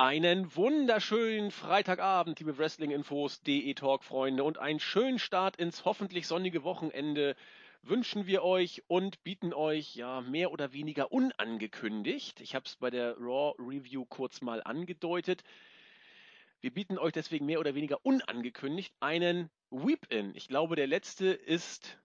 Einen 0.00 0.54
wunderschönen 0.54 1.50
Freitagabend, 1.50 2.38
liebe 2.38 2.56
Wrestling-Infos, 2.56 3.42
DE 3.42 3.74
Talk-Freunde, 3.74 4.44
und 4.44 4.56
einen 4.56 4.78
schönen 4.78 5.18
Start 5.18 5.56
ins 5.56 5.84
hoffentlich 5.84 6.28
sonnige 6.28 6.62
Wochenende 6.62 7.34
wünschen 7.82 8.28
wir 8.28 8.44
euch 8.44 8.84
und 8.86 9.24
bieten 9.24 9.52
euch 9.52 9.96
ja 9.96 10.20
mehr 10.20 10.52
oder 10.52 10.72
weniger 10.72 11.10
unangekündigt. 11.10 12.40
Ich 12.40 12.54
habe 12.54 12.64
es 12.66 12.76
bei 12.76 12.90
der 12.90 13.16
Raw 13.18 13.56
Review 13.58 14.04
kurz 14.04 14.40
mal 14.40 14.62
angedeutet. 14.62 15.42
Wir 16.60 16.72
bieten 16.72 16.96
euch 16.96 17.12
deswegen 17.12 17.46
mehr 17.46 17.58
oder 17.58 17.74
weniger 17.74 18.06
unangekündigt 18.06 18.94
einen 19.00 19.50
Weep-In. 19.70 20.32
Ich 20.36 20.46
glaube, 20.46 20.76
der 20.76 20.86
letzte 20.86 21.26
ist 21.26 21.98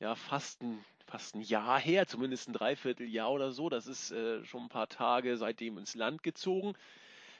ja 0.00 0.16
fast 0.16 0.60
ein, 0.60 0.84
fast 1.06 1.36
ein 1.36 1.42
Jahr 1.42 1.78
her, 1.78 2.08
zumindest 2.08 2.48
ein 2.48 2.54
Dreivierteljahr 2.54 3.30
oder 3.30 3.52
so. 3.52 3.68
Das 3.68 3.86
ist 3.86 4.10
äh, 4.10 4.44
schon 4.44 4.62
ein 4.64 4.68
paar 4.68 4.88
Tage 4.88 5.36
seitdem 5.36 5.78
ins 5.78 5.94
Land 5.94 6.24
gezogen. 6.24 6.74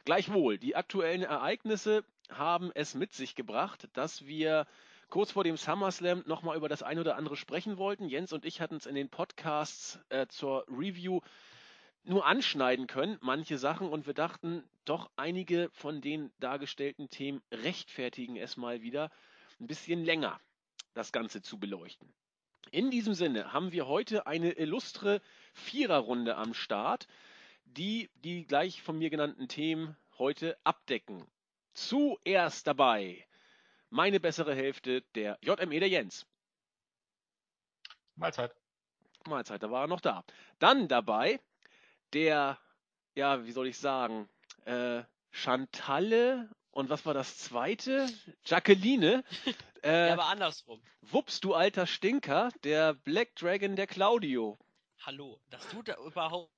Gleichwohl, 0.04 0.58
die 0.58 0.74
aktuellen 0.74 1.22
Ereignisse 1.22 2.04
haben 2.28 2.72
es 2.74 2.94
mit 2.94 3.12
sich 3.12 3.36
gebracht, 3.36 3.88
dass 3.92 4.26
wir 4.26 4.66
kurz 5.10 5.30
vor 5.30 5.44
dem 5.44 5.56
SummerSlam 5.56 6.24
nochmal 6.26 6.56
über 6.56 6.68
das 6.68 6.82
eine 6.82 7.00
oder 7.02 7.16
andere 7.16 7.36
sprechen 7.36 7.76
wollten. 7.76 8.08
Jens 8.08 8.32
und 8.32 8.44
ich 8.44 8.60
hatten 8.60 8.76
es 8.76 8.86
in 8.86 8.96
den 8.96 9.10
Podcasts 9.10 10.00
äh, 10.08 10.26
zur 10.26 10.64
Review 10.68 11.20
nur 12.02 12.26
anschneiden 12.26 12.88
können, 12.88 13.16
manche 13.20 13.58
Sachen, 13.58 13.88
und 13.88 14.08
wir 14.08 14.14
dachten, 14.14 14.64
doch 14.84 15.08
einige 15.14 15.70
von 15.72 16.00
den 16.00 16.32
dargestellten 16.40 17.08
Themen 17.08 17.40
rechtfertigen 17.52 18.36
es 18.36 18.56
mal 18.56 18.82
wieder, 18.82 19.08
ein 19.60 19.68
bisschen 19.68 20.04
länger 20.04 20.40
das 20.94 21.12
Ganze 21.12 21.42
zu 21.42 21.60
beleuchten. 21.60 22.12
In 22.72 22.90
diesem 22.90 23.14
Sinne 23.14 23.52
haben 23.52 23.70
wir 23.70 23.86
heute 23.86 24.26
eine 24.26 24.52
illustre 24.52 25.20
Viererrunde 25.52 26.36
am 26.36 26.54
Start 26.54 27.06
die 27.76 28.10
die 28.24 28.46
gleich 28.46 28.82
von 28.82 28.98
mir 28.98 29.10
genannten 29.10 29.48
Themen 29.48 29.96
heute 30.18 30.56
abdecken. 30.64 31.26
Zuerst 31.74 32.66
dabei 32.66 33.26
meine 33.90 34.20
bessere 34.20 34.54
Hälfte, 34.54 35.02
der 35.14 35.38
JME, 35.42 35.80
der 35.80 35.88
Jens. 35.88 36.26
Mahlzeit. 38.16 38.54
Mahlzeit, 39.26 39.62
da 39.62 39.70
war 39.70 39.84
er 39.84 39.88
noch 39.88 40.00
da. 40.00 40.24
Dann 40.58 40.88
dabei 40.88 41.40
der, 42.12 42.58
ja, 43.14 43.44
wie 43.44 43.52
soll 43.52 43.68
ich 43.68 43.78
sagen, 43.78 44.28
äh, 44.64 45.02
Chantalle 45.30 46.50
und 46.70 46.90
was 46.90 47.06
war 47.06 47.14
das 47.14 47.38
zweite? 47.38 48.08
Jacqueline. 48.44 49.24
Äh, 49.84 50.06
ja, 50.06 50.12
aber 50.12 50.26
andersrum. 50.26 50.80
Wups, 51.00 51.40
du 51.40 51.54
alter 51.54 51.88
Stinker, 51.88 52.50
der 52.62 52.94
Black 52.94 53.34
Dragon, 53.34 53.74
der 53.74 53.88
Claudio. 53.88 54.56
Hallo, 55.00 55.40
dass 55.50 55.68
du 55.70 55.82
da 55.82 55.96
überhaupt 56.06 56.52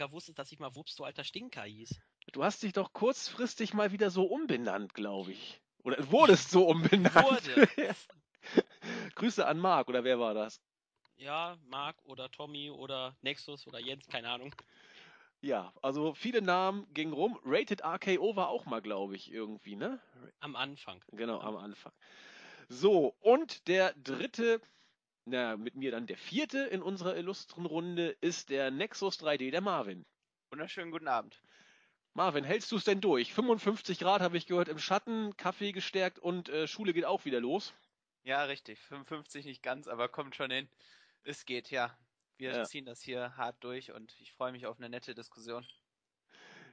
sogar 0.00 0.12
wusstest, 0.12 0.38
dass 0.38 0.50
ich 0.50 0.58
mal 0.58 0.74
Wups, 0.74 0.96
du 0.96 1.04
alter 1.04 1.24
Stinker 1.24 1.62
hieß. 1.62 2.00
Du 2.32 2.42
hast 2.42 2.62
dich 2.62 2.72
doch 2.72 2.94
kurzfristig 2.94 3.74
mal 3.74 3.92
wieder 3.92 4.08
so 4.08 4.24
umbenannt, 4.24 4.94
glaube 4.94 5.32
ich. 5.32 5.60
Oder 5.82 6.10
wurdest 6.10 6.50
so 6.50 6.66
umbenannt. 6.68 7.14
Wurde. 7.14 7.68
Grüße 9.14 9.46
an 9.46 9.58
Marc, 9.58 9.88
oder 9.88 10.02
wer 10.02 10.18
war 10.18 10.32
das? 10.32 10.62
Ja, 11.16 11.58
Marc 11.66 12.02
oder 12.04 12.30
Tommy 12.30 12.70
oder 12.70 13.14
Nexus 13.20 13.66
oder 13.66 13.78
Jens, 13.78 14.06
keine 14.06 14.30
Ahnung. 14.30 14.54
Ja, 15.42 15.74
also 15.82 16.14
viele 16.14 16.40
Namen 16.40 16.86
gingen 16.94 17.12
rum. 17.12 17.38
Rated 17.44 17.84
RKO 17.84 18.36
war 18.36 18.48
auch 18.48 18.64
mal, 18.64 18.80
glaube 18.80 19.16
ich, 19.16 19.30
irgendwie, 19.30 19.76
ne? 19.76 20.00
Am 20.38 20.56
Anfang. 20.56 21.04
Genau, 21.12 21.40
am 21.40 21.56
Anfang. 21.56 21.92
So, 22.70 23.16
und 23.20 23.68
der 23.68 23.92
dritte 23.94 24.62
na, 25.24 25.56
mit 25.56 25.74
mir 25.74 25.90
dann 25.90 26.06
der 26.06 26.16
vierte 26.16 26.58
in 26.58 26.82
unserer 26.82 27.16
illustren 27.16 27.66
Runde 27.66 28.16
ist 28.20 28.50
der 28.50 28.70
Nexus 28.70 29.20
3D, 29.20 29.50
der 29.50 29.60
Marvin. 29.60 30.04
Wunderschönen 30.50 30.90
guten 30.90 31.08
Abend. 31.08 31.40
Marvin, 32.14 32.44
hältst 32.44 32.72
du 32.72 32.76
es 32.76 32.84
denn 32.84 33.00
durch? 33.00 33.32
55 33.32 33.98
Grad 33.98 34.20
habe 34.20 34.36
ich 34.36 34.46
gehört 34.46 34.68
im 34.68 34.78
Schatten, 34.78 35.36
Kaffee 35.36 35.72
gestärkt 35.72 36.18
und 36.18 36.48
äh, 36.48 36.66
Schule 36.66 36.92
geht 36.92 37.04
auch 37.04 37.24
wieder 37.24 37.40
los. 37.40 37.72
Ja, 38.24 38.44
richtig. 38.44 38.80
55 38.80 39.44
nicht 39.46 39.62
ganz, 39.62 39.86
aber 39.86 40.08
kommt 40.08 40.34
schon 40.34 40.50
hin. 40.50 40.68
Es 41.22 41.46
geht, 41.46 41.70
ja. 41.70 41.96
Wir 42.36 42.52
ja. 42.52 42.64
ziehen 42.64 42.86
das 42.86 43.00
hier 43.00 43.36
hart 43.36 43.62
durch 43.62 43.92
und 43.92 44.16
ich 44.20 44.32
freue 44.32 44.52
mich 44.52 44.66
auf 44.66 44.78
eine 44.78 44.88
nette 44.88 45.14
Diskussion. 45.14 45.66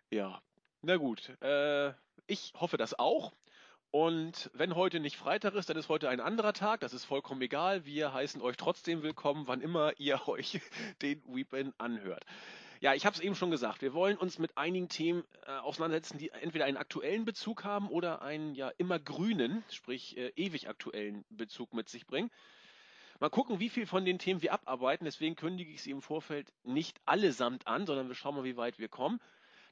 Ja, 0.10 0.42
na 0.82 0.96
gut. 0.96 1.30
Äh, 1.42 1.94
ich 2.26 2.54
hoffe 2.56 2.78
das 2.78 2.98
auch. 2.98 3.34
Und 3.92 4.50
wenn 4.54 4.76
heute 4.76 5.00
nicht 5.00 5.16
Freitag 5.16 5.54
ist, 5.54 5.70
dann 5.70 5.78
ist 5.78 5.88
heute 5.88 6.10
ein 6.10 6.20
anderer 6.20 6.52
Tag. 6.52 6.82
Das 6.82 6.94
ist 6.94 7.06
vollkommen 7.06 7.42
egal. 7.42 7.86
Wir 7.86 8.14
heißen 8.14 8.42
euch 8.42 8.58
trotzdem 8.58 9.02
willkommen, 9.02 9.48
wann 9.48 9.62
immer 9.62 9.94
ihr 9.98 10.28
euch 10.28 10.60
den 11.02 11.24
Weepin 11.26 11.74
anhört. 11.78 12.26
Ja, 12.80 12.94
ich 12.94 13.06
habe 13.06 13.16
es 13.16 13.22
eben 13.22 13.34
schon 13.34 13.50
gesagt. 13.50 13.82
Wir 13.82 13.94
wollen 13.94 14.18
uns 14.18 14.38
mit 14.40 14.58
einigen 14.58 14.90
Themen 14.90 15.24
äh, 15.48 15.52
auseinandersetzen, 15.52 16.18
die 16.20 16.30
entweder 16.30 16.66
einen 16.66 16.78
aktuellen 16.78 17.26
Bezug 17.26 17.64
haben 17.64 17.88
oder 17.90 18.22
einen 18.22 18.54
ja 18.54 18.70
immer 18.78 19.00
grünen, 19.00 19.64
sprich 19.72 20.16
äh, 20.18 20.32
ewig 20.36 20.70
aktuellen 20.70 21.26
Bezug 21.30 21.74
mit 21.74 21.90
sich 21.90 22.06
bringen. 22.06 22.30
Mal 23.20 23.30
gucken, 23.30 23.60
wie 23.60 23.70
viel 23.70 23.88
von 23.88 24.06
den 24.06 24.20
Themen 24.20 24.44
wir 24.44 24.54
abarbeiten. 24.54 25.06
Deswegen 25.06 25.36
kündige 25.36 25.72
ich 25.72 25.82
sie 25.82 25.92
im 25.92 26.02
Vorfeld 26.04 26.54
nicht 26.64 27.00
allesamt 27.06 27.66
an, 27.66 27.88
sondern 27.88 28.10
wir 28.10 28.16
schauen 28.16 28.36
mal, 28.36 28.44
wie 28.44 28.58
weit 28.58 28.78
wir 28.78 28.90
kommen. 28.90 29.20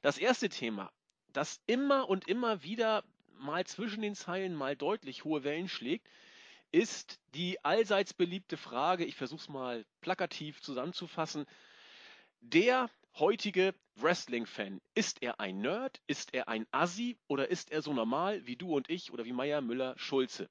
Das 0.02 0.18
erste 0.18 0.48
Thema, 0.48 0.90
das 1.32 1.60
immer 1.66 2.08
und 2.08 2.26
immer 2.26 2.64
wieder 2.64 3.04
mal 3.38 3.64
zwischen 3.66 4.02
den 4.02 4.14
Zeilen 4.14 4.54
mal 4.54 4.76
deutlich 4.76 5.24
hohe 5.24 5.44
Wellen 5.44 5.68
schlägt, 5.68 6.08
ist 6.72 7.20
die 7.34 7.64
allseits 7.64 8.12
beliebte 8.12 8.56
Frage, 8.56 9.04
ich 9.04 9.14
versuche 9.16 9.40
es 9.40 9.48
mal 9.48 9.84
plakativ 10.00 10.60
zusammenzufassen, 10.60 11.46
der 12.40 12.90
heutige 13.18 13.74
Wrestling-Fan, 13.96 14.80
ist 14.94 15.22
er 15.22 15.40
ein 15.40 15.60
Nerd, 15.60 16.00
ist 16.06 16.34
er 16.34 16.48
ein 16.48 16.66
Assi 16.70 17.16
oder 17.28 17.48
ist 17.48 17.70
er 17.70 17.82
so 17.82 17.92
normal 17.92 18.46
wie 18.46 18.56
du 18.56 18.76
und 18.76 18.90
ich 18.90 19.12
oder 19.12 19.24
wie 19.24 19.32
Meier, 19.32 19.60
Müller, 19.60 19.94
Schulze? 19.96 20.48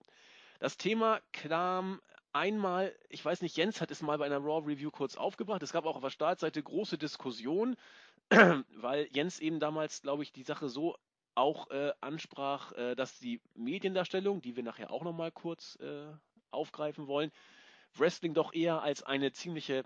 Das 0.59 0.77
Thema 0.77 1.21
kam 1.31 2.01
einmal, 2.33 2.95
ich 3.09 3.23
weiß 3.23 3.41
nicht, 3.41 3.55
Jens 3.55 3.81
hat 3.81 3.91
es 3.91 4.01
mal 4.01 4.17
bei 4.17 4.25
einer 4.25 4.39
Raw 4.39 4.65
Review 4.65 4.91
kurz 4.91 5.15
aufgebracht. 5.15 5.63
Es 5.63 5.71
gab 5.71 5.85
auch 5.85 5.95
auf 5.95 6.01
der 6.01 6.09
Startseite 6.09 6.61
große 6.61 6.97
Diskussionen, 6.97 7.77
weil 8.29 9.07
Jens 9.11 9.39
eben 9.39 9.59
damals, 9.59 10.01
glaube 10.01 10.23
ich, 10.23 10.31
die 10.31 10.43
Sache 10.43 10.67
so 10.67 10.97
auch 11.35 11.69
äh, 11.69 11.91
ansprach, 12.01 12.71
äh, 12.73 12.95
dass 12.95 13.19
die 13.19 13.41
Mediendarstellung, 13.53 14.41
die 14.41 14.55
wir 14.55 14.63
nachher 14.63 14.91
auch 14.91 15.03
nochmal 15.03 15.31
kurz 15.31 15.77
äh, 15.81 16.07
aufgreifen 16.51 17.07
wollen, 17.07 17.31
Wrestling 17.93 18.33
doch 18.33 18.53
eher 18.53 18.81
als 18.81 19.03
eine 19.03 19.31
ziemliche 19.31 19.83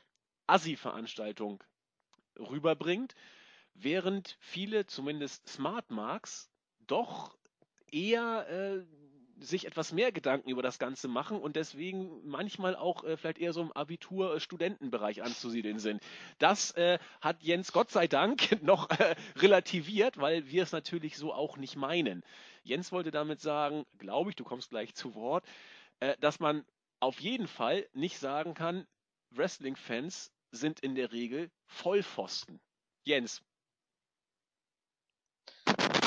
Assi-Veranstaltung 0.48 1.64
rüberbringt, 2.40 3.14
während 3.74 4.38
viele, 4.40 4.86
zumindest 4.86 5.48
Smart 5.48 5.92
Marks, 5.92 6.50
doch 6.88 7.36
eher 7.92 8.48
äh, 8.50 8.86
sich 9.40 9.66
etwas 9.66 9.92
mehr 9.92 10.12
Gedanken 10.12 10.50
über 10.50 10.62
das 10.62 10.80
Ganze 10.80 11.08
machen 11.08 11.40
und 11.40 11.56
deswegen 11.56 12.28
manchmal 12.28 12.76
auch 12.76 13.04
äh, 13.04 13.18
vielleicht 13.18 13.40
eher 13.40 13.54
so 13.54 13.62
im 13.62 13.72
Abitur-Studentenbereich 13.72 15.24
anzusiedeln 15.24 15.80
sind. 15.80 16.02
Das 16.38 16.72
äh, 16.72 17.00
hat 17.22 17.42
Jens 17.42 17.72
Gott 17.72 17.90
sei 17.90 18.08
Dank 18.08 18.62
noch 18.64 18.90
äh, 18.90 19.16
relativiert, 19.38 20.18
weil 20.18 20.48
wir 20.48 20.64
es 20.64 20.72
natürlich 20.72 21.18
so 21.18 21.34
auch 21.34 21.58
nicht 21.58 21.76
meinen. 21.76 22.24
Jens 22.64 22.92
wollte 22.92 23.12
damit 23.12 23.40
sagen, 23.40 23.86
glaube 23.98 24.30
ich, 24.32 24.36
du 24.36 24.44
kommst 24.44 24.70
gleich 24.70 24.94
zu 24.94 25.16
Wort, 25.16 25.46
äh, 26.00 26.16
dass 26.20 26.40
man 26.40 26.66
auf 27.00 27.20
jeden 27.20 27.48
Fall 27.48 27.88
nicht 27.94 28.20
sagen 28.20 28.54
kann, 28.54 28.86
Wrestling-Fans 29.32 30.32
sind 30.52 30.80
in 30.80 30.96
der 30.96 31.12
Regel 31.12 31.50
Vollpfosten. 31.68 32.60
Jens. 33.06 33.42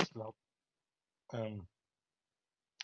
Ich 0.03 0.10
glaube, 0.10 0.37
ähm, 1.32 1.66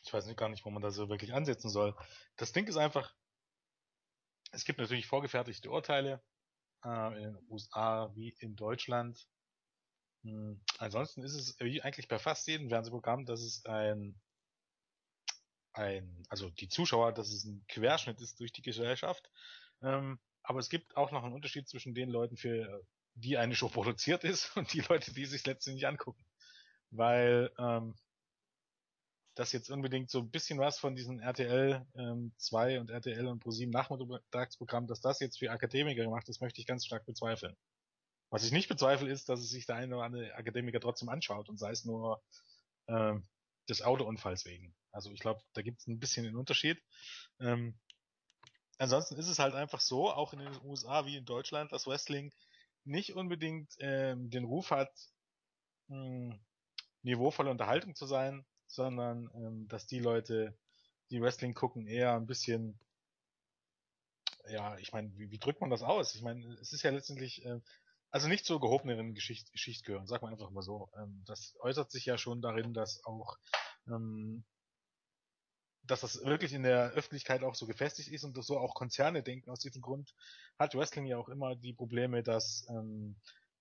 ich 0.08 0.14
weiß 0.14 0.26
nicht, 0.26 0.38
gar 0.38 0.48
nicht, 0.48 0.64
wo 0.64 0.70
man 0.70 0.82
da 0.82 0.90
so 0.90 1.10
wirklich 1.10 1.34
ansetzen 1.34 1.68
soll. 1.68 1.94
Das 2.36 2.52
Ding 2.52 2.66
ist 2.66 2.78
einfach, 2.78 3.14
es 4.52 4.64
gibt 4.64 4.78
natürlich 4.78 5.06
vorgefertigte 5.06 5.70
Urteile 5.70 6.22
äh, 6.82 7.16
in 7.18 7.34
den 7.34 7.38
USA 7.50 8.10
wie 8.14 8.34
in 8.40 8.56
Deutschland. 8.56 9.28
Hm, 10.24 10.60
ansonsten 10.78 11.22
ist 11.22 11.34
es 11.34 11.60
wie 11.60 11.82
eigentlich 11.82 12.08
bei 12.08 12.18
fast 12.18 12.46
jedem 12.46 12.70
Fernsehprogramm, 12.70 13.26
dass 13.26 13.40
es 13.40 13.66
ein, 13.66 14.18
ein, 15.74 16.24
also 16.30 16.48
die 16.48 16.68
Zuschauer, 16.68 17.12
dass 17.12 17.28
es 17.28 17.44
ein 17.44 17.64
Querschnitt 17.68 18.22
ist 18.22 18.40
durch 18.40 18.52
die 18.52 18.62
Gesellschaft. 18.62 19.30
Ähm, 19.82 20.18
aber 20.42 20.60
es 20.60 20.70
gibt 20.70 20.96
auch 20.96 21.12
noch 21.12 21.22
einen 21.22 21.34
Unterschied 21.34 21.68
zwischen 21.68 21.94
den 21.94 22.08
Leuten, 22.08 22.38
für 22.38 22.82
die 23.12 23.36
eine 23.36 23.54
Show 23.54 23.68
produziert 23.68 24.24
ist 24.24 24.56
und 24.56 24.72
die 24.72 24.80
Leute, 24.80 25.12
die 25.12 25.26
sich 25.26 25.44
letztendlich 25.44 25.86
angucken. 25.86 26.24
Weil 26.90 27.52
ähm, 27.58 27.94
dass 29.38 29.52
jetzt 29.52 29.70
unbedingt 29.70 30.10
so 30.10 30.18
ein 30.18 30.30
bisschen 30.30 30.58
was 30.58 30.80
von 30.80 30.96
diesen 30.96 31.20
RTL 31.20 31.86
ähm, 31.94 32.32
2 32.38 32.80
und 32.80 32.90
RTL 32.90 33.24
und 33.28 33.38
ProSieben 33.38 33.70
Nachmittagsprogramm, 33.70 34.88
dass 34.88 35.00
das 35.00 35.20
jetzt 35.20 35.38
für 35.38 35.52
Akademiker 35.52 36.02
gemacht 36.02 36.28
ist, 36.28 36.40
möchte 36.40 36.60
ich 36.60 36.66
ganz 36.66 36.84
stark 36.84 37.06
bezweifeln. 37.06 37.56
Was 38.30 38.44
ich 38.44 38.50
nicht 38.50 38.68
bezweifle, 38.68 39.08
ist, 39.08 39.28
dass 39.28 39.38
es 39.38 39.50
sich 39.50 39.64
der 39.64 39.76
eine 39.76 39.94
oder 39.94 40.06
andere 40.06 40.34
Akademiker 40.34 40.80
trotzdem 40.80 41.08
anschaut 41.08 41.48
und 41.48 41.56
sei 41.56 41.70
es 41.70 41.84
nur 41.84 42.20
ähm, 42.88 43.28
des 43.68 43.80
Autounfalls 43.80 44.44
wegen. 44.44 44.74
Also 44.90 45.12
ich 45.12 45.20
glaube, 45.20 45.40
da 45.52 45.62
gibt 45.62 45.78
es 45.78 45.86
ein 45.86 46.00
bisschen 46.00 46.24
den 46.24 46.34
Unterschied. 46.34 46.82
Ähm, 47.38 47.78
ansonsten 48.78 49.14
ist 49.18 49.28
es 49.28 49.38
halt 49.38 49.54
einfach 49.54 49.80
so, 49.80 50.10
auch 50.10 50.32
in 50.32 50.40
den 50.40 50.60
USA 50.64 51.06
wie 51.06 51.16
in 51.16 51.24
Deutschland, 51.24 51.70
dass 51.70 51.86
Wrestling 51.86 52.34
nicht 52.82 53.14
unbedingt 53.14 53.72
ähm, 53.78 54.30
den 54.30 54.46
Ruf 54.46 54.72
hat, 54.72 54.90
mh, 55.86 56.32
hm, 56.32 56.40
niveauvolle 57.02 57.50
Unterhaltung 57.50 57.94
zu 57.94 58.06
sein, 58.06 58.44
sondern 58.68 59.30
ähm, 59.34 59.68
dass 59.68 59.86
die 59.86 59.98
Leute, 59.98 60.56
die 61.10 61.20
Wrestling 61.20 61.54
gucken, 61.54 61.86
eher 61.86 62.14
ein 62.14 62.26
bisschen, 62.26 62.78
ja, 64.48 64.78
ich 64.78 64.92
meine, 64.92 65.10
wie, 65.18 65.30
wie 65.30 65.38
drückt 65.38 65.60
man 65.60 65.70
das 65.70 65.82
aus? 65.82 66.14
Ich 66.14 66.22
meine, 66.22 66.46
es 66.60 66.72
ist 66.72 66.82
ja 66.82 66.90
letztendlich, 66.90 67.44
äh, 67.44 67.60
also 68.10 68.28
nicht 68.28 68.44
zur 68.44 68.60
gehobenen 68.60 69.14
Geschicht, 69.14 69.52
Geschichte 69.52 69.84
gehören, 69.84 70.06
sag 70.06 70.22
mal 70.22 70.32
einfach 70.32 70.50
mal 70.50 70.62
so. 70.62 70.90
Ähm, 70.96 71.22
das 71.26 71.56
äußert 71.60 71.90
sich 71.90 72.06
ja 72.06 72.16
schon 72.18 72.40
darin, 72.40 72.72
dass 72.72 73.04
auch 73.04 73.36
ähm, 73.86 74.44
dass 75.88 76.02
das 76.02 76.22
wirklich 76.24 76.52
in 76.52 76.62
der 76.62 76.90
Öffentlichkeit 76.90 77.42
auch 77.42 77.54
so 77.54 77.66
gefestigt 77.66 78.10
ist 78.10 78.24
und 78.24 78.40
so 78.42 78.58
auch 78.58 78.74
Konzerne 78.74 79.22
denken. 79.22 79.50
Aus 79.50 79.60
diesem 79.60 79.80
Grund 79.80 80.14
hat 80.58 80.74
Wrestling 80.74 81.06
ja 81.06 81.16
auch 81.16 81.28
immer 81.28 81.56
die 81.56 81.72
Probleme, 81.72 82.22
dass 82.22 82.66
ähm, 82.68 83.16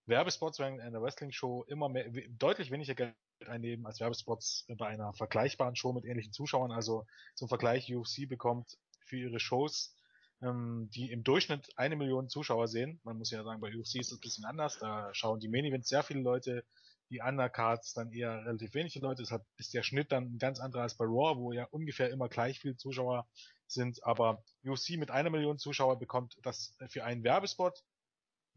Werbespots 0.05 0.59
während 0.59 0.81
einer 0.81 1.01
Wrestling-Show 1.01 1.63
immer 1.67 1.89
mehr, 1.89 2.09
deutlich 2.29 2.71
weniger 2.71 2.95
Geld 2.95 3.15
einnehmen 3.45 3.85
als 3.85 3.99
Werbespots 3.99 4.65
bei 4.77 4.87
einer 4.87 5.13
vergleichbaren 5.13 5.75
Show 5.75 5.93
mit 5.93 6.05
ähnlichen 6.05 6.33
Zuschauern. 6.33 6.71
Also 6.71 7.05
zum 7.35 7.47
Vergleich, 7.47 7.93
UFC 7.93 8.27
bekommt 8.27 8.77
für 9.05 9.17
ihre 9.17 9.39
Shows, 9.39 9.95
ähm, 10.41 10.89
die 10.93 11.11
im 11.11 11.23
Durchschnitt 11.23 11.69
eine 11.77 11.95
Million 11.95 12.29
Zuschauer 12.29 12.67
sehen. 12.67 12.99
Man 13.03 13.17
muss 13.17 13.31
ja 13.31 13.43
sagen, 13.43 13.61
bei 13.61 13.69
UFC 13.69 13.95
ist 13.95 14.11
es 14.11 14.17
ein 14.17 14.21
bisschen 14.21 14.45
anders. 14.45 14.79
Da 14.79 15.13
schauen 15.13 15.39
die 15.39 15.49
Main 15.49 15.65
Events 15.65 15.89
sehr 15.89 16.03
viele 16.03 16.21
Leute, 16.21 16.63
die 17.09 17.21
Undercards 17.21 17.93
dann 17.93 18.11
eher 18.11 18.45
relativ 18.45 18.73
wenige 18.73 18.99
Leute. 18.99 19.23
Deshalb 19.23 19.45
ist 19.57 19.73
der 19.73 19.83
Schnitt 19.83 20.11
dann 20.11 20.35
ein 20.35 20.37
ganz 20.39 20.59
anderer 20.59 20.83
als 20.83 20.95
bei 20.95 21.05
Raw, 21.05 21.39
wo 21.39 21.51
ja 21.51 21.65
ungefähr 21.65 22.09
immer 22.09 22.29
gleich 22.29 22.59
viele 22.59 22.75
Zuschauer 22.75 23.27
sind. 23.67 24.03
Aber 24.03 24.43
UFC 24.65 24.97
mit 24.97 25.11
einer 25.11 25.29
Million 25.29 25.57
Zuschauer 25.57 25.99
bekommt 25.99 26.37
das 26.41 26.75
für 26.89 27.03
einen 27.03 27.23
Werbespot 27.23 27.83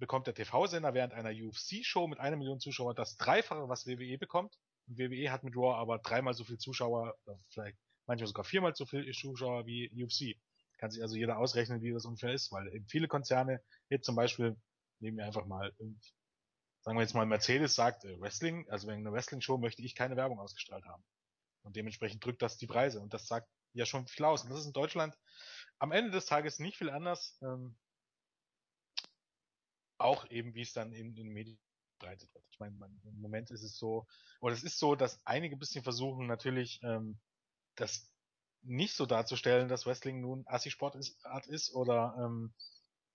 bekommt 0.00 0.26
der 0.26 0.34
TV-Sender 0.34 0.94
während 0.94 1.12
einer 1.12 1.30
UFC-Show 1.30 2.08
mit 2.08 2.18
einer 2.18 2.36
Million 2.36 2.58
Zuschauer 2.58 2.94
das 2.94 3.16
Dreifache, 3.16 3.68
was 3.68 3.86
WWE 3.86 4.18
bekommt. 4.18 4.58
WWE 4.98 5.31
hat 5.31 5.44
mit 5.44 5.56
Raw 5.56 5.76
aber 5.76 5.98
dreimal 5.98 6.34
so 6.34 6.44
viel 6.44 6.58
Zuschauer, 6.58 7.16
vielleicht 7.50 7.78
manchmal 8.06 8.26
sogar 8.26 8.44
viermal 8.44 8.75
so 8.75 8.87
viel 8.87 9.10
Zuschauer 9.12 9.66
wie 9.66 9.90
UFC. 10.02 10.37
Kann 10.78 10.90
sich 10.90 11.02
also 11.02 11.16
jeder 11.16 11.38
ausrechnen, 11.38 11.82
wie 11.82 11.92
das 11.92 12.04
ungefähr 12.04 12.32
ist, 12.32 12.50
weil 12.52 12.66
eben 12.75 12.87
viele 12.87 13.06
Konzerne, 13.06 13.62
jetzt 13.88 14.06
zum 14.06 14.16
Beispiel, 14.16 14.56
nehmen 14.98 15.19
wir 15.19 15.26
einfach 15.26 15.46
mal, 15.46 15.72
sagen 16.81 16.96
wir 16.96 17.02
jetzt 17.02 17.14
mal, 17.14 17.26
Mercedes 17.26 17.75
sagt, 17.75 18.04
äh, 18.04 18.20
Wrestling, 18.20 18.69
also 18.70 18.88
wegen 18.88 19.00
einer 19.00 19.12
Wrestling-Show 19.12 19.58
möchte 19.58 19.82
ich 19.82 19.94
keine 19.94 20.16
Werbung 20.16 20.40
ausgestrahlt 20.40 20.84
haben. 20.87 21.04
Und 21.62 21.76
dementsprechend 21.76 22.25
drückt 22.25 22.42
das 22.42 22.56
die 22.56 22.66
Preise. 22.66 23.00
Und 23.00 23.12
das 23.12 23.26
sagt 23.26 23.48
ja 23.75 23.84
schon 23.84 24.06
viel 24.06 24.25
aus. 24.25 24.42
Und 24.42 24.50
das 24.50 24.60
ist 24.60 24.66
in 24.66 24.72
Deutschland 24.72 25.16
am 25.78 25.92
Ende 25.92 26.10
des 26.10 26.26
Tages 26.26 26.58
nicht 26.58 26.78
viel 26.78 26.90
anders. 26.90 27.38
Ähm, 27.42 27.76
auch 29.98 30.28
eben, 30.31 30.54
wie 30.54 30.62
es 30.62 30.72
dann 30.72 30.92
in 30.92 31.14
den 31.14 31.28
Medien 31.28 31.58
verbreitet. 32.00 32.31
Ich 32.50 32.58
meine, 32.58 32.75
im 33.05 33.20
Moment 33.20 33.50
ist 33.50 33.62
es 33.62 33.79
so, 33.79 34.06
oder 34.41 34.55
es 34.55 34.62
ist 34.62 34.79
so, 34.79 34.94
dass 34.94 35.25
einige 35.25 35.56
ein 35.56 35.58
bisschen 35.58 35.85
versuchen, 35.85 36.26
natürlich 36.26 36.81
ähm, 36.82 37.19
das 37.76 38.11
nicht 38.62 38.94
so 38.94 39.06
darzustellen, 39.06 39.69
dass 39.69 39.87
Wrestling 39.87 40.20
nun 40.20 40.44
Assi-Sport 40.47 40.97
ist, 40.97 41.25
Art 41.25 41.47
ist, 41.47 41.73
oder 41.75 42.14
ähm, 42.19 42.52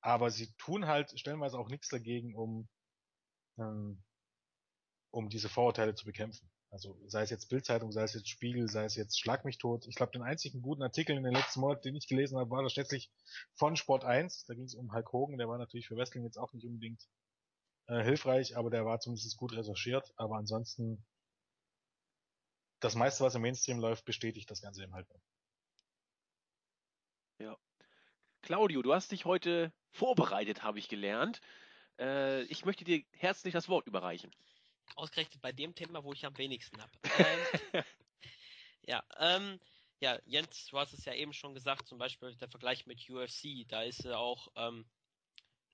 aber 0.01 0.29
sie 0.29 0.53
tun 0.57 0.87
halt 0.87 1.19
stellenweise 1.19 1.57
auch 1.57 1.69
nichts 1.69 1.89
dagegen, 1.89 2.35
um 2.35 2.67
ähm, 3.57 4.03
um 5.11 5.29
diese 5.29 5.49
Vorurteile 5.49 5.95
zu 5.95 6.05
bekämpfen. 6.05 6.49
Also 6.71 6.99
sei 7.07 7.21
es 7.21 7.29
jetzt 7.29 7.47
Bildzeitung, 7.47 7.91
sei 7.91 8.03
es 8.03 8.13
jetzt 8.13 8.27
Spiegel, 8.27 8.67
sei 8.67 8.83
es 8.83 8.95
jetzt 8.95 9.17
Schlag 9.17 9.45
mich 9.45 9.57
tot. 9.57 9.87
Ich 9.87 9.95
glaube, 9.95 10.11
den 10.11 10.23
einzigen 10.23 10.61
guten 10.61 10.83
Artikel 10.83 11.15
in 11.15 11.23
den 11.23 11.33
letzten 11.33 11.61
Monaten, 11.61 11.83
den 11.83 11.95
ich 11.95 12.07
gelesen 12.07 12.37
habe, 12.37 12.49
war 12.49 12.63
das 12.63 12.75
letztlich 12.75 13.09
von 13.53 13.77
Sport 13.77 14.03
1. 14.03 14.45
Da 14.45 14.55
ging 14.55 14.65
es 14.65 14.75
um 14.75 14.91
Hulk 14.91 15.13
Hogan, 15.13 15.37
der 15.37 15.47
war 15.47 15.57
natürlich 15.57 15.87
für 15.87 15.95
Wrestling 15.95 16.25
jetzt 16.25 16.37
auch 16.37 16.51
nicht 16.51 16.65
unbedingt 16.65 17.07
äh, 17.87 18.03
hilfreich, 18.03 18.57
aber 18.57 18.69
der 18.69 18.85
war 18.85 18.99
zumindest 18.99 19.37
gut 19.37 19.53
recherchiert. 19.53 20.13
Aber 20.17 20.37
ansonsten, 20.37 21.05
das 22.79 22.95
meiste, 22.95 23.23
was 23.23 23.35
im 23.35 23.41
Mainstream 23.41 23.79
läuft, 23.79 24.05
bestätigt 24.05 24.49
das 24.49 24.61
Ganze 24.61 24.83
eben 24.83 24.93
halt. 24.93 25.07
Ja. 27.39 27.57
Claudio, 28.41 28.81
du 28.81 28.93
hast 28.93 29.11
dich 29.11 29.25
heute 29.25 29.73
vorbereitet, 29.91 30.63
habe 30.63 30.79
ich 30.79 30.87
gelernt. 30.87 31.41
Äh, 31.99 32.43
ich 32.43 32.65
möchte 32.65 32.83
dir 32.83 33.03
herzlich 33.11 33.53
das 33.53 33.69
Wort 33.69 33.87
überreichen. 33.87 34.31
Ausgerechnet 34.95 35.41
bei 35.41 35.51
dem 35.51 35.73
Thema, 35.75 36.03
wo 36.03 36.13
ich 36.13 36.25
am 36.25 36.37
wenigsten 36.37 36.81
habe. 36.81 36.91
Ähm, 37.17 37.83
ja, 38.87 39.03
ähm, 39.17 39.59
ja, 39.99 40.19
Jens, 40.25 40.67
du 40.67 40.77
hast 40.77 40.93
es 40.93 41.05
ja 41.05 41.13
eben 41.13 41.33
schon 41.33 41.53
gesagt, 41.55 41.87
zum 41.87 41.97
Beispiel 41.97 42.35
der 42.35 42.49
Vergleich 42.49 42.85
mit 42.85 43.09
UFC, 43.09 43.67
da 43.67 43.81
ist 43.81 44.03
ja 44.03 44.17
auch, 44.17 44.49
ähm, 44.55 44.85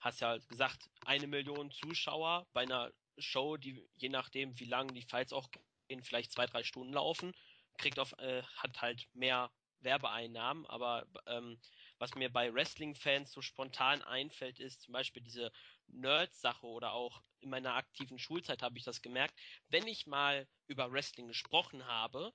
hast 0.02 0.20
ja 0.20 0.38
gesagt, 0.38 0.90
eine 1.06 1.28
Million 1.28 1.72
Zuschauer 1.72 2.48
bei 2.54 2.62
einer 2.64 2.92
Show, 3.18 3.58
die 3.58 3.82
je 3.96 4.10
nachdem, 4.10 4.60
wie 4.60 4.66
lang 4.66 4.94
die 4.94 5.04
Fights 5.04 5.32
auch 5.32 5.50
gehen, 5.88 6.04
vielleicht 6.04 6.34
zwei, 6.34 6.48
drei 6.48 6.64
Stunden 6.64 6.94
laufen, 6.94 7.34
kriegt 7.78 8.00
auf, 8.00 8.14
äh, 8.18 8.44
hat 8.58 8.82
halt 8.82 9.08
mehr 9.14 9.52
Werbeeinnahmen, 9.80 10.66
aber 10.68 11.08
ähm, 11.26 11.60
was 11.98 12.16
mir 12.16 12.32
bei 12.32 12.54
Wrestling-Fans 12.54 13.32
so 13.32 13.42
spontan 13.42 14.02
einfällt, 14.02 14.60
ist 14.60 14.82
zum 14.82 14.94
Beispiel 14.94 15.22
diese 15.24 15.52
Nerd-Sache 15.88 16.66
oder 16.66 16.94
auch 16.94 17.22
in 17.40 17.50
meiner 17.50 17.76
aktiven 17.76 18.20
Schulzeit 18.20 18.62
habe 18.62 18.78
ich 18.78 18.84
das 18.84 19.02
gemerkt. 19.02 19.36
Wenn 19.70 19.88
ich 19.88 20.08
mal 20.08 20.48
über 20.68 20.92
Wrestling 20.92 21.28
gesprochen 21.28 21.86
habe, 21.86 22.34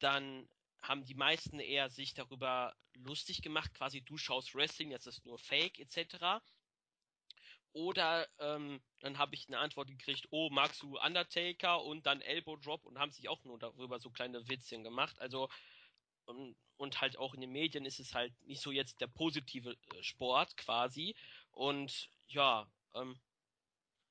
dann 0.00 0.48
haben 0.82 1.04
die 1.04 1.14
meisten 1.14 1.58
eher 1.60 1.90
sich 1.90 2.14
darüber 2.14 2.76
lustig 2.94 3.42
gemacht, 3.42 3.74
quasi 3.74 4.02
du 4.02 4.16
schaust 4.16 4.54
Wrestling, 4.54 4.90
das 4.90 5.06
ist 5.06 5.24
nur 5.24 5.38
Fake 5.38 5.78
etc. 5.78 6.42
Oder 7.78 8.26
ähm, 8.40 8.80
dann 8.98 9.18
habe 9.18 9.36
ich 9.36 9.46
eine 9.46 9.60
Antwort 9.60 9.86
gekriegt, 9.86 10.26
oh, 10.30 10.50
magst 10.50 10.82
du 10.82 10.98
Undertaker 10.98 11.84
und 11.84 12.06
dann 12.06 12.20
Elbow 12.20 12.56
Drop 12.56 12.84
und 12.84 12.98
haben 12.98 13.12
sich 13.12 13.28
auch 13.28 13.44
nur 13.44 13.56
darüber 13.56 14.00
so 14.00 14.10
kleine 14.10 14.48
Witzchen 14.48 14.82
gemacht. 14.82 15.20
Also 15.20 15.48
und, 16.24 16.56
und 16.76 17.00
halt 17.00 17.16
auch 17.18 17.34
in 17.34 17.40
den 17.40 17.52
Medien 17.52 17.84
ist 17.84 18.00
es 18.00 18.14
halt 18.14 18.34
nicht 18.48 18.60
so 18.60 18.72
jetzt 18.72 19.00
der 19.00 19.06
positive 19.06 19.70
äh, 19.70 20.02
Sport 20.02 20.56
quasi. 20.56 21.14
Und 21.52 22.08
ja, 22.26 22.66
ähm, 22.94 23.16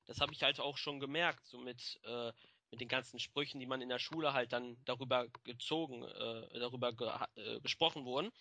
das 0.06 0.22
habe 0.22 0.32
ich 0.32 0.42
halt 0.42 0.60
auch 0.60 0.78
schon 0.78 0.98
gemerkt, 0.98 1.46
so 1.46 1.58
mit, 1.58 2.00
äh, 2.04 2.32
mit 2.70 2.80
den 2.80 2.88
ganzen 2.88 3.20
Sprüchen, 3.20 3.60
die 3.60 3.66
man 3.66 3.82
in 3.82 3.90
der 3.90 3.98
Schule 3.98 4.32
halt 4.32 4.54
dann 4.54 4.82
darüber 4.86 5.28
gezogen, 5.44 6.04
äh, 6.04 6.58
darüber 6.58 6.94
ge 6.94 7.10
äh, 7.34 7.60
gesprochen 7.60 8.06
wurden. 8.06 8.32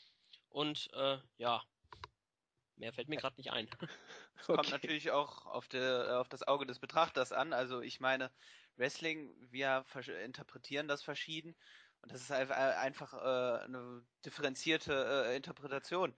Und 0.47 0.89
äh, 0.93 1.17
ja, 1.37 1.61
mehr 2.77 2.93
fällt 2.93 3.09
mir 3.09 3.17
gerade 3.17 3.35
nicht 3.37 3.51
ein. 3.51 3.67
Es 4.39 4.45
kommt 4.45 4.59
okay. 4.59 4.71
natürlich 4.71 5.11
auch 5.11 5.45
auf, 5.47 5.67
de, 5.67 6.09
auf 6.11 6.29
das 6.29 6.47
Auge 6.47 6.65
des 6.65 6.79
Betrachters 6.79 7.31
an. 7.31 7.53
Also 7.53 7.81
ich 7.81 7.99
meine, 7.99 8.31
Wrestling, 8.75 9.33
wir 9.49 9.83
interpretieren 10.23 10.87
das 10.87 11.03
verschieden. 11.03 11.55
Und 12.01 12.11
das 12.11 12.21
ist 12.21 12.31
einfach 12.31 13.13
äh, 13.13 13.63
eine 13.65 14.05
differenzierte 14.23 15.25
äh, 15.27 15.35
Interpretation 15.35 16.15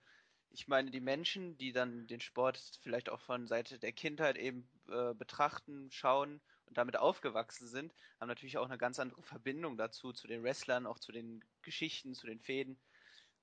ich 0.52 0.68
meine, 0.68 0.92
die 0.92 1.00
Menschen, 1.00 1.58
die 1.58 1.72
dann 1.72 2.08
den 2.08 2.20
Sport 2.20 2.60
vielleicht 2.82 3.10
auch 3.10 3.22
von 3.22 3.48
Seite 3.48 3.80
der 3.80 3.94
Kindheit 3.94 4.38
eben 4.38 4.68
äh, 4.90 5.14
betrachten, 5.14 5.90
schauen 5.92 6.42
und 6.66 6.78
damit 6.78 6.98
aufgewachsen 6.98 7.68
sind, 7.68 7.94
haben 8.20 8.28
natürlich 8.28 8.58
auch 8.58 8.66
eine 8.66 8.78
ganz 8.78 9.00
andere 9.00 9.22
Verbindung 9.24 9.78
dazu, 9.78 10.12
zu 10.12 10.28
den 10.28 10.44
Wrestlern, 10.44 10.88
auch 10.88 11.00
zu 11.00 11.12
den 11.12 11.44
Geschichten, 11.62 12.14
zu 12.14 12.28
den 12.28 12.40
Fäden. 12.40 12.80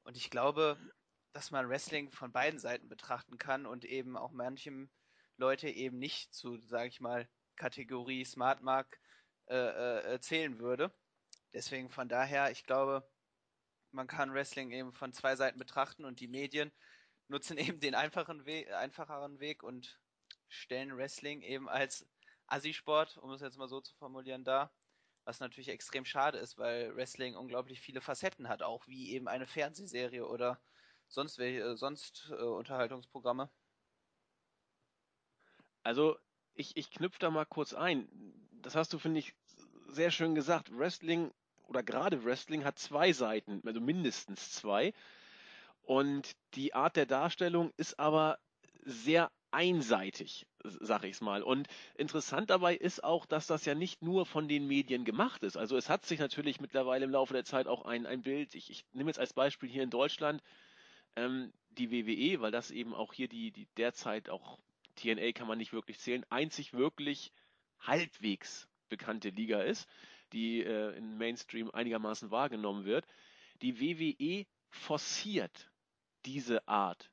Und 0.02 0.16
ich 0.16 0.30
glaube, 0.30 0.78
dass 1.36 1.50
man 1.50 1.68
Wrestling 1.68 2.10
von 2.10 2.32
beiden 2.32 2.58
Seiten 2.58 2.88
betrachten 2.88 3.36
kann 3.36 3.66
und 3.66 3.84
eben 3.84 4.16
auch 4.16 4.32
manchem 4.32 4.88
Leute 5.36 5.68
eben 5.68 5.98
nicht 5.98 6.32
zu, 6.32 6.56
sage 6.62 6.88
ich 6.88 6.98
mal, 6.98 7.28
Kategorie 7.56 8.24
Smart 8.24 8.62
Mark 8.62 8.98
äh, 9.50 10.14
äh, 10.14 10.20
zählen 10.20 10.58
würde. 10.58 10.90
Deswegen 11.52 11.90
von 11.90 12.08
daher, 12.08 12.50
ich 12.50 12.64
glaube, 12.64 13.06
man 13.90 14.06
kann 14.06 14.32
Wrestling 14.32 14.70
eben 14.70 14.94
von 14.94 15.12
zwei 15.12 15.36
Seiten 15.36 15.58
betrachten 15.58 16.06
und 16.06 16.20
die 16.20 16.26
Medien 16.26 16.72
nutzen 17.28 17.58
eben 17.58 17.80
den 17.80 17.94
einfachen 17.94 18.46
Weg, 18.46 18.72
einfacheren 18.72 19.38
Weg 19.38 19.62
und 19.62 20.00
stellen 20.48 20.96
Wrestling 20.96 21.42
eben 21.42 21.68
als 21.68 22.06
Assi-Sport, 22.46 23.18
um 23.18 23.30
es 23.32 23.42
jetzt 23.42 23.58
mal 23.58 23.68
so 23.68 23.82
zu 23.82 23.94
formulieren, 23.96 24.42
da. 24.42 24.72
Was 25.24 25.40
natürlich 25.40 25.68
extrem 25.68 26.06
schade 26.06 26.38
ist, 26.38 26.56
weil 26.56 26.96
Wrestling 26.96 27.36
unglaublich 27.36 27.82
viele 27.82 28.00
Facetten 28.00 28.48
hat, 28.48 28.62
auch 28.62 28.86
wie 28.86 29.10
eben 29.12 29.28
eine 29.28 29.46
Fernsehserie 29.46 30.26
oder 30.26 30.58
sonst 31.08 31.38
welche, 31.38 31.60
äh, 31.60 31.76
sonst 31.76 32.30
äh, 32.30 32.42
Unterhaltungsprogramme. 32.42 33.50
Also, 35.82 36.16
ich, 36.54 36.76
ich 36.76 36.90
knüpfe 36.90 37.18
da 37.18 37.30
mal 37.30 37.46
kurz 37.46 37.75
ein. 37.75 38.08
Das 38.62 38.75
hast 38.75 38.92
du, 38.92 38.98
finde 38.98 39.20
ich, 39.20 39.34
sehr 39.88 40.10
schön 40.10 40.34
gesagt. 40.34 40.76
Wrestling 40.76 41.32
oder 41.68 41.82
gerade 41.82 42.25
Wrestling 42.25 42.64
hat 42.64 42.78
zwei 42.78 43.12
Seiten, 43.12 43.62
also 43.64 43.80
mindestens 43.80 44.52
zwei. 44.52 44.92
Und 45.82 46.36
die 46.54 46.75
Art 46.75 46.96
der 46.96 47.06
Darstellung 47.06 47.72
ist 47.76 47.98
aber 47.98 48.38
sehr 48.84 49.30
einseitig, 49.52 50.46
sag 50.64 51.04
ich's 51.04 51.20
mal. 51.20 51.42
Und 51.42 51.68
interessant 51.94 52.50
dabei 52.50 52.75
ist 52.75 53.04
auch, 53.04 53.26
dass 53.26 53.46
das 53.46 53.64
ja 53.64 53.75
nicht 53.75 54.02
nur 54.02 54.26
von 54.26 54.48
den 54.48 54.66
Medien 54.66 55.04
gemacht 55.04 55.42
ist. 55.44 55.56
Also 55.56 55.76
es 55.76 55.88
hat 55.88 56.04
sich 56.04 56.18
natürlich 56.18 56.60
mittlerweile 56.60 57.04
im 57.04 57.10
Laufe 57.10 57.32
der 57.32 57.44
Zeit 57.44 57.66
auch 57.66 57.84
ein, 57.84 58.06
ein 58.06 58.22
Bild, 58.22 58.54
ich, 58.54 58.70
ich 58.70 58.84
nehme 58.92 59.08
jetzt 59.08 59.18
als 59.18 59.32
Beispiel 59.32 59.68
hier 59.68 59.82
in 59.82 59.90
Deutschland 59.90 60.42
ähm, 61.16 61.52
die 61.70 61.90
WWE, 61.90 62.40
weil 62.40 62.52
das 62.52 62.70
eben 62.70 62.94
auch 62.94 63.12
hier 63.12 63.28
die, 63.28 63.50
die 63.50 63.66
derzeit 63.76 64.30
auch 64.30 64.58
TNA 64.96 65.32
kann 65.32 65.46
man 65.46 65.58
nicht 65.58 65.73
wirklich 65.73 65.99
zählen, 65.99 66.25
einzig 66.30 66.73
wirklich 66.73 67.32
halbwegs 67.80 68.68
bekannte 68.88 69.30
Liga 69.30 69.62
ist. 69.62 69.88
die 70.32 70.62
äh, 70.62 70.96
im 70.96 71.18
Mainstream 71.18 71.70
einigermaßen 71.70 72.30
wahrgenommen 72.32 72.85
wird. 72.85 73.06
Die 73.62 73.80
WWE 73.80 74.44
forciert 74.70 75.70
diese 76.25 76.66
Art 76.66 77.11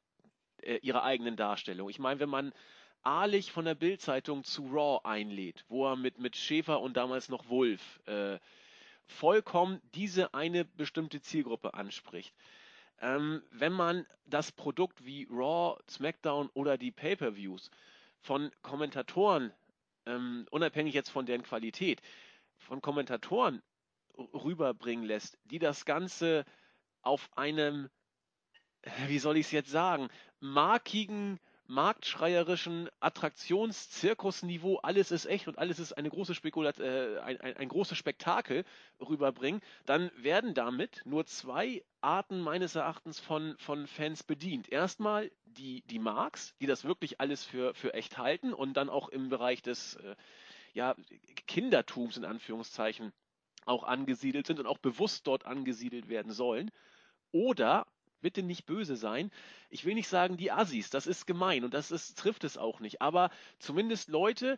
äh, 0.64 0.78
ihrer 0.78 1.04
eigenen 1.04 1.36
Darstellung. 1.36 1.90
Ich 1.90 2.00
meine, 2.00 2.20
wenn 2.20 2.30
man 2.30 2.54
Ahlich 3.04 3.52
von 3.52 3.66
der 3.66 3.76
Bildzeitung 3.76 4.46
zu 4.46 4.66
Raw 4.68 5.02
einlädt, 5.04 5.66
wo 5.68 5.86
er 5.86 5.98
mit, 5.98 6.20
mit 6.20 6.38
Schäfer 6.38 6.80
und 6.80 6.96
damals 6.96 7.28
noch 7.28 7.50
Wolf 7.50 8.00
äh, 8.06 8.40
vollkommen 9.06 9.82
diese 9.94 10.34
eine 10.34 10.64
bestimmte 10.64 11.20
Zielgruppe 11.20 11.74
anspricht. 11.74 12.34
Ähm, 13.04 13.44
wenn 13.52 13.74
man 13.74 14.08
das 14.24 14.54
Produkt 14.54 15.04
wie 15.04 15.28
Raw, 15.30 15.78
SmackDown 15.92 16.50
oder 16.54 16.78
die 16.78 16.92
Pay-per-Views 16.92 17.70
von 18.22 18.50
Kommentatoren, 18.62 19.52
ähm, 20.06 20.48
unabhängig 20.52 20.94
jetzt 20.94 21.10
von 21.10 21.26
deren 21.26 21.44
Qualität, 21.44 22.02
von 22.56 22.82
Kommentatoren 22.82 23.62
rüberbringen 24.18 25.04
lässt, 25.04 25.38
die 25.44 25.60
das 25.60 25.84
Ganze 25.84 26.46
auf 27.02 27.30
einem, 27.36 27.90
wie 29.08 29.20
soll 29.20 29.36
ich 29.36 29.48
es 29.48 29.52
jetzt 29.52 29.72
sagen, 29.72 30.08
markigen, 30.40 31.42
marktschreierischen 31.74 32.90
Attraktions-Zirkusniveau, 33.00 34.78
alles 34.78 35.12
ist 35.12 35.26
echt 35.26 35.48
und 35.48 35.58
alles 35.58 35.80
ist 35.80 35.94
eine 35.94 36.10
große 36.10 36.36
Spekulat 36.36 36.80
äh, 36.80 37.20
ein, 37.20 37.42
ein, 37.42 37.58
ein 37.58 37.68
großes 37.68 37.98
Spektakel 37.98 38.64
rüberbringen, 39.02 39.62
dann 39.86 40.12
werden 40.16 40.54
damit 40.54 41.02
nur 41.06 41.26
zwei 41.26 41.84
Arten 42.02 42.42
meines 42.42 42.76
Erachtens 42.76 43.20
von, 43.20 43.56
von 43.58 43.88
Fans 43.88 44.24
bedient. 44.24 44.70
Erstmal 44.70 45.32
die, 45.46 45.82
die 45.88 46.00
Marks, 46.00 46.54
die 46.62 46.68
das 46.68 46.86
wirklich 46.86 47.20
alles 47.20 47.44
für, 47.44 47.74
für 47.74 47.94
echt 47.94 48.18
halten 48.18 48.54
und 48.54 48.74
dann 48.76 48.90
auch 48.90 49.10
im 49.10 49.30
Bereich 49.30 49.62
des 49.62 49.96
äh, 49.96 50.16
ja, 50.74 50.96
Kindertums 51.48 52.18
in 52.18 52.26
Anführungszeichen 52.26 53.14
auch 53.66 53.84
angesiedelt 53.84 54.46
sind 54.46 54.60
und 54.60 54.68
auch 54.68 54.78
bewusst 54.78 55.26
dort 55.26 55.46
angesiedelt 55.46 56.08
werden 56.08 56.32
sollen. 56.32 56.70
Oder 57.32 57.88
bitte 58.24 58.42
nicht 58.42 58.66
böse 58.66 58.96
sein. 58.96 59.30
Ich 59.70 59.86
will 59.86 59.94
nicht 59.94 60.08
sagen 60.08 60.38
die 60.38 60.52
Assis, 60.52 60.90
das 60.90 61.06
ist 61.06 61.28
gemein 61.28 61.64
und 61.64 61.76
das 61.76 61.92
ist, 61.92 62.18
trifft 62.18 62.44
es 62.44 62.58
auch 62.58 62.80
nicht. 62.80 63.04
Aber 63.04 63.30
zumindest 63.60 64.10
Leute, 64.10 64.58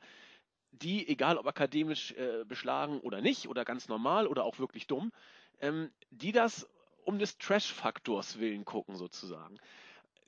die, 0.72 1.06
egal 1.10 1.38
ob 1.38 1.48
akademisch 1.48 2.14
äh, 2.14 2.46
beschlagen 2.46 3.02
oder 3.02 3.20
nicht, 3.20 3.50
oder 3.50 3.66
ganz 3.66 3.90
normal 3.90 4.28
oder 4.28 4.46
auch 4.46 4.60
wirklich 4.60 4.88
dumm, 4.88 5.12
ähm, 5.60 5.92
die 6.12 6.32
das 6.32 6.70
um 7.04 7.20
des 7.20 7.38
Trash-Faktors 7.38 8.40
willen 8.40 8.66
gucken, 8.66 8.96
sozusagen. 8.96 9.60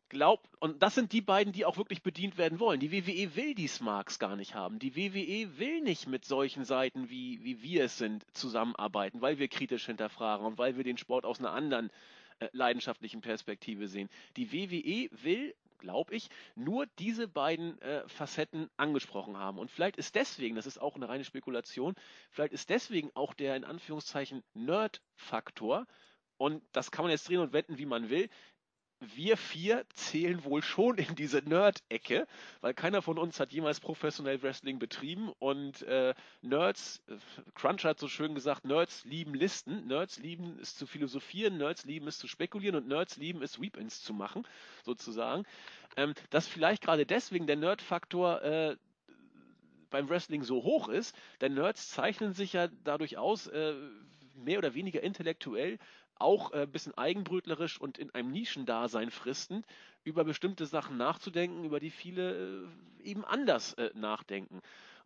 Glaub, 0.10 0.48
und 0.62 0.82
das 0.82 0.96
sind 0.96 1.12
die 1.12 1.22
beiden, 1.22 1.51
die 1.51 1.65
auch 1.65 1.75
wirklich 1.75 2.01
bedient 2.01 2.38
werden 2.38 2.62
wollen. 2.62 2.79
Die 2.79 2.94
WWE 2.94 3.36
will 3.36 3.56
die 3.56 3.67
Smarks 3.67 4.20
gar 4.20 4.38
nicht 4.38 4.56
haben. 4.56 4.79
Die 4.79 4.96
WWE 4.96 5.60
will 5.60 5.82
nicht 5.82 6.08
mit 6.08 6.24
solchen 6.24 6.63
Seiten, 6.63 7.10
wie, 7.10 7.44
wie 7.44 7.62
wir 7.62 7.84
es 7.84 7.98
sind, 7.98 8.25
zusammenarbeiten, 8.34 9.20
weil 9.22 9.38
wir 9.38 9.50
kritisch 9.50 9.86
hinterfragen 9.86 10.46
und 10.46 10.58
weil 10.58 10.77
wir 10.77 10.86
den 10.86 10.98
Sport 10.98 11.25
aus 11.25 11.39
einer 11.39 11.51
anderen 11.51 11.89
äh, 11.89 11.91
leidenschaftlichen 12.51 13.22
Perspektive 13.22 13.88
sehen. 13.88 14.10
Die 14.36 14.51
WWE 14.51 15.10
will, 15.24 15.56
glaube 15.77 16.15
ich, 16.15 16.29
nur 16.56 16.86
diese 17.00 17.27
beiden 17.27 17.79
äh, 17.82 18.08
Facetten 18.08 18.70
angesprochen 18.77 19.38
haben. 19.38 19.60
Und 19.60 19.72
vielleicht 19.72 19.98
ist 19.98 20.15
deswegen, 20.15 20.56
das 20.56 20.65
ist 20.65 20.79
auch 20.79 20.96
eine 20.96 21.10
reine 21.10 21.24
Spekulation, 21.24 21.96
vielleicht 22.32 22.53
ist 22.53 22.70
deswegen 22.70 23.12
auch 23.13 23.34
der 23.34 23.56
in 23.56 23.63
Anführungszeichen 23.63 24.44
Nerd-Faktor, 24.53 25.86
und 26.38 26.63
das 26.72 26.91
kann 26.91 27.03
man 27.03 27.12
jetzt 27.12 27.27
drehen 27.27 27.39
und 27.39 27.51
wenden, 27.51 27.79
wie 27.79 27.88
man 27.88 28.10
will, 28.10 28.29
wir 29.00 29.38
vier 29.38 29.86
zählen 29.94 30.44
wohl 30.44 30.63
schon 30.63 30.98
in 30.98 31.16
diese 31.16 31.39
Nerd-Ecke, 31.39 32.27
weil 32.62 32.74
keiner 32.74 33.01
von 33.01 33.18
uns 33.18 33.39
hat 33.39 33.51
jemals 33.51 33.80
professionell 33.80 34.42
Wrestling 34.42 34.80
betrieben 34.80 35.32
und 35.39 35.84
äh, 35.84 36.13
Nerds, 36.42 37.04
äh, 37.08 37.18
Crunch 37.54 37.86
hat 37.86 38.00
so 38.00 38.08
schön 38.08 38.34
gesagt, 38.34 38.66
Nerds 38.66 39.06
lieben 39.06 39.34
Listen, 39.34 39.88
Nerds 39.88 40.18
lieben 40.20 40.58
es 40.60 40.75
zu 40.75 40.88
philosophieren, 40.88 41.58
Nerds 41.58 41.86
lieben 41.86 42.08
es 42.08 42.18
zu 42.18 42.27
spekulieren 42.27 42.75
und 42.75 42.88
Nerds 42.88 43.18
lieben 43.18 43.42
es 43.44 43.62
Weep-Ins 43.62 44.01
zu 44.01 44.13
machen, 44.13 44.48
sozusagen. 44.84 45.46
Ähm, 45.96 46.13
dass 46.30 46.48
vielleicht 46.48 46.84
gerade 46.84 47.06
deswegen 47.06 47.48
der 47.48 47.56
Nerd-Faktor 47.56 48.42
äh, 48.42 48.77
beim 49.89 50.10
Wrestling 50.10 50.44
so 50.44 50.63
hoch 50.63 50.89
ist, 50.89 51.16
denn 51.42 51.54
Nerds 51.54 51.89
zeichnen 51.89 52.34
sich 52.34 52.54
ja 52.54 52.68
dadurch 52.84 53.18
aus, 53.18 53.48
äh, 53.48 53.74
mehr 54.36 54.60
oder 54.60 54.74
weniger 54.74 55.01
intellektuell 55.01 55.77
auch 56.20 56.54
äh, 56.54 56.64
ein 56.64 56.72
bisschen 56.72 56.98
eigenbrötlerisch 56.98 57.80
und 57.80 57.98
in 57.98 58.12
einem 58.12 58.32
Nischendasein 58.32 59.12
fristend 59.12 59.66
über 60.04 60.24
bestimmte 60.24 60.66
Sachen 60.66 60.98
nachzudenken, 60.98 61.64
über 61.64 61.80
die 61.80 61.92
viele 61.92 62.66
äh, 63.04 63.10
eben 63.10 63.26
anders 63.26 63.74
äh, 63.74 63.92
nachdenken. 63.94 64.62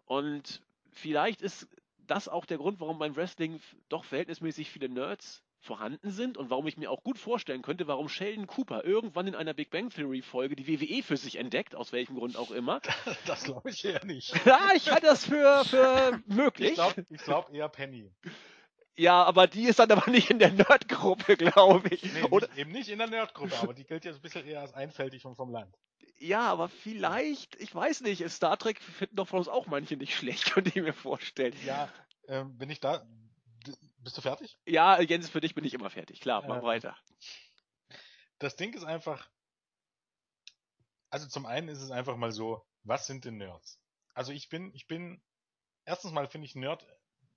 Und 0.06 0.62
vielleicht 0.92 1.42
ist 1.42 1.68
das 2.08 2.28
auch 2.28 2.46
der 2.46 2.58
Grund, 2.58 2.80
warum 2.80 3.00
beim 3.00 3.16
Wrestling 3.16 3.60
doch 3.90 4.04
verhältnismäßig 4.04 4.70
viele 4.70 4.90
Nerds 4.90 5.44
vorhanden 5.62 6.10
sind 6.10 6.38
und 6.38 6.50
warum 6.50 6.66
ich 6.68 6.78
mir 6.78 6.90
auch 6.90 7.04
gut 7.04 7.20
vorstellen 7.20 7.62
könnte, 7.62 7.88
warum 7.88 8.10
Sheldon 8.10 8.48
Cooper 8.48 8.84
irgendwann 8.84 9.28
in 9.28 9.36
einer 9.36 9.54
Big 9.54 9.70
Bang 9.70 9.90
Theory 9.90 10.24
Folge 10.24 10.56
die 10.56 10.68
WWE 10.68 11.04
für 11.04 11.18
sich 11.18 11.36
entdeckt, 11.36 11.76
aus 11.76 11.92
welchem 11.94 12.16
Grund 12.18 12.36
auch 12.36 12.52
immer. 12.52 12.82
Das 13.26 13.44
glaube 13.44 13.70
ich 13.70 13.86
eher 13.86 14.04
nicht. 14.06 14.34
ja, 14.46 14.70
ich 14.76 14.90
halte 14.90 15.06
das 15.06 15.26
für, 15.26 15.64
für 15.66 16.20
möglich. 16.26 16.70
Ich 16.70 16.76
glaube 16.76 17.06
glaub 17.24 17.54
eher 17.54 17.70
Penny. 17.70 18.10
Ja, 19.02 19.24
aber 19.24 19.48
die 19.48 19.64
ist 19.64 19.80
dann 19.80 19.90
aber 19.92 20.12
nicht 20.12 20.30
in 20.30 20.38
der 20.38 20.52
Nerdgruppe, 20.52 21.36
glaube 21.36 21.90
ich. 21.90 22.04
Nee, 22.04 22.22
Oder, 22.30 22.48
nicht, 22.50 22.58
eben 22.60 22.72
nicht 22.72 22.90
in 22.90 23.00
der 23.00 23.08
Nerdgruppe, 23.08 23.58
aber 23.58 23.74
die 23.74 23.84
gilt 23.84 24.06
jetzt 24.06 24.18
ein 24.18 24.22
bisschen 24.22 24.46
eher 24.46 24.62
als 24.62 24.76
einfältig 24.76 25.26
und 25.26 25.36
vom 25.36 25.50
Land. 25.52 25.76
ja, 26.20 26.42
aber 26.42 26.70
vielleicht, 26.70 27.56
ich 27.56 27.74
weiß 27.74 28.02
nicht, 28.02 28.30
Star 28.30 28.58
Trek 28.60 28.80
finden 28.80 29.16
doch 29.16 29.28
von 29.28 29.40
uns 29.40 29.48
auch 29.48 29.66
manche 29.66 29.98
nicht 29.98 30.16
schlecht, 30.16 30.52
könnte 30.54 30.70
ich 30.70 30.76
mir 30.84 30.94
vorstellen. 30.94 31.56
Ja, 31.66 31.90
ähm, 32.28 32.56
bin 32.60 32.70
ich 32.70 32.80
da? 32.80 33.04
Bist 33.98 34.18
du 34.18 34.22
fertig? 34.22 34.58
Ja, 34.66 35.02
Jens, 35.02 35.30
für 35.30 35.42
dich 35.42 35.56
bin 35.56 35.64
ich 35.66 35.74
immer 35.74 35.90
fertig. 35.90 36.22
Klar, 36.22 36.44
mach 36.48 36.58
Ähm, 36.58 36.64
weiter. 36.64 36.96
Das 38.38 38.56
Ding 38.56 38.74
ist 38.74 38.84
einfach, 38.84 39.28
also 41.10 41.28
zum 41.28 41.48
einen 41.48 41.70
ist 41.70 41.82
es 41.82 41.90
einfach 41.90 42.18
mal 42.18 42.32
so, 42.32 42.64
was 42.84 43.08
sind 43.08 43.26
denn 43.26 43.38
Nerds? 43.38 43.80
Also 44.14 44.32
ich 44.32 44.50
bin, 44.50 44.72
ich 44.76 44.86
bin, 44.86 45.24
erstens 45.86 46.12
mal 46.12 46.28
finde 46.28 46.46
ich 46.46 46.54
Nerd 46.56 46.86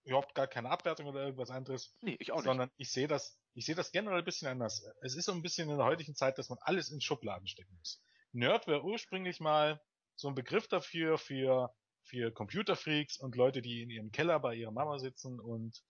überhaupt 0.05 0.35
gar 0.35 0.47
keine 0.47 0.71
Abwertung 0.71 1.07
oder 1.07 1.25
irgendwas 1.25 1.51
anderes, 1.51 1.97
Nee, 2.01 2.17
ich 2.19 2.33
auch 2.33 2.37
nicht. 2.37 2.45
sondern 2.45 2.71
ich 2.77 2.93
sehe 2.93 3.09
das, 3.09 3.39
ich 3.55 3.65
sehe 3.67 3.75
das 3.75 3.93
generell 3.93 4.19
ein 4.19 4.25
bisschen 4.25 4.49
anders. 4.49 4.85
Es 5.03 5.15
ist 5.17 5.27
so 5.27 5.33
ein 5.33 5.43
bisschen 5.43 5.71
in 5.71 5.77
der 5.77 5.87
heutigen 5.87 6.15
Zeit, 6.15 6.39
dass 6.39 6.49
man 6.49 6.59
alles 6.63 6.91
in 6.91 7.01
Schubladen 7.01 7.47
stecken 7.47 7.75
muss. 7.77 8.03
Nerd 8.33 8.67
wäre 8.67 8.83
ursprünglich 8.85 9.41
mal 9.41 9.81
so 10.17 10.29
ein 10.29 10.35
Begriff 10.35 10.69
dafür, 10.69 11.19
für, 11.19 11.75
für 12.03 12.33
Computerfreaks 12.33 13.19
und 13.19 13.37
Leute, 13.37 13.63
die 13.63 13.83
in 13.83 13.91
ihrem 13.91 14.11
Keller 14.13 14.39
bei 14.41 14.55
ihrer 14.55 14.73
Mama 14.73 14.99
sitzen 14.99 15.41
und 15.41 15.83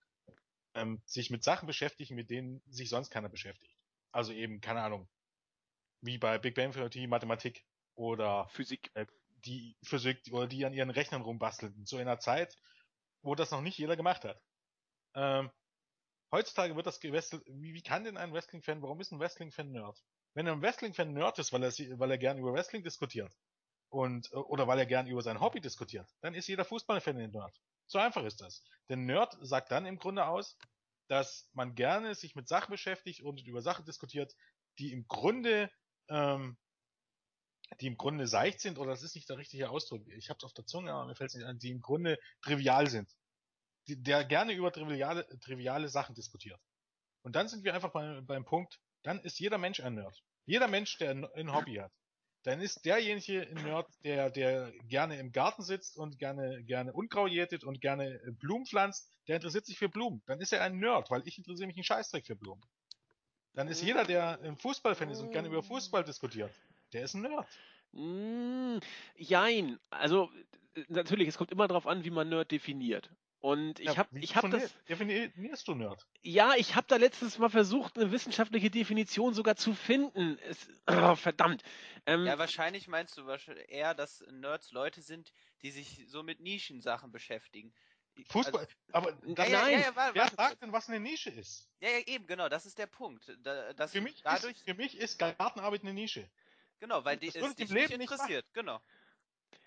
ähm, 0.74 1.02
sich 1.06 1.30
mit 1.30 1.42
Sachen 1.44 1.66
beschäftigen, 1.66 2.14
mit 2.14 2.30
denen 2.30 2.62
sich 2.68 2.88
sonst 2.88 3.10
keiner 3.10 3.28
beschäftigt. 3.28 3.76
Also 4.12 4.32
eben, 4.32 4.60
keine 4.60 4.82
Ahnung, 4.82 5.08
wie 6.00 6.18
bei 6.18 6.38
Big 6.38 6.54
Bang 6.54 6.72
Theory 6.72 7.06
Mathematik 7.06 7.64
oder 7.94 8.48
Physik. 8.50 8.90
die 9.44 9.76
Physik 9.82 10.20
oder 10.30 10.46
die 10.46 10.64
an 10.64 10.72
ihren 10.72 10.90
Rechnern 10.90 11.22
rumbastelten. 11.22 11.86
Zu 11.86 11.96
einer 11.98 12.18
Zeit, 12.18 12.56
wo 13.24 13.34
das 13.34 13.50
noch 13.50 13.62
nicht 13.62 13.78
jeder 13.78 13.96
gemacht 13.96 14.24
hat. 14.24 14.40
Ähm, 15.14 15.50
heutzutage 16.30 16.76
wird 16.76 16.86
das 16.86 17.00
gewestelt. 17.00 17.42
Wie, 17.46 17.74
wie 17.74 17.82
kann 17.82 18.04
denn 18.04 18.16
ein 18.16 18.32
Wrestling-Fan, 18.32 18.82
warum 18.82 19.00
ist 19.00 19.12
ein 19.12 19.18
Wrestling-Fan 19.18 19.72
Nerd? 19.72 20.02
Wenn 20.34 20.48
ein 20.48 20.60
Wrestling-Fan 20.62 21.12
Nerd 21.12 21.38
ist, 21.38 21.52
weil 21.52 21.62
er, 21.62 21.72
weil 21.98 22.10
er 22.10 22.18
gern 22.18 22.38
über 22.38 22.52
Wrestling 22.52 22.82
diskutiert 22.82 23.32
und 23.88 24.30
äh, 24.32 24.36
oder 24.36 24.66
weil 24.68 24.78
er 24.78 24.86
gern 24.86 25.06
über 25.06 25.22
sein 25.22 25.40
Hobby 25.40 25.60
diskutiert, 25.60 26.08
dann 26.20 26.34
ist 26.34 26.48
jeder 26.48 26.64
Fußballfan 26.64 27.16
ein 27.18 27.30
Nerd. 27.30 27.58
So 27.86 27.98
einfach 27.98 28.24
ist 28.24 28.40
das. 28.40 28.62
Denn 28.88 29.06
Nerd 29.06 29.36
sagt 29.40 29.70
dann 29.70 29.86
im 29.86 29.98
Grunde 29.98 30.26
aus, 30.26 30.58
dass 31.08 31.50
man 31.52 31.74
gerne 31.74 32.14
sich 32.14 32.34
mit 32.34 32.48
Sachen 32.48 32.70
beschäftigt 32.70 33.22
und 33.22 33.42
über 33.46 33.62
Sachen 33.62 33.84
diskutiert, 33.84 34.34
die 34.78 34.92
im 34.92 35.06
Grunde 35.06 35.70
ähm, 36.08 36.56
die 37.80 37.86
im 37.86 37.96
Grunde 37.96 38.26
seicht 38.26 38.60
sind, 38.60 38.78
oder 38.78 38.90
das 38.90 39.02
ist 39.02 39.14
nicht 39.14 39.28
der 39.28 39.38
richtige 39.38 39.70
Ausdruck, 39.70 40.06
ich 40.08 40.28
habe 40.28 40.38
es 40.38 40.44
auf 40.44 40.52
der 40.52 40.66
Zunge, 40.66 40.92
aber 40.92 41.06
mir 41.06 41.14
fällt 41.14 41.30
es 41.30 41.36
nicht 41.36 41.46
an, 41.46 41.58
die 41.58 41.70
im 41.70 41.80
Grunde 41.80 42.18
trivial 42.42 42.88
sind. 42.88 43.10
Die, 43.86 44.02
der 44.02 44.24
gerne 44.24 44.52
über 44.52 44.72
triviale, 44.72 45.26
triviale 45.40 45.88
Sachen 45.88 46.14
diskutiert. 46.14 46.60
Und 47.22 47.36
dann 47.36 47.48
sind 47.48 47.64
wir 47.64 47.74
einfach 47.74 47.90
bei, 47.90 48.20
beim 48.22 48.44
Punkt, 48.44 48.80
dann 49.02 49.20
ist 49.20 49.38
jeder 49.38 49.58
Mensch 49.58 49.80
ein 49.80 49.94
Nerd. 49.94 50.22
Jeder 50.46 50.68
Mensch, 50.68 50.98
der 50.98 51.10
ein, 51.10 51.24
ein 51.34 51.54
Hobby 51.54 51.76
hat. 51.76 51.92
Dann 52.44 52.60
ist 52.60 52.84
derjenige 52.84 53.42
ein 53.42 53.62
Nerd, 53.64 53.88
der, 54.04 54.30
der 54.30 54.70
gerne 54.86 55.18
im 55.18 55.32
Garten 55.32 55.62
sitzt 55.62 55.96
und 55.96 56.18
gerne, 56.18 56.62
gerne 56.64 56.92
Unkraut 56.92 57.30
jätet 57.30 57.64
und 57.64 57.80
gerne 57.80 58.20
Blumen 58.38 58.66
pflanzt, 58.66 59.10
der 59.28 59.36
interessiert 59.36 59.64
sich 59.64 59.78
für 59.78 59.88
Blumen. 59.88 60.22
Dann 60.26 60.40
ist 60.40 60.52
er 60.52 60.62
ein 60.62 60.78
Nerd, 60.78 61.10
weil 61.10 61.22
ich 61.26 61.38
interessiere 61.38 61.66
mich 61.66 61.76
einen 61.76 61.84
Scheißdreck 61.84 62.26
für 62.26 62.36
Blumen. 62.36 62.62
Dann 63.54 63.68
ist 63.68 63.82
jeder, 63.82 64.04
der 64.04 64.40
ein 64.40 64.56
Fußballfan 64.56 65.10
ist 65.10 65.20
und 65.20 65.30
gerne 65.30 65.48
über 65.48 65.62
Fußball 65.62 66.04
diskutiert, 66.04 66.52
der 66.94 67.04
ist 67.04 67.14
ein 67.14 67.22
Nerd. 67.22 67.46
Mm, 67.92 68.78
jein. 69.16 69.78
Also, 69.90 70.30
äh, 70.74 70.84
natürlich, 70.88 71.28
es 71.28 71.36
kommt 71.36 71.52
immer 71.52 71.68
darauf 71.68 71.86
an, 71.86 72.04
wie 72.04 72.10
man 72.10 72.28
Nerd 72.28 72.50
definiert. 72.50 73.10
Und 73.40 73.78
ich 73.78 73.86
Ja, 73.88 73.96
habe 73.98 74.18
ich 74.18 74.36
hab 74.36 74.50
das, 74.50 74.74
defini- 74.88 75.28
Definierst 75.28 75.68
du 75.68 75.74
Nerd? 75.74 76.06
ja, 76.22 76.54
ich 76.56 76.76
habe 76.76 76.86
da 76.88 76.96
letztens 76.96 77.38
mal 77.38 77.50
versucht, 77.50 77.98
eine 77.98 78.10
wissenschaftliche 78.10 78.70
Definition 78.70 79.34
sogar 79.34 79.56
zu 79.56 79.74
finden. 79.74 80.38
Es, 80.38 80.66
oh, 80.86 81.14
verdammt. 81.14 81.62
Ähm, 82.06 82.24
Ja, 82.24 82.38
wahrscheinlich 82.38 82.88
meinst 82.88 83.18
du 83.18 83.26
wahrscheinlich 83.26 83.68
eher, 83.68 83.94
dass 83.94 84.24
Nerds 84.30 84.72
Leute 84.72 85.02
sind, 85.02 85.34
die 85.60 85.70
sich 85.72 86.04
so 86.08 86.22
mit 86.22 86.40
Nischensachen 86.40 87.12
beschäftigen. 87.12 87.74
Fußball, 88.28 88.60
Also, 88.60 88.74
aber 88.92 89.10
ja, 89.26 89.44
ja, 89.44 89.62
Nein. 89.62 89.72
ja, 89.72 89.78
ja, 89.80 89.96
warte, 89.96 90.14
wer 90.14 90.22
warte. 90.22 90.36
sagt 90.36 90.62
denn, 90.62 90.72
was 90.72 90.88
eine 90.88 91.00
Nische 91.00 91.30
ist? 91.30 91.68
Ja, 91.80 91.90
ja, 91.90 91.98
eben, 92.06 92.26
genau, 92.26 92.48
das 92.48 92.64
ist 92.64 92.78
der 92.78 92.86
Punkt. 92.86 93.36
Da, 93.42 93.72
dass 93.74 93.92
Für 93.92 94.00
mich, 94.00 94.22
dadurch, 94.22 94.56
ist, 94.56 94.64
für 94.64 94.74
mich 94.74 94.96
ist 94.96 95.18
Gartenarbeit 95.18 95.82
eine 95.82 95.92
Nische. 95.92 96.30
Genau, 96.80 97.04
weil 97.04 97.16
die, 97.16 97.30
das 97.30 97.36
im 97.36 97.54
dich 97.54 97.70
Leben 97.70 97.78
nicht 97.78 97.98
nicht 97.98 98.10
interessiert, 98.10 98.46
genau. 98.52 98.80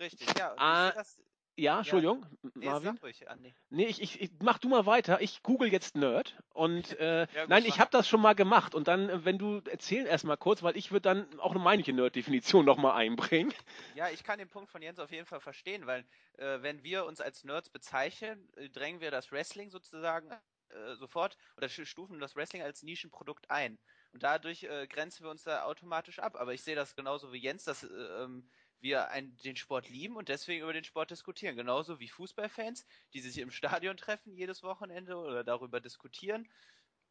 Richtig, 0.00 0.28
ja. 0.38 0.54
Ah, 0.56 0.92
das, 0.92 1.18
Ja, 1.56 1.78
Entschuldigung, 1.78 2.24
nee, 2.54 2.66
Marvin. 2.66 2.96
ruhig, 2.98 3.28
Andi. 3.28 3.52
Nee, 3.70 3.86
ich, 3.86 4.00
ich, 4.00 4.20
ich 4.20 4.30
mach 4.40 4.58
du 4.58 4.68
mal 4.68 4.86
weiter. 4.86 5.20
Ich 5.20 5.42
google 5.42 5.72
jetzt 5.72 5.96
Nerd 5.96 6.36
und 6.50 6.92
äh, 7.00 7.26
Ja, 7.32 7.40
gut, 7.42 7.48
nein, 7.48 7.64
ich 7.64 7.80
habe 7.80 7.90
das 7.90 8.08
schon 8.08 8.20
mal 8.20 8.34
gemacht 8.34 8.74
und 8.76 8.86
dann, 8.86 9.08
äh, 9.08 9.24
wenn 9.24 9.38
du 9.38 9.60
erzähl 9.68 10.06
erst 10.06 10.24
mal 10.24 10.36
kurz, 10.36 10.62
weil 10.62 10.76
ich 10.76 10.92
würde 10.92 11.02
dann 11.02 11.40
auch 11.40 11.50
eine 11.50 11.60
meine 11.60 11.82
Nerd-Definition 11.82 12.64
noch 12.64 12.76
mal 12.76 12.94
einbringen. 12.94 13.52
Ja, 13.96 14.08
ich 14.08 14.22
kann 14.22 14.38
den 14.38 14.48
Punkt 14.48 14.70
von 14.70 14.82
Jens 14.82 15.00
auf 15.00 15.10
jeden 15.10 15.26
Fall 15.26 15.40
verstehen, 15.40 15.86
weil 15.86 16.06
äh, 16.38 16.62
wenn 16.62 16.84
wir 16.84 17.04
uns 17.06 17.20
als 17.20 17.42
Nerds 17.42 17.70
bezeichnen, 17.70 18.48
äh, 18.56 18.68
drängen 18.68 19.00
wir 19.00 19.10
das 19.10 19.32
Wrestling 19.32 19.70
sozusagen 19.70 20.30
äh, 20.68 20.94
sofort 20.94 21.36
oder 21.56 21.68
stufen 21.68 22.20
das 22.20 22.36
Wrestling 22.36 22.62
als 22.62 22.82
Nischenprodukt 22.84 23.50
ein. 23.50 23.78
Und 24.12 24.22
dadurch 24.22 24.64
äh, 24.64 24.86
grenzen 24.86 25.24
wir 25.24 25.30
uns 25.30 25.44
da 25.44 25.64
automatisch 25.64 26.18
ab. 26.18 26.36
Aber 26.36 26.54
ich 26.54 26.62
sehe 26.62 26.76
das 26.76 26.96
genauso 26.96 27.32
wie 27.32 27.38
Jens, 27.38 27.64
dass 27.64 27.84
äh, 27.84 27.88
ähm, 27.88 28.48
wir 28.80 29.10
ein, 29.10 29.36
den 29.38 29.56
Sport 29.56 29.88
lieben 29.88 30.16
und 30.16 30.28
deswegen 30.28 30.62
über 30.62 30.72
den 30.72 30.84
Sport 30.84 31.10
diskutieren. 31.10 31.56
Genauso 31.56 31.98
wie 32.00 32.08
Fußballfans, 32.08 32.86
die 33.12 33.20
sich 33.20 33.38
im 33.38 33.50
Stadion 33.50 33.96
treffen 33.96 34.34
jedes 34.34 34.62
Wochenende 34.62 35.16
oder 35.16 35.44
darüber 35.44 35.80
diskutieren 35.80 36.48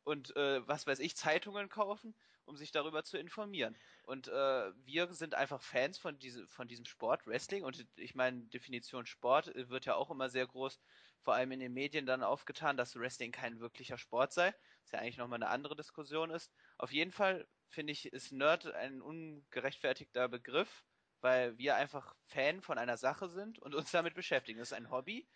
und 0.08 0.36
äh, 0.38 0.66
was 0.66 0.88
weiß 0.88 1.00
ich, 1.00 1.18
Zeitungen 1.18 1.68
kaufen, 1.68 2.16
um 2.46 2.56
sich 2.56 2.72
darüber 2.72 3.04
zu 3.04 3.18
informieren. 3.18 3.76
Und 4.04 4.30
äh, 4.30 4.72
wir 4.86 5.14
sind 5.14 5.36
einfach 5.36 5.62
Fans 5.62 5.98
von, 5.98 6.18
diese, 6.18 6.48
von 6.48 6.70
diesem 6.70 6.86
Sport, 6.86 7.28
Wrestling. 7.28 7.66
Und 7.66 7.86
ich 7.98 8.16
meine, 8.16 8.44
Definition 8.44 9.06
Sport 9.06 9.54
äh, 9.54 9.68
wird 9.70 9.86
ja 9.86 9.96
auch 9.96 10.10
immer 10.10 10.30
sehr 10.30 10.48
groß, 10.48 10.80
vor 11.22 11.36
allem 11.36 11.52
in 11.52 11.60
den 11.60 11.74
Medien 11.74 12.06
dann 12.06 12.24
aufgetan, 12.24 12.78
dass 12.78 12.96
Wrestling 12.96 13.32
kein 13.32 13.60
wirklicher 13.60 13.98
Sport 13.98 14.34
sei. 14.34 14.54
Was 14.84 14.92
ja 14.92 15.00
eigentlich 15.00 15.18
nochmal 15.18 15.38
eine 15.42 15.50
andere 15.50 15.76
Diskussion 15.76 16.32
ist. 16.32 16.52
Auf 16.78 16.92
jeden 16.92 17.12
Fall 17.12 17.48
finde 17.70 17.92
ich, 17.94 18.06
ist 18.14 18.32
Nerd 18.32 18.74
ein 18.74 19.02
ungerechtfertigter 19.02 20.30
Begriff, 20.30 20.84
weil 21.22 21.58
wir 21.58 21.76
einfach 21.76 22.16
Fan 22.28 22.62
von 22.62 22.78
einer 22.78 22.98
Sache 22.98 23.30
sind 23.30 23.60
und 23.60 23.76
uns 23.76 23.92
damit 23.92 24.14
beschäftigen. 24.16 24.60
Das 24.60 24.72
ist 24.72 24.78
ein 24.78 24.90
Hobby 24.90 25.28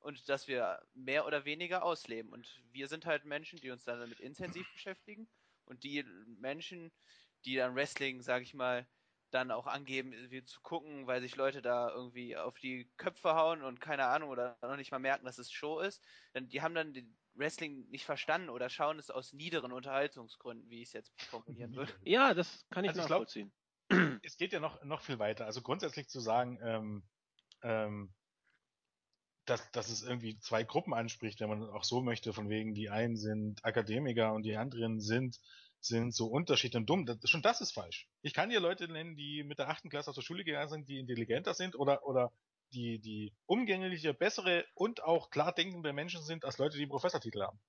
und 0.00 0.28
das 0.28 0.48
wir 0.48 0.80
mehr 0.94 1.26
oder 1.26 1.44
weniger 1.44 1.82
ausleben. 1.82 2.32
Und 2.32 2.62
wir 2.72 2.88
sind 2.88 3.06
halt 3.06 3.24
Menschen, 3.24 3.58
die 3.58 3.70
uns 3.70 3.84
damit 3.84 4.20
intensiv 4.20 4.70
beschäftigen 4.72 5.28
und 5.64 5.82
die 5.82 6.04
Menschen, 6.38 6.92
die 7.44 7.56
dann 7.56 7.74
Wrestling, 7.74 8.22
sag 8.22 8.42
ich 8.42 8.54
mal, 8.54 8.86
dann 9.34 9.50
auch 9.50 9.66
angeben, 9.66 10.12
wie 10.30 10.44
zu 10.44 10.60
gucken, 10.62 11.06
weil 11.06 11.20
sich 11.20 11.36
Leute 11.36 11.60
da 11.60 11.90
irgendwie 11.90 12.36
auf 12.36 12.58
die 12.58 12.90
Köpfe 12.96 13.34
hauen 13.34 13.62
und 13.62 13.80
keine 13.80 14.06
Ahnung 14.06 14.30
oder 14.30 14.56
noch 14.62 14.76
nicht 14.76 14.92
mal 14.92 14.98
merken, 14.98 15.24
dass 15.26 15.38
es 15.38 15.50
Show 15.50 15.80
ist, 15.80 16.02
dann 16.32 16.48
die 16.48 16.62
haben 16.62 16.74
dann 16.74 16.92
den 16.94 17.16
Wrestling 17.34 17.88
nicht 17.90 18.04
verstanden 18.04 18.48
oder 18.48 18.68
schauen 18.70 18.98
es 18.98 19.10
aus 19.10 19.32
niederen 19.32 19.72
Unterhaltungsgründen, 19.72 20.70
wie 20.70 20.82
ich 20.82 20.88
es 20.88 20.92
jetzt 20.92 21.20
formulieren 21.22 21.74
würde. 21.74 21.92
Ja, 22.04 22.32
das 22.32 22.64
kann 22.70 22.84
ich 22.84 22.90
Also 22.90 23.00
ich 23.00 23.06
glaub- 23.06 23.20
nachvollziehen. 23.20 23.52
Es 24.22 24.36
geht 24.36 24.52
ja 24.52 24.60
noch, 24.60 24.82
noch 24.84 25.02
viel 25.02 25.18
weiter. 25.18 25.44
Also 25.44 25.60
grundsätzlich 25.60 26.08
zu 26.08 26.20
sagen, 26.20 26.58
ähm, 26.62 27.02
ähm, 27.62 28.14
dass, 29.46 29.70
dass 29.72 29.90
es 29.90 30.02
irgendwie 30.02 30.38
zwei 30.38 30.64
Gruppen 30.64 30.94
anspricht, 30.94 31.40
wenn 31.40 31.48
man 31.50 31.68
auch 31.68 31.84
so 31.84 32.00
möchte, 32.00 32.32
von 32.32 32.48
wegen, 32.48 32.72
die 32.74 32.88
einen 32.88 33.16
sind 33.16 33.64
Akademiker 33.64 34.32
und 34.32 34.42
die 34.44 34.56
anderen 34.56 35.00
sind, 35.00 35.38
sind 35.86 36.14
so 36.14 36.26
unterschiedlich 36.26 36.80
und 36.80 36.86
dumm. 36.86 37.06
Das, 37.06 37.18
schon 37.28 37.42
das 37.42 37.60
ist 37.60 37.72
falsch. 37.72 38.08
Ich 38.22 38.32
kann 38.32 38.50
dir 38.50 38.60
Leute 38.60 38.88
nennen, 38.88 39.16
die 39.16 39.44
mit 39.44 39.58
der 39.58 39.68
achten 39.68 39.90
Klasse 39.90 40.10
aus 40.10 40.16
der 40.16 40.22
Schule 40.22 40.44
gegangen 40.44 40.68
sind, 40.68 40.88
die 40.88 40.98
intelligenter 40.98 41.54
sind 41.54 41.76
oder, 41.76 42.04
oder 42.06 42.32
die, 42.72 42.98
die 42.98 43.32
umgängliche, 43.46 44.14
bessere 44.14 44.64
und 44.74 45.02
auch 45.02 45.30
klar 45.30 45.52
denkende 45.52 45.92
Menschen 45.92 46.22
sind, 46.22 46.44
als 46.44 46.58
Leute, 46.58 46.76
die 46.76 46.82
einen 46.82 46.90
Professortitel 46.90 47.42
haben. 47.42 47.60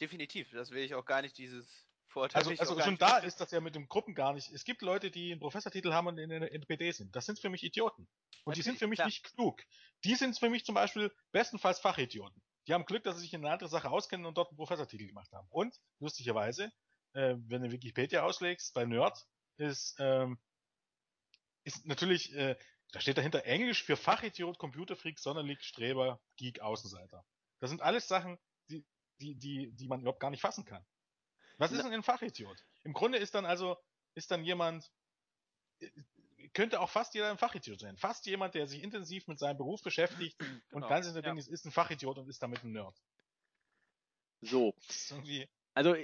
Definitiv, 0.00 0.50
das 0.52 0.70
will 0.70 0.84
ich 0.84 0.94
auch 0.94 1.04
gar 1.04 1.22
nicht 1.22 1.36
dieses 1.38 1.86
Vorteil. 2.06 2.38
Also, 2.38 2.50
also 2.58 2.80
schon 2.80 2.98
da 2.98 3.18
ist 3.18 3.40
das 3.40 3.50
ja 3.50 3.60
mit 3.60 3.74
dem 3.74 3.88
Gruppen 3.88 4.14
gar 4.14 4.32
nicht. 4.32 4.52
Es 4.52 4.64
gibt 4.64 4.82
Leute, 4.82 5.10
die 5.10 5.32
einen 5.32 5.40
Professortitel 5.40 5.92
haben 5.92 6.06
und 6.06 6.18
in 6.18 6.30
der 6.30 6.52
NPD 6.52 6.92
sind. 6.92 7.14
Das 7.16 7.26
sind 7.26 7.38
für 7.38 7.50
mich 7.50 7.62
Idioten. 7.62 8.08
Und 8.44 8.56
die 8.56 8.62
sind 8.62 8.74
Natürlich, 8.74 8.78
für 8.78 8.86
mich 8.88 8.96
klar. 8.98 9.06
nicht 9.08 9.24
klug. 9.24 9.62
Die 10.04 10.14
sind 10.14 10.38
für 10.38 10.48
mich 10.48 10.64
zum 10.64 10.74
Beispiel 10.74 11.12
bestenfalls 11.32 11.80
Fachidioten. 11.80 12.40
Die 12.66 12.74
haben 12.74 12.84
Glück, 12.84 13.04
dass 13.04 13.16
sie 13.16 13.22
sich 13.22 13.34
in 13.34 13.44
einer 13.44 13.52
anderen 13.52 13.70
Sache 13.70 13.90
auskennen 13.90 14.26
und 14.26 14.36
dort 14.36 14.50
einen 14.50 14.56
Professortitel 14.56 15.06
gemacht 15.06 15.32
haben. 15.32 15.46
Und, 15.50 15.78
lustigerweise, 16.00 16.72
äh, 17.16 17.36
wenn 17.48 17.62
du 17.62 17.72
Wikipedia 17.72 18.22
auslegst, 18.22 18.74
bei 18.74 18.84
Nerd 18.84 19.26
ist, 19.56 19.96
ähm, 19.98 20.38
ist 21.64 21.86
natürlich, 21.86 22.34
äh, 22.34 22.56
da 22.92 23.00
steht 23.00 23.16
dahinter 23.16 23.44
Englisch 23.44 23.82
für 23.82 23.96
Fachidiot, 23.96 24.58
Computerfreak, 24.58 25.18
Sonderling, 25.18 25.58
Streber, 25.60 26.20
Geek, 26.36 26.60
Außenseiter. 26.60 27.24
Das 27.58 27.70
sind 27.70 27.80
alles 27.80 28.06
Sachen, 28.06 28.38
die, 28.68 28.84
die, 29.20 29.34
die, 29.34 29.72
die 29.72 29.88
man 29.88 30.00
überhaupt 30.00 30.20
gar 30.20 30.30
nicht 30.30 30.42
fassen 30.42 30.64
kann. 30.66 30.84
Was 31.56 31.72
ist 31.72 31.82
denn 31.82 31.92
ein 31.92 32.02
Fachidiot? 32.02 32.62
Im 32.84 32.92
Grunde 32.92 33.16
ist 33.16 33.34
dann 33.34 33.46
also, 33.46 33.78
ist 34.14 34.30
dann 34.30 34.44
jemand, 34.44 34.92
äh, 35.80 35.90
könnte 36.52 36.80
auch 36.80 36.90
fast 36.90 37.14
jeder 37.14 37.30
ein 37.30 37.38
Fachidiot 37.38 37.80
sein. 37.80 37.96
Fast 37.96 38.26
jemand, 38.26 38.54
der 38.54 38.66
sich 38.66 38.82
intensiv 38.82 39.26
mit 39.26 39.38
seinem 39.38 39.56
Beruf 39.56 39.82
beschäftigt 39.82 40.38
und 40.40 40.82
Genau, 40.82 40.88
ganz 40.88 41.06
in 41.06 41.14
der 41.14 41.24
ja. 41.24 41.34
Ist, 41.34 41.48
ist 41.48 41.64
ein 41.64 41.72
Fachidiot 41.72 42.18
und 42.18 42.28
ist 42.28 42.42
damit 42.42 42.62
ein 42.62 42.72
Nerd. 42.72 42.94
So, 44.42 44.74
irgendwie, 45.10 45.48
also 45.72 45.96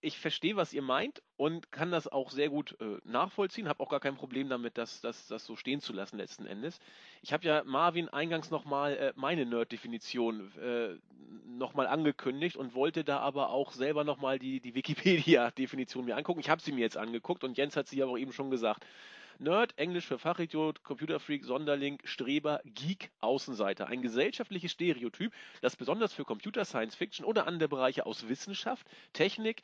ich- 0.00 0.18
verstehe, 0.18 0.56
was 0.56 0.72
ihr 0.72 0.82
meint 0.82 1.22
und 1.36 1.72
kann 1.72 1.90
das 1.90 2.08
auch 2.08 2.30
sehr 2.30 2.48
gut 2.48 2.76
äh, 2.80 2.98
nachvollziehen, 3.04 3.68
habe 3.68 3.82
auch 3.82 3.88
gar 3.88 4.00
kein 4.00 4.16
Problem 4.16 4.48
damit, 4.48 4.78
das, 4.78 5.00
das, 5.00 5.26
das 5.26 5.44
so 5.44 5.56
stehen 5.56 5.80
zu 5.80 5.92
lassen 5.92 6.16
letzten 6.16 6.46
Endes. 6.46 6.78
Ich 7.22 7.32
habe 7.32 7.46
ja 7.46 7.62
Marvin 7.64 8.08
eingangs 8.08 8.50
nochmal 8.50 8.96
äh, 8.96 9.12
meine 9.16 9.46
Nerd-Definition 9.46 10.52
äh, 10.58 10.96
nochmal 11.46 11.86
angekündigt 11.86 12.56
und 12.56 12.74
wollte 12.74 13.04
da 13.04 13.18
aber 13.20 13.50
auch 13.50 13.72
selber 13.72 14.04
nochmal 14.04 14.38
die, 14.38 14.60
die 14.60 14.74
Wikipedia-Definition 14.74 16.04
mir 16.04 16.16
angucken. 16.16 16.40
Ich 16.40 16.50
habe 16.50 16.62
sie 16.62 16.72
mir 16.72 16.80
jetzt 16.80 16.96
angeguckt 16.96 17.44
und 17.44 17.56
Jens 17.56 17.76
hat 17.76 17.88
sie 17.88 18.02
aber 18.02 18.12
auch 18.12 18.18
eben 18.18 18.32
schon 18.32 18.50
gesagt. 18.50 18.84
Nerd, 19.38 19.76
Englisch 19.78 20.06
für 20.06 20.18
Fachidiot, 20.18 20.82
Computerfreak, 20.82 21.44
Sonderling, 21.44 21.98
Streber, 22.04 22.60
Geek, 22.64 23.10
Außenseiter. 23.20 23.86
Ein 23.86 24.02
gesellschaftliches 24.02 24.72
Stereotyp, 24.72 25.32
das 25.60 25.76
besonders 25.76 26.12
für 26.12 26.24
Computer, 26.24 26.64
Science 26.64 26.94
Fiction 26.94 27.24
oder 27.24 27.46
andere 27.46 27.68
Bereiche 27.68 28.06
aus 28.06 28.28
Wissenschaft, 28.28 28.86
Technik, 29.12 29.62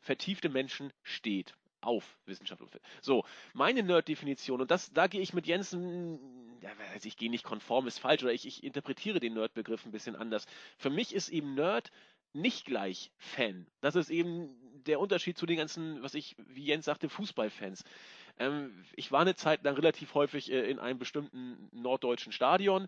vertiefte 0.00 0.48
Menschen 0.48 0.92
steht. 1.02 1.54
Auf 1.80 2.16
Wissenschaft 2.24 2.62
und 2.62 2.70
So, 3.02 3.26
meine 3.52 3.82
Nerd-Definition, 3.82 4.62
und 4.62 4.70
das, 4.70 4.90
da 4.94 5.06
gehe 5.06 5.20
ich 5.20 5.34
mit 5.34 5.46
Jensen, 5.46 6.18
ja, 6.62 6.70
ich 7.02 7.18
gehe 7.18 7.28
nicht 7.28 7.44
konform, 7.44 7.86
ist 7.86 7.98
falsch, 7.98 8.22
oder 8.22 8.32
ich, 8.32 8.46
ich 8.46 8.64
interpretiere 8.64 9.20
den 9.20 9.34
Nerd-Begriff 9.34 9.84
ein 9.84 9.92
bisschen 9.92 10.16
anders. 10.16 10.46
Für 10.78 10.88
mich 10.88 11.14
ist 11.14 11.28
eben 11.28 11.52
Nerd 11.52 11.90
nicht 12.32 12.64
gleich 12.64 13.12
Fan. 13.18 13.66
Das 13.82 13.96
ist 13.96 14.08
eben 14.08 14.48
der 14.86 15.00
Unterschied 15.00 15.36
zu 15.38 15.46
den 15.46 15.58
ganzen, 15.58 16.02
was 16.02 16.14
ich, 16.14 16.36
wie 16.38 16.64
Jens 16.64 16.84
sagte, 16.84 17.08
Fußballfans. 17.08 17.84
Ähm, 18.38 18.84
ich 18.94 19.12
war 19.12 19.20
eine 19.20 19.34
Zeit 19.34 19.62
lang 19.64 19.74
relativ 19.74 20.14
häufig 20.14 20.50
äh, 20.50 20.70
in 20.70 20.78
einem 20.78 20.98
bestimmten 20.98 21.68
norddeutschen 21.72 22.32
Stadion. 22.32 22.86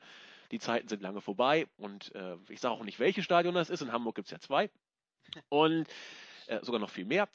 Die 0.51 0.59
Zeiten 0.59 0.89
sind 0.89 1.03
lange 1.03 1.21
vorbei 1.21 1.67
und 1.77 2.15
äh, 2.15 2.37
ich 2.49 2.61
sage 2.61 2.75
auch 2.75 2.85
nicht, 2.85 3.01
welches 3.01 3.25
Stadion 3.25 3.55
das 3.55 3.71
ist. 3.71 3.83
In 3.83 3.93
Hamburg 3.93 4.15
gibt 4.15 4.27
es 4.27 4.33
ja 4.33 4.39
zwei 4.39 4.71
und 5.49 5.87
äh, 6.47 6.61
sogar 6.63 6.81
noch 6.81 6.91
viel 6.91 7.05
mehr. 7.05 7.29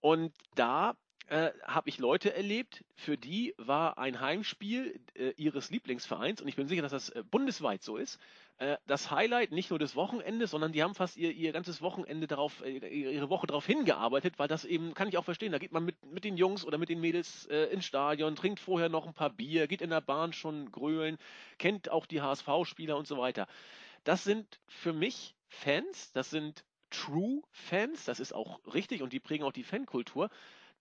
Und 0.00 0.32
da 0.54 0.96
äh, 1.28 1.50
habe 1.64 1.88
ich 1.88 1.98
Leute 1.98 2.34
erlebt, 2.34 2.84
für 2.94 3.16
die 3.16 3.54
war 3.58 3.98
ein 3.98 4.20
Heimspiel 4.20 5.00
äh, 5.14 5.30
ihres 5.36 5.70
Lieblingsvereins, 5.70 6.40
und 6.40 6.48
ich 6.48 6.56
bin 6.56 6.68
sicher, 6.68 6.82
dass 6.82 6.92
das 6.92 7.08
äh, 7.10 7.24
bundesweit 7.28 7.82
so 7.82 7.96
ist, 7.96 8.20
äh, 8.58 8.76
das 8.86 9.10
Highlight 9.10 9.50
nicht 9.50 9.70
nur 9.70 9.78
des 9.78 9.96
Wochenendes, 9.96 10.52
sondern 10.52 10.72
die 10.72 10.82
haben 10.82 10.94
fast 10.94 11.16
ihr, 11.16 11.32
ihr 11.32 11.52
ganzes 11.52 11.82
Wochenende 11.82 12.26
darauf, 12.26 12.62
äh, 12.64 12.78
ihre 12.88 13.28
Woche 13.28 13.48
darauf 13.48 13.66
hingearbeitet, 13.66 14.38
weil 14.38 14.48
das 14.48 14.64
eben, 14.64 14.94
kann 14.94 15.08
ich 15.08 15.18
auch 15.18 15.24
verstehen, 15.24 15.52
da 15.52 15.58
geht 15.58 15.72
man 15.72 15.84
mit, 15.84 15.96
mit 16.04 16.24
den 16.24 16.36
Jungs 16.36 16.64
oder 16.64 16.78
mit 16.78 16.88
den 16.88 17.00
Mädels 17.00 17.46
äh, 17.46 17.64
ins 17.72 17.86
Stadion, 17.86 18.36
trinkt 18.36 18.60
vorher 18.60 18.88
noch 18.88 19.06
ein 19.06 19.14
paar 19.14 19.30
Bier, 19.30 19.66
geht 19.66 19.82
in 19.82 19.90
der 19.90 20.00
Bahn 20.00 20.32
schon 20.32 20.70
grölen, 20.70 21.18
kennt 21.58 21.90
auch 21.90 22.06
die 22.06 22.22
HSV-Spieler 22.22 22.96
und 22.96 23.06
so 23.06 23.18
weiter. 23.18 23.48
Das 24.04 24.22
sind 24.22 24.60
für 24.68 24.92
mich 24.92 25.34
Fans, 25.48 26.12
das 26.12 26.30
sind 26.30 26.64
True-Fans, 26.90 28.04
das 28.04 28.20
ist 28.20 28.32
auch 28.32 28.60
richtig 28.72 29.02
und 29.02 29.12
die 29.12 29.20
prägen 29.20 29.44
auch 29.44 29.52
die 29.52 29.64
Fankultur. 29.64 30.30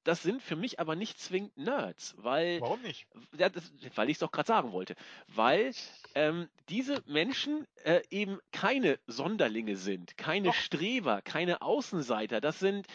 Das 0.05 0.21
sind 0.21 0.43
für 0.43 0.55
mich 0.55 0.79
aber 0.79 0.95
nicht 0.95 1.19
zwingend 1.19 1.57
Nerds, 1.57 2.13
weil 2.17 2.61
warum 2.61 2.79
nicht? 2.83 3.07
ja, 3.37 3.49
das, 3.49 3.73
weil 3.95 4.07
ich 4.09 4.15
es 4.15 4.19
doch 4.19 4.31
gerade 4.31 4.47
sagen 4.47 4.71
wollte. 4.71 4.95
Weil 5.27 5.73
ähm, 6.13 6.47
diese 6.69 7.01
Menschen 7.07 7.67
äh, 7.83 8.01
eben 8.11 8.39
keine 8.51 8.99
Sonderlinge 9.07 9.75
sind, 9.75 10.15
keine 10.15 10.49
Doch. 10.49 10.53
Streber, 10.53 11.23
keine 11.23 11.63
Außenseiter. 11.63 12.39
Das 12.39 12.59
sind. 12.59 12.85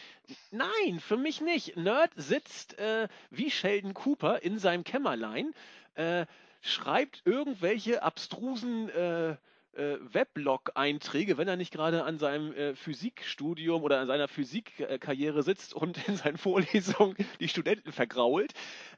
Nein, 0.52 1.00
für 1.00 1.16
mich 1.16 1.40
nicht. 1.40 1.76
Nerd 1.76 2.12
sitzt 2.14 2.78
äh, 2.78 3.08
wie 3.30 3.50
Sheldon 3.50 3.92
Cooper 3.92 4.42
in 4.44 4.60
seinem 4.60 4.84
Kämmerlein, 4.84 5.52
äh, 5.94 6.26
schreibt 6.62 7.22
irgendwelche 7.24 8.04
abstrusen. 8.04 8.88
Äh, 8.88 9.36
äh, 9.74 9.98
Weblog-Einträge, 10.00 11.38
wenn 11.38 11.48
er 11.48 11.56
nicht 11.56 11.72
gerade 11.72 12.04
an 12.04 12.18
seinem 12.18 12.52
äh, 12.52 12.74
Physikstudium 12.74 13.82
oder 13.82 14.00
an 14.00 14.06
seiner 14.06 14.28
Physikkarriere 14.28 15.42
sitzt 15.42 15.74
und 15.74 16.06
in 16.08 16.16
seinen 16.16 16.38
Vorlesungen 16.38 17.16
die 17.40 17.48
Studenten 17.48 17.92
vergrault. 17.92 18.52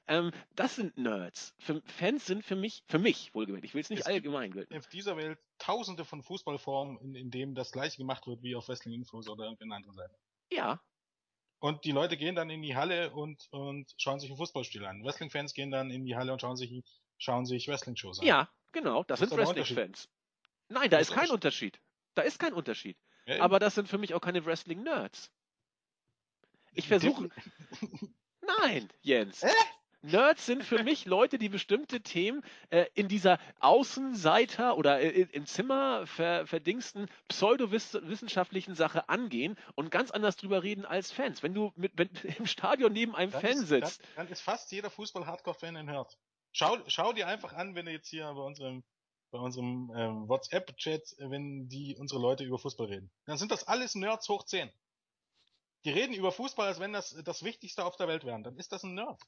Ähm, 0.07 0.31
das 0.55 0.77
sind 0.77 0.97
Nerds. 0.99 1.55
Für, 1.59 1.83
Fans 1.87 2.27
sind 2.27 2.45
für 2.45 2.57
mich, 2.57 2.83
für 2.89 2.99
mich 2.99 3.35
wohlgemerkt, 3.35 3.65
ich 3.65 3.75
will 3.75 3.83
es 3.83 3.91
nicht 3.91 4.07
allgemein 4.07 4.53
gelten. 4.53 4.77
Auf 4.77 4.89
dieser 4.89 5.17
Welt 5.17 5.39
tausende 5.59 6.05
von 6.05 6.23
Fußballformen, 6.23 6.99
in, 7.01 7.15
in 7.15 7.31
denen 7.31 7.55
das 7.55 7.73
gleiche 7.73 7.99
gemacht 7.99 8.27
wird 8.27 8.43
wie 8.43 8.57
auf 8.57 8.69
Wrestling 8.69 8.95
Infos 8.95 9.29
oder 9.29 9.45
irgendeiner 9.45 9.77
anderen 9.77 9.95
Seite. 9.97 10.15
Ja, 10.51 10.81
Und 11.61 11.85
die 11.85 11.93
Leute 11.93 12.17
gehen 12.17 12.35
dann 12.35 12.51
in 12.51 12.63
die 12.63 12.75
Halle 12.77 13.13
und, 13.13 13.47
und 13.53 13.93
schauen 13.97 14.19
sich 14.21 14.31
ein 14.31 14.37
Fußballspiel 14.37 14.85
an. 14.85 15.05
Wrestling-Fans 15.05 15.55
gehen 15.55 15.71
dann 15.71 15.91
in 15.91 16.05
die 16.05 16.17
Halle 16.17 16.33
und 16.33 16.41
schauen 16.41 16.57
sich, 16.57 16.83
schauen 17.19 17.47
sich 17.47 17.69
Wrestling-Shows 17.69 18.21
an. 18.21 18.27
ja, 18.27 18.49
genau, 18.73 19.05
das 19.05 19.23
Ist 19.23 19.31
sind. 19.31 19.39
Wrestling-Fans. 19.39 20.09
Nein, 20.73 20.91
da 20.91 20.99
ist 20.99 21.13
kein 21.13 21.25
ein 21.25 21.31
Unterschied. 21.31 21.81
Da 22.15 22.23
ist 22.23 22.39
kein 22.39 22.53
Unterschied. 22.53 22.99
Ja. 23.27 23.41
Aber 23.41 23.59
das 23.59 23.75
sind 23.75 23.89
für 23.89 23.99
mich 23.99 24.15
auch 24.15 24.21
keine 24.21 24.45
Wrestling-Nerds. 24.45 25.31
Ich 26.75 26.89
versuche. 26.89 27.29
Nein, 28.61 28.89
Jens. 29.03 29.43
Hä? 29.43 29.51
Nerds 30.05 30.47
sind 30.47 30.65
für 30.65 30.83
mich 30.83 31.05
Leute, 31.05 31.39
die 31.39 31.49
bestimmte 31.49 32.01
Themen 32.01 32.43
äh, 32.71 32.87
in 32.95 33.07
dieser 33.07 33.39
Außenseiter 33.61 34.77
oder 34.77 35.01
äh, 35.01 35.29
im 35.33 35.47
Zimmer 35.47 36.07
ver, 36.09 36.45
verdingsten 36.45 37.09
pseudowissenschaftlichen 37.29 38.75
Sache 38.75 39.09
angehen 39.09 39.57
und 39.77 39.93
ganz 39.93 40.11
anders 40.11 40.37
drüber 40.37 40.65
reden 40.65 40.85
als 40.85 41.13
Fans. 41.13 41.45
Wenn 41.45 41.55
du 41.55 41.73
mit, 41.77 41.93
wenn, 41.97 42.11
im 42.37 42.47
Stadion 42.47 42.93
neben 42.93 43.15
einem 43.15 43.31
Dann 43.31 43.41
Fan 43.41 43.53
ist, 43.53 43.69
sitzt, 43.69 44.01
Dann, 44.01 44.27
dann 44.27 44.29
ist 44.29 44.41
fast 44.41 44.73
jeder 44.73 44.91
Fußball-Hardcore-Fan 44.91 45.77
ein 45.77 45.87
Nerd. 45.87 46.19
Schau, 46.51 46.79
schau 46.89 47.13
dir 47.13 47.29
einfach 47.29 47.53
an, 47.53 47.77
wenn 47.77 47.87
du 47.87 47.93
jetzt 47.93 48.09
hier 48.09 48.25
bei 48.25 48.43
unserem, 48.43 48.83
bei 49.33 49.38
unserem 49.38 49.90
ähm, 49.97 50.29
WhatsApp-Chat, 50.29 51.18
äh, 51.18 51.31
wenn 51.31 51.68
die 51.68 51.97
unsere 51.99 52.21
Leute 52.21 52.45
über 52.45 52.59
Fußball 52.59 52.87
reden. 52.87 53.11
Dann 53.25 53.38
sind 53.38 53.51
das 53.51 53.66
alles 53.66 53.95
Nerds 53.97 54.29
hoch 54.29 54.45
10. 54.45 54.71
Die 55.85 55.90
reden 55.90 56.14
über 56.14 56.31
Fußball, 56.31 56.68
als 56.68 56.79
wenn 56.79 56.92
das 56.92 57.11
das 57.25 57.42
Wichtigste 57.42 57.85
auf 57.85 57.97
der 57.97 58.07
Welt 58.07 58.25
wäre. 58.25 58.40
Dann 58.42 58.57
ist 58.57 58.71
das 58.71 58.85
ein 58.85 58.95
Nerd. 58.95 59.21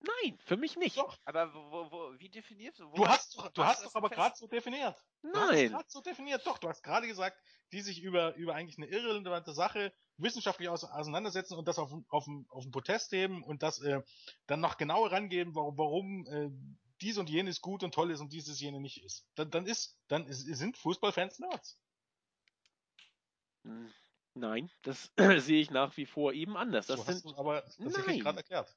nein, 0.00 0.38
für 0.44 0.56
mich 0.56 0.76
nicht. 0.76 0.96
Doch. 0.96 1.16
Aber 1.26 1.52
wo, 1.54 1.90
wo, 1.92 2.18
wie 2.18 2.30
definierst 2.30 2.80
du? 2.80 2.90
wo- 2.90 2.96
Du 2.96 3.06
hast, 3.06 3.36
doch- 3.36 3.50
du 3.52 3.62
hast 3.62 3.84
doch 3.84 3.94
aber 3.94 4.08
gerade 4.08 4.34
so 4.36 4.46
definiert. 4.48 4.96
Du 5.22 5.28
hast 5.34 5.50
Nein. 5.52 5.76
so 5.86 6.00
definiert. 6.00 6.44
Doch, 6.46 6.58
du 6.58 6.68
hast 6.68 6.82
gerade 6.82 7.06
gesagt, 7.06 7.36
die 7.72 7.82
sich 7.82 8.02
über, 8.02 8.34
über 8.36 8.54
eigentlich 8.54 8.78
eine 8.78 8.86
irrelevante 8.88 9.52
Sache 9.52 9.92
wissenschaftlich 10.16 10.68
aus, 10.70 10.82
auseinandersetzen 10.84 11.54
und 11.56 11.68
das 11.68 11.78
auf, 11.78 11.92
auf, 12.08 12.26
auf 12.48 12.62
den 12.64 12.72
Protest 12.72 13.12
heben 13.12 13.44
und 13.44 13.62
das 13.62 13.80
äh, 13.82 14.02
dann 14.46 14.60
noch 14.60 14.78
genauer 14.78 15.12
rangeben, 15.12 15.54
warum, 15.54 15.76
warum 15.76 16.26
äh, 16.26 16.50
dies 17.02 17.18
und 17.18 17.30
jenes 17.30 17.60
gut 17.60 17.82
und 17.82 17.94
toll 17.94 18.10
ist 18.10 18.20
und 18.20 18.32
dieses 18.32 18.60
jene 18.60 18.80
nicht 18.80 19.02
ist. 19.04 19.28
Dann, 19.34 19.50
dann 19.50 19.66
ist, 19.66 20.00
dann 20.08 20.26
ist, 20.26 20.40
sind 20.44 20.76
Fußballfans 20.76 21.38
Nerds. 21.38 21.80
Hm, 23.64 23.92
Nein, 24.34 24.70
das 24.82 25.12
sehe 25.46 25.60
ich 25.60 25.70
nach 25.70 25.96
wie 25.96 26.06
vor 26.06 26.32
eben 26.32 26.56
anders. 26.56 26.86
Das 26.86 27.00
so 27.00 27.06
hast 27.06 27.22
sind 27.22 27.32
du 27.32 27.36
aber 27.36 27.62
tatsächlich 27.64 28.06
Nein. 28.06 28.18
gerade 28.18 28.38
erklärt. 28.38 28.76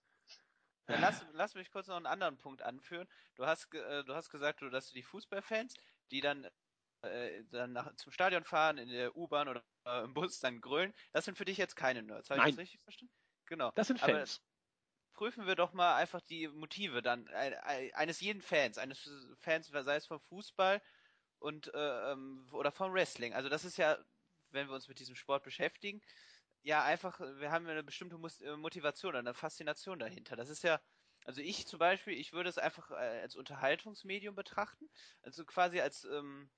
Dann 0.88 1.00
lass, 1.00 1.26
lass 1.32 1.56
mich 1.56 1.72
kurz 1.72 1.88
noch 1.88 1.96
einen 1.96 2.06
anderen 2.08 2.38
Punkt 2.38 2.62
anführen. 2.62 3.08
Du 3.36 3.46
hast, 3.46 3.74
äh, 3.74 4.04
du 4.04 4.16
hast 4.16 4.30
gesagt, 4.30 4.62
du, 4.62 4.70
dass 4.70 4.90
du 4.90 4.96
die 4.96 5.04
Fußballfans, 5.04 5.76
die 6.12 6.20
dann, 6.20 6.50
äh, 7.04 7.44
dann 7.52 7.72
nach, 7.72 7.96
zum 7.96 8.12
Stadion 8.12 8.44
fahren, 8.44 8.78
in 8.78 8.90
der 8.90 9.16
U-Bahn 9.16 9.48
oder 9.48 9.64
äh, 9.86 10.04
im 10.04 10.14
Bus 10.14 10.40
dann 10.40 10.60
grölen, 10.60 10.94
das 11.14 11.26
sind 11.26 11.38
für 11.38 11.46
dich 11.46 11.58
jetzt 11.58 11.76
keine 11.76 12.04
Nerds. 12.04 12.30
Habe 12.30 12.40
ich 12.40 12.46
Nein. 12.46 12.56
das 12.56 12.58
richtig 12.58 12.82
verstanden? 12.82 13.14
Genau. 13.46 13.72
das 13.76 13.88
sind 13.88 14.02
Aber 14.02 14.14
Fans. 14.14 14.42
Prüfen 15.14 15.46
wir 15.48 15.56
doch 15.56 15.74
mal 15.74 15.96
einfach 15.96 16.22
die 16.22 16.48
Motive 16.48 17.02
dann 17.02 17.28
ein, 17.30 17.54
ein, 17.56 17.94
eines 17.94 18.20
jeden 18.20 18.42
Fans, 18.42 18.78
eines 18.78 19.10
Fans, 19.40 19.68
sei 19.68 19.96
es 19.96 20.08
vom 20.08 20.20
Fußball 20.20 20.82
und 21.40 21.74
äh, 21.74 22.12
ähm, 22.12 22.48
oder 22.52 22.72
vom 22.72 22.94
Wrestling. 22.94 23.34
Also 23.34 23.50
das 23.50 23.66
ist 23.66 23.78
ja, 23.78 23.98
wenn 24.52 24.68
wir 24.68 24.76
uns 24.76 24.88
mit 24.88 25.00
diesem 25.00 25.16
Sport 25.16 25.44
beschäftigen, 25.44 26.02
ja 26.64 26.84
einfach, 26.84 27.20
wir 27.20 27.52
haben 27.52 27.68
eine 27.68 27.84
bestimmte 27.84 28.18
äh, 28.44 28.56
Motivation, 28.58 29.16
eine 29.16 29.34
Faszination 29.34 30.00
dahinter. 30.00 30.36
Das 30.36 30.50
ist 30.50 30.64
ja, 30.64 30.82
also 31.26 31.42
ich 31.42 31.68
zum 31.68 31.80
Beispiel, 31.80 32.14
ich 32.18 32.34
würde 32.34 32.50
es 32.50 32.58
einfach 32.58 32.92
äh, 32.92 33.22
als 33.22 33.36
Unterhaltungsmedium 33.36 34.36
betrachten, 34.36 34.90
also 35.22 35.46
quasi 35.46 35.80
als 35.80 36.06
ähm, 36.06 36.50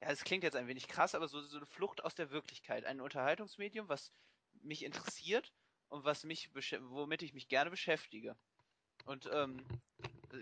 ja, 0.00 0.08
es 0.08 0.24
klingt 0.24 0.44
jetzt 0.44 0.56
ein 0.56 0.66
wenig 0.68 0.88
krass, 0.88 1.14
aber 1.14 1.28
so, 1.28 1.42
so 1.42 1.58
eine 1.58 1.66
Flucht 1.66 2.02
aus 2.02 2.14
der 2.14 2.30
Wirklichkeit. 2.30 2.84
Ein 2.86 3.00
Unterhaltungsmedium, 3.00 3.88
was 3.88 4.12
mich 4.62 4.84
interessiert 4.84 5.52
und 5.90 6.04
was 6.04 6.24
mich 6.24 6.50
womit 6.54 7.22
ich 7.22 7.34
mich 7.34 7.48
gerne 7.48 7.70
beschäftige. 7.70 8.36
Und 9.04 9.28
ähm, 9.32 9.64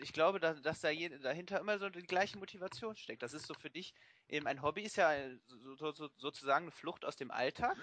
ich 0.02 0.12
glaube, 0.12 0.38
dass, 0.40 0.60
dass 0.62 0.80
da 0.80 0.92
dahinter 0.92 1.60
immer 1.60 1.78
so 1.78 1.88
die 1.88 2.02
gleiche 2.02 2.38
Motivation 2.38 2.96
steckt. 2.96 3.22
Das 3.22 3.32
ist 3.32 3.46
so 3.46 3.54
für 3.54 3.70
dich 3.70 3.94
eben 4.28 4.46
ein 4.46 4.62
Hobby, 4.62 4.82
ist 4.82 4.96
ja 4.96 5.14
so, 5.46 5.74
so, 5.74 5.92
so, 5.92 6.10
sozusagen 6.16 6.66
eine 6.66 6.72
Flucht 6.72 7.04
aus 7.04 7.16
dem 7.16 7.30
Alltag. 7.30 7.76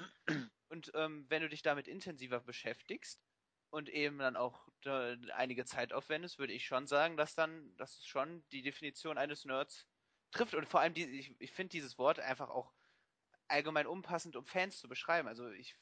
Und 0.70 0.92
ähm, 0.94 1.26
wenn 1.30 1.42
du 1.42 1.50
dich 1.50 1.64
damit 1.64 1.88
intensiver 1.88 2.40
beschäftigst 2.40 3.24
und 3.72 3.90
eben 3.90 4.20
dann 4.20 4.36
auch 4.36 4.68
äh, 4.86 5.18
einige 5.34 5.66
Zeit 5.66 5.94
aufwendest, 5.94 6.38
würde 6.38 6.54
ich 6.54 6.66
schon 6.66 6.88
sagen, 6.88 7.18
dass 7.18 7.36
dann, 7.36 7.76
dass 7.78 7.98
es 7.98 8.06
schon 8.06 8.44
die 8.52 8.62
Definition 8.62 9.18
eines 9.18 9.46
Nerds 9.46 9.88
trifft. 10.32 10.54
Und 10.54 10.68
vor 10.68 10.82
allem, 10.82 10.94
die, 10.94 11.06
ich, 11.06 11.36
ich 11.40 11.52
finde 11.52 11.72
dieses 11.72 11.98
Wort 11.98 12.20
einfach 12.20 12.50
auch 12.50 12.74
allgemein 13.48 13.88
unpassend, 13.88 14.36
um 14.36 14.46
Fans 14.46 14.78
zu 14.80 14.88
beschreiben. 14.88 15.28
Also 15.28 15.50
ich, 15.50 15.76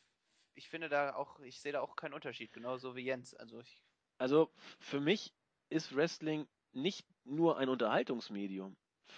ich 0.56 0.70
finde 0.70 0.89
da 0.89 1.16
auch, 1.16 1.39
ich 1.39 1.60
sehe 1.60 1.72
da 1.72 1.82
auch 1.82 1.96
keinen 1.96 2.13
Unterschied, 2.13 2.54
genauso 2.54 2.96
wie 2.96 3.02
Jens. 3.02 3.34
Also 3.34 3.60
ich, 3.60 3.82
Also 4.18 4.52
für 4.80 5.00
mich 5.00 5.34
ist 5.70 5.96
Wrestling 5.96 6.48
nicht 6.72 7.06
nur 7.24 7.58
ein 7.58 7.70
Unterhaltungsmedium. 7.70 8.76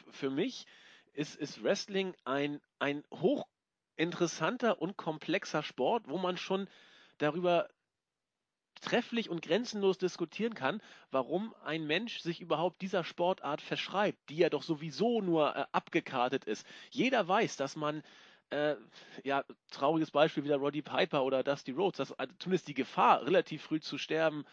Für 0.10 0.30
mich 0.30 0.66
ist, 1.14 1.36
ist 1.36 1.64
Wrestling 1.64 2.16
ein, 2.24 2.62
ein 2.80 3.04
hochinteressanter 3.12 4.82
und 4.82 4.98
komplexer 4.98 5.64
Sport, 5.64 6.08
wo 6.08 6.18
man 6.18 6.38
schon 6.38 6.70
darüber 7.18 7.70
trefflich 8.82 9.30
und 9.30 9.42
grenzenlos 9.42 9.98
diskutieren 9.98 10.54
kann, 10.54 10.82
warum 11.10 11.56
ein 11.64 11.88
Mensch 11.88 12.20
sich 12.20 12.42
überhaupt 12.42 12.82
dieser 12.82 13.04
Sportart 13.04 13.62
verschreibt, 13.62 14.30
die 14.30 14.38
ja 14.38 14.50
doch 14.50 14.64
sowieso 14.64 15.22
nur 15.22 15.56
äh, 15.56 15.66
abgekartet 15.72 16.44
ist. 16.46 16.68
Jeder 16.92 17.28
weiß, 17.28 17.56
dass 17.58 17.76
man 17.76 18.04
äh, 18.56 18.78
ja, 19.24 19.44
trauriges 19.72 20.12
Beispiel 20.12 20.44
wieder 20.44 20.58
Roddy 20.58 20.82
Piper 20.82 21.24
oder 21.24 21.44
Dusty 21.44 21.72
Rhodes, 21.72 21.98
dass 21.98 22.12
äh, 22.12 22.28
zumindest 22.40 22.68
die 22.68 22.74
Gefahr, 22.74 23.26
relativ 23.26 23.64
früh 23.64 23.80
zu 23.82 23.98
sterben, 23.98 24.46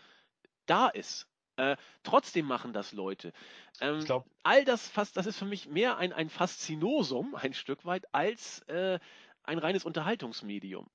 da 0.67 0.88
ist. 0.88 1.29
Äh, 1.57 1.77
trotzdem 2.05 2.47
machen 2.47 2.73
das 2.73 2.93
Leute. 2.93 3.33
Ähm, 3.81 4.01
Ich 4.01 4.07
glaube, 4.07 4.31
all 4.43 4.65
das 4.65 4.88
fast, 4.88 5.17
das 5.17 5.27
ist 5.27 5.38
für 5.38 5.47
mich 5.47 5.69
mehr 5.69 5.99
ein, 5.99 6.12
ein 6.12 6.31
Faszinosum, 6.31 7.35
ein 7.37 7.55
Stück 7.55 7.85
weit, 7.85 8.07
als 8.15 8.61
äh, 8.69 8.99
ein 9.45 9.59
reines 9.59 9.85
Unterhaltungsmedium. 9.85 10.91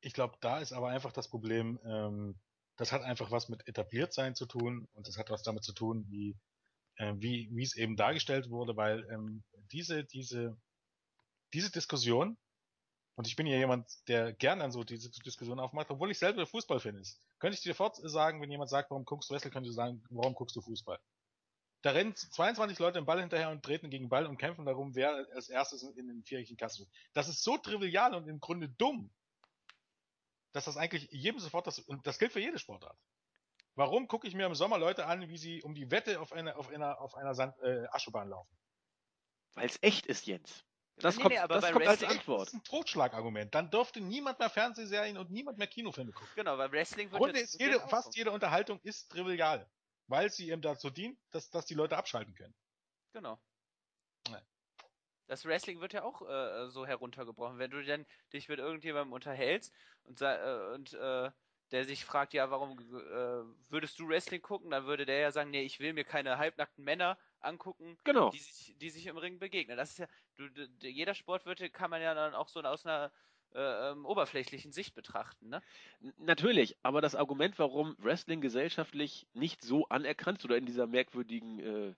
ich 0.00 0.12
glaube, 0.12 0.36
da 0.40 0.60
ist 0.60 0.72
aber 0.72 0.88
einfach 0.88 1.12
das 1.12 1.28
Problem, 1.28 1.78
ähm, 1.84 2.40
das 2.76 2.92
hat 2.92 3.02
einfach 3.02 3.30
was 3.30 3.48
mit 3.48 3.66
Etabliertsein 3.66 4.34
zu 4.34 4.46
tun 4.46 4.88
und 4.94 5.08
das 5.08 5.18
hat 5.18 5.30
was 5.30 5.42
damit 5.42 5.64
zu 5.64 5.72
tun, 5.74 6.06
wie 6.08 6.38
äh, 6.96 7.14
wie 7.18 7.50
wie 7.52 7.62
es 7.64 7.76
eben 7.76 7.96
dargestellt 7.96 8.50
wurde, 8.50 8.76
weil 8.76 9.06
ähm, 9.10 9.44
diese 9.72 10.04
diese 10.04 10.58
diese 11.52 11.70
Diskussion 11.70 12.36
und 13.18 13.26
ich 13.26 13.34
bin 13.34 13.48
ja 13.48 13.56
jemand, 13.56 13.88
der 14.06 14.32
gern 14.32 14.62
an 14.62 14.70
so 14.70 14.84
diese 14.84 15.10
Diskussion 15.10 15.58
aufmacht, 15.58 15.90
obwohl 15.90 16.12
ich 16.12 16.20
selber 16.20 16.46
Fußballfan 16.46 16.94
ist. 16.94 17.20
Könnte 17.40 17.56
ich 17.56 17.62
dir 17.62 17.72
sofort 17.72 17.96
sagen, 17.96 18.40
wenn 18.40 18.48
jemand 18.48 18.70
sagt, 18.70 18.92
warum 18.92 19.04
guckst 19.04 19.28
du 19.28 19.34
Wrestling, 19.34 19.52
könnte 19.52 19.68
ich 19.68 19.74
sagen, 19.74 20.04
warum 20.10 20.34
guckst 20.34 20.54
du 20.54 20.60
Fußball? 20.60 21.00
Da 21.82 21.90
rennen 21.90 22.14
22 22.14 22.78
Leute 22.78 23.00
im 23.00 23.06
Ball 23.06 23.18
hinterher 23.18 23.50
und 23.50 23.64
treten 23.64 23.90
gegen 23.90 24.04
den 24.04 24.08
Ball 24.08 24.24
und 24.24 24.38
kämpfen 24.38 24.64
darum, 24.66 24.94
wer 24.94 25.26
als 25.34 25.48
erstes 25.48 25.82
in, 25.82 26.06
den 26.06 26.22
viereckigen 26.22 26.56
Kasten 26.56 26.82
wird. 26.82 26.90
Das 27.12 27.28
ist 27.28 27.42
so 27.42 27.58
trivial 27.58 28.14
und 28.14 28.28
im 28.28 28.38
Grunde 28.38 28.68
dumm, 28.68 29.10
dass 30.52 30.66
das 30.66 30.76
eigentlich 30.76 31.08
jedem 31.10 31.40
sofort 31.40 31.66
das, 31.66 31.80
und 31.80 32.06
das 32.06 32.20
gilt 32.20 32.32
für 32.32 32.40
jede 32.40 32.60
Sportart. 32.60 32.96
Warum 33.74 34.06
gucke 34.06 34.28
ich 34.28 34.34
mir 34.34 34.46
im 34.46 34.54
Sommer 34.54 34.78
Leute 34.78 35.06
an, 35.06 35.28
wie 35.28 35.38
sie 35.38 35.60
um 35.64 35.74
die 35.74 35.90
Wette 35.90 36.20
auf 36.20 36.32
einer, 36.32 36.56
auf 36.56 36.68
einer, 36.68 37.00
auf 37.00 37.16
einer 37.16 37.34
Sand, 37.34 37.58
äh, 37.62 37.86
Aschebahn 37.90 38.28
laufen? 38.28 38.56
Weil 39.54 39.66
es 39.66 39.82
echt 39.82 40.06
ist, 40.06 40.24
Jens. 40.24 40.64
Das 41.00 41.16
Nee, 41.16 41.22
kommt, 41.22 41.34
nee, 41.34 41.38
aber 41.40 41.54
das 41.60 41.72
kommt 41.72 41.86
als 41.86 42.00
Wrestling- 42.00 42.08
Das 42.08 42.18
Antwort. 42.18 42.48
ist 42.48 42.54
ein 42.54 42.64
Totschlagargument. 42.64 43.54
Dann 43.54 43.70
dürfte 43.70 44.00
niemand 44.00 44.38
mehr 44.38 44.50
Fernsehserien 44.50 45.16
und 45.18 45.30
niemand 45.30 45.58
mehr 45.58 45.66
Kinofilme 45.68 46.12
gucken. 46.12 46.28
genau, 46.34 46.58
weil 46.58 46.70
Wrestling 46.72 47.10
wird 47.10 47.20
Grunde 47.22 47.40
ist 47.40 47.60
jede, 47.60 47.80
fast 47.88 48.16
jede 48.16 48.30
Unterhaltung 48.32 48.80
ist 48.82 49.10
trivial, 49.10 49.68
weil 50.08 50.30
sie 50.30 50.50
eben 50.50 50.62
dazu 50.62 50.90
dient, 50.90 51.18
dass, 51.30 51.50
dass 51.50 51.66
die 51.66 51.74
Leute 51.74 51.96
abschalten 51.96 52.34
können. 52.34 52.54
Genau. 53.12 53.40
Nein. 54.30 54.44
Das 55.28 55.44
Wrestling 55.44 55.80
wird 55.80 55.92
ja 55.92 56.02
auch 56.02 56.22
äh, 56.28 56.68
so 56.70 56.86
heruntergebrochen. 56.86 57.58
Wenn 57.58 57.70
du 57.70 57.82
dann 57.84 58.06
dich 58.32 58.48
mit 58.48 58.58
irgendjemandem 58.58 59.12
unterhältst 59.12 59.72
und, 60.04 60.20
äh, 60.20 60.70
und 60.74 60.92
äh, 60.94 61.30
der 61.70 61.84
sich 61.84 62.04
fragt, 62.06 62.32
ja, 62.32 62.50
warum 62.50 62.78
äh, 62.78 63.70
würdest 63.70 63.98
du 63.98 64.08
Wrestling 64.08 64.40
gucken, 64.40 64.70
dann 64.70 64.86
würde 64.86 65.04
der 65.06 65.18
ja 65.18 65.32
sagen, 65.32 65.50
nee, 65.50 65.62
ich 65.62 65.80
will 65.80 65.92
mir 65.92 66.04
keine 66.04 66.38
halbnackten 66.38 66.82
Männer 66.82 67.18
angucken, 67.40 67.98
Genau. 68.04 68.30
die 68.30 68.38
sich, 68.38 68.74
die 68.78 68.90
sich 68.90 69.06
im 69.06 69.16
Ring 69.18 69.38
begegnen. 69.38 69.76
Das 69.76 69.90
ist 69.90 69.98
ja, 69.98 70.06
du, 70.36 70.48
du, 70.50 70.66
jeder 70.86 71.14
Sport 71.14 71.46
wird, 71.46 71.72
kann 71.72 71.90
man 71.90 72.02
ja 72.02 72.14
dann 72.14 72.34
auch 72.34 72.48
so 72.48 72.60
aus 72.60 72.84
einer 72.84 73.12
äh, 73.54 73.90
ähm, 73.90 74.04
oberflächlichen 74.04 74.72
Sicht 74.72 74.94
betrachten, 74.94 75.48
ne? 75.48 75.62
Natürlich, 76.18 76.76
aber 76.82 77.00
das 77.00 77.14
Argument, 77.14 77.58
warum 77.58 77.96
Wrestling 77.98 78.40
gesellschaftlich 78.40 79.26
nicht 79.32 79.62
so 79.62 79.88
anerkannt 79.88 80.44
oder 80.44 80.56
in 80.56 80.66
dieser 80.66 80.86
merkwürdigen 80.86 81.58
äh, 81.58 81.94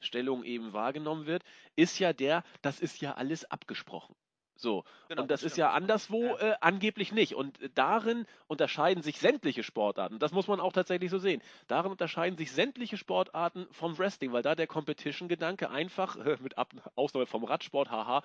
Stellung 0.00 0.44
eben 0.44 0.72
wahrgenommen 0.72 1.26
wird, 1.26 1.44
ist 1.76 1.98
ja 1.98 2.12
der, 2.12 2.42
das 2.62 2.80
ist 2.80 3.00
ja 3.00 3.14
alles 3.14 3.44
abgesprochen. 3.50 4.16
So. 4.56 4.84
Genau, 5.08 5.22
und 5.22 5.30
das 5.30 5.42
ist 5.42 5.56
ja 5.56 5.72
anderswo 5.72 6.22
Ja. 6.24 6.52
äh, 6.52 6.56
angeblich 6.60 7.12
nicht. 7.12 7.34
Und 7.34 7.60
äh, 7.60 7.70
darin 7.74 8.26
unterscheiden 8.46 9.02
sich 9.02 9.18
sämtliche 9.18 9.62
Sportarten. 9.62 10.18
Das 10.18 10.32
muss 10.32 10.46
man 10.46 10.60
auch 10.60 10.72
tatsächlich 10.72 11.10
so 11.10 11.18
sehen. 11.18 11.42
Darin 11.66 11.90
unterscheiden 11.90 12.36
sich 12.38 12.52
sämtliche 12.52 12.96
Sportarten 12.96 13.66
vom 13.72 13.98
Wrestling, 13.98 14.32
weil 14.32 14.42
da 14.42 14.54
der 14.54 14.66
Competition-Gedanke 14.66 15.70
einfach, 15.70 16.16
äh, 16.16 16.36
mit 16.40 16.56
Ab 16.58 16.72
Ausnahme 16.94 17.26
vom 17.26 17.44
Radsport, 17.44 17.90
haha, 17.90 18.22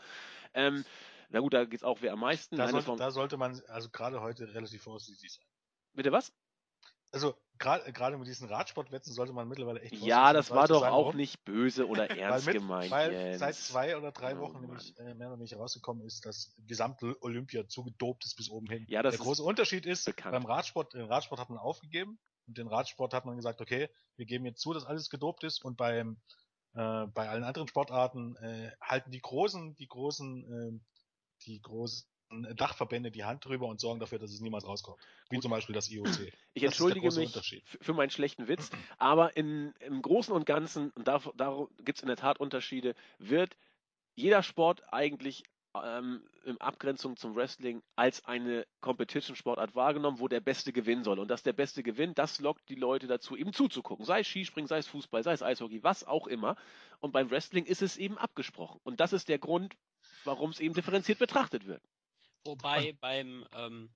ähm, 0.53 0.85
na 1.29 1.39
gut, 1.41 1.53
da 1.53 1.65
geht 1.65 1.79
es 1.79 1.83
auch 1.83 2.01
wer 2.01 2.13
am 2.13 2.19
meisten. 2.19 2.57
Da 2.57 2.65
Nein, 2.65 2.81
sollte, 2.81 2.95
da 2.97 3.11
sollte 3.11 3.37
man 3.37 3.61
also 3.67 3.89
gerade 3.89 4.21
heute 4.21 4.51
relativ 4.53 4.81
vorsichtig 4.81 5.31
sein. 5.33 5.45
Bitte 5.93 6.11
was? 6.11 6.33
Also 7.11 7.35
gerade 7.59 7.91
gerade 7.93 8.17
mit 8.17 8.27
diesen 8.27 8.47
Radsportwetten 8.47 9.13
sollte 9.13 9.33
man 9.33 9.47
mittlerweile 9.47 9.81
echt 9.81 9.93
Ja, 9.95 10.33
das 10.33 10.49
war 10.49 10.67
doch 10.67 10.83
auch 10.83 10.91
warum? 11.05 11.15
nicht 11.17 11.43
böse 11.45 11.87
oder 11.87 12.09
Weil, 12.09 12.17
ernst 12.17 12.45
mit, 12.47 12.55
gemeint, 12.55 12.91
weil 12.91 13.11
Jens. 13.11 13.39
seit 13.39 13.55
zwei 13.55 13.97
oder 13.97 14.11
drei 14.11 14.35
Oh, 14.35 14.39
Wochen 14.41 14.61
nämlich 14.61 14.97
äh, 14.97 15.13
mehr 15.13 15.27
oder 15.27 15.39
weniger 15.39 15.57
rausgekommen 15.57 16.05
ist, 16.05 16.25
dass 16.25 16.55
gesamte 16.67 17.15
Olympia 17.21 17.67
zugedopt 17.67 18.25
ist 18.25 18.35
bis 18.35 18.49
oben 18.49 18.67
hin. 18.67 18.85
Ja, 18.87 19.03
das 19.03 19.15
Der 19.15 19.23
große 19.23 19.43
Unterschied 19.43 19.85
ist, 19.85 20.05
bekannt. 20.05 20.33
beim 20.33 20.45
Radsport, 20.45 20.93
den 20.93 21.05
Radsport 21.05 21.39
hat 21.39 21.49
man 21.49 21.59
aufgegeben 21.59 22.19
und 22.47 22.57
den 22.57 22.67
Radsport 22.67 23.13
hat 23.13 23.25
man 23.25 23.35
gesagt, 23.35 23.61
okay, 23.61 23.89
wir 24.15 24.25
geben 24.25 24.45
jetzt 24.45 24.61
zu, 24.61 24.73
dass 24.73 24.85
alles 24.85 25.09
gedopt 25.09 25.43
ist 25.43 25.63
und 25.63 25.77
beim 25.77 26.21
äh, 26.75 27.07
bei 27.07 27.27
allen 27.29 27.43
anderen 27.43 27.67
Sportarten 27.67 28.35
äh, 28.37 28.71
halten 28.81 29.11
die 29.11 29.21
großen, 29.21 29.75
die 29.75 29.87
großen, 29.87 30.45
ähm, 30.45 30.85
die 31.45 31.59
großen 31.61 32.07
Dachverbände 32.29 33.11
die 33.11 33.23
Hand 33.23 33.45
drüber 33.45 33.67
und 33.67 33.79
sorgen 33.79 33.99
dafür, 33.99 34.19
dass 34.19 34.31
es 34.31 34.39
niemals 34.39 34.67
rauskommt. 34.67 34.99
Wie 35.29 35.35
Gut. 35.35 35.43
zum 35.43 35.51
Beispiel 35.51 35.73
das 35.73 35.89
IOC. 35.89 36.07
Ich 36.53 36.63
Das 36.63 36.73
entschuldige 36.73 37.11
mich 37.11 37.63
für 37.81 37.93
meinen 37.93 38.11
schlechten 38.11 38.47
Witz, 38.47 38.69
aber 38.97 39.35
in, 39.35 39.73
im 39.79 40.01
Großen 40.01 40.33
und 40.33 40.45
Ganzen, 40.45 40.91
und 40.91 41.07
da, 41.07 41.21
da 41.35 41.67
gibt 41.83 41.97
es 41.97 42.03
in 42.03 42.07
der 42.07 42.17
Tat 42.17 42.39
Unterschiede, 42.39 42.95
wird 43.17 43.57
jeder 44.15 44.43
Sport 44.43 44.83
eigentlich 44.91 45.43
ähm, 45.75 46.21
in 46.45 46.59
Abgrenzung 46.59 47.15
zum 47.15 47.35
Wrestling 47.35 47.81
als 47.95 48.25
eine 48.25 48.65
Competition-Sportart 48.81 49.75
wahrgenommen, 49.75 50.19
wo 50.19 50.27
der 50.27 50.39
Beste 50.39 50.73
gewinnen 50.73 51.03
soll. 51.03 51.19
Und 51.19 51.29
dass 51.29 51.43
der 51.43 51.53
Beste 51.53 51.83
gewinnt, 51.83 52.17
das 52.17 52.39
lockt 52.39 52.67
die 52.69 52.75
Leute 52.75 53.07
dazu, 53.07 53.35
eben 53.35 53.53
zuzugucken. 53.53 54.05
Sei 54.05 54.21
es 54.21 54.27
Skispringen, 54.27 54.67
sei 54.67 54.79
es 54.79 54.87
Fußball, 54.87 55.23
sei 55.23 55.33
es 55.33 55.43
Eishockey, 55.43 55.83
was 55.83 56.03
auch 56.03 56.27
immer. 56.27 56.55
Und 56.99 57.11
beim 57.11 57.29
Wrestling 57.29 57.65
ist 57.65 57.81
es 57.81 57.97
eben 57.97 58.17
abgesprochen. 58.17 58.79
Und 58.83 58.99
das 58.99 59.13
ist 59.13 59.29
der 59.29 59.39
Grund, 59.39 59.75
warum 60.23 60.51
es 60.51 60.59
eben 60.59 60.73
differenziert 60.73 61.19
betrachtet 61.19 61.65
wird. 61.67 61.81
Wobei 62.43 62.93
beim, 62.93 63.45
ähm, 63.53 63.93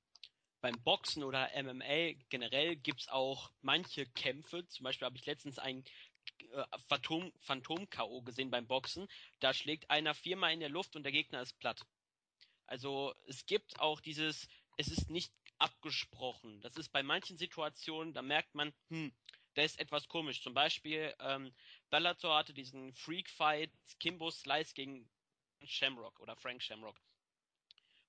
beim 0.61 0.81
Boxen 0.83 1.23
oder 1.23 1.49
MMA 1.55 2.13
generell 2.29 2.75
gibt's 2.75 3.07
auch 3.07 3.51
manche 3.61 4.05
Kämpfe. 4.05 4.67
Zum 4.67 4.83
Beispiel 4.83 5.05
habe 5.05 5.17
ich 5.17 5.25
letztens 5.25 5.59
ein 5.59 5.83
äh, 6.39 6.63
Phantom, 6.87 7.31
Phantom-K.O. 7.39 8.21
gesehen 8.21 8.51
beim 8.51 8.67
Boxen. 8.67 9.07
Da 9.39 9.53
schlägt 9.53 9.89
einer 9.89 10.13
viermal 10.13 10.53
in 10.53 10.59
der 10.59 10.69
Luft 10.69 10.95
und 10.95 11.03
der 11.03 11.11
Gegner 11.11 11.41
ist 11.41 11.57
platt. 11.59 11.81
Also 12.65 13.13
es 13.27 13.45
gibt 13.45 13.79
auch 13.79 13.99
dieses, 13.99 14.47
es 14.77 14.87
ist 14.87 15.09
nicht 15.09 15.31
abgesprochen. 15.57 16.61
Das 16.61 16.75
ist 16.77 16.89
bei 16.89 17.03
manchen 17.03 17.37
Situationen, 17.37 18.13
da 18.13 18.21
merkt 18.21 18.55
man, 18.55 18.73
hm, 18.89 19.13
da 19.53 19.61
ist 19.61 19.79
etwas 19.79 20.07
komisch. 20.07 20.41
Zum 20.41 20.53
Beispiel, 20.53 21.13
ähm, 21.19 21.53
Bellator 21.89 22.35
hatte 22.35 22.53
diesen 22.53 22.93
Freak-Fight 22.93 23.71
Kimbo 23.99 24.31
Slice 24.31 24.73
gegen 24.73 25.09
Shamrock 25.63 26.19
oder 26.19 26.35
Frank 26.35 26.61
Shamrock. 26.61 26.99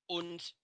Und 0.06 0.54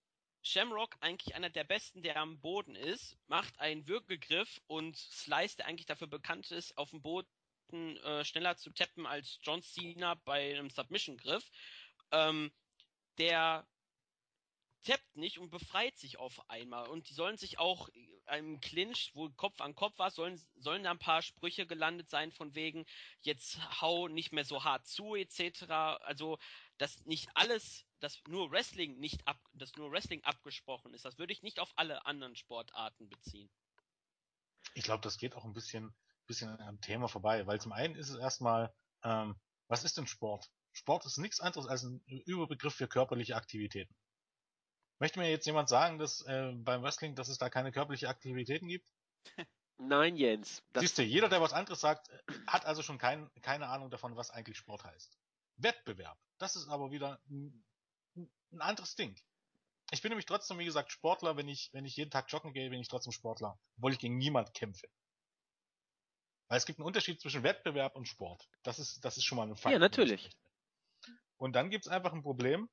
Shamrock, 0.43 0.95
eigentlich 1.01 1.35
einer 1.35 1.49
der 1.49 1.63
besten, 1.63 2.01
der 2.01 2.17
am 2.17 2.39
Boden 2.39 2.75
ist, 2.75 3.17
macht 3.27 3.59
einen 3.59 3.87
Würgegriff 3.87 4.61
und 4.67 4.97
Slice, 4.97 5.57
der 5.57 5.67
eigentlich 5.67 5.85
dafür 5.85 6.07
bekannt 6.07 6.51
ist, 6.51 6.77
auf 6.77 6.89
dem 6.89 7.01
Boden 7.01 7.27
äh, 7.71 8.25
schneller 8.25 8.57
zu 8.57 8.71
tappen 8.71 9.05
als 9.05 9.39
John 9.43 9.61
Cena 9.61 10.15
bei 10.15 10.55
einem 10.55 10.69
Submission-Griff, 10.69 11.49
ähm, 12.11 12.51
der 13.17 13.67
tappt 14.83 15.15
nicht 15.15 15.37
und 15.37 15.51
befreit 15.51 15.97
sich 15.97 16.17
auf 16.17 16.49
einmal. 16.49 16.87
Und 16.87 17.09
die 17.09 17.13
sollen 17.13 17.37
sich 17.37 17.59
auch 17.59 17.89
im 18.37 18.59
Clinch, 18.61 19.11
wo 19.13 19.29
Kopf 19.29 19.61
an 19.61 19.75
Kopf 19.75 19.97
war, 19.99 20.11
sollen, 20.11 20.41
sollen 20.55 20.83
da 20.83 20.91
ein 20.91 20.99
paar 20.99 21.21
Sprüche 21.21 21.67
gelandet 21.67 22.09
sein 22.09 22.31
von 22.31 22.55
wegen, 22.55 22.85
jetzt 23.21 23.59
hau 23.81 24.07
nicht 24.07 24.31
mehr 24.31 24.45
so 24.45 24.63
hart 24.63 24.87
zu, 24.87 25.15
etc. 25.15 25.69
Also, 26.01 26.39
dass 26.81 27.05
nicht 27.05 27.29
alles, 27.35 27.85
dass 27.99 28.23
nur 28.27 28.49
Wrestling 28.49 28.97
nicht 28.99 29.27
ab, 29.27 29.39
dass 29.53 29.75
nur 29.75 29.91
Wrestling 29.91 30.23
abgesprochen 30.23 30.95
ist, 30.95 31.05
das 31.05 31.19
würde 31.19 31.31
ich 31.31 31.43
nicht 31.43 31.59
auf 31.59 31.71
alle 31.75 32.07
anderen 32.07 32.35
Sportarten 32.35 33.07
beziehen. 33.07 33.51
Ich 34.73 34.83
glaube, 34.83 35.01
das 35.03 35.19
geht 35.19 35.35
auch 35.35 35.45
ein 35.45 35.53
bisschen, 35.53 35.93
bisschen 36.25 36.59
am 36.59 36.81
Thema 36.81 37.07
vorbei, 37.07 37.45
weil 37.45 37.61
zum 37.61 37.71
einen 37.71 37.93
ist 37.93 38.09
es 38.09 38.17
erstmal, 38.17 38.73
ähm, 39.03 39.39
was 39.67 39.83
ist 39.83 39.97
denn 39.97 40.07
Sport? 40.07 40.49
Sport 40.73 41.05
ist 41.05 41.19
nichts 41.19 41.39
anderes 41.39 41.67
als 41.67 41.83
ein 41.83 42.01
Überbegriff 42.25 42.73
für 42.73 42.87
körperliche 42.87 43.35
Aktivitäten. 43.35 43.95
Möchte 44.97 45.19
mir 45.19 45.29
jetzt 45.29 45.45
jemand 45.45 45.69
sagen, 45.69 45.99
dass 45.99 46.21
äh, 46.21 46.51
beim 46.55 46.81
Wrestling, 46.81 47.13
dass 47.13 47.27
es 47.27 47.37
da 47.37 47.51
keine 47.51 47.71
körperliche 47.71 48.09
Aktivitäten 48.09 48.67
gibt? 48.67 48.91
Nein, 49.77 50.15
Jens. 50.15 50.63
Siehst 50.75 50.97
du, 50.97 51.03
jeder, 51.03 51.29
der 51.29 51.41
was 51.41 51.53
anderes 51.53 51.79
sagt, 51.79 52.09
hat 52.47 52.65
also 52.65 52.81
schon 52.81 52.97
kein, 52.97 53.29
keine 53.41 53.67
Ahnung 53.67 53.91
davon, 53.91 54.15
was 54.15 54.31
eigentlich 54.31 54.57
Sport 54.57 54.83
heißt. 54.83 55.20
Wettbewerb, 55.63 56.17
das 56.37 56.55
ist 56.55 56.67
aber 56.67 56.91
wieder 56.91 57.21
ein, 57.29 57.63
ein 58.15 58.61
anderes 58.61 58.95
Ding. 58.95 59.19
Ich 59.91 60.01
bin 60.01 60.09
nämlich 60.09 60.25
trotzdem, 60.25 60.57
wie 60.57 60.65
gesagt, 60.65 60.91
Sportler, 60.91 61.35
wenn 61.35 61.49
ich, 61.49 61.69
wenn 61.73 61.85
ich 61.85 61.97
jeden 61.97 62.11
Tag 62.11 62.31
joggen 62.31 62.53
gehe, 62.53 62.69
bin 62.69 62.79
ich 62.79 62.87
trotzdem 62.87 63.11
Sportler, 63.11 63.59
obwohl 63.77 63.91
ich 63.91 63.99
gegen 63.99 64.17
niemand 64.17 64.53
kämpfe. 64.53 64.87
Weil 66.47 66.57
es 66.57 66.65
gibt 66.65 66.79
einen 66.79 66.85
Unterschied 66.85 67.19
zwischen 67.19 67.43
Wettbewerb 67.43 67.95
und 67.95 68.07
Sport. 68.07 68.49
Das 68.63 68.79
ist, 68.79 69.03
das 69.03 69.17
ist 69.17 69.25
schon 69.25 69.37
mal 69.37 69.47
ein 69.47 69.55
Fakt. 69.55 69.73
Ja, 69.73 69.79
natürlich. 69.79 70.29
Und 71.37 71.53
dann 71.53 71.69
gibt 71.69 71.85
es 71.85 71.91
einfach 71.91 72.13
ein 72.13 72.23
Problem. 72.23 72.69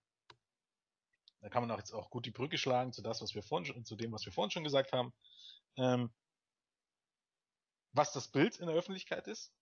Da 1.40 1.48
kann 1.48 1.62
man 1.62 1.70
auch 1.70 1.78
jetzt 1.78 1.92
auch 1.92 2.10
gut 2.10 2.26
die 2.26 2.30
Brücke 2.30 2.58
schlagen 2.58 2.92
zu 2.92 3.02
das, 3.02 3.22
was 3.22 3.34
wir 3.34 3.42
vorhin 3.42 3.66
schon, 3.66 3.84
zu 3.84 3.96
dem, 3.96 4.12
was 4.12 4.24
wir 4.24 4.32
vorhin 4.32 4.50
schon 4.50 4.64
gesagt 4.64 4.92
haben. 4.92 5.12
Ähm, 5.76 6.12
was 7.92 8.12
das 8.12 8.28
Bild 8.28 8.56
in 8.58 8.66
der 8.66 8.76
Öffentlichkeit 8.76 9.26
ist. 9.26 9.52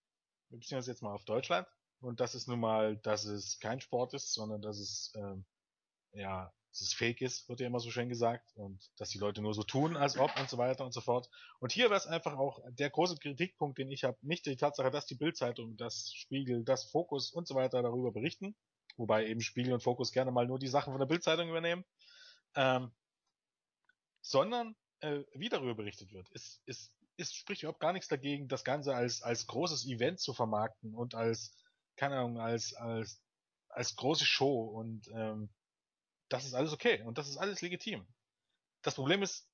Wir 0.48 0.58
beziehen 0.58 0.78
uns 0.78 0.86
jetzt 0.86 1.02
mal 1.02 1.12
auf 1.12 1.24
Deutschland. 1.24 1.66
Und 2.00 2.20
das 2.20 2.34
ist 2.34 2.48
nun 2.48 2.60
mal, 2.60 2.96
dass 2.98 3.24
es 3.24 3.58
kein 3.58 3.80
Sport 3.80 4.14
ist, 4.14 4.32
sondern 4.32 4.62
dass 4.62 4.78
es, 4.78 5.12
ähm, 5.16 5.44
ja, 6.12 6.52
dass 6.70 6.80
es 6.82 6.92
fake 6.92 7.22
ist, 7.22 7.48
wird 7.48 7.60
ja 7.60 7.66
immer 7.66 7.80
so 7.80 7.90
schön 7.90 8.08
gesagt. 8.08 8.52
Und 8.54 8.90
dass 8.96 9.10
die 9.10 9.18
Leute 9.18 9.42
nur 9.42 9.54
so 9.54 9.62
tun, 9.62 9.96
als 9.96 10.18
ob 10.18 10.30
und 10.38 10.48
so 10.48 10.58
weiter 10.58 10.84
und 10.84 10.92
so 10.92 11.00
fort. 11.00 11.28
Und 11.58 11.72
hier 11.72 11.86
wäre 11.86 11.96
es 11.96 12.06
einfach 12.06 12.36
auch 12.36 12.60
der 12.68 12.90
große 12.90 13.16
Kritikpunkt, 13.16 13.78
den 13.78 13.90
ich 13.90 14.04
habe, 14.04 14.18
nicht 14.22 14.46
die 14.46 14.56
Tatsache, 14.56 14.90
dass 14.90 15.06
die 15.06 15.14
Bildzeitung, 15.14 15.76
das 15.76 16.12
Spiegel, 16.14 16.64
das 16.64 16.90
Fokus 16.90 17.30
und 17.30 17.48
so 17.48 17.54
weiter 17.54 17.82
darüber 17.82 18.12
berichten. 18.12 18.54
Wobei 18.96 19.26
eben 19.26 19.40
Spiegel 19.40 19.72
und 19.72 19.82
Fokus 19.82 20.12
gerne 20.12 20.30
mal 20.30 20.46
nur 20.46 20.58
die 20.58 20.68
Sachen 20.68 20.92
von 20.92 21.00
der 21.00 21.06
Bildzeitung 21.06 21.48
übernehmen. 21.48 21.84
Ähm, 22.54 22.92
sondern 24.22 24.74
äh, 25.00 25.22
wie 25.34 25.48
darüber 25.48 25.74
berichtet 25.74 26.12
wird. 26.12 26.28
Es, 26.32 26.60
es, 26.66 26.92
es 27.16 27.34
spricht 27.34 27.62
überhaupt 27.62 27.80
gar 27.80 27.92
nichts 27.92 28.08
dagegen, 28.08 28.48
das 28.48 28.64
Ganze 28.64 28.94
als, 28.94 29.22
als 29.22 29.46
großes 29.46 29.86
Event 29.86 30.20
zu 30.20 30.32
vermarkten 30.32 30.94
und 30.94 31.14
als, 31.14 31.54
keine 31.96 32.16
Ahnung, 32.18 32.38
als, 32.38 32.74
als, 32.74 33.20
als 33.68 33.96
große 33.96 34.24
Show 34.24 34.64
und 34.64 35.08
ähm, 35.08 35.48
das 36.28 36.44
ist 36.44 36.54
alles 36.54 36.72
okay 36.72 37.02
und 37.02 37.18
das 37.18 37.28
ist 37.28 37.36
alles 37.36 37.62
legitim. 37.62 38.06
Das 38.82 38.94
Problem 38.94 39.22
ist, 39.22 39.48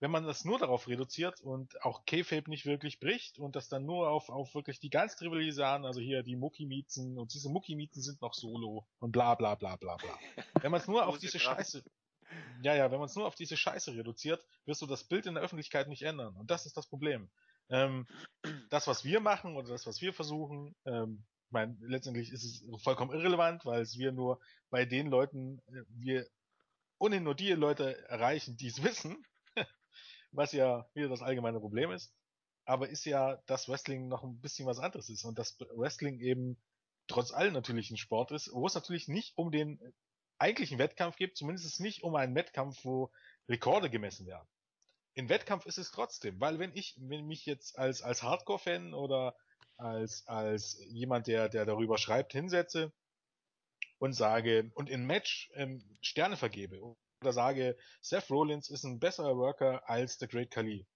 wenn 0.00 0.10
man 0.10 0.24
das 0.24 0.44
nur 0.44 0.58
darauf 0.58 0.88
reduziert 0.88 1.40
und 1.40 1.80
auch 1.84 2.04
K-Fape 2.06 2.50
nicht 2.50 2.66
wirklich 2.66 2.98
bricht 2.98 3.38
und 3.38 3.54
das 3.54 3.68
dann 3.68 3.86
nur 3.86 4.10
auf, 4.10 4.30
auf 4.30 4.52
wirklich 4.54 4.80
die 4.80 4.90
ganz 4.90 5.14
trivialisieren, 5.14 5.84
also 5.84 6.00
hier 6.00 6.24
die 6.24 6.34
Muckimiezen 6.34 7.18
und 7.18 7.32
diese 7.32 7.48
Muckimiezen 7.48 8.02
sind 8.02 8.20
noch 8.20 8.34
solo 8.34 8.84
und 8.98 9.12
bla 9.12 9.36
bla 9.36 9.54
bla 9.54 9.76
bla 9.76 9.96
bla. 9.96 10.18
Wenn 10.60 10.72
man 10.72 10.80
es 10.80 10.88
nur 10.88 11.06
auf 11.06 11.18
diese. 11.18 11.38
Scheiße, 11.38 11.84
ja, 12.62 12.74
ja, 12.74 12.90
wenn 12.90 12.98
man 12.98 13.06
es 13.06 13.14
nur 13.14 13.26
auf 13.26 13.36
diese 13.36 13.56
Scheiße 13.56 13.94
reduziert, 13.94 14.44
wirst 14.64 14.82
du 14.82 14.86
das 14.86 15.04
Bild 15.04 15.26
in 15.26 15.34
der 15.34 15.42
Öffentlichkeit 15.44 15.86
nicht 15.86 16.02
ändern. 16.02 16.34
Und 16.36 16.50
das 16.50 16.66
ist 16.66 16.76
das 16.76 16.88
Problem. 16.88 17.30
Ähm, 17.68 18.08
das, 18.70 18.88
was 18.88 19.04
wir 19.04 19.20
machen 19.20 19.56
oder 19.56 19.68
das, 19.68 19.86
was 19.86 20.00
wir 20.00 20.12
versuchen, 20.12 20.74
ähm, 20.84 21.24
meine, 21.52 21.76
letztendlich 21.80 22.32
ist 22.32 22.44
es 22.44 22.82
vollkommen 22.82 23.12
irrelevant, 23.12 23.64
weil 23.64 23.82
es 23.82 23.98
wir 23.98 24.12
nur 24.12 24.40
bei 24.70 24.84
den 24.84 25.08
Leuten, 25.08 25.60
äh, 25.68 25.82
wir 25.88 26.26
ohnehin 26.98 27.24
nur 27.24 27.34
die 27.34 27.52
Leute 27.52 28.08
erreichen, 28.08 28.56
die 28.56 28.68
es 28.68 28.82
wissen, 28.82 29.24
was 30.30 30.52
ja 30.52 30.88
wieder 30.94 31.08
das 31.08 31.22
allgemeine 31.22 31.60
Problem 31.60 31.90
ist. 31.90 32.14
Aber 32.64 32.88
ist 32.88 33.04
ja, 33.04 33.42
dass 33.46 33.68
Wrestling 33.68 34.08
noch 34.08 34.22
ein 34.22 34.40
bisschen 34.40 34.66
was 34.66 34.78
anderes 34.78 35.08
ist 35.08 35.24
und 35.24 35.38
dass 35.38 35.58
Wrestling 35.76 36.20
eben 36.20 36.62
trotz 37.08 37.32
allem 37.32 37.52
natürlich 37.52 37.90
ein 37.90 37.96
Sport 37.96 38.30
ist, 38.30 38.50
wo 38.52 38.66
es 38.66 38.74
natürlich 38.74 39.08
nicht 39.08 39.36
um 39.36 39.50
den 39.50 39.80
eigentlichen 40.38 40.78
Wettkampf 40.78 41.16
geht, 41.16 41.36
zumindest 41.36 41.80
nicht 41.80 42.02
um 42.02 42.14
einen 42.14 42.34
Wettkampf, 42.34 42.84
wo 42.84 43.10
Rekorde 43.48 43.90
gemessen 43.90 44.26
werden. 44.26 44.48
In 45.14 45.28
Wettkampf 45.28 45.66
ist 45.66 45.78
es 45.78 45.90
trotzdem, 45.90 46.40
weil 46.40 46.58
wenn 46.58 46.74
ich, 46.74 46.96
wenn 46.98 47.26
mich 47.26 47.44
jetzt 47.46 47.78
als, 47.78 48.02
als 48.02 48.22
Hardcore-Fan 48.22 48.94
oder 48.94 49.36
als, 49.82 50.26
als 50.26 50.78
jemand, 50.88 51.26
der, 51.26 51.48
der 51.48 51.66
darüber 51.66 51.98
schreibt, 51.98 52.32
hinsetze 52.32 52.92
und 53.98 54.12
sage, 54.12 54.70
und 54.74 54.88
in 54.88 55.06
Match 55.06 55.50
ähm, 55.54 55.82
Sterne 56.00 56.36
vergebe 56.36 56.80
oder 57.20 57.32
sage, 57.32 57.76
Seth 58.00 58.30
Rollins 58.30 58.70
ist 58.70 58.84
ein 58.84 58.98
besserer 58.98 59.36
Worker 59.36 59.88
als 59.88 60.18
der 60.18 60.28
Great 60.28 60.50
Khali, 60.50 60.86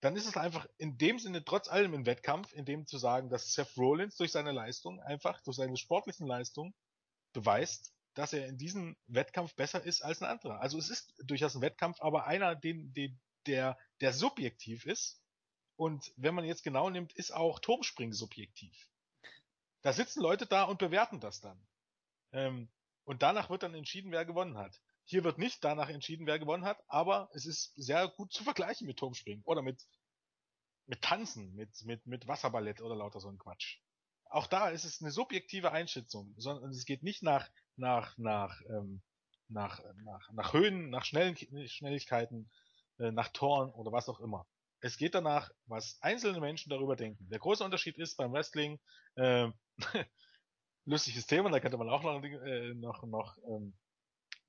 dann 0.00 0.16
ist 0.16 0.26
es 0.26 0.36
einfach 0.36 0.66
in 0.76 0.98
dem 0.98 1.18
Sinne 1.18 1.44
trotz 1.44 1.68
allem 1.68 1.94
ein 1.94 2.06
Wettkampf, 2.06 2.52
in 2.52 2.66
dem 2.66 2.86
zu 2.86 2.98
sagen, 2.98 3.30
dass 3.30 3.54
Seth 3.54 3.76
Rollins 3.78 4.16
durch 4.16 4.32
seine 4.32 4.52
Leistung, 4.52 5.00
einfach 5.00 5.40
durch 5.42 5.56
seine 5.56 5.76
sportlichen 5.78 6.26
Leistung 6.26 6.74
beweist, 7.32 7.94
dass 8.14 8.32
er 8.32 8.46
in 8.46 8.58
diesem 8.58 8.96
Wettkampf 9.06 9.54
besser 9.54 9.82
ist 9.82 10.02
als 10.02 10.22
ein 10.22 10.28
anderer. 10.28 10.60
Also 10.60 10.78
es 10.78 10.90
ist 10.90 11.14
durchaus 11.24 11.54
ein 11.54 11.62
Wettkampf, 11.62 12.00
aber 12.00 12.26
einer, 12.26 12.54
den, 12.54 12.92
den, 12.92 13.18
der, 13.46 13.78
der 14.00 14.12
subjektiv 14.12 14.86
ist. 14.86 15.23
Und 15.76 16.12
wenn 16.16 16.34
man 16.34 16.44
jetzt 16.44 16.62
genau 16.62 16.88
nimmt, 16.90 17.12
ist 17.14 17.32
auch 17.32 17.58
Turmspringen 17.58 18.14
subjektiv. 18.14 18.88
Da 19.82 19.92
sitzen 19.92 20.22
Leute 20.22 20.46
da 20.46 20.64
und 20.64 20.78
bewerten 20.78 21.20
das 21.20 21.40
dann. 21.40 21.60
Ähm, 22.32 22.70
und 23.04 23.22
danach 23.22 23.50
wird 23.50 23.62
dann 23.62 23.74
entschieden, 23.74 24.12
wer 24.12 24.24
gewonnen 24.24 24.56
hat. 24.56 24.80
Hier 25.04 25.24
wird 25.24 25.36
nicht 25.38 25.62
danach 25.62 25.90
entschieden, 25.90 26.26
wer 26.26 26.38
gewonnen 26.38 26.64
hat, 26.64 26.82
aber 26.88 27.28
es 27.34 27.44
ist 27.44 27.74
sehr 27.76 28.08
gut 28.08 28.32
zu 28.32 28.44
vergleichen 28.44 28.86
mit 28.86 28.98
Turmspringen 28.98 29.44
oder 29.44 29.60
mit, 29.60 29.86
mit 30.86 31.02
Tanzen, 31.02 31.54
mit, 31.54 31.84
mit, 31.84 32.06
mit 32.06 32.26
Wasserballett 32.26 32.80
oder 32.80 32.96
lauter 32.96 33.20
so 33.20 33.28
ein 33.28 33.38
Quatsch. 33.38 33.80
Auch 34.30 34.46
da 34.46 34.70
ist 34.70 34.84
es 34.84 35.02
eine 35.02 35.10
subjektive 35.10 35.70
Einschätzung, 35.72 36.34
sondern 36.38 36.70
es 36.70 36.86
geht 36.86 37.02
nicht 37.02 37.22
nach, 37.22 37.50
nach, 37.76 38.16
nach, 38.16 38.60
ähm, 38.70 39.02
nach, 39.48 39.82
nach, 40.02 40.32
nach 40.32 40.52
Höhen, 40.54 40.88
nach 40.88 41.04
Schnell 41.04 41.36
Schnelligkeiten, 41.68 42.50
äh, 42.98 43.10
nach 43.10 43.28
Toren 43.28 43.70
oder 43.70 43.92
was 43.92 44.08
auch 44.08 44.20
immer. 44.20 44.46
Es 44.84 44.98
geht 44.98 45.14
danach, 45.14 45.50
was 45.64 45.96
einzelne 46.02 46.40
Menschen 46.40 46.68
darüber 46.68 46.94
denken. 46.94 47.26
Der 47.30 47.38
große 47.38 47.64
Unterschied 47.64 47.96
ist 47.96 48.16
beim 48.18 48.34
Wrestling, 48.34 48.78
äh, 49.14 49.48
lustiges 50.84 51.26
Thema, 51.26 51.50
da 51.50 51.58
könnte 51.58 51.78
man 51.78 51.88
auch 51.88 52.02
noch, 52.02 52.22
äh, 52.22 52.74
noch, 52.74 53.02
noch, 53.04 53.38
ähm, 53.48 53.72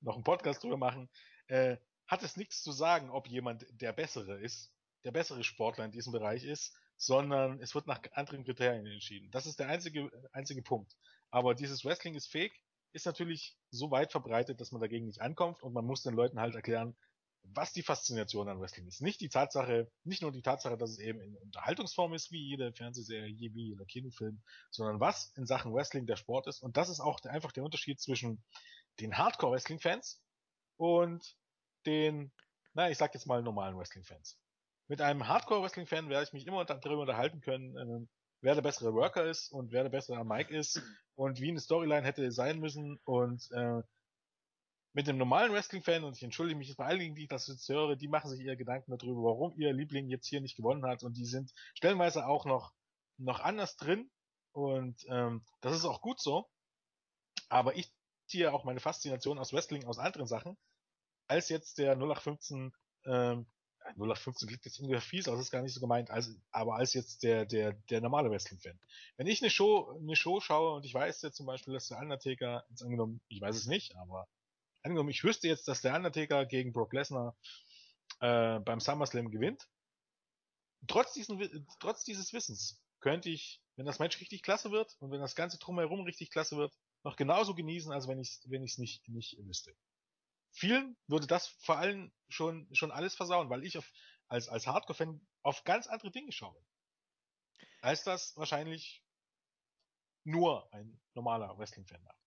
noch 0.02 0.16
einen 0.16 0.26
Podcast 0.26 0.62
drüber 0.62 0.76
machen, 0.76 1.10
äh, 1.48 1.78
hat 2.06 2.22
es 2.22 2.36
nichts 2.36 2.62
zu 2.64 2.74
sagen, 2.74 3.12
ob 3.12 3.30
jemand 3.30 3.66
der 3.80 3.94
Bessere 3.94 4.38
ist, 4.42 4.74
der 5.06 5.14
bessere 5.14 5.42
Sportler 5.46 5.86
in 5.86 5.92
diesem 5.92 6.12
Bereich 6.12 6.44
ist, 6.44 6.78
sondern 6.98 7.62
es 7.62 7.74
wird 7.74 7.88
nach 7.88 8.02
anderen 8.12 8.44
Kriterien 8.44 8.86
entschieden. 8.86 9.32
Das 9.32 9.46
ist 9.46 9.62
der 9.62 9.70
einzige, 9.70 10.12
einzige 10.34 10.62
Punkt. 10.62 10.98
Aber 11.32 11.56
dieses 11.56 11.86
Wrestling 11.86 12.14
ist 12.14 12.30
fake, 12.30 12.60
ist 12.92 13.06
natürlich 13.06 13.56
so 13.72 13.90
weit 13.90 14.12
verbreitet, 14.12 14.60
dass 14.60 14.74
man 14.74 14.82
dagegen 14.82 15.06
nicht 15.06 15.22
ankommt 15.22 15.64
und 15.64 15.72
man 15.72 15.86
muss 15.86 16.04
den 16.04 16.14
Leuten 16.14 16.42
halt 16.42 16.56
erklären, 16.56 16.98
was 17.54 17.74
die 17.74 17.84
Faszination 17.84 18.50
an 18.50 18.60
Wrestling 18.60 18.88
ist. 18.88 19.02
Nicht 19.02 19.22
die 19.22 19.30
Tatsache, 19.30 19.90
nicht 20.04 20.22
nur 20.22 20.32
die 20.32 20.42
Tatsache, 20.42 20.78
dass 20.78 20.92
es 20.92 21.00
eben 21.00 21.20
in 21.22 21.36
Unterhaltungsform 21.38 22.14
ist, 22.14 22.32
wie 22.32 22.42
jede 22.42 22.74
Fernsehserie, 22.74 23.54
wie 23.54 23.70
jeder 23.70 23.86
Kinofilm, 23.86 24.42
sondern 24.72 25.00
was 25.00 25.32
in 25.36 25.46
Sachen 25.46 25.74
Wrestling 25.74 26.06
der 26.06 26.16
Sport 26.16 26.48
ist. 26.48 26.62
Und 26.62 26.78
das 26.78 26.90
ist 26.90 27.00
auch 27.00 27.24
einfach 27.26 27.52
der 27.52 27.64
Unterschied 27.64 28.00
zwischen 28.00 28.44
den 29.00 29.18
Hardcore-Wrestling-Fans 29.18 30.22
und 30.78 31.36
den, 31.86 32.32
na, 32.74 32.90
ich 32.90 32.98
sag 32.98 33.14
jetzt 33.14 33.28
mal 33.28 33.42
normalen 33.42 33.78
Wrestling-Fans. 33.78 34.38
Mit 34.88 35.02
einem 35.02 35.28
Hardcore-Wrestling-Fan 35.28 36.10
werde 36.10 36.26
ich 36.26 36.34
mich 36.34 36.48
immer 36.48 36.66
darüber 36.66 37.02
unterhalten 37.02 37.42
können, 37.42 37.76
äh, 37.78 38.08
wer 38.42 38.56
der 38.56 38.62
bessere 38.62 38.94
Worker 38.94 39.26
ist 39.26 39.52
und 39.52 39.72
wer 39.72 39.84
der 39.84 39.90
bessere 39.90 40.24
Mike 40.24 40.56
ist 40.56 40.82
und 41.16 41.40
wie 41.42 41.50
eine 41.50 41.60
Storyline 41.60 42.06
hätte 42.06 42.32
sein 42.32 42.60
müssen 42.60 43.00
und 43.06 43.50
äh, 43.52 43.82
mit 44.96 45.08
dem 45.08 45.18
normalen 45.18 45.52
Wrestling-Fan, 45.52 46.06
und 46.06 46.16
ich 46.16 46.24
entschuldige 46.24 46.58
mich 46.58 46.74
bei 46.78 46.86
allen, 46.86 47.16
die 47.16 47.24
ich 47.24 47.28
das 47.28 47.48
jetzt 47.48 47.68
höre, 47.68 47.98
die 47.98 48.08
machen 48.08 48.30
sich 48.30 48.40
ihre 48.40 48.56
Gedanken 48.56 48.98
darüber, 48.98 49.24
warum 49.24 49.54
ihr 49.60 49.74
Liebling 49.74 50.08
jetzt 50.08 50.26
hier 50.26 50.40
nicht 50.40 50.56
gewonnen 50.56 50.86
hat. 50.86 51.04
Und 51.04 51.18
die 51.18 51.26
sind 51.26 51.54
stellenweise 51.74 52.26
auch 52.26 52.46
noch, 52.46 52.74
noch 53.18 53.42
anders 53.42 53.76
drin. 53.76 54.10
Und 54.54 55.06
ähm, 55.10 55.44
das 55.60 55.76
ist 55.76 55.84
auch 55.84 56.00
gut 56.00 56.22
so, 56.22 56.50
aber 57.50 57.76
ich 57.76 57.92
ziehe 58.26 58.54
auch 58.54 58.64
meine 58.64 58.80
Faszination 58.80 59.38
aus 59.38 59.52
Wrestling 59.52 59.84
aus 59.84 60.00
anderen 60.00 60.28
Sachen, 60.28 60.58
als 61.28 61.50
jetzt 61.50 61.78
der 61.78 61.98
0815 61.98 62.72
ähm, 63.06 63.46
0815 63.98 64.48
klingt 64.48 64.66
jetzt 64.66 64.80
ungefähr 64.80 65.02
fies, 65.02 65.28
aber 65.28 65.36
das 65.36 65.48
ist 65.48 65.52
gar 65.52 65.62
nicht 65.62 65.74
so 65.74 65.82
gemeint, 65.82 66.10
als, 66.10 66.34
aber 66.52 66.76
als 66.76 66.94
jetzt 66.94 67.22
der, 67.22 67.46
der, 67.46 67.74
der 67.90 68.00
normale 68.00 68.32
Wrestling-Fan. 68.32 68.80
Wenn 69.18 69.28
ich 69.28 69.42
eine 69.42 69.52
Show, 69.52 70.00
eine 70.00 70.16
Show 70.16 70.40
schaue 70.40 70.76
und 70.76 70.86
ich 70.86 70.94
weiß 70.94 71.22
jetzt 71.22 71.36
zum 71.36 71.46
Beispiel, 71.46 71.74
dass 71.74 71.90
der 71.90 72.00
Undertaker, 72.00 72.66
jetzt 72.70 72.82
angenommen, 72.82 73.20
ich 73.28 73.42
weiß 73.42 73.58
es 73.58 73.68
nicht, 73.68 73.96
aber 73.98 74.28
angenommen, 74.86 75.10
ich 75.10 75.24
wüsste 75.24 75.48
jetzt, 75.48 75.68
dass 75.68 75.82
der 75.82 75.96
Undertaker 75.96 76.46
gegen 76.46 76.72
Brock 76.72 76.94
Lesnar 76.94 77.36
äh, 78.20 78.60
beim 78.60 78.80
SummerSlam 78.80 79.32
gewinnt. 79.32 79.68
Trotz, 80.88 81.14
diesen, 81.14 81.68
trotz 81.80 82.04
dieses 82.04 82.32
Wissens 82.34 82.82
könnte 83.00 83.30
ich, 83.30 83.62
wenn 83.76 83.86
das 83.86 84.00
Match 84.00 84.20
richtig 84.22 84.44
klasse 84.44 84.72
wird 84.72 84.96
und 85.00 85.12
wenn 85.12 85.20
das 85.20 85.36
ganze 85.36 85.58
drumherum 85.58 86.02
richtig 86.02 86.30
klasse 86.30 86.58
wird, 86.58 86.74
noch 87.04 87.16
genauso 87.16 87.56
genießen, 87.56 87.92
als 87.92 88.08
wenn 88.08 88.20
ich 88.20 88.30
es 88.30 88.50
wenn 88.50 88.62
nicht, 88.62 89.08
nicht 89.08 89.38
wüsste. 89.40 89.76
Vielen 90.52 90.96
würde 91.08 91.28
das 91.28 91.48
vor 91.60 91.78
allem 91.78 92.14
schon, 92.30 92.68
schon 92.74 92.92
alles 92.92 93.16
versauen, 93.16 93.50
weil 93.50 93.64
ich 93.64 93.78
auf, 93.78 93.92
als, 94.28 94.48
als 94.48 94.68
Hardcore-Fan 94.68 95.20
auf 95.42 95.64
ganz 95.64 95.88
andere 95.88 96.12
Dinge 96.12 96.32
schaue. 96.32 96.60
Als 97.82 98.04
das 98.04 98.36
wahrscheinlich 98.38 99.04
nur 100.24 100.72
ein 100.74 101.00
normaler 101.14 101.58
Wrestling-Fan 101.58 102.04
macht. 102.04 102.25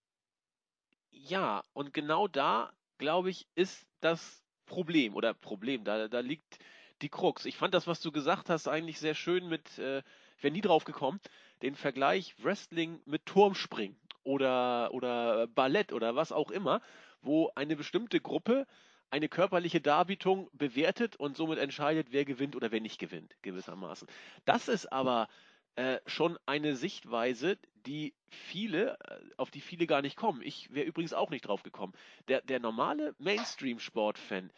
Ja, 1.11 1.65
und 1.73 1.93
genau 1.93 2.29
da, 2.29 2.73
glaube 2.99 3.31
ich, 3.31 3.47
ist 3.55 3.87
das 4.01 4.43
Problem 4.67 5.15
oder 5.15 5.35
Problem, 5.35 5.85
da, 5.85 6.09
da 6.09 6.21
liegt 6.21 6.59
die 7.03 7.09
Krux. 7.09 7.45
Ich 7.45 7.57
fand 7.57 7.75
das, 7.75 7.87
was 7.87 8.01
du 8.01 8.13
gesagt 8.13 8.51
hast, 8.51 8.69
eigentlich 8.69 8.99
sehr 8.99 9.15
schön 9.15 9.49
mit, 9.49 9.79
äh, 9.79 9.99
ich 10.37 10.43
wäre 10.43 10.53
nie 10.53 10.61
drauf 10.61 10.85
gekommen, 10.85 11.21
den 11.63 11.75
Vergleich 11.75 12.35
Wrestling 12.43 13.01
mit 13.07 13.27
Turmspringen 13.27 13.99
oder, 14.25 14.93
oder 14.93 15.47
Ballett 15.49 15.93
oder 15.93 16.17
was 16.17 16.33
auch 16.33 16.51
immer, 16.51 16.81
wo 17.23 17.51
eine 17.55 17.77
bestimmte 17.77 18.21
Gruppe 18.21 18.67
eine 19.11 19.29
körperliche 19.29 19.81
Darbietung 19.81 20.51
bewertet 20.53 21.17
und 21.17 21.37
somit 21.37 21.59
entscheidet, 21.59 22.09
wer 22.11 22.25
gewinnt 22.25 22.55
oder 22.55 22.71
wer 22.71 22.81
nicht 22.81 22.99
gewinnt, 22.99 23.35
gewissermaßen. 23.43 24.07
Das 24.45 24.69
ist 24.69 24.93
aber 24.93 25.29
äh, 25.77 25.99
schon 26.07 26.39
eine 26.45 26.77
Sichtweise, 26.77 27.57
die 27.89 28.15
viele, 28.29 28.99
äh, 29.01 29.21
auf 29.39 29.51
die 29.51 29.63
viele 29.63 29.87
gar 29.87 30.03
nicht 30.03 30.17
kommen. 30.17 30.43
Ich 30.43 30.73
wäre 30.73 30.87
übrigens 30.87 31.15
auch 31.15 31.31
nicht 31.31 31.47
drauf 31.47 31.63
gekommen. 31.63 31.95
Der, 32.29 32.43
der 32.43 32.61
normale 32.61 33.15
Mainstream-Sport-Fan 33.19 34.53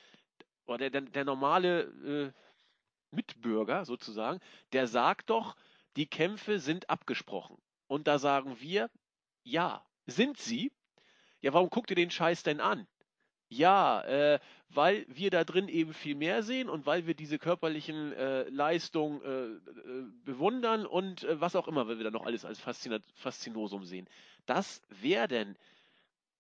oder 0.66 0.78
der, 0.78 0.90
der, 0.90 1.00
der 1.02 1.24
normale 1.24 1.82
äh, 1.82 2.32
Mitbürger 3.12 3.84
sozusagen, 3.84 4.40
der 4.72 4.88
sagt 4.88 5.30
doch, 5.30 5.56
die 5.96 6.06
Kämpfe 6.06 6.58
sind 6.58 6.90
abgesprochen. 6.90 7.56
Und 7.86 8.08
da 8.08 8.18
sagen 8.18 8.60
wir, 8.60 8.90
ja, 9.44 9.84
sind 10.06 10.38
sie. 10.38 10.72
Ja, 11.40 11.52
warum 11.52 11.70
guckt 11.70 11.90
ihr 11.90 11.96
den 11.96 12.10
Scheiß 12.10 12.42
denn 12.42 12.60
an? 12.60 12.86
Ja, 13.52 14.02
äh, 14.02 14.38
weil 14.68 15.04
wir 15.08 15.30
da 15.30 15.42
drin 15.42 15.66
eben 15.66 15.92
viel 15.92 16.14
mehr 16.14 16.44
sehen 16.44 16.68
und 16.68 16.86
weil 16.86 17.08
wir 17.08 17.14
diese 17.14 17.36
körperlichen 17.36 18.12
äh, 18.12 18.48
Leistungen 18.48 19.20
äh, 19.22 19.46
äh, 19.46 20.04
bewundern 20.24 20.86
und 20.86 21.24
äh, 21.24 21.40
was 21.40 21.56
auch 21.56 21.66
immer, 21.66 21.88
weil 21.88 21.98
wir 21.98 22.04
da 22.04 22.12
noch 22.12 22.24
alles 22.24 22.44
als 22.44 22.60
Faszina 22.60 23.00
Faszinosum 23.16 23.84
sehen. 23.84 24.08
Das 24.46 24.82
werden 24.88 25.58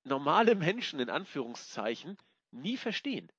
normale 0.04 0.54
Menschen 0.54 1.00
in 1.00 1.10
Anführungszeichen 1.10 2.16
nie 2.52 2.76
verstehen. 2.76 3.30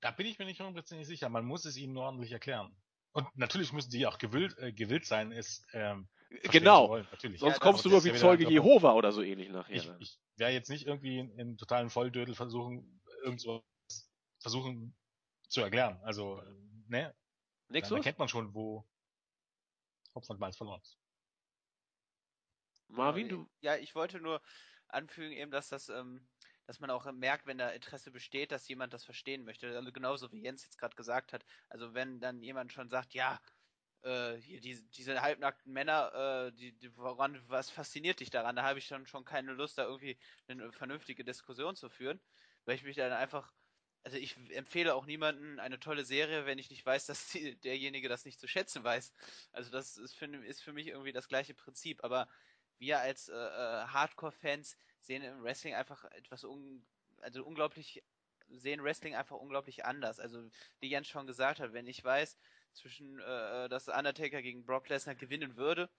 Da 0.00 0.10
bin 0.10 0.26
ich 0.26 0.38
mir 0.38 0.46
nicht 0.46 0.60
hundertprozentig 0.60 1.06
sicher. 1.06 1.28
Man 1.28 1.44
muss 1.44 1.66
es 1.66 1.76
ihnen 1.76 1.98
ordentlich 1.98 2.32
erklären. 2.32 2.74
Und 3.12 3.26
natürlich 3.36 3.74
müssen 3.74 3.90
die 3.90 4.06
auch 4.06 4.16
gewillt, 4.16 4.56
äh, 4.58 4.72
gewillt 4.72 5.04
sein, 5.04 5.32
es 5.32 5.62
ähm, 5.74 6.08
genau. 6.42 6.88
Wollen, 6.88 7.06
Sonst 7.20 7.42
ja, 7.42 7.58
kommst 7.58 7.84
du 7.84 7.88
nur 7.88 8.04
wie 8.04 8.12
Zeuge 8.14 8.48
Jehova 8.48 8.92
oder 8.92 9.12
so 9.12 9.22
ähnlich 9.22 9.48
nachher. 9.48 9.74
Ich, 9.74 9.90
ich 9.98 10.18
werde 10.36 10.54
jetzt 10.54 10.70
nicht 10.70 10.86
irgendwie 10.86 11.18
in, 11.18 11.30
in 11.38 11.56
totalen 11.56 11.90
Volldödel 11.90 12.34
versuchen, 12.34 13.00
irgendwas 13.22 13.62
versuchen 14.40 14.96
zu 15.48 15.60
erklären. 15.60 16.00
Also, 16.02 16.42
ne? 16.88 17.14
Nexus? 17.68 17.96
Da 17.96 18.02
kennt 18.02 18.18
man 18.18 18.28
schon, 18.28 18.54
wo 18.54 18.86
Hopf 20.14 20.28
und 20.30 20.40
Malz 20.40 20.56
verloren 20.56 20.80
ist. 20.80 20.98
Marvin, 22.88 23.28
du? 23.28 23.48
Ja, 23.60 23.76
ich 23.76 23.94
wollte 23.94 24.20
nur 24.20 24.40
anfügen 24.88 25.32
eben, 25.32 25.50
dass 25.50 25.68
das, 25.68 25.88
ähm, 25.88 26.26
dass 26.66 26.80
man 26.80 26.90
auch 26.90 27.10
merkt, 27.12 27.46
wenn 27.46 27.58
da 27.58 27.70
Interesse 27.70 28.10
besteht, 28.10 28.52
dass 28.52 28.68
jemand 28.68 28.92
das 28.92 29.04
verstehen 29.04 29.44
möchte. 29.44 29.76
Also 29.76 29.92
genauso 29.92 30.30
wie 30.32 30.42
Jens 30.42 30.64
jetzt 30.64 30.78
gerade 30.78 30.96
gesagt 30.96 31.32
hat. 31.32 31.44
Also 31.68 31.94
wenn 31.94 32.20
dann 32.20 32.42
jemand 32.42 32.72
schon 32.72 32.88
sagt, 32.88 33.14
ja, 33.14 33.40
äh, 34.06 34.40
hier 34.40 34.60
diese, 34.60 34.84
diese 34.84 35.20
halbnackten 35.20 35.72
Männer, 35.72 36.48
äh, 36.48 36.52
die, 36.52 36.72
die, 36.72 36.96
woran, 36.96 37.42
was 37.48 37.70
fasziniert 37.70 38.20
dich 38.20 38.30
daran? 38.30 38.56
Da 38.56 38.62
habe 38.62 38.78
ich 38.78 38.88
dann 38.88 39.06
schon 39.06 39.24
keine 39.24 39.52
Lust, 39.52 39.78
da 39.78 39.84
irgendwie 39.84 40.18
eine 40.48 40.72
vernünftige 40.72 41.24
Diskussion 41.24 41.76
zu 41.76 41.88
führen, 41.90 42.20
weil 42.64 42.76
ich 42.76 42.84
mich 42.84 42.96
dann 42.96 43.12
einfach, 43.12 43.52
also 44.04 44.16
ich 44.16 44.36
empfehle 44.50 44.94
auch 44.94 45.06
niemanden 45.06 45.58
eine 45.58 45.80
tolle 45.80 46.04
Serie, 46.04 46.46
wenn 46.46 46.58
ich 46.58 46.70
nicht 46.70 46.86
weiß, 46.86 47.06
dass 47.06 47.30
die, 47.32 47.56
derjenige 47.60 48.08
das 48.08 48.24
nicht 48.24 48.40
zu 48.40 48.46
schätzen 48.48 48.84
weiß. 48.84 49.12
Also 49.52 49.70
das 49.72 49.96
ist 49.98 50.14
für, 50.14 50.26
ist 50.44 50.62
für 50.62 50.72
mich 50.72 50.86
irgendwie 50.88 51.12
das 51.12 51.28
gleiche 51.28 51.54
Prinzip, 51.54 52.04
aber 52.04 52.28
wir 52.78 53.00
als 53.00 53.28
äh, 53.28 53.34
äh, 53.34 53.86
Hardcore-Fans 53.88 54.76
sehen 55.00 55.22
im 55.22 55.42
Wrestling 55.42 55.74
einfach 55.74 56.04
etwas 56.12 56.44
un, 56.44 56.86
also 57.22 57.44
unglaublich, 57.44 58.04
sehen 58.48 58.84
Wrestling 58.84 59.16
einfach 59.16 59.36
unglaublich 59.36 59.84
anders. 59.84 60.20
Also 60.20 60.48
wie 60.78 60.90
Jens 60.90 61.08
schon 61.08 61.26
gesagt 61.26 61.58
hat, 61.58 61.72
wenn 61.72 61.86
ich 61.88 62.04
weiß, 62.04 62.38
zwischen 62.76 63.18
äh, 63.20 63.68
dass 63.68 63.88
Undertaker 63.88 64.42
gegen 64.42 64.64
Brock 64.64 64.88
Lesnar 64.88 65.14
gewinnen 65.14 65.56
würde, 65.56 65.90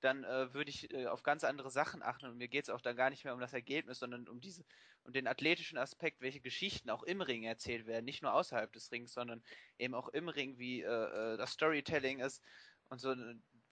dann 0.00 0.24
äh, 0.24 0.52
würde 0.52 0.70
ich 0.70 0.92
äh, 0.92 1.06
auf 1.06 1.22
ganz 1.22 1.44
andere 1.44 1.70
Sachen 1.70 2.02
achten 2.02 2.26
und 2.26 2.36
mir 2.36 2.48
geht 2.48 2.64
es 2.64 2.70
auch 2.70 2.80
dann 2.80 2.96
gar 2.96 3.10
nicht 3.10 3.24
mehr 3.24 3.34
um 3.34 3.40
das 3.40 3.54
Ergebnis, 3.54 3.98
sondern 3.98 4.28
um 4.28 4.40
diese, 4.40 4.64
um 5.04 5.12
den 5.12 5.26
athletischen 5.26 5.78
Aspekt, 5.78 6.20
welche 6.20 6.40
Geschichten 6.40 6.90
auch 6.90 7.02
im 7.04 7.20
Ring 7.20 7.44
erzählt 7.44 7.86
werden, 7.86 8.04
nicht 8.04 8.22
nur 8.22 8.34
außerhalb 8.34 8.72
des 8.72 8.92
Rings, 8.92 9.12
sondern 9.12 9.42
eben 9.78 9.94
auch 9.94 10.08
im 10.08 10.28
Ring, 10.28 10.58
wie 10.58 10.82
äh, 10.82 11.34
äh 11.34 11.36
das 11.36 11.52
Storytelling 11.52 12.20
ist 12.20 12.42
und 12.90 13.00
so. 13.00 13.14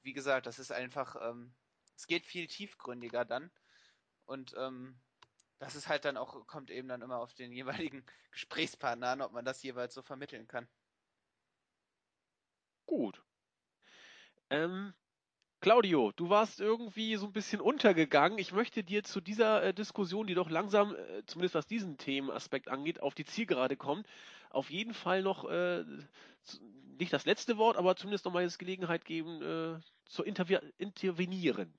Wie 0.02 0.12
gesagt, 0.14 0.46
das 0.46 0.58
ist 0.58 0.72
einfach, 0.72 1.16
ähm, 1.20 1.54
es 1.96 2.06
geht 2.06 2.26
viel 2.26 2.46
tiefgründiger 2.46 3.24
dann 3.24 3.50
und 4.24 4.54
ähm, 4.56 4.98
das 5.58 5.76
ist 5.76 5.88
halt 5.88 6.04
dann 6.04 6.16
auch, 6.16 6.46
kommt 6.46 6.70
eben 6.70 6.88
dann 6.88 7.02
immer 7.02 7.18
auf 7.18 7.34
den 7.34 7.52
jeweiligen 7.52 8.04
Gesprächspartner 8.32 9.08
an, 9.08 9.22
ob 9.22 9.32
man 9.32 9.44
das 9.44 9.62
jeweils 9.62 9.94
so 9.94 10.02
vermitteln 10.02 10.48
kann. 10.48 10.66
Gut. 12.92 13.22
Ähm, 14.50 14.92
Claudio, 15.62 16.12
du 16.14 16.28
warst 16.28 16.60
irgendwie 16.60 17.16
so 17.16 17.24
ein 17.24 17.32
bisschen 17.32 17.62
untergegangen. 17.62 18.36
Ich 18.36 18.52
möchte 18.52 18.84
dir 18.84 19.02
zu 19.02 19.22
dieser 19.22 19.62
äh, 19.62 19.72
Diskussion, 19.72 20.26
die 20.26 20.34
doch 20.34 20.50
langsam, 20.50 20.94
äh, 20.94 21.24
zumindest 21.24 21.54
was 21.54 21.66
diesen 21.66 21.96
Themenaspekt 21.96 22.68
angeht, 22.68 23.00
auf 23.00 23.14
die 23.14 23.24
Zielgerade 23.24 23.78
kommt, 23.78 24.06
auf 24.50 24.68
jeden 24.68 24.92
Fall 24.92 25.22
noch 25.22 25.48
äh, 25.48 25.84
nicht 26.98 27.14
das 27.14 27.24
letzte 27.24 27.56
Wort, 27.56 27.78
aber 27.78 27.96
zumindest 27.96 28.26
noch 28.26 28.32
mal 28.34 28.42
jetzt 28.42 28.58
Gelegenheit 28.58 29.06
geben, 29.06 29.40
äh, 29.40 29.80
zu 30.04 30.22
interve 30.22 30.56
intervenieren. 30.76 31.72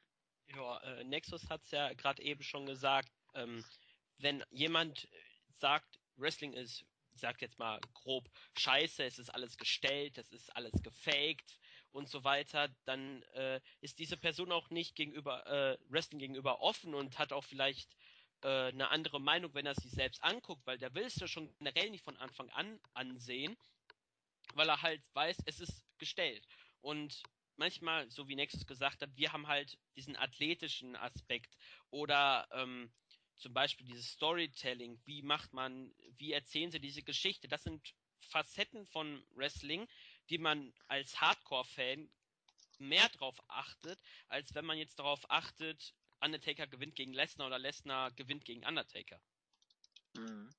Ja, 0.48 0.80
äh, 0.80 1.04
Nexus 1.04 1.48
hat 1.48 1.62
es 1.64 1.70
ja 1.70 1.94
gerade 1.94 2.24
eben 2.24 2.42
schon 2.42 2.66
gesagt. 2.66 3.12
Ähm, 3.36 3.64
wenn 4.18 4.44
jemand 4.50 5.08
sagt, 5.60 6.00
Wrestling 6.16 6.54
ist, 6.54 6.84
ich 7.14 7.22
sag 7.22 7.42
jetzt 7.42 7.60
mal 7.60 7.80
grob, 7.94 8.30
scheiße, 8.58 9.04
es 9.04 9.20
ist 9.20 9.30
alles 9.30 9.58
gestellt, 9.58 10.18
es 10.18 10.32
ist 10.32 10.56
alles 10.56 10.74
gefaked, 10.82 11.60
und 11.94 12.10
so 12.10 12.24
weiter, 12.24 12.70
dann 12.86 13.22
äh, 13.34 13.62
ist 13.80 14.00
diese 14.00 14.18
Person 14.18 14.52
auch 14.52 14.70
nicht 14.70 14.96
gegenüber 14.96 15.46
äh, 15.46 15.78
Wrestling 15.90 16.20
gegenüber 16.20 16.62
offen 16.62 16.94
und 16.94 17.20
hat 17.20 17.32
auch 17.32 17.44
vielleicht 17.44 17.96
äh, 18.42 18.48
eine 18.48 18.90
andere 18.90 19.22
Meinung, 19.22 19.54
wenn 19.54 19.68
er 19.68 19.76
sich 19.76 19.92
selbst 19.92 20.24
anguckt, 20.24 20.66
weil 20.66 20.80
der 20.80 20.94
will 20.96 21.06
es 21.06 21.16
ja 21.16 21.28
schon 21.28 21.56
generell 21.60 21.92
nicht 21.92 22.04
von 22.04 22.18
Anfang 22.18 22.50
an 22.50 22.80
ansehen, 22.94 23.56
weil 24.56 24.68
er 24.70 24.82
halt 24.82 25.02
weiß, 25.14 25.38
es 25.46 25.60
ist 25.60 25.86
gestellt. 26.00 26.46
Und 26.82 27.22
manchmal, 27.56 28.10
so 28.10 28.28
wie 28.28 28.36
Nexus 28.36 28.66
gesagt 28.66 29.02
hat, 29.02 29.16
wir 29.16 29.32
haben 29.32 29.48
halt 29.48 29.78
diesen 29.96 30.18
athletischen 30.18 30.96
Aspekt 30.96 31.56
oder 31.92 32.48
ähm, 32.52 32.92
zum 33.38 33.54
Beispiel 33.54 33.86
dieses 33.86 34.12
Storytelling, 34.12 35.00
wie 35.06 35.22
macht 35.22 35.54
man, 35.54 35.94
wie 36.18 36.34
erzählen 36.34 36.72
sie 36.72 36.80
diese 36.80 37.04
Geschichte, 37.04 37.48
das 37.48 37.64
sind 37.64 37.94
Facetten 38.22 38.86
von 38.88 39.24
Wrestling, 39.36 39.88
die 40.30 40.38
man 40.38 40.74
als 40.88 41.20
Hardcore-Fan 41.20 42.10
mehr 42.80 43.08
drauf 43.10 43.38
achtet, 43.48 44.00
als 44.28 44.54
wenn 44.56 44.66
man 44.66 44.78
jetzt 44.78 45.00
darauf 45.00 45.30
achtet, 45.30 45.94
Undertaker 46.22 46.68
gewinnt 46.68 46.96
gegen 46.96 47.14
Lesnar 47.14 47.48
oder 47.48 47.60
Lesnar 47.60 48.12
gewinnt 48.12 48.46
gegen 48.46 48.66
Undertaker. 48.66 49.20
Mhm. 50.16 50.50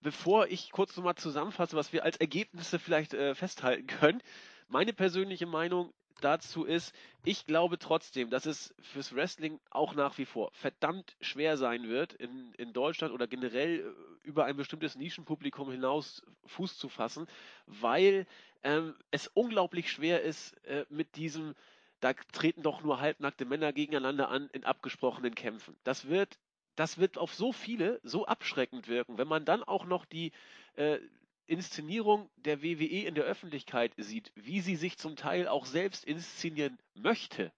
Bevor 0.00 0.48
ich 0.48 0.70
kurz 0.70 0.96
nochmal 0.96 1.14
zusammenfasse, 1.16 1.76
was 1.76 1.92
wir 1.92 2.04
als 2.04 2.18
Ergebnisse 2.18 2.78
vielleicht 2.78 3.14
äh, 3.14 3.34
festhalten 3.34 3.86
können, 3.86 4.22
meine 4.68 4.92
persönliche 4.92 5.46
Meinung 5.46 5.92
dazu 6.20 6.64
ist, 6.64 6.94
ich 7.24 7.46
glaube 7.46 7.78
trotzdem, 7.78 8.30
dass 8.30 8.46
es 8.46 8.74
fürs 8.80 9.14
Wrestling 9.14 9.60
auch 9.70 9.94
nach 9.94 10.18
wie 10.18 10.24
vor 10.24 10.50
verdammt 10.52 11.16
schwer 11.20 11.56
sein 11.56 11.88
wird, 11.88 12.12
in, 12.14 12.52
in 12.54 12.72
Deutschland 12.72 13.12
oder 13.12 13.26
generell 13.26 13.80
äh, 13.80 14.26
über 14.26 14.44
ein 14.44 14.56
bestimmtes 14.56 14.96
Nischenpublikum 14.96 15.70
hinaus 15.70 16.22
Fuß 16.46 16.78
zu 16.78 16.88
fassen, 16.88 17.26
weil 17.66 18.26
ähm, 18.62 18.94
es 19.10 19.28
unglaublich 19.28 19.90
schwer 19.90 20.22
ist, 20.22 20.52
äh, 20.64 20.84
mit 20.88 21.16
diesem, 21.16 21.54
da 22.00 22.12
treten 22.32 22.62
doch 22.62 22.82
nur 22.82 23.00
halbnackte 23.00 23.44
Männer 23.44 23.72
gegeneinander 23.72 24.28
an 24.28 24.48
in 24.52 24.64
abgesprochenen 24.64 25.34
Kämpfen. 25.34 25.76
Das 25.84 26.08
wird 26.08 26.38
das 26.76 26.98
wird 26.98 27.18
auf 27.18 27.34
so 27.34 27.52
viele 27.52 28.00
so 28.02 28.26
abschreckend 28.26 28.88
wirken, 28.88 29.18
wenn 29.18 29.28
man 29.28 29.44
dann 29.44 29.62
auch 29.62 29.84
noch 29.84 30.04
die, 30.04 30.32
äh, 30.74 30.98
Inszenierung 31.46 32.30
der 32.36 32.62
WWE 32.62 33.06
in 33.06 33.14
der 33.14 33.24
Öffentlichkeit 33.24 33.92
sieht, 33.96 34.32
wie 34.34 34.60
sie 34.60 34.76
sich 34.76 34.98
zum 34.98 35.16
Teil 35.16 35.48
auch 35.48 35.66
selbst 35.66 36.04
inszenieren 36.04 36.78
möchte, 36.94 37.52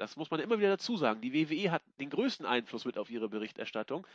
das 0.00 0.16
muss 0.16 0.30
man 0.30 0.40
immer 0.40 0.58
wieder 0.58 0.70
dazu 0.70 0.96
sagen, 0.96 1.20
die 1.20 1.34
WWE 1.34 1.70
hat 1.70 1.82
den 2.00 2.08
größten 2.08 2.46
Einfluss 2.46 2.86
mit 2.86 2.96
auf 2.96 3.10
ihre 3.10 3.28
Berichterstattung, 3.28 4.06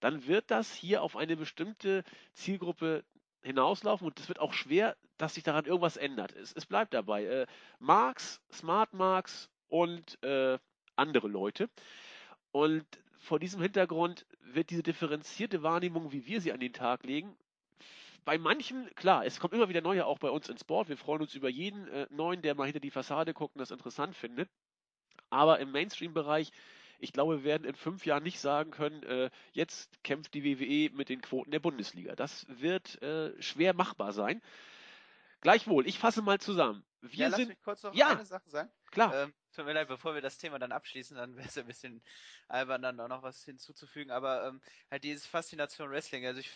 dann 0.00 0.26
wird 0.26 0.50
das 0.50 0.72
hier 0.72 1.02
auf 1.02 1.16
eine 1.16 1.36
bestimmte 1.36 2.04
Zielgruppe 2.34 3.04
hinauslaufen 3.42 4.06
und 4.06 4.18
es 4.18 4.28
wird 4.28 4.38
auch 4.38 4.52
schwer, 4.52 4.96
dass 5.18 5.34
sich 5.34 5.42
daran 5.42 5.64
irgendwas 5.64 5.96
ändert. 5.96 6.32
Es, 6.32 6.52
es 6.52 6.66
bleibt 6.66 6.94
dabei. 6.94 7.24
Äh, 7.24 7.46
Marx, 7.78 8.40
Smart 8.52 8.94
Marks 8.94 9.50
und 9.68 10.22
äh, 10.22 10.58
andere 10.96 11.28
Leute. 11.28 11.68
Und 12.52 12.86
vor 13.18 13.38
diesem 13.38 13.60
Hintergrund 13.60 14.26
wird 14.40 14.70
diese 14.70 14.82
differenzierte 14.82 15.62
Wahrnehmung, 15.62 16.12
wie 16.12 16.26
wir 16.26 16.40
sie 16.40 16.52
an 16.52 16.60
den 16.60 16.72
Tag 16.72 17.04
legen, 17.04 17.36
bei 18.24 18.38
manchen, 18.38 18.92
klar, 18.94 19.24
es 19.24 19.38
kommt 19.38 19.54
immer 19.54 19.68
wieder 19.68 19.80
neue 19.80 20.06
auch 20.06 20.18
bei 20.18 20.30
uns 20.30 20.48
ins 20.48 20.64
Board. 20.64 20.88
Wir 20.88 20.96
freuen 20.96 21.22
uns 21.22 21.34
über 21.34 21.48
jeden 21.48 21.88
äh, 21.88 22.06
neuen, 22.10 22.42
der 22.42 22.54
mal 22.54 22.64
hinter 22.64 22.80
die 22.80 22.90
Fassade 22.90 23.34
guckt 23.34 23.54
und 23.54 23.60
das 23.60 23.70
interessant 23.70 24.16
findet. 24.16 24.48
Aber 25.30 25.58
im 25.60 25.72
Mainstream-Bereich, 25.72 26.50
ich 26.98 27.12
glaube, 27.12 27.38
wir 27.38 27.44
werden 27.44 27.64
in 27.64 27.74
fünf 27.74 28.06
Jahren 28.06 28.22
nicht 28.22 28.40
sagen 28.40 28.70
können, 28.70 29.02
äh, 29.02 29.30
jetzt 29.52 30.02
kämpft 30.02 30.34
die 30.34 30.44
WWE 30.44 30.94
mit 30.96 31.08
den 31.08 31.20
Quoten 31.20 31.50
der 31.50 31.60
Bundesliga. 31.60 32.14
Das 32.14 32.46
wird 32.48 33.00
äh, 33.02 33.40
schwer 33.42 33.74
machbar 33.74 34.12
sein. 34.12 34.40
Gleichwohl, 35.40 35.86
ich 35.86 35.98
fasse 35.98 36.22
mal 36.22 36.40
zusammen. 36.40 36.84
Wir 37.02 37.28
ja, 37.28 37.30
sind, 37.30 37.40
lass 37.40 37.48
mich 37.48 37.62
kurz 37.62 37.82
noch 37.82 37.94
ja, 37.94 38.08
eine 38.08 38.24
Sache 38.24 38.48
sagen. 38.48 38.70
Klar. 38.90 39.14
Ähm, 39.14 39.34
tut 39.54 39.66
mir 39.66 39.74
leid, 39.74 39.88
bevor 39.88 40.14
wir 40.14 40.22
das 40.22 40.38
Thema 40.38 40.58
dann 40.58 40.72
abschließen, 40.72 41.16
dann 41.16 41.36
wäre 41.36 41.48
es 41.48 41.58
ein 41.58 41.66
bisschen 41.66 42.02
albern, 42.48 42.80
dann 42.80 42.98
auch 43.00 43.08
noch 43.08 43.22
was 43.22 43.44
hinzuzufügen. 43.44 44.10
Aber 44.10 44.46
ähm, 44.46 44.62
halt 44.90 45.04
diese 45.04 45.28
Faszination 45.28 45.90
Wrestling. 45.90 46.24
Also 46.24 46.40
ich 46.40 46.50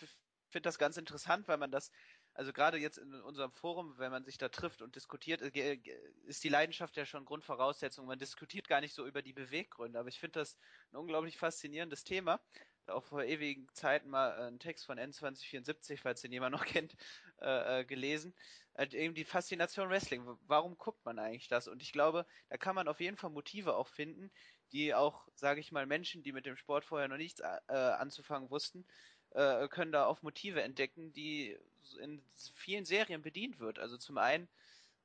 finde 0.49 0.67
das 0.67 0.77
ganz 0.77 0.97
interessant, 0.97 1.47
weil 1.47 1.57
man 1.57 1.71
das, 1.71 1.91
also 2.33 2.53
gerade 2.53 2.77
jetzt 2.77 2.97
in 2.97 3.13
unserem 3.13 3.51
Forum, 3.51 3.97
wenn 3.97 4.11
man 4.11 4.23
sich 4.23 4.37
da 4.37 4.49
trifft 4.49 4.81
und 4.81 4.95
diskutiert, 4.95 5.41
äh, 5.41 5.79
ist 6.25 6.43
die 6.43 6.49
Leidenschaft 6.49 6.97
ja 6.97 7.05
schon 7.05 7.25
Grundvoraussetzung. 7.25 8.05
Man 8.05 8.19
diskutiert 8.19 8.67
gar 8.67 8.81
nicht 8.81 8.93
so 8.93 9.05
über 9.05 9.21
die 9.21 9.33
Beweggründe, 9.33 9.99
aber 9.99 10.09
ich 10.09 10.19
finde 10.19 10.39
das 10.39 10.57
ein 10.91 10.97
unglaublich 10.97 11.37
faszinierendes 11.37 12.03
Thema. 12.03 12.39
Auch 12.87 13.03
vor 13.03 13.23
ewigen 13.23 13.67
Zeiten 13.73 14.09
mal 14.09 14.31
einen 14.31 14.59
Text 14.59 14.85
von 14.85 14.97
N2074, 14.97 15.99
falls 16.01 16.21
den 16.21 16.31
jemand 16.31 16.53
noch 16.53 16.65
kennt, 16.65 16.95
äh, 17.41 17.81
äh, 17.81 17.85
gelesen. 17.85 18.33
Halt 18.75 18.93
eben 18.93 19.13
die 19.13 19.25
Faszination 19.25 19.89
Wrestling. 19.89 20.23
Warum 20.47 20.77
guckt 20.77 21.03
man 21.05 21.19
eigentlich 21.19 21.49
das? 21.49 21.67
Und 21.67 21.81
ich 21.81 21.91
glaube, 21.91 22.25
da 22.49 22.57
kann 22.57 22.75
man 22.75 22.87
auf 22.87 22.99
jeden 22.99 23.17
Fall 23.17 23.29
Motive 23.29 23.75
auch 23.75 23.87
finden, 23.87 24.31
die 24.71 24.93
auch, 24.93 25.27
sage 25.35 25.59
ich 25.59 25.71
mal, 25.71 25.85
Menschen, 25.85 26.23
die 26.23 26.31
mit 26.31 26.45
dem 26.45 26.55
Sport 26.55 26.85
vorher 26.85 27.07
noch 27.07 27.17
nichts 27.17 27.39
äh, 27.39 27.73
anzufangen 27.73 28.49
wussten, 28.49 28.85
äh, 29.31 29.67
können 29.67 29.91
da 29.91 30.05
auch 30.05 30.21
Motive 30.21 30.61
entdecken, 30.61 31.13
die 31.13 31.57
in 31.99 32.21
vielen 32.55 32.85
Serien 32.85 33.21
bedient 33.21 33.59
wird. 33.59 33.79
Also 33.79 33.97
zum 33.97 34.17
einen 34.17 34.47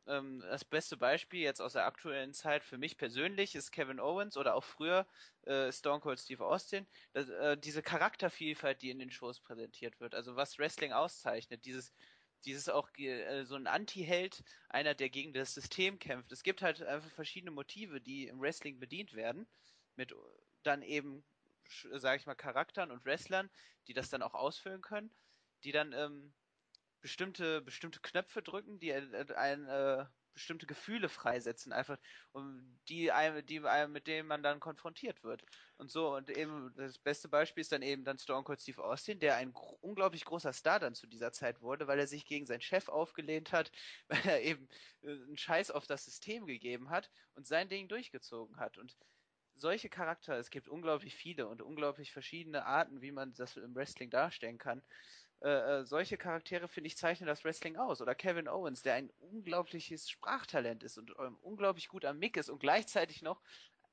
ähm, 0.07 0.41
das 0.41 0.65
beste 0.65 0.97
Beispiel 0.97 1.41
jetzt 1.41 1.61
aus 1.61 1.73
der 1.73 1.87
aktuellen 1.87 2.35
Zeit 2.35 2.63
für 2.65 2.79
mich 2.79 2.97
persönlich 2.99 3.55
ist 3.55 3.71
Kevin 3.73 4.01
Owens 4.01 4.37
oder 4.37 4.55
auch 4.55 4.65
früher 4.65 5.07
äh, 5.47 5.73
Stone 5.73 6.01
Cold 6.01 6.21
Steve 6.21 6.45
Austin. 6.45 6.87
Das, 7.13 7.29
äh, 7.29 7.57
diese 7.57 7.83
Charaktervielfalt, 7.83 8.83
die 8.83 8.91
in 8.91 8.99
den 8.99 9.11
Shows 9.11 9.41
präsentiert 9.41 10.01
wird, 10.01 10.15
also 10.15 10.37
was 10.37 10.59
Wrestling 10.59 10.93
auszeichnet, 10.93 11.65
dieses 11.65 11.93
dieses 12.45 12.69
auch 12.69 12.89
äh, 12.99 13.45
so 13.45 13.55
ein 13.57 13.67
Anti-Held, 13.67 14.45
einer, 14.69 14.95
der 14.95 15.09
gegen 15.09 15.33
das 15.33 15.55
System 15.55 15.99
kämpft. 15.99 16.33
Es 16.33 16.43
gibt 16.43 16.63
halt 16.63 16.83
einfach 16.83 17.11
verschiedene 17.11 17.51
Motive, 17.51 18.01
die 18.01 18.29
im 18.29 18.41
Wrestling 18.41 18.79
bedient 18.79 19.15
werden, 19.15 19.47
mit 19.97 20.15
dann 20.63 20.83
eben 20.83 21.25
sage 21.93 22.19
ich 22.19 22.27
mal, 22.27 22.35
Charakteren 22.35 22.91
und 22.91 23.05
Wrestlern, 23.05 23.51
die 23.87 23.95
das 23.95 24.11
dann 24.11 24.23
auch 24.23 24.35
ausfüllen 24.35 24.83
können, 24.83 25.11
die 25.65 25.73
dann 25.73 25.93
ähm, 25.93 26.33
bestimmte, 27.01 27.61
bestimmte 27.63 28.01
Knöpfe 28.01 28.43
drücken, 28.43 28.79
die 28.79 28.91
äh, 28.91 29.35
ein, 29.35 29.67
äh, 29.67 30.07
bestimmte 30.35 30.67
Gefühle 30.67 31.09
freisetzen, 31.09 31.73
einfach, 31.73 31.99
um 32.33 32.79
die, 32.89 33.11
die 33.49 33.61
mit 33.61 34.07
denen 34.07 34.29
man 34.29 34.43
dann 34.43 34.61
konfrontiert 34.61 35.23
wird. 35.23 35.45
Und 35.79 35.91
so, 35.91 36.15
und 36.15 36.29
eben 36.29 36.75
das 36.77 36.99
beste 36.99 37.29
Beispiel 37.29 37.63
ist 37.63 37.73
dann 37.73 37.83
eben 37.83 38.05
dann 38.05 38.19
Stone 38.19 38.45
Cold 38.45 38.61
Steve 38.61 38.83
Austin, 38.85 39.21
der 39.21 39.37
ein 39.37 39.53
gro 39.53 39.79
unglaublich 39.81 40.25
großer 40.25 40.53
Star 40.53 40.81
dann 40.81 40.95
zu 40.95 41.07
dieser 41.07 41.33
Zeit 41.33 41.61
wurde, 41.61 41.87
weil 41.87 41.99
er 41.99 42.07
sich 42.07 42.27
gegen 42.27 42.47
seinen 42.47 42.61
Chef 42.61 42.89
aufgelehnt 42.89 43.53
hat, 43.53 43.71
weil 44.09 44.27
er 44.27 44.43
eben 44.43 44.69
äh, 45.03 45.11
einen 45.11 45.39
Scheiß 45.39 45.71
auf 45.71 45.87
das 45.87 46.05
System 46.05 46.47
gegeben 46.47 46.91
hat 46.91 47.11
und 47.35 47.47
sein 47.47 47.69
Ding 47.69 47.89
durchgezogen 47.89 48.57
hat. 48.59 48.77
Und 48.77 48.97
solche 49.57 49.89
Charaktere, 49.89 50.37
es 50.37 50.51
gibt 50.51 50.69
unglaublich 50.69 51.15
viele 51.15 51.47
und 51.49 51.63
unglaublich 51.63 52.13
verschiedene 52.13 52.67
Arten, 52.67 53.01
wie 53.01 53.13
man 53.13 53.35
das 53.35 53.57
im 53.57 53.75
Wrestling 53.75 54.11
darstellen 54.11 54.59
kann. 54.59 54.83
Äh, 55.41 55.81
äh, 55.81 55.85
solche 55.85 56.17
Charaktere, 56.17 56.69
finde 56.69 56.89
ich, 56.89 56.97
zeichnen 56.97 57.27
das 57.27 57.45
Wrestling 57.45 57.77
aus. 57.77 58.01
Oder 58.01 58.15
Kevin 58.15 58.49
Owens, 58.49 58.83
der 58.83 58.95
ein 58.95 59.11
unglaubliches 59.19 60.09
Sprachtalent 60.09 60.83
ist 60.83 60.99
und 60.99 61.13
ähm, 61.19 61.37
unglaublich 61.43 61.89
gut 61.89 62.05
am 62.05 62.19
Mick 62.19 62.37
ist 62.37 62.49
und 62.49 62.61
gleichzeitig 62.61 63.23
noch 63.23 63.43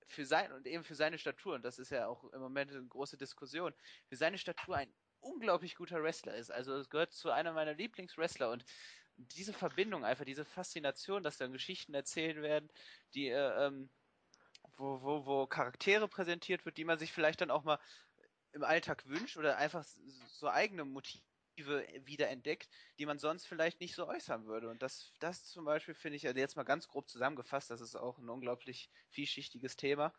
für 0.07 0.26
sein 0.26 0.51
und 0.51 0.68
eben 0.68 0.84
für 0.84 0.95
seine 0.95 1.18
Statur, 1.18 1.55
und 1.55 1.64
das 1.64 1.80
ist 1.80 1.91
ja 1.91 2.07
auch 2.07 2.24
im 2.34 2.41
Moment 2.41 2.72
eine 2.72 2.86
große 2.86 3.18
Diskussion, 3.18 3.74
für 4.07 4.16
seine 4.16 4.38
Statur 4.38 4.78
ein 4.78 4.93
unglaublich 5.20 5.76
guter 5.76 6.01
Wrestler 6.03 6.36
ist. 6.36 6.51
Also 6.51 6.76
es 6.76 6.89
gehört 6.89 7.14
zu 7.14 7.32
einer 7.32 7.53
meiner 7.53 7.74
Lieblingswrestler 7.74 8.49
und 8.51 8.66
diese 9.18 9.53
Verbindung 9.53 10.03
einfach, 10.03 10.26
diese 10.26 10.45
Faszination, 10.45 11.24
dass 11.24 11.38
dann 11.38 11.51
Geschichten 11.51 11.93
erzählt 11.93 12.41
werden, 12.41 12.70
die 13.14 13.28
äh, 13.28 13.68
ähm, 13.68 13.89
wo, 14.78 15.02
wo, 15.02 15.26
wo 15.26 15.48
Charaktere 15.48 16.08
präsentiert 16.08 16.66
wird, 16.66 16.78
die 16.78 16.86
man 16.86 17.00
sich 17.00 17.12
vielleicht 17.12 17.42
dann 17.42 17.52
auch 17.52 17.64
mal 17.64 17.80
im 18.54 18.64
Alltag 18.64 19.06
wünscht 19.06 19.38
oder 19.38 19.58
einfach 19.58 19.86
so 20.28 20.50
eigene 20.50 20.86
Motive 20.86 21.22
wiederentdeckt, 22.06 22.70
die 22.98 23.06
man 23.06 23.20
sonst 23.20 23.46
vielleicht 23.46 23.80
nicht 23.80 23.96
so 23.96 24.08
äußern 24.08 24.46
würde. 24.46 24.70
Und 24.70 24.82
das, 24.82 25.14
das 25.20 25.46
zum 25.46 25.66
Beispiel 25.66 25.94
finde 25.94 26.18
ich, 26.18 26.28
also 26.28 26.40
jetzt 26.40 26.56
mal 26.56 26.64
ganz 26.64 26.88
grob 26.88 27.10
zusammengefasst, 27.10 27.70
das 27.70 27.82
ist 27.82 27.96
auch 27.96 28.18
ein 28.18 28.30
unglaublich 28.30 28.90
vielschichtiges 29.10 29.76
Thema. 29.76 30.14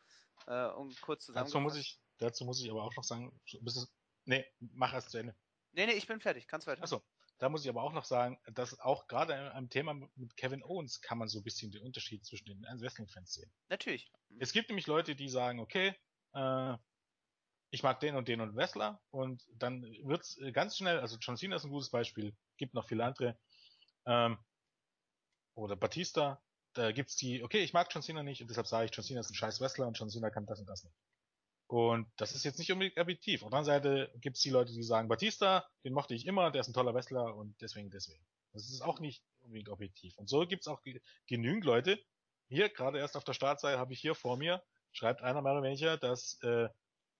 Äh, 0.47 0.69
und 0.69 1.01
kurz 1.01 1.27
zusammengefasst. 1.27 1.55
Dazu 1.55 1.61
muss 1.61 1.77
ich, 1.77 2.01
dazu 2.19 2.45
muss 2.45 2.63
ich 2.63 2.71
aber 2.71 2.85
auch 2.85 2.95
noch 2.97 3.05
sagen, 3.05 3.39
bis 3.61 3.77
es, 3.77 3.93
nee, 4.25 4.45
mach 4.61 4.93
erst 4.93 5.11
zu 5.11 5.19
Ende. 5.19 5.37
Nee, 5.73 5.87
nee, 5.87 5.93
ich 5.93 6.07
bin 6.07 6.21
fertig, 6.21 6.47
kannst 6.47 6.67
weiter. 6.67 6.83
Achso, 6.83 7.03
da 7.43 7.49
muss 7.49 7.65
ich 7.65 7.69
aber 7.69 7.83
auch 7.83 7.93
noch 7.93 8.05
sagen, 8.05 8.39
dass 8.55 8.79
auch 8.79 9.09
gerade 9.09 9.53
am 9.55 9.69
Thema 9.69 9.95
mit 10.15 10.37
Kevin 10.37 10.63
Owens 10.63 11.01
kann 11.01 11.19
man 11.19 11.27
so 11.27 11.41
ein 11.41 11.43
bisschen 11.43 11.73
den 11.73 11.83
Unterschied 11.83 12.25
zwischen 12.25 12.45
den 12.45 12.63
Wrestling-Fans 12.63 13.33
sehen. 13.33 13.53
Natürlich. 13.69 14.13
Es 14.39 14.53
gibt 14.53 14.69
nämlich 14.69 14.87
Leute, 14.87 15.17
die 15.17 15.29
sagen, 15.29 15.59
okay, 15.59 15.93
äh, 16.35 16.77
ich 17.71 17.83
mag 17.83 17.99
den 17.99 18.15
und 18.15 18.29
den 18.29 18.41
und 18.41 18.55
Wrestler 18.55 19.03
und 19.11 19.43
dann 19.57 19.83
wird's 20.05 20.39
äh, 20.39 20.53
ganz 20.53 20.77
schnell, 20.77 21.01
also 21.01 21.17
John 21.21 21.37
Cena 21.37 21.57
ist 21.57 21.65
ein 21.65 21.73
gutes 21.73 21.91
Beispiel, 21.91 22.33
gibt 22.59 22.75
noch 22.75 22.87
viele 22.87 23.05
andere, 23.05 23.37
ähm, 24.07 24.39
oder 25.57 25.75
Batista, 25.75 26.41
da 26.75 26.93
gibt's 26.93 27.17
die, 27.17 27.43
okay, 27.43 27.65
ich 27.65 27.73
mag 27.73 27.89
John 27.91 28.05
Cena 28.05 28.23
nicht 28.23 28.41
und 28.41 28.51
deshalb 28.51 28.69
sage 28.69 28.85
ich, 28.85 28.95
John 28.95 29.05
Cena 29.05 29.19
ist 29.19 29.31
ein 29.31 29.35
scheiß 29.35 29.61
Wrestler 29.61 29.89
und 29.89 29.99
John 29.99 30.11
Cena 30.11 30.31
kann 30.31 30.47
das 30.47 30.61
und 30.61 30.67
das 30.67 30.85
nicht. 30.85 30.95
Und 31.73 32.07
das 32.17 32.35
ist 32.35 32.45
jetzt 32.45 32.59
nicht 32.59 32.71
unbedingt 32.71 32.99
objektiv. 32.99 33.43
Auf 33.43 33.49
der 33.49 33.61
anderen 33.61 33.83
Seite 33.83 34.13
gibt's 34.21 34.43
die 34.43 34.51
Leute, 34.51 34.75
die 34.75 34.83
sagen, 34.83 35.09
Batista, 35.09 35.67
den 35.85 35.95
mochte 35.95 36.15
ich 36.15 36.27
immer, 36.27 36.51
der 36.51 36.61
ist 36.61 36.69
ein 36.69 36.75
toller 36.75 36.93
Wrestler 36.93 37.35
und 37.35 37.59
deswegen, 37.63 37.89
deswegen. 37.89 38.23
Das 38.53 38.69
ist 38.69 38.83
auch 38.83 39.01
nicht 39.01 39.25
unbedingt 39.41 39.71
objektiv. 39.71 40.19
Und 40.19 40.29
so 40.29 40.47
gibt's 40.47 40.69
auch 40.69 40.83
genügend 41.27 41.65
Leute. 41.65 41.99
Hier, 42.49 42.69
gerade 42.69 42.99
erst 42.99 43.17
auf 43.17 43.25
der 43.25 43.33
Startseite 43.33 43.79
habe 43.79 43.95
ich 43.95 44.01
hier 44.01 44.15
vor 44.15 44.37
mir, 44.37 44.63
schreibt 44.93 45.23
einer 45.23 45.41
mehr 45.41 45.53
oder 45.53 45.63
weniger, 45.63 45.97
dass 45.97 46.39
äh, 46.43 46.69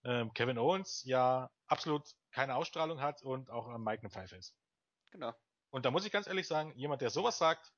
äh, 0.03 0.27
Kevin 0.35 0.59
Owens 0.59 1.03
ja 1.05 1.51
absolut 1.67 2.07
keine 2.31 2.55
Ausstrahlung 2.57 3.01
hat 3.01 3.23
und 3.23 3.49
auch 3.49 3.69
am 3.69 3.83
Mike 3.83 4.03
eine 4.03 4.11
Pfeife 4.11 4.37
ist. 4.37 4.55
Genau. 5.13 5.33
Und 5.71 5.87
da 5.87 5.91
muss 5.91 6.05
ich 6.05 6.13
ganz 6.13 6.27
ehrlich 6.27 6.47
sagen, 6.47 6.75
jemand, 6.77 7.01
der 7.01 7.09
sowas 7.09 7.39
sagt, 7.39 7.73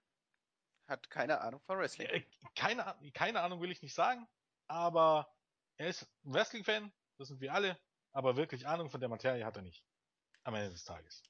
hat 0.88 1.08
keine 1.08 1.40
Ahnung 1.40 1.60
von 1.66 1.78
Wrestling. 1.78 2.08
Äh, 2.08 2.24
keine, 2.56 2.96
keine 3.12 3.42
Ahnung 3.42 3.60
will 3.60 3.70
ich 3.70 3.80
nicht 3.80 3.94
sagen, 3.94 4.26
aber 4.66 5.32
er 5.76 5.88
ist 5.88 6.02
ein 6.24 6.34
Wrestling-Fan, 6.34 6.92
das 7.18 7.28
sind 7.28 7.40
wir 7.40 7.52
alle, 7.52 7.78
aber 8.12 8.36
wirklich 8.36 8.66
Ahnung 8.66 8.90
von 8.90 9.00
der 9.00 9.08
Materie 9.08 9.44
hat 9.44 9.56
er 9.56 9.62
nicht. 9.62 9.84
Am 10.44 10.54
Ende 10.54 10.70
des 10.70 10.84
Tages. 10.84 11.22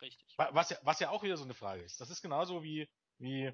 Richtig. 0.00 0.34
Was 0.36 0.70
ja, 0.70 0.78
was 0.82 1.00
ja 1.00 1.10
auch 1.10 1.22
wieder 1.22 1.36
so 1.36 1.44
eine 1.44 1.54
Frage 1.54 1.82
ist. 1.82 2.00
Das 2.00 2.10
ist 2.10 2.22
genauso 2.22 2.62
wie, 2.62 2.88
wie 3.18 3.52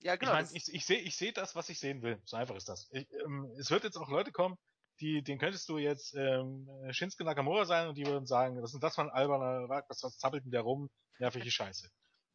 ja, 0.00 0.14
genau. 0.14 0.32
Ich, 0.32 0.46
mein, 0.46 0.56
ich, 0.56 0.72
ich 0.72 0.86
sehe 0.86 1.00
ich 1.00 1.16
seh 1.16 1.32
das, 1.32 1.56
was 1.56 1.68
ich 1.68 1.80
sehen 1.80 2.02
will. 2.02 2.20
So 2.24 2.36
einfach 2.36 2.54
ist 2.54 2.68
das. 2.68 2.88
Ich, 2.92 3.10
ähm, 3.24 3.50
es 3.58 3.70
wird 3.70 3.82
jetzt 3.82 3.96
auch 3.96 4.08
Leute 4.08 4.30
kommen, 4.30 4.56
die, 5.00 5.22
den 5.22 5.38
könntest 5.38 5.68
du 5.68 5.78
jetzt 5.78 6.14
ähm, 6.14 6.68
Shinsuke 6.90 7.24
Nakamura 7.24 7.64
sein 7.64 7.88
und 7.88 7.96
die 7.96 8.06
würden 8.06 8.26
sagen, 8.26 8.62
was 8.62 8.74
ist 8.74 8.82
das 8.82 8.98
ein 8.98 9.10
alberner, 9.10 9.68
was, 9.68 10.02
was 10.02 10.18
zappelt 10.18 10.44
denn 10.44 10.52
der 10.52 10.62
rum? 10.62 10.88
Nervige 11.18 11.50
Scheiße. 11.50 11.88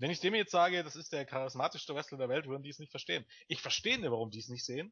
Wenn 0.04 0.12
ich 0.12 0.20
dem 0.20 0.36
jetzt 0.36 0.52
sage, 0.52 0.84
das 0.84 0.98
ist 0.98 1.14
der 1.14 1.26
charismatischste 1.26 1.96
Wrestler 1.96 2.18
der 2.18 2.28
Welt, 2.28 2.46
würden 2.46 2.62
die 2.62 2.70
es 2.70 2.78
nicht 2.78 2.92
verstehen. 2.92 3.26
Ich 3.48 3.62
verstehe 3.62 3.98
nicht, 3.98 4.12
warum 4.12 4.32
die 4.32 4.40
es 4.40 4.50
nicht 4.50 4.66
sehen. 4.66 4.92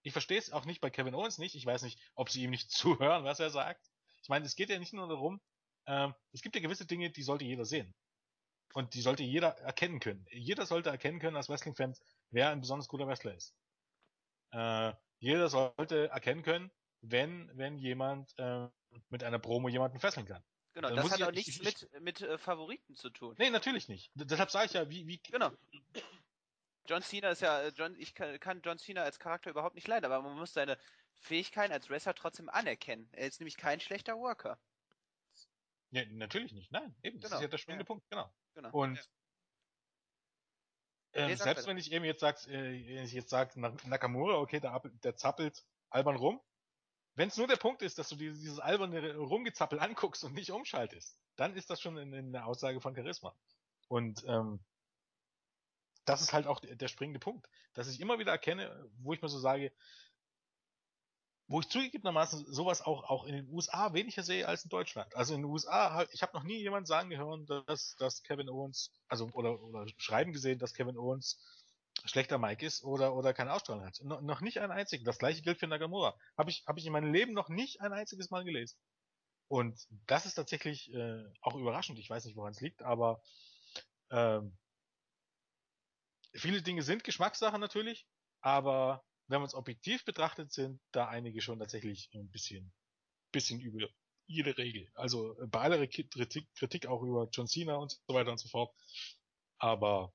Ich 0.00 0.12
verstehe 0.12 0.38
es 0.38 0.50
auch 0.50 0.64
nicht 0.64 0.80
bei 0.80 0.88
Kevin 0.88 1.14
Owens 1.14 1.36
nicht. 1.36 1.54
Ich 1.54 1.66
weiß 1.66 1.82
nicht, 1.82 2.00
ob 2.14 2.30
sie 2.30 2.42
ihm 2.42 2.48
nicht 2.48 2.70
zuhören, 2.70 3.24
was 3.24 3.40
er 3.40 3.50
sagt. 3.50 3.90
Ich 4.22 4.30
meine, 4.30 4.46
es 4.46 4.56
geht 4.56 4.70
ja 4.70 4.78
nicht 4.78 4.94
nur 4.94 5.06
darum, 5.06 5.42
ähm, 5.84 6.14
es 6.32 6.40
gibt 6.40 6.56
ja 6.56 6.62
gewisse 6.62 6.86
Dinge, 6.86 7.10
die 7.10 7.22
sollte 7.22 7.44
jeder 7.44 7.66
sehen. 7.66 7.94
Und 8.72 8.94
die 8.94 9.02
sollte 9.02 9.22
jeder 9.22 9.48
erkennen 9.58 10.00
können. 10.00 10.24
Jeder 10.30 10.64
sollte 10.64 10.88
erkennen 10.88 11.18
können 11.18 11.36
als 11.36 11.50
Wrestling-Fan, 11.50 11.94
wer 12.30 12.48
ein 12.48 12.60
besonders 12.60 12.88
guter 12.88 13.06
Wrestler 13.06 13.34
ist. 13.34 13.54
Äh, 14.52 14.94
jeder 15.18 15.50
sollte 15.50 16.08
erkennen 16.08 16.42
können, 16.42 16.70
wenn, 17.02 17.50
wenn 17.52 17.76
jemand 17.76 18.32
äh, 18.38 18.66
mit 19.10 19.24
einer 19.24 19.38
Promo 19.38 19.68
jemanden 19.68 20.00
fesseln 20.00 20.24
kann. 20.24 20.42
Genau, 20.74 20.90
das 20.94 21.10
hat 21.10 21.22
auch 21.22 21.32
nichts 21.32 21.56
ich, 21.56 21.62
mit, 21.62 22.00
mit 22.00 22.20
äh, 22.22 22.38
Favoriten 22.38 22.94
zu 22.94 23.10
tun. 23.10 23.34
Nee, 23.38 23.50
natürlich 23.50 23.88
nicht. 23.88 24.10
D 24.14 24.24
deshalb 24.24 24.50
sage 24.50 24.66
ich 24.66 24.72
ja, 24.72 24.88
wie, 24.88 25.06
wie. 25.06 25.18
Genau. 25.18 25.50
John 26.86 27.02
Cena 27.02 27.30
ist 27.30 27.42
ja, 27.42 27.60
äh, 27.62 27.72
John, 27.74 27.94
ich 27.98 28.14
kann, 28.14 28.40
kann 28.40 28.62
John 28.62 28.78
Cena 28.78 29.02
als 29.02 29.18
Charakter 29.18 29.50
überhaupt 29.50 29.74
nicht 29.74 29.86
leiden, 29.86 30.04
aber 30.10 30.22
man 30.22 30.36
muss 30.36 30.52
seine 30.52 30.78
Fähigkeiten 31.14 31.72
als 31.72 31.90
Wrestler 31.90 32.14
trotzdem 32.14 32.48
anerkennen. 32.48 33.08
Er 33.12 33.28
ist 33.28 33.40
nämlich 33.40 33.56
kein 33.56 33.80
schlechter 33.80 34.16
Worker. 34.16 34.58
Ja, 35.90 36.04
natürlich 36.06 36.52
nicht. 36.52 36.72
Nein, 36.72 36.94
eben. 37.02 37.20
Das 37.20 37.30
ist 37.30 37.32
genau, 37.32 37.42
ja 37.42 37.48
der 37.48 37.58
springende 37.58 37.84
ja. 37.84 37.86
Punkt, 37.86 38.08
genau. 38.08 38.32
genau. 38.54 38.70
Und 38.70 38.96
ja. 41.14 41.28
ähm, 41.28 41.36
selbst 41.36 41.66
wenn 41.66 41.76
ich 41.76 41.92
eben 41.92 42.04
jetzt 42.06 42.20
sag, 42.20 42.46
äh, 42.48 43.02
ich 43.02 43.12
jetzt 43.12 43.28
sag 43.28 43.56
Nakamura, 43.56 44.38
okay, 44.38 44.58
der, 44.58 44.80
der 45.04 45.16
zappelt 45.16 45.64
albern 45.90 46.16
rum. 46.16 46.40
Wenn 47.14 47.28
es 47.28 47.36
nur 47.36 47.46
der 47.46 47.56
Punkt 47.56 47.82
ist, 47.82 47.98
dass 47.98 48.08
du 48.08 48.16
dieses 48.16 48.58
alberne 48.58 49.16
Rumgezappel 49.16 49.78
anguckst 49.80 50.24
und 50.24 50.34
nicht 50.34 50.50
umschaltest, 50.50 51.18
dann 51.36 51.54
ist 51.54 51.68
das 51.68 51.80
schon 51.80 51.98
eine, 51.98 52.46
Aussage 52.46 52.80
von 52.80 52.94
Charisma. 52.94 53.34
Und 53.88 54.24
ähm, 54.26 54.60
das 56.04 56.22
ist 56.22 56.32
halt 56.32 56.46
auch 56.46 56.60
der 56.60 56.88
springende 56.88 57.20
Punkt, 57.20 57.48
dass 57.74 57.88
ich 57.88 58.00
immer 58.00 58.18
wieder 58.18 58.32
erkenne, 58.32 58.88
wo 58.98 59.12
ich 59.12 59.20
mir 59.20 59.28
so 59.28 59.38
sage, 59.38 59.72
wo 61.48 61.60
ich 61.60 61.68
zugegebenermaßen 61.68 62.46
sowas 62.50 62.80
auch, 62.80 63.04
auch 63.04 63.24
in 63.24 63.34
den 63.34 63.48
USA 63.50 63.92
weniger 63.92 64.22
sehe 64.22 64.48
als 64.48 64.64
in 64.64 64.70
Deutschland. 64.70 65.14
Also 65.14 65.34
in 65.34 65.42
den 65.42 65.50
USA, 65.50 66.06
ich 66.12 66.22
habe 66.22 66.32
noch 66.34 66.44
nie 66.44 66.56
jemand 66.56 66.86
sagen 66.86 67.10
gehört, 67.10 67.50
dass, 67.68 67.94
dass 67.96 68.22
Kevin 68.22 68.48
Owens, 68.48 68.90
also 69.08 69.28
oder, 69.34 69.62
oder 69.62 69.86
schreiben 69.98 70.32
gesehen, 70.32 70.58
dass 70.58 70.72
Kevin 70.72 70.96
Owens 70.96 71.38
schlechter 72.04 72.38
Mike 72.38 72.64
ist 72.64 72.84
oder, 72.84 73.14
oder 73.14 73.32
keine 73.32 73.52
Ausstrahlung 73.52 73.84
hat. 73.84 74.00
No, 74.02 74.20
noch 74.20 74.40
nicht 74.40 74.58
ein 74.58 74.70
einziges. 74.70 75.04
Das 75.04 75.18
gleiche 75.18 75.42
gilt 75.42 75.58
für 75.58 75.66
Nagamura. 75.66 76.16
Habe 76.36 76.50
ich, 76.50 76.64
hab 76.66 76.78
ich 76.78 76.86
in 76.86 76.92
meinem 76.92 77.12
Leben 77.12 77.32
noch 77.32 77.48
nicht 77.48 77.80
ein 77.80 77.92
einziges 77.92 78.30
Mal 78.30 78.44
gelesen. 78.44 78.76
Und 79.48 79.86
das 80.06 80.26
ist 80.26 80.34
tatsächlich 80.34 80.92
äh, 80.94 81.24
auch 81.42 81.54
überraschend. 81.56 81.98
Ich 81.98 82.08
weiß 82.08 82.24
nicht, 82.24 82.36
woran 82.36 82.52
es 82.52 82.60
liegt, 82.60 82.82
aber 82.82 83.22
ähm, 84.10 84.56
viele 86.34 86.62
Dinge 86.62 86.82
sind 86.82 87.04
Geschmackssache 87.04 87.58
natürlich, 87.58 88.06
aber 88.40 89.04
wenn 89.28 89.40
man 89.40 89.48
es 89.48 89.54
objektiv 89.54 90.04
betrachtet, 90.04 90.52
sind 90.52 90.80
da 90.90 91.08
einige 91.08 91.40
schon 91.40 91.58
tatsächlich 91.58 92.10
ein 92.14 92.30
bisschen, 92.30 92.72
bisschen 93.30 93.60
über 93.60 93.88
jede 94.26 94.56
Regel. 94.56 94.90
Also 94.94 95.38
äh, 95.40 95.46
bei 95.46 95.60
aller 95.60 95.86
Kritik, 95.86 96.48
Kritik 96.54 96.86
auch 96.86 97.02
über 97.02 97.28
John 97.30 97.46
Cena 97.46 97.76
und 97.76 98.00
so 98.06 98.14
weiter 98.14 98.30
und 98.30 98.38
so 98.38 98.48
fort. 98.48 98.74
Aber 99.58 100.12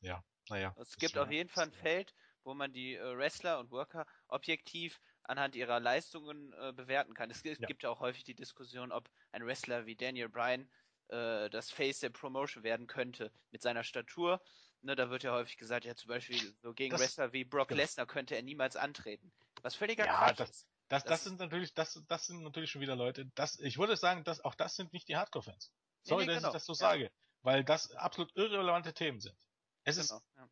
ja, 0.00 0.24
naja. 0.50 0.74
Es 0.78 0.96
gibt 0.96 1.16
auf 1.18 1.30
jeden 1.30 1.48
Fall 1.48 1.64
ein 1.64 1.72
Feld, 1.72 2.14
wo 2.44 2.54
man 2.54 2.72
die 2.72 2.94
äh, 2.94 3.16
Wrestler 3.16 3.58
und 3.58 3.70
Worker 3.70 4.06
objektiv 4.28 5.00
anhand 5.22 5.54
ihrer 5.54 5.80
Leistungen 5.80 6.52
äh, 6.54 6.72
bewerten 6.72 7.14
kann. 7.14 7.30
Es, 7.30 7.44
es 7.44 7.58
ja. 7.58 7.66
gibt 7.66 7.82
ja 7.82 7.90
auch 7.90 8.00
häufig 8.00 8.24
die 8.24 8.34
Diskussion, 8.34 8.92
ob 8.92 9.08
ein 9.32 9.46
Wrestler 9.46 9.86
wie 9.86 9.96
Daniel 9.96 10.28
Bryan 10.28 10.68
äh, 11.08 11.48
das 11.50 11.70
Face 11.70 12.00
der 12.00 12.10
Promotion 12.10 12.62
werden 12.62 12.86
könnte 12.86 13.32
mit 13.50 13.62
seiner 13.62 13.84
Statur. 13.84 14.40
Ne, 14.82 14.96
da 14.96 15.10
wird 15.10 15.22
ja 15.22 15.32
häufig 15.32 15.58
gesagt, 15.58 15.84
ja 15.84 15.94
zum 15.94 16.08
Beispiel 16.08 16.54
so 16.62 16.72
gegen 16.72 16.92
das, 16.92 17.00
Wrestler 17.00 17.32
wie 17.32 17.44
Brock 17.44 17.68
genau. 17.68 17.82
Lesnar 17.82 18.06
könnte 18.06 18.34
er 18.34 18.42
niemals 18.42 18.76
antreten. 18.76 19.30
Was 19.62 19.74
völliger 19.74 20.06
ja, 20.06 20.16
Quatsch 20.16 20.40
das, 20.40 20.50
ist. 20.50 20.66
Das, 20.88 21.04
das, 21.04 21.10
das, 21.10 21.24
sind 21.24 21.38
natürlich, 21.38 21.74
das, 21.74 22.02
das 22.08 22.26
sind 22.26 22.42
natürlich 22.42 22.70
schon 22.70 22.80
wieder 22.80 22.96
Leute. 22.96 23.26
Das, 23.34 23.58
ich 23.60 23.78
würde 23.78 23.96
sagen, 23.96 24.24
dass 24.24 24.40
auch 24.40 24.54
das 24.54 24.76
sind 24.76 24.92
nicht 24.92 25.08
die 25.08 25.16
Hardcore-Fans. 25.16 25.72
Sorry, 26.02 26.24
nee, 26.24 26.28
nee, 26.28 26.34
dass 26.34 26.42
genau. 26.42 26.48
ich 26.48 26.54
das 26.54 26.64
so 26.64 26.72
ja. 26.72 26.76
sage, 26.76 27.12
weil 27.42 27.62
das 27.62 27.92
absolut 27.92 28.34
irrelevante 28.36 28.94
Themen 28.94 29.20
sind. 29.20 29.36
Es 29.84 29.96
genau, 29.96 30.18
ist 30.18 30.24
ja. 30.36 30.48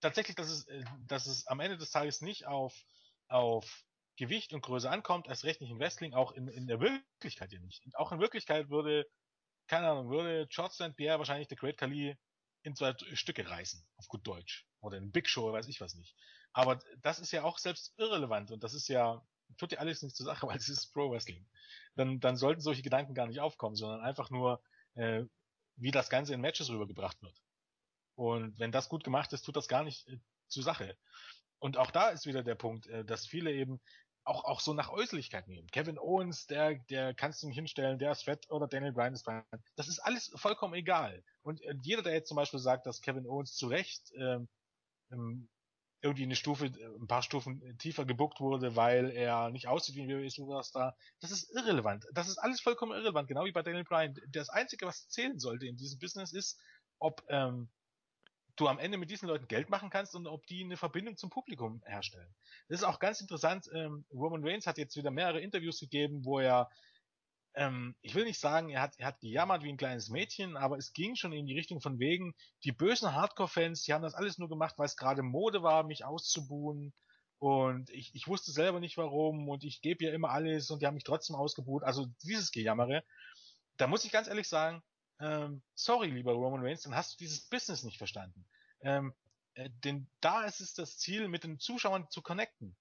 tatsächlich, 0.00 0.36
dass 0.36 0.48
es, 0.48 0.66
äh, 0.68 0.84
dass 1.06 1.26
es 1.26 1.46
am 1.46 1.60
Ende 1.60 1.76
des 1.76 1.90
Tages 1.90 2.20
nicht 2.20 2.46
auf, 2.46 2.74
auf 3.28 3.84
Gewicht 4.16 4.52
und 4.52 4.62
Größe 4.62 4.90
ankommt, 4.90 5.26
erst 5.26 5.44
recht 5.44 5.60
nicht 5.60 5.70
in 5.70 5.78
Wrestling, 5.78 6.14
auch 6.14 6.32
in, 6.32 6.48
in 6.48 6.66
der 6.66 6.80
Wirklichkeit 6.80 7.52
ja 7.52 7.60
nicht. 7.60 7.82
Auch 7.94 8.12
in 8.12 8.20
Wirklichkeit 8.20 8.68
würde, 8.68 9.06
keine 9.66 9.88
Ahnung, 9.88 10.10
würde 10.10 10.46
George 10.48 10.74
St. 10.74 10.96
Pierre 10.96 11.18
wahrscheinlich 11.18 11.48
der 11.48 11.56
Great 11.56 11.78
Khali 11.78 12.16
in 12.62 12.76
zwei 12.76 12.94
Stücke 13.14 13.48
reißen, 13.48 13.84
auf 13.96 14.08
gut 14.08 14.26
Deutsch. 14.26 14.66
Oder 14.80 14.98
in 14.98 15.10
Big 15.10 15.28
Show, 15.28 15.52
weiß 15.52 15.68
ich 15.68 15.80
was 15.80 15.94
nicht. 15.94 16.14
Aber 16.52 16.78
das 16.98 17.18
ist 17.18 17.32
ja 17.32 17.42
auch 17.42 17.58
selbst 17.58 17.94
irrelevant 17.96 18.50
und 18.50 18.62
das 18.62 18.74
ist 18.74 18.88
ja, 18.88 19.24
tut 19.56 19.72
ja 19.72 19.78
alles 19.78 20.02
nicht 20.02 20.16
zur 20.16 20.26
Sache, 20.26 20.46
weil 20.46 20.58
es 20.58 20.68
ist 20.68 20.92
Pro 20.92 21.10
Wrestling. 21.10 21.48
Dann, 21.96 22.20
dann 22.20 22.36
sollten 22.36 22.60
solche 22.60 22.82
Gedanken 22.82 23.14
gar 23.14 23.26
nicht 23.26 23.40
aufkommen, 23.40 23.76
sondern 23.76 24.00
einfach 24.02 24.30
nur, 24.30 24.62
äh, 24.94 25.24
wie 25.76 25.90
das 25.90 26.10
Ganze 26.10 26.34
in 26.34 26.40
Matches 26.40 26.70
rübergebracht 26.70 27.20
wird. 27.22 27.42
Und 28.22 28.60
wenn 28.60 28.70
das 28.70 28.88
gut 28.88 29.02
gemacht 29.02 29.32
ist, 29.32 29.42
tut 29.42 29.56
das 29.56 29.66
gar 29.66 29.82
nicht 29.82 30.06
äh, 30.08 30.16
zur 30.46 30.62
Sache. 30.62 30.96
Und 31.58 31.76
auch 31.76 31.90
da 31.90 32.10
ist 32.10 32.24
wieder 32.24 32.44
der 32.44 32.54
Punkt, 32.54 32.86
äh, 32.86 33.04
dass 33.04 33.26
viele 33.26 33.52
eben 33.52 33.80
auch, 34.22 34.44
auch 34.44 34.60
so 34.60 34.74
nach 34.74 34.90
Äußerlichkeit 34.90 35.48
nehmen. 35.48 35.66
Kevin 35.72 35.98
Owens, 35.98 36.46
der, 36.46 36.76
der 36.88 37.14
kannst 37.14 37.42
du 37.42 37.48
nicht 37.48 37.56
hinstellen, 37.56 37.98
der 37.98 38.12
ist 38.12 38.22
fett 38.22 38.48
oder 38.48 38.68
Daniel 38.68 38.92
Bryan 38.92 39.14
ist 39.14 39.24
Bryan. 39.24 39.42
Das 39.74 39.88
ist 39.88 39.98
alles 39.98 40.30
vollkommen 40.36 40.74
egal. 40.74 41.24
Und 41.42 41.62
äh, 41.62 41.74
jeder, 41.82 42.02
der 42.02 42.12
jetzt 42.12 42.28
zum 42.28 42.36
Beispiel 42.36 42.60
sagt, 42.60 42.86
dass 42.86 43.00
Kevin 43.00 43.26
Owens 43.26 43.56
zu 43.56 43.66
Recht 43.66 44.12
ähm, 44.16 44.48
ähm, 45.10 45.48
irgendwie 46.00 46.22
eine 46.22 46.36
Stufe, 46.36 46.66
ein 46.66 47.08
paar 47.08 47.22
Stufen 47.24 47.76
tiefer 47.78 48.04
gebuckt 48.04 48.38
wurde, 48.38 48.76
weil 48.76 49.10
er 49.10 49.50
nicht 49.50 49.66
aussieht 49.66 49.96
wie 49.96 50.02
ein 50.02 50.08
WWE 50.08 50.30
Superstar, 50.30 50.96
das 51.18 51.32
ist 51.32 51.50
irrelevant. 51.56 52.06
Das 52.12 52.28
ist 52.28 52.38
alles 52.38 52.60
vollkommen 52.60 52.92
irrelevant, 52.92 53.26
genau 53.26 53.44
wie 53.46 53.52
bei 53.52 53.62
Daniel 53.62 53.82
Bryan. 53.82 54.14
Das 54.28 54.48
Einzige, 54.48 54.86
was 54.86 55.08
zählen 55.08 55.40
sollte 55.40 55.66
in 55.66 55.76
diesem 55.76 55.98
Business 55.98 56.32
ist, 56.32 56.60
ob 57.00 57.24
ähm, 57.28 57.68
du 58.62 58.68
am 58.68 58.78
Ende 58.78 58.98
mit 58.98 59.10
diesen 59.10 59.28
Leuten 59.28 59.48
Geld 59.48 59.70
machen 59.70 59.90
kannst 59.90 60.14
und 60.14 60.26
ob 60.26 60.46
die 60.46 60.62
eine 60.62 60.76
Verbindung 60.76 61.16
zum 61.16 61.30
Publikum 61.30 61.82
herstellen. 61.84 62.32
Das 62.68 62.80
ist 62.80 62.84
auch 62.84 62.98
ganz 62.98 63.20
interessant. 63.20 63.68
Ähm, 63.74 64.04
Roman 64.12 64.44
Reigns 64.44 64.66
hat 64.66 64.78
jetzt 64.78 64.96
wieder 64.96 65.10
mehrere 65.10 65.40
Interviews 65.40 65.80
gegeben, 65.80 66.24
wo 66.24 66.38
er, 66.38 66.70
ähm, 67.54 67.96
ich 68.02 68.14
will 68.14 68.24
nicht 68.24 68.38
sagen, 68.38 68.70
er 68.70 68.82
hat, 68.82 68.94
er 68.98 69.08
hat 69.08 69.20
gejammert 69.20 69.62
wie 69.62 69.70
ein 69.70 69.76
kleines 69.76 70.08
Mädchen, 70.08 70.56
aber 70.56 70.78
es 70.78 70.92
ging 70.92 71.16
schon 71.16 71.32
in 71.32 71.46
die 71.46 71.56
Richtung 71.56 71.80
von 71.80 71.98
wegen, 71.98 72.34
die 72.64 72.72
bösen 72.72 73.14
Hardcore-Fans, 73.14 73.82
die 73.82 73.92
haben 73.92 74.02
das 74.02 74.14
alles 74.14 74.38
nur 74.38 74.48
gemacht, 74.48 74.74
weil 74.78 74.86
es 74.86 74.96
gerade 74.96 75.22
Mode 75.22 75.62
war, 75.62 75.82
mich 75.82 76.04
auszubuhen. 76.04 76.94
Und 77.38 77.90
ich, 77.90 78.14
ich 78.14 78.28
wusste 78.28 78.52
selber 78.52 78.78
nicht 78.78 78.96
warum 78.96 79.48
und 79.48 79.64
ich 79.64 79.80
gebe 79.80 80.04
ja 80.04 80.12
immer 80.12 80.30
alles 80.30 80.70
und 80.70 80.80
die 80.80 80.86
haben 80.86 80.94
mich 80.94 81.02
trotzdem 81.02 81.34
ausgebuht. 81.34 81.82
Also 81.82 82.06
dieses 82.22 82.52
Gejammere. 82.52 83.02
Da 83.78 83.88
muss 83.88 84.04
ich 84.04 84.12
ganz 84.12 84.28
ehrlich 84.28 84.48
sagen, 84.48 84.80
ähm, 85.20 85.62
sorry, 85.74 86.08
lieber 86.08 86.32
Roman 86.32 86.64
Reigns, 86.64 86.82
dann 86.82 86.94
hast 86.94 87.12
du 87.12 87.16
dieses 87.18 87.48
Business 87.48 87.82
nicht 87.82 87.98
verstanden. 87.98 88.46
Ähm, 88.80 89.14
äh, 89.54 89.70
denn 89.84 90.08
da 90.20 90.44
ist 90.44 90.60
es 90.60 90.74
das 90.74 90.98
Ziel, 90.98 91.28
mit 91.28 91.44
den 91.44 91.58
Zuschauern 91.58 92.08
zu 92.10 92.22
connecten. 92.22 92.76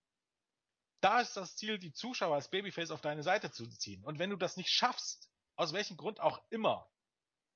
Da 1.01 1.19
ist 1.19 1.35
das 1.35 1.55
Ziel, 1.55 1.79
die 1.79 1.93
Zuschauer 1.93 2.35
als 2.35 2.49
Babyface 2.49 2.91
auf 2.91 3.01
deine 3.01 3.23
Seite 3.23 3.51
zu 3.51 3.67
ziehen. 3.67 4.03
Und 4.03 4.19
wenn 4.19 4.29
du 4.29 4.35
das 4.35 4.57
nicht 4.57 4.69
schaffst, 4.69 5.29
aus 5.55 5.73
welchem 5.73 5.97
Grund 5.97 6.19
auch 6.19 6.41
immer, 6.49 6.89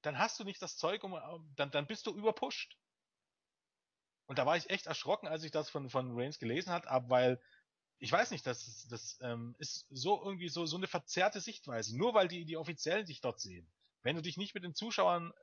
dann 0.01 0.17
hast 0.17 0.39
du 0.39 0.43
nicht 0.43 0.61
das 0.61 0.77
Zeug, 0.77 1.03
um, 1.03 1.15
dann, 1.55 1.71
dann 1.71 1.87
bist 1.87 2.07
du 2.07 2.15
überpusht. 2.15 2.77
Und 4.27 4.39
da 4.39 4.45
war 4.45 4.57
ich 4.57 4.69
echt 4.69 4.87
erschrocken, 4.87 5.27
als 5.27 5.43
ich 5.43 5.51
das 5.51 5.69
von, 5.69 5.89
von 5.89 6.17
Reigns 6.17 6.39
gelesen 6.39 6.71
ab, 6.71 7.09
weil 7.09 7.39
ich 7.99 8.11
weiß 8.11 8.31
nicht, 8.31 8.45
das, 8.45 8.87
das 8.89 9.17
ähm, 9.21 9.55
ist 9.57 9.87
so 9.89 10.21
irgendwie 10.23 10.49
so, 10.49 10.65
so 10.65 10.77
eine 10.77 10.87
verzerrte 10.87 11.39
Sichtweise. 11.39 11.97
Nur 11.97 12.13
weil 12.13 12.27
die, 12.27 12.45
die 12.45 12.57
Offiziellen 12.57 13.05
dich 13.05 13.21
dort 13.21 13.39
sehen. 13.39 13.71
Wenn 14.05 14.15
du 14.15 14.21
dich 14.21 14.37
nicht 14.37 14.53
mit 14.53 14.63
den 14.63 14.75
Zuschauern, 14.75 15.33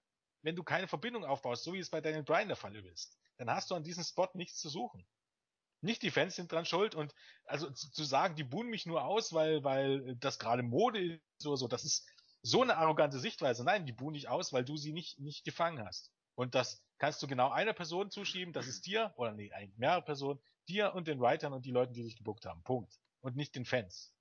wenn 0.43 0.55
du 0.55 0.63
keine 0.63 0.87
Verbindung 0.87 1.25
aufbaust, 1.25 1.65
so 1.65 1.73
wie 1.73 1.81
es 1.81 1.91
bei 1.91 2.01
Daniel 2.01 2.23
Bryan 2.23 2.47
der 2.47 2.57
Fall 2.57 2.77
ist, 2.77 3.19
dann 3.37 3.51
hast 3.51 3.71
du 3.71 3.75
an 3.75 3.83
diesem 3.83 4.05
Spot 4.05 4.29
nichts 4.35 4.61
zu 4.61 4.69
suchen. 4.69 5.05
Nicht 5.81 6.01
die 6.03 6.13
Fans 6.13 6.37
sind 6.37 6.53
dran 6.53 6.65
schuld 6.65 6.95
und 6.95 7.13
also 7.45 7.69
zu, 7.71 7.91
zu 7.91 8.05
sagen, 8.05 8.37
die 8.37 8.45
buhen 8.45 8.69
mich 8.69 8.87
nur 8.87 9.05
aus, 9.05 9.33
weil, 9.33 9.65
weil 9.65 10.15
das 10.15 10.39
gerade 10.39 10.63
Mode 10.63 11.01
ist 11.03 11.45
oder 11.45 11.57
so, 11.57 11.67
das 11.67 11.83
ist 11.83 12.09
so 12.43 12.63
eine 12.63 12.77
arrogante 12.77 13.19
Sichtweise. 13.19 13.65
Nein, 13.65 13.85
die 13.85 13.93
buhen 13.93 14.15
dich 14.15 14.29
aus, 14.29 14.53
weil 14.53 14.65
du 14.65 14.77
sie 14.77 14.93
nicht, 14.93 15.19
nicht 15.19 15.45
gefangen 15.45 15.85
hast. 15.85 16.13
Und 16.37 16.55
das 16.55 16.85
kannst 16.99 17.21
du 17.21 17.27
genau 17.27 17.51
einer 17.51 17.73
Person 17.73 18.13
zuschieben, 18.13 18.53
das 18.53 18.69
ist 18.69 18.87
dir, 18.87 19.13
oder 19.17 19.33
nee, 19.33 19.51
mehrere 19.77 20.03
Personen, 20.03 20.39
dir 20.69 20.95
und 20.95 21.09
den 21.09 21.19
Writern 21.19 21.53
und 21.53 21.67
die 21.67 21.73
Leuten, 21.73 21.95
die 21.95 22.05
dich 22.05 22.17
gebuckt 22.17 22.47
haben. 22.47 22.63
Punkt. 22.63 22.97
Und 23.23 23.35
nicht 23.35 23.57
den 23.57 23.65
Fans. 23.65 24.15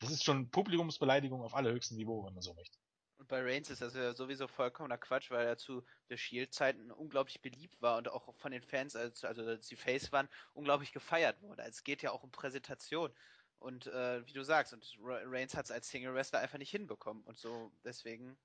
Das 0.00 0.10
ist 0.10 0.24
schon 0.24 0.50
Publikumsbeleidigung 0.50 1.42
auf 1.42 1.54
allerhöchstem 1.54 1.96
Niveau, 1.96 2.26
wenn 2.26 2.34
man 2.34 2.42
so 2.42 2.54
möchte. 2.54 2.76
Und 3.18 3.26
bei 3.26 3.42
Reigns 3.42 3.68
ist 3.68 3.82
das 3.82 3.94
ja 3.94 4.14
sowieso 4.14 4.46
vollkommener 4.46 4.96
Quatsch, 4.96 5.30
weil 5.30 5.46
er 5.46 5.58
zu 5.58 5.84
der 6.08 6.16
Shield-Zeiten 6.16 6.92
unglaublich 6.92 7.42
beliebt 7.42 7.82
war 7.82 7.98
und 7.98 8.08
auch 8.08 8.32
von 8.36 8.52
den 8.52 8.62
Fans, 8.62 8.94
als, 8.94 9.24
also 9.24 9.42
als 9.42 9.66
die 9.66 9.76
Face 9.76 10.12
waren, 10.12 10.28
unglaublich 10.54 10.92
gefeiert 10.92 11.42
wurde. 11.42 11.62
Es 11.62 11.82
geht 11.82 12.02
ja 12.02 12.12
auch 12.12 12.22
um 12.22 12.30
Präsentation. 12.30 13.12
Und 13.58 13.88
äh, 13.88 14.24
wie 14.24 14.32
du 14.32 14.44
sagst, 14.44 14.72
und 14.72 14.96
Reigns 15.00 15.56
hat 15.56 15.64
es 15.64 15.72
als 15.72 15.88
Single-Wrestler 15.88 16.38
einfach 16.38 16.58
nicht 16.58 16.70
hinbekommen. 16.70 17.24
Und 17.24 17.38
so, 17.38 17.72
deswegen 17.84 18.38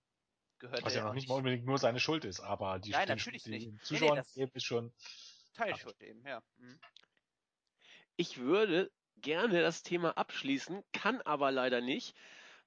gehört 0.57 0.83
Was 0.83 0.95
ja 0.95 1.07
auch 1.07 1.13
nicht 1.13 1.29
mal 1.29 1.35
unbedingt 1.35 1.65
nur 1.65 1.77
seine 1.77 1.99
Schuld 1.99 2.25
ist, 2.25 2.39
aber 2.39 2.79
die, 2.79 2.91
Nein, 2.91 3.07
natürlich 3.07 3.43
die, 3.43 3.51
nicht. 3.51 3.67
die 3.67 3.77
Zuschauer 3.77 4.15
nee, 4.15 4.45
nee, 4.45 4.51
ist 4.53 4.63
schon 4.63 4.91
Teilschuld 5.53 6.01
eben, 6.01 6.25
ja. 6.25 6.41
Mhm. 6.57 6.79
Ich 8.15 8.39
würde 8.39 8.91
gerne 9.17 9.61
das 9.61 9.83
Thema 9.83 10.17
abschließen, 10.17 10.83
kann 10.93 11.21
aber 11.21 11.51
leider 11.51 11.81
nicht, 11.81 12.15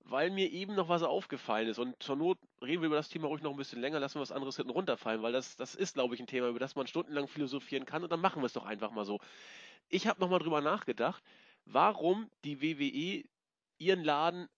weil 0.08 0.30
mir 0.30 0.50
eben 0.50 0.74
noch 0.74 0.88
was 0.88 1.02
aufgefallen 1.02 1.68
ist. 1.68 1.78
Und 1.78 2.00
zur 2.02 2.16
Not 2.16 2.38
reden 2.62 2.82
wir 2.82 2.86
über 2.86 2.96
das 2.96 3.08
Thema 3.08 3.26
ruhig 3.26 3.42
noch 3.42 3.50
ein 3.50 3.56
bisschen 3.56 3.80
länger, 3.80 3.98
lassen 3.98 4.16
wir 4.16 4.20
was 4.22 4.32
anderes 4.32 4.56
hinten 4.56 4.70
runterfallen, 4.70 5.22
weil 5.22 5.32
das, 5.32 5.56
das 5.56 5.74
ist, 5.74 5.94
glaube 5.94 6.14
ich, 6.14 6.20
ein 6.20 6.26
Thema, 6.26 6.48
über 6.48 6.60
das 6.60 6.76
man 6.76 6.86
stundenlang 6.86 7.26
philosophieren 7.28 7.86
kann 7.86 8.02
und 8.04 8.10
dann 8.10 8.20
machen 8.20 8.40
wir 8.40 8.46
es 8.46 8.52
doch 8.52 8.64
einfach 8.64 8.90
mal 8.90 9.04
so. 9.04 9.18
Ich 9.88 10.06
habe 10.06 10.20
nochmal 10.20 10.38
drüber 10.38 10.60
nachgedacht, 10.60 11.22
warum 11.64 12.30
die 12.44 12.62
WWE 12.62 13.28
ihren 13.78 14.04
Laden 14.04 14.48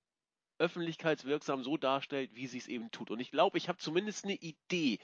öffentlichkeitswirksam 0.59 1.63
so 1.63 1.77
darstellt, 1.77 2.35
wie 2.35 2.47
sie 2.47 2.59
es 2.59 2.69
eben 2.69 2.91
tut. 2.91 3.11
Und 3.11 3.21
ich 3.21 3.31
glaube, 3.31 3.59
ich 3.59 3.69
habe 3.69 3.79
zumindest 3.79 4.25
eine 4.25 4.35
Idee. 4.35 4.99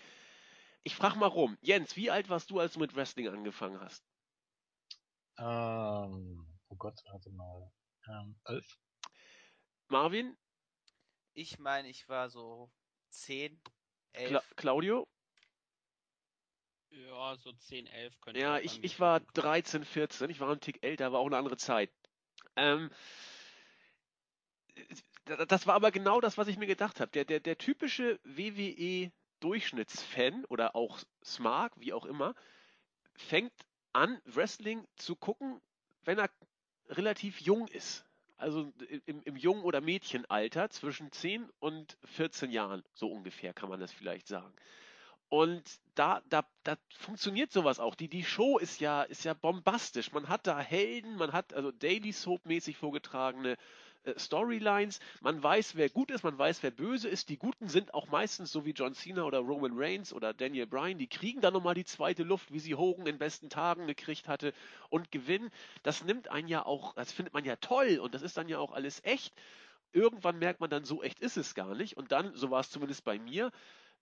Ich 0.83 0.95
frage 0.95 1.19
mal 1.19 1.27
rum. 1.27 1.57
Jens, 1.63 1.97
wie 1.97 2.11
alt 2.11 2.29
warst 2.29 2.51
du, 2.51 2.59
als 2.59 2.75
du 2.75 2.81
mit 2.81 2.95
Wrestling 2.95 3.29
angefangen 3.29 3.81
hast? 3.81 4.05
Ähm, 5.39 6.47
oh 6.69 6.77
Gott, 6.77 7.01
warte 7.07 7.31
mal. 7.31 7.71
Ähm, 8.09 8.37
elf. 8.45 8.79
Marvin? 9.95 10.37
Ich 11.35 11.61
meine, 11.61 11.89
ich 11.89 12.09
war 12.09 12.29
so 12.29 12.69
10, 13.11 13.63
11. 14.15 14.29
Cla 14.29 14.43
Claudio? 14.57 15.07
Ja, 16.91 17.37
so 17.37 17.53
10, 17.53 17.87
11 17.87 18.21
könnte 18.21 18.41
Ja, 18.41 18.59
ich, 18.59 18.83
ich 18.83 18.99
war 18.99 19.21
13, 19.21 19.85
14. 19.85 20.31
Ich 20.31 20.41
war 20.41 20.51
ein 20.51 20.59
Tick 20.59 20.83
älter, 20.83 21.13
war 21.13 21.21
auch 21.21 21.27
eine 21.27 21.37
andere 21.37 21.59
Zeit. 21.59 21.93
Ähm, 22.57 22.91
das 25.47 25.69
war 25.69 25.77
aber 25.77 25.93
genau 25.93 26.21
das, 26.21 26.39
was 26.39 26.49
ich 26.49 26.59
mir 26.59 26.67
gedacht 26.67 26.99
habe. 26.99 27.13
Der, 27.13 27.25
der, 27.25 27.39
der 27.39 27.57
typische 27.57 28.19
WWE-Durchschnittsfan 28.25 30.45
oder 30.47 30.75
auch 30.75 30.99
Smart, 31.25 31.73
wie 31.77 31.93
auch 31.93 32.05
immer, 32.05 32.35
fängt 33.15 33.53
an, 33.93 34.21
Wrestling 34.25 34.89
zu 34.97 35.15
gucken, 35.15 35.63
wenn 36.03 36.19
er 36.19 36.31
relativ 36.89 37.41
jung 37.41 37.69
ist 37.69 38.05
also 38.45 38.71
im, 39.07 39.23
im 39.25 39.37
Jungen- 39.37 39.65
oder 39.65 39.81
Mädchenalter 39.81 40.69
zwischen 40.71 41.11
10 41.11 41.49
und 41.61 41.97
14 42.05 42.51
Jahren, 42.51 42.85
so 42.93 43.09
ungefähr 43.09 43.55
kann 43.55 43.71
man 43.71 43.81
das 43.81 43.91
vielleicht 43.91 44.29
sagen. 44.29 44.55
Und 45.31 45.63
da, 45.95 46.23
da, 46.29 46.45
da 46.63 46.77
funktioniert 46.97 47.51
sowas 47.51 47.81
auch. 47.81 47.95
Die, 47.95 48.09
die 48.09 48.23
Show 48.23 48.59
ist 48.59 48.81
ja, 48.81 49.03
ist 49.03 49.25
ja 49.25 49.35
bombastisch. 49.35 50.13
Man 50.13 50.29
hat 50.29 50.47
da 50.47 50.61
Helden, 50.61 51.17
man 51.17 51.33
hat 51.33 51.55
also 51.55 51.73
Daily 51.73 52.13
Soap-mäßig 52.13 52.77
vorgetragene 52.77 53.53
äh, 53.53 53.57
Storylines. 54.17 55.01
Man 55.21 55.43
weiß, 55.43 55.77
wer 55.77 55.89
gut 55.89 56.11
ist, 56.11 56.25
man 56.25 56.37
weiß, 56.39 56.63
wer 56.63 56.71
böse 56.71 57.09
ist. 57.09 57.29
Die 57.29 57.39
Guten 57.39 57.69
sind 57.69 57.95
auch 57.95 58.09
meistens 58.09 58.53
so 58.53 58.65
wie 58.65 58.73
John 58.73 58.95
Cena 58.95 59.25
oder 59.25 59.39
Roman 59.39 59.73
Reigns 59.75 60.13
oder 60.13 60.35
Daniel 60.35 60.67
Bryan. 60.67 60.99
Die 60.99 61.07
kriegen 61.07 61.41
dann 61.41 61.55
nochmal 61.55 61.75
die 61.75 61.85
zweite 61.85 62.23
Luft, 62.23 62.53
wie 62.53 62.61
sie 62.61 62.75
Hogan 62.75 63.07
in 63.07 63.19
besten 63.19 63.49
Tagen 63.49 63.87
gekriegt 63.87 64.29
hatte 64.29 64.53
und 64.91 65.11
gewinnen. 65.11 65.51
Das 65.83 66.05
nimmt 66.05 66.31
einen 66.31 66.49
ja 66.49 66.65
auch, 66.67 66.95
das 66.95 67.13
findet 67.13 67.35
man 67.35 67.45
ja 67.45 67.57
toll 67.57 67.99
und 67.99 68.15
das 68.15 68.23
ist 68.23 68.37
dann 68.37 68.49
ja 68.49 68.59
auch 68.59 68.73
alles 68.73 69.03
echt. 69.05 69.35
Irgendwann 69.93 70.39
merkt 70.39 70.61
man 70.61 70.71
dann, 70.71 70.85
so 70.85 71.03
echt 71.03 71.21
ist 71.21 71.37
es 71.37 71.55
gar 71.55 71.75
nicht. 71.75 71.97
Und 71.97 72.13
dann, 72.13 72.35
so 72.35 72.51
war 72.51 72.61
es 72.61 72.71
zumindest 72.71 73.05
bei 73.05 73.19
mir, 73.19 73.51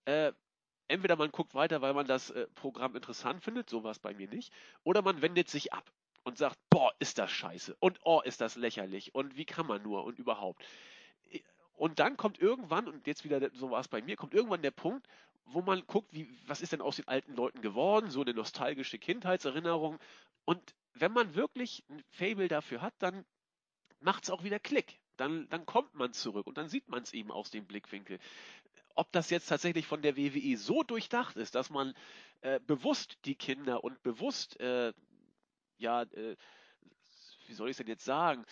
äh, 0.07 0.33
entweder 0.89 1.17
man 1.17 1.31
guckt 1.31 1.55
weiter, 1.55 1.81
weil 1.83 1.95
man 1.95 2.07
das 2.07 2.31
äh, 2.31 2.47
Programm 2.55 2.97
interessant 2.97 3.43
findet, 3.43 3.71
so 3.71 3.85
war 3.85 3.93
es 3.93 3.99
bei 3.99 4.15
mir 4.15 4.29
nicht, 4.29 4.53
oder 4.85 5.03
man 5.03 5.23
wendet 5.23 5.49
sich 5.49 5.73
ab 5.73 5.91
und 6.25 6.39
sagt, 6.39 6.59
boah, 6.71 6.93
ist 6.99 7.19
das 7.19 7.31
scheiße 7.31 7.77
und 7.81 7.99
oh, 8.05 8.21
ist 8.21 8.41
das 8.41 8.57
lächerlich 8.57 9.15
und 9.15 9.37
wie 9.37 9.45
kann 9.45 9.67
man 9.67 9.83
nur 9.83 10.05
und 10.05 10.19
überhaupt. 10.19 10.63
Und 11.75 11.99
dann 11.99 12.17
kommt 12.17 12.39
irgendwann, 12.39 12.87
und 12.87 13.07
jetzt 13.07 13.25
wieder, 13.25 13.51
so 13.55 13.71
war 13.71 13.81
es 13.81 13.89
bei 13.89 14.03
mir, 14.03 14.17
kommt 14.17 14.35
irgendwann 14.35 14.63
der 14.63 14.71
Punkt, 14.71 15.07
wo 15.47 15.63
man 15.63 15.85
guckt, 15.87 16.13
wie, 16.13 16.29
was 16.47 16.63
ist 16.63 16.73
denn 16.73 16.81
aus 16.81 16.97
den 16.97 17.09
alten 17.09 17.35
Leuten 17.35 17.61
geworden, 17.61 18.11
so 18.11 18.21
eine 18.21 18.35
nostalgische 18.35 18.99
Kindheitserinnerung. 18.99 19.99
Und 20.45 20.75
wenn 20.95 21.13
man 21.13 21.35
wirklich 21.35 21.85
ein 21.89 22.03
Fable 22.11 22.49
dafür 22.49 22.83
hat, 22.83 22.95
dann 22.99 23.25
macht 24.01 24.25
es 24.25 24.31
auch 24.31 24.45
wieder 24.45 24.59
Klick. 24.59 25.01
Dann, 25.17 25.49
dann 25.51 25.67
kommt 25.67 25.95
man 25.95 26.13
zurück 26.13 26.47
und 26.47 26.57
dann 26.57 26.69
sieht 26.69 26.89
man 26.89 27.03
es 27.03 27.13
eben 27.13 27.31
aus 27.31 27.51
dem 27.51 27.67
Blickwinkel. 27.67 28.19
Ob 28.95 29.11
das 29.13 29.31
jetzt 29.31 29.49
tatsächlich 29.49 29.87
von 29.87 30.03
der 30.03 30.17
WWE 30.17 30.57
so 30.57 30.83
durchdacht 30.83 31.37
ist, 31.37 31.55
dass 31.55 31.71
man 31.71 31.95
äh, 32.41 32.61
bewusst 32.61 33.19
die 33.25 33.35
Kinder 33.35 33.85
und 33.85 34.03
bewusst 34.03 34.59
äh, 34.61 34.93
ja, 35.83 36.03
äh, 36.03 36.37
wie 37.47 37.55
soll 37.55 37.69
ich 37.69 37.73
es 37.73 37.77
denn 37.79 37.87
jetzt 37.87 38.05
sagen, 38.05 38.45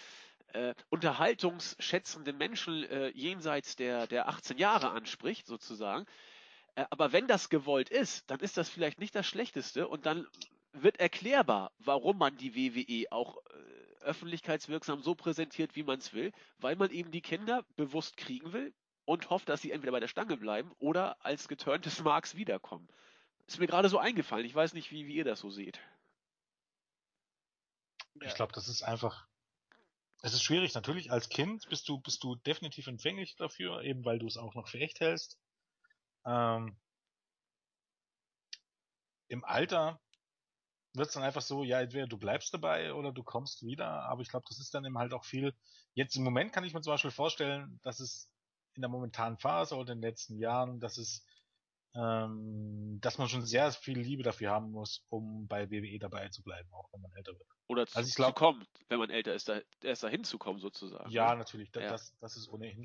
äh, 0.53 0.75
unterhaltungsschätzende 0.89 2.33
Menschen 2.33 2.85
äh, 2.85 3.09
jenseits 3.11 3.77
der, 3.77 4.07
der 4.07 4.29
18 4.29 4.59
Jahre 4.59 4.91
anspricht, 4.91 5.47
sozusagen. 5.47 6.07
Äh, 6.75 6.85
aber 6.91 7.13
wenn 7.13 7.27
das 7.27 7.49
gewollt 7.49 7.89
ist, 7.89 8.31
dann 8.31 8.41
ist 8.41 8.57
das 8.57 8.69
vielleicht 8.69 8.99
nicht 9.01 9.15
das 9.15 9.27
Schlechteste 9.27 9.89
und 9.89 10.07
dann 10.07 10.27
wird 10.73 11.01
erklärbar, 11.01 11.73
warum 11.79 12.19
man 12.19 12.37
die 12.37 12.55
WWE 12.55 13.11
auch 13.13 13.37
äh, 13.37 14.05
öffentlichkeitswirksam 14.05 15.03
so 15.03 15.15
präsentiert, 15.15 15.77
wie 15.77 15.83
man 15.83 15.99
es 15.99 16.13
will, 16.13 16.33
weil 16.59 16.77
man 16.77 16.91
eben 16.91 17.11
die 17.11 17.23
Kinder 17.23 17.65
bewusst 17.77 18.17
kriegen 18.17 18.53
will 18.53 18.73
und 19.05 19.31
hofft, 19.31 19.49
dass 19.49 19.63
sie 19.63 19.73
entweder 19.73 19.93
bei 19.93 20.01
der 20.01 20.09
Stange 20.09 20.37
bleiben 20.37 20.73
oder 20.79 21.17
als 21.25 21.49
geturntes 21.49 22.03
Marks 22.03 22.37
wiederkommen. 22.37 22.89
Ist 23.47 23.59
mir 23.59 23.67
gerade 23.67 23.89
so 23.89 23.99
eingefallen. 23.99 24.47
Ich 24.47 24.55
weiß 24.55 24.75
nicht, 24.75 24.93
wie, 24.93 25.07
wie 25.07 25.17
ihr 25.17 25.25
das 25.25 25.41
so 25.41 25.51
seht. 25.51 25.81
Ich 28.21 28.35
glaube, 28.35 28.53
das 28.53 28.69
ist 28.69 28.83
einfach. 28.83 29.27
Es 30.23 30.35
ist 30.35 30.43
schwierig. 30.43 30.75
Natürlich 30.75 31.11
als 31.11 31.29
Kind 31.29 31.67
bist 31.71 31.89
du 31.89 31.99
bist 31.99 32.23
du 32.23 32.37
definitiv 32.37 32.87
empfänglich 32.87 33.37
dafür, 33.37 33.83
eben 33.83 34.05
weil 34.05 34.19
du 34.19 34.27
es 34.27 34.37
auch 34.37 34.55
noch 34.55 34.69
für 34.69 34.79
echt 34.79 35.01
hältst. 35.01 35.39
Ähm, 36.27 36.77
Im 39.29 39.45
Alter 39.45 40.01
wird 40.93 41.09
es 41.09 41.15
dann 41.15 41.23
einfach 41.23 41.41
so, 41.41 41.63
ja, 41.63 41.81
entweder 41.81 42.07
du 42.07 42.19
bleibst 42.19 42.53
dabei 42.53 42.93
oder 42.93 43.13
du 43.13 43.23
kommst 43.23 43.63
wieder. 43.63 43.87
Aber 43.87 44.23
ich 44.23 44.29
glaube, 44.29 44.45
das 44.49 44.59
ist 44.59 44.75
dann 44.75 44.85
eben 44.85 44.99
halt 44.99 45.15
auch 45.15 45.25
viel. 45.25 45.55
Jetzt 45.95 46.17
im 46.17 46.25
Moment 46.25 46.53
kann 46.53 46.65
ich 46.65 46.75
mir 46.75 46.81
zum 46.83 46.93
Beispiel 46.93 47.11
vorstellen, 47.11 47.81
dass 47.83 48.01
es 48.01 48.31
in 48.75 48.83
der 48.83 48.91
momentanen 48.91 49.39
Phase 49.39 49.77
oder 49.77 49.93
in 49.93 50.01
den 50.01 50.09
letzten 50.09 50.37
Jahren, 50.37 50.81
dass 50.81 50.99
es 50.99 51.25
ähm, 51.95 52.99
dass 53.01 53.19
man 53.19 53.29
schon 53.29 53.45
sehr 53.45 53.73
viel 53.73 53.99
Liebe 53.99 54.23
dafür 54.23 54.51
haben 54.51 54.71
muss, 54.71 55.05
um 55.09 55.47
bei 55.49 55.71
WWE 55.71 55.99
dabei 55.99 56.29
zu 56.29 56.43
bleiben, 56.43 56.69
auch 56.73 56.93
wenn 56.93 57.01
man 57.01 57.13
älter 57.13 57.33
wird. 57.33 57.49
Oder 57.69 57.87
zu, 57.87 57.97
Also 57.97 58.09
ich 58.09 58.15
glaub- 58.15 58.31
zu 58.31 58.35
kommen, 58.35 58.67
wenn 58.89 58.99
man 58.99 59.11
älter 59.11 59.35
ist, 59.35 59.49
da, 59.49 59.61
erst 59.83 60.03
dahin 60.03 60.25
zu 60.25 60.39
kommen 60.39 60.61
sozusagen. 60.61 61.11
Ja, 61.11 61.33
ne? 61.33 61.39
natürlich, 61.39 61.71
da, 61.73 61.81
Ja. 61.81 61.91
Das, 61.91 62.17
das 62.21 62.37
ist 62.37 62.49
ohnehin 62.49 62.85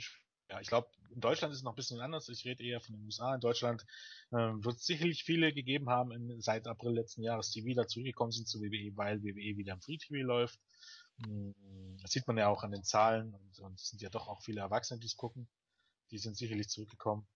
ja, 0.49 0.59
ich 0.61 0.67
glaube, 0.67 0.87
in 1.09 1.19
Deutschland 1.21 1.51
ist 1.53 1.59
es 1.59 1.63
noch 1.63 1.73
ein 1.73 1.75
bisschen 1.75 1.99
anders. 2.01 2.29
Ich 2.29 2.45
rede 2.45 2.63
eher 2.63 2.79
von 2.79 2.95
den 2.95 3.03
USA. 3.05 3.33
In 3.33 3.41
Deutschland 3.41 3.83
ähm, 4.31 4.63
wird 4.63 4.75
es 4.75 4.85
sicherlich 4.85 5.23
viele 5.23 5.51
gegeben 5.53 5.89
haben 5.89 6.11
in, 6.11 6.39
seit 6.39 6.67
April 6.67 6.93
letzten 6.93 7.23
Jahres, 7.23 7.49
die 7.49 7.65
wieder 7.65 7.87
zurückgekommen 7.87 8.31
sind 8.31 8.47
zu 8.47 8.59
WWE, 8.61 8.95
weil 8.95 9.23
WWE 9.23 9.57
wieder 9.57 9.73
im 9.73 9.81
Free 9.81 9.97
TV 9.97 10.23
läuft. 10.23 10.59
Hm, 11.25 11.55
Das 12.01 12.11
sieht 12.11 12.27
man 12.27 12.37
ja 12.37 12.47
auch 12.47 12.63
an 12.63 12.71
den 12.71 12.83
Zahlen 12.83 13.33
und, 13.33 13.59
und 13.59 13.79
es 13.79 13.89
sind 13.89 14.01
ja 14.01 14.09
doch 14.09 14.27
auch 14.27 14.41
viele 14.43 14.61
Erwachsene, 14.61 14.99
die 14.99 15.07
es 15.07 15.15
gucken. 15.15 15.49
Die 16.11 16.19
sind 16.19 16.37
sicherlich 16.37 16.69
zurückgekommen. 16.69 17.27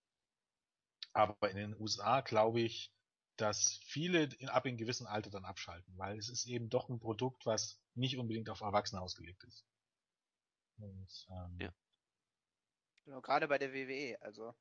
Aber 1.15 1.49
in 1.49 1.57
den 1.57 1.75
USA 1.79 2.21
glaube 2.21 2.61
ich, 2.61 2.91
dass 3.37 3.79
viele 3.83 4.23
in, 4.23 4.49
ab 4.49 4.65
in 4.65 4.77
gewissem 4.77 5.07
Alter 5.07 5.29
dann 5.29 5.45
abschalten, 5.45 5.97
weil 5.97 6.17
es 6.17 6.29
ist 6.29 6.45
eben 6.45 6.69
doch 6.69 6.89
ein 6.89 6.99
Produkt, 6.99 7.45
was 7.45 7.81
nicht 7.95 8.17
unbedingt 8.17 8.49
auf 8.49 8.61
Erwachsene 8.61 9.01
ausgelegt 9.01 9.43
ist. 9.45 9.65
Und, 10.79 11.27
ähm, 11.29 11.57
Ja. 11.59 11.73
Genau, 13.05 13.21
gerade 13.21 13.47
bei 13.47 13.57
der 13.57 13.73
WWE, 13.73 14.21
also 14.21 14.53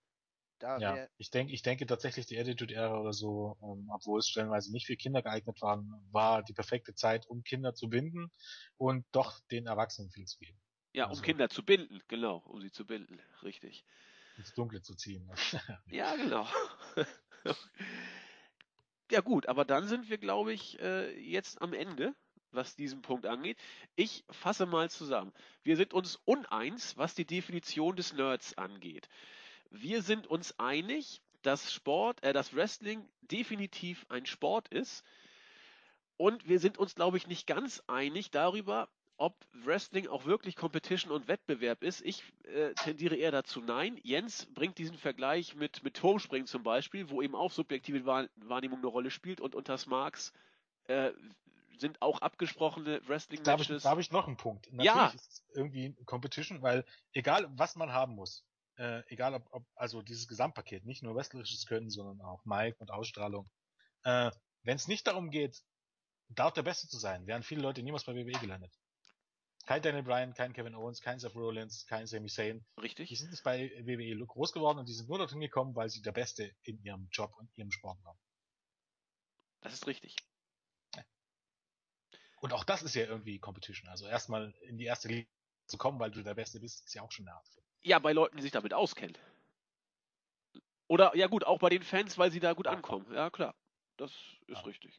da 0.59 0.79
Ja, 0.79 1.07
ich 1.19 1.31
denke, 1.31 1.53
ich 1.53 1.63
denke 1.63 1.87
tatsächlich 1.87 2.27
die 2.27 2.39
Attitude 2.39 2.75
Era 2.75 3.01
oder 3.01 3.13
so, 3.13 3.57
ähm, 3.63 3.91
obwohl 3.93 4.21
es 4.21 4.29
stellenweise 4.29 4.73
nicht 4.73 4.87
für 4.87 4.97
Kinder 4.97 5.23
geeignet 5.23 5.61
waren, 5.63 6.09
war 6.13 6.43
die 6.43 6.53
perfekte 6.55 6.95
Zeit, 6.95 7.27
um 7.27 7.43
Kinder 7.43 7.75
zu 7.75 7.89
binden 7.89 8.31
und 8.77 9.07
doch 9.13 9.41
den 9.51 9.67
Erwachsenen 9.67 10.11
viel 10.11 10.27
zu 10.27 10.39
geben, 10.39 10.61
Ja, 10.95 11.07
um 11.07 11.11
Also- 11.11 11.23
Kinder 11.23 11.49
zu 11.49 11.65
binden, 11.65 12.01
genau, 12.09 12.39
um 12.39 12.61
sie 12.61 12.71
zu 12.71 12.87
binden, 12.87 13.21
richtig. 13.43 13.85
Ins 14.39 14.55
Dunkle 14.55 14.81
zu 14.83 14.95
ziehen. 14.95 15.29
Ja, 15.91 16.15
genau. 16.17 16.47
ja 19.11 19.21
gut, 19.21 19.47
aber 19.47 19.65
dann 19.65 19.87
sind 19.89 20.09
wir, 20.09 20.19
glaube 20.19 20.53
ich, 20.53 20.79
äh, 20.81 21.19
jetzt 21.21 21.61
am 21.61 21.73
Ende, 21.73 22.15
was 22.53 22.77
diesen 22.77 23.03
Punkt 23.03 23.27
angeht. 23.27 23.59
Ich 23.97 24.25
fasse 24.31 24.67
mal 24.67 24.91
zusammen. 24.91 25.33
Wir 25.63 25.77
sind 25.77 25.93
uns 25.93 26.17
uneins, 26.25 26.97
was 26.97 27.15
die 27.15 27.27
Definition 27.27 27.97
des 27.97 28.13
Nerds 28.13 28.57
angeht. 28.57 29.09
Wir 29.71 30.03
sind 30.03 30.27
uns 30.27 30.59
einig, 30.59 31.21
dass 31.43 31.73
Sport, 31.73 32.23
äh, 32.23 32.33
dass 32.33 32.55
Wrestling 32.55 33.09
definitiv 33.23 34.07
ein 34.09 34.27
Sport 34.27 34.69
ist. 34.69 35.05
Und 36.17 36.49
wir 36.49 36.59
sind 36.59 36.79
uns, 36.79 36.95
glaube 36.95 37.17
ich, 37.17 37.27
nicht 37.27 37.47
ganz 37.47 37.83
einig 37.87 38.31
darüber, 38.31 38.89
ob 39.19 39.35
Wrestling 39.53 40.07
auch 40.07 40.25
wirklich 40.25 40.57
Competition 40.57 41.13
und 41.13 41.29
Wettbewerb 41.29 41.83
ist. 41.83 42.01
Ich 42.03 42.23
äh, 42.45 42.73
tendiere 42.75 43.17
eher 43.17 43.33
dazu 43.33 43.61
nein. 43.61 43.99
Jens 44.03 44.47
bringt 44.47 44.79
diesen 44.79 44.97
Vergleich 44.97 45.55
mit, 45.57 45.83
mit 45.83 45.95
Turmspringen 45.95 46.47
zum 46.47 46.63
Beispiel, 46.63 47.11
wo 47.11 47.21
eben 47.21 47.35
auch 47.35 47.51
subjektive 47.51 48.07
Wahr 48.07 48.29
Wahrnehmung 48.37 48.79
eine 48.79 48.87
Rolle 48.87 49.11
spielt 49.11 49.41
und 49.41 49.55
unter 49.55 49.77
Smarks 49.77 50.33
äh, 50.85 51.11
sind 51.79 52.01
auch 52.01 52.21
abgesprochene 52.21 52.85
da 52.85 52.93
habe 52.93 53.03
ich, 53.03 53.09
Wrestling-Matches. 53.09 53.83
da 53.83 53.99
ich 53.99 54.11
noch 54.13 54.27
einen 54.27 54.37
Punkt. 54.37 54.73
Natürlich 54.73 54.87
Ja. 54.87 55.07
ist 55.09 55.27
es 55.27 55.45
irgendwie 55.55 55.95
Competition, 56.07 56.63
weil 56.63 56.85
egal 57.13 57.49
was 57.51 57.77
man 57.77 57.93
haben 57.93 58.15
muss, 58.15 58.45
äh, 58.77 59.03
egal 59.09 59.35
ob, 59.35 59.47
ob, 59.51 59.65
also 59.75 60.01
dieses 60.03 60.29
Gesamtpaket, 60.29 60.85
nicht 60.85 61.03
nur 61.03 61.17
wrestlerisches 61.17 61.67
Können, 61.67 61.91
sondern 61.91 62.21
auch 62.21 62.45
Mic 62.45 62.77
und 62.79 62.91
Ausstrahlung, 62.93 63.51
äh, 64.05 64.31
wenn 64.63 64.77
es 64.77 64.87
nicht 64.87 65.07
darum 65.07 65.31
geht, 65.31 65.63
dort 66.29 66.57
der 66.57 66.63
Beste 66.63 66.89
zu 66.89 66.99
sein, 66.99 67.27
wären 67.27 67.43
viele 67.43 67.63
Leute 67.63 67.83
niemals 67.83 68.05
bei 68.05 68.15
WWE 68.15 68.39
gelandet. 68.39 68.73
Kein 69.69 69.83
Daniel 69.83 70.03
Bryan, 70.03 70.33
kein 70.33 70.55
Kevin 70.55 70.75
Owens, 70.75 71.03
kein 71.03 71.19
Seth 71.19 71.35
Rollins, 71.35 71.85
kein 71.87 72.07
Sami 72.07 72.31
Zayn. 72.31 72.65
Die 72.79 72.81
Richtig? 72.81 73.19
sind 73.19 73.31
nicht 73.31 73.45
bei 73.45 73.71
WWE 73.85 74.25
groß 74.25 74.55
geworden 74.55 74.79
und 74.79 74.89
die 74.89 74.95
sind 74.95 75.11
nur 75.11 75.19
dorthin 75.19 75.41
gekommen, 75.41 75.77
weil 75.77 75.91
sie 75.91 76.01
der 76.01 76.13
Beste 76.13 76.57
in 76.63 76.83
ihrem 76.83 77.07
Job 77.13 77.35
und 77.37 77.51
ihrem 77.55 77.71
Sport 77.71 78.03
waren. 78.03 78.17
Das 79.61 79.75
ist 79.75 79.87
richtig. 79.87 80.17
Und 82.41 82.55
auch 82.55 82.65
das 82.65 82.83
ist 82.83 82.95
ja 82.95 83.05
irgendwie 83.05 83.39
Competition. 83.41 83.91
Also 83.91 84.07
erstmal 84.07 84.55
in 84.63 84.79
die 84.79 84.87
erste 84.87 85.09
Liga 85.09 85.29
zu 85.67 85.77
kommen, 85.77 86.01
weil 86.01 86.13
du 86.13 86.23
der 86.23 86.33
Beste 86.35 86.61
bist, 86.61 86.87
ist 86.87 86.95
ja 86.95 87.03
auch 87.03 87.13
schon 87.13 87.29
eine 87.29 87.37
Art. 87.37 87.47
Ja, 87.83 87.99
bei 87.99 88.15
Leuten, 88.15 88.39
die 88.39 88.43
sich 88.43 88.53
damit 88.53 88.73
auskennen. 88.73 89.19
Oder, 90.87 91.15
ja 91.15 91.27
gut, 91.27 91.45
auch 91.45 91.59
bei 91.59 91.69
den 91.69 91.83
Fans, 91.83 92.17
weil 92.17 92.31
sie 92.31 92.41
da 92.41 92.55
gut 92.55 92.69
ankommen. 92.69 93.13
Ja, 93.13 93.29
klar. 93.29 93.55
Das 93.99 94.13
ist 94.47 94.57
Ja. 94.57 94.61
richtig. 94.61 94.99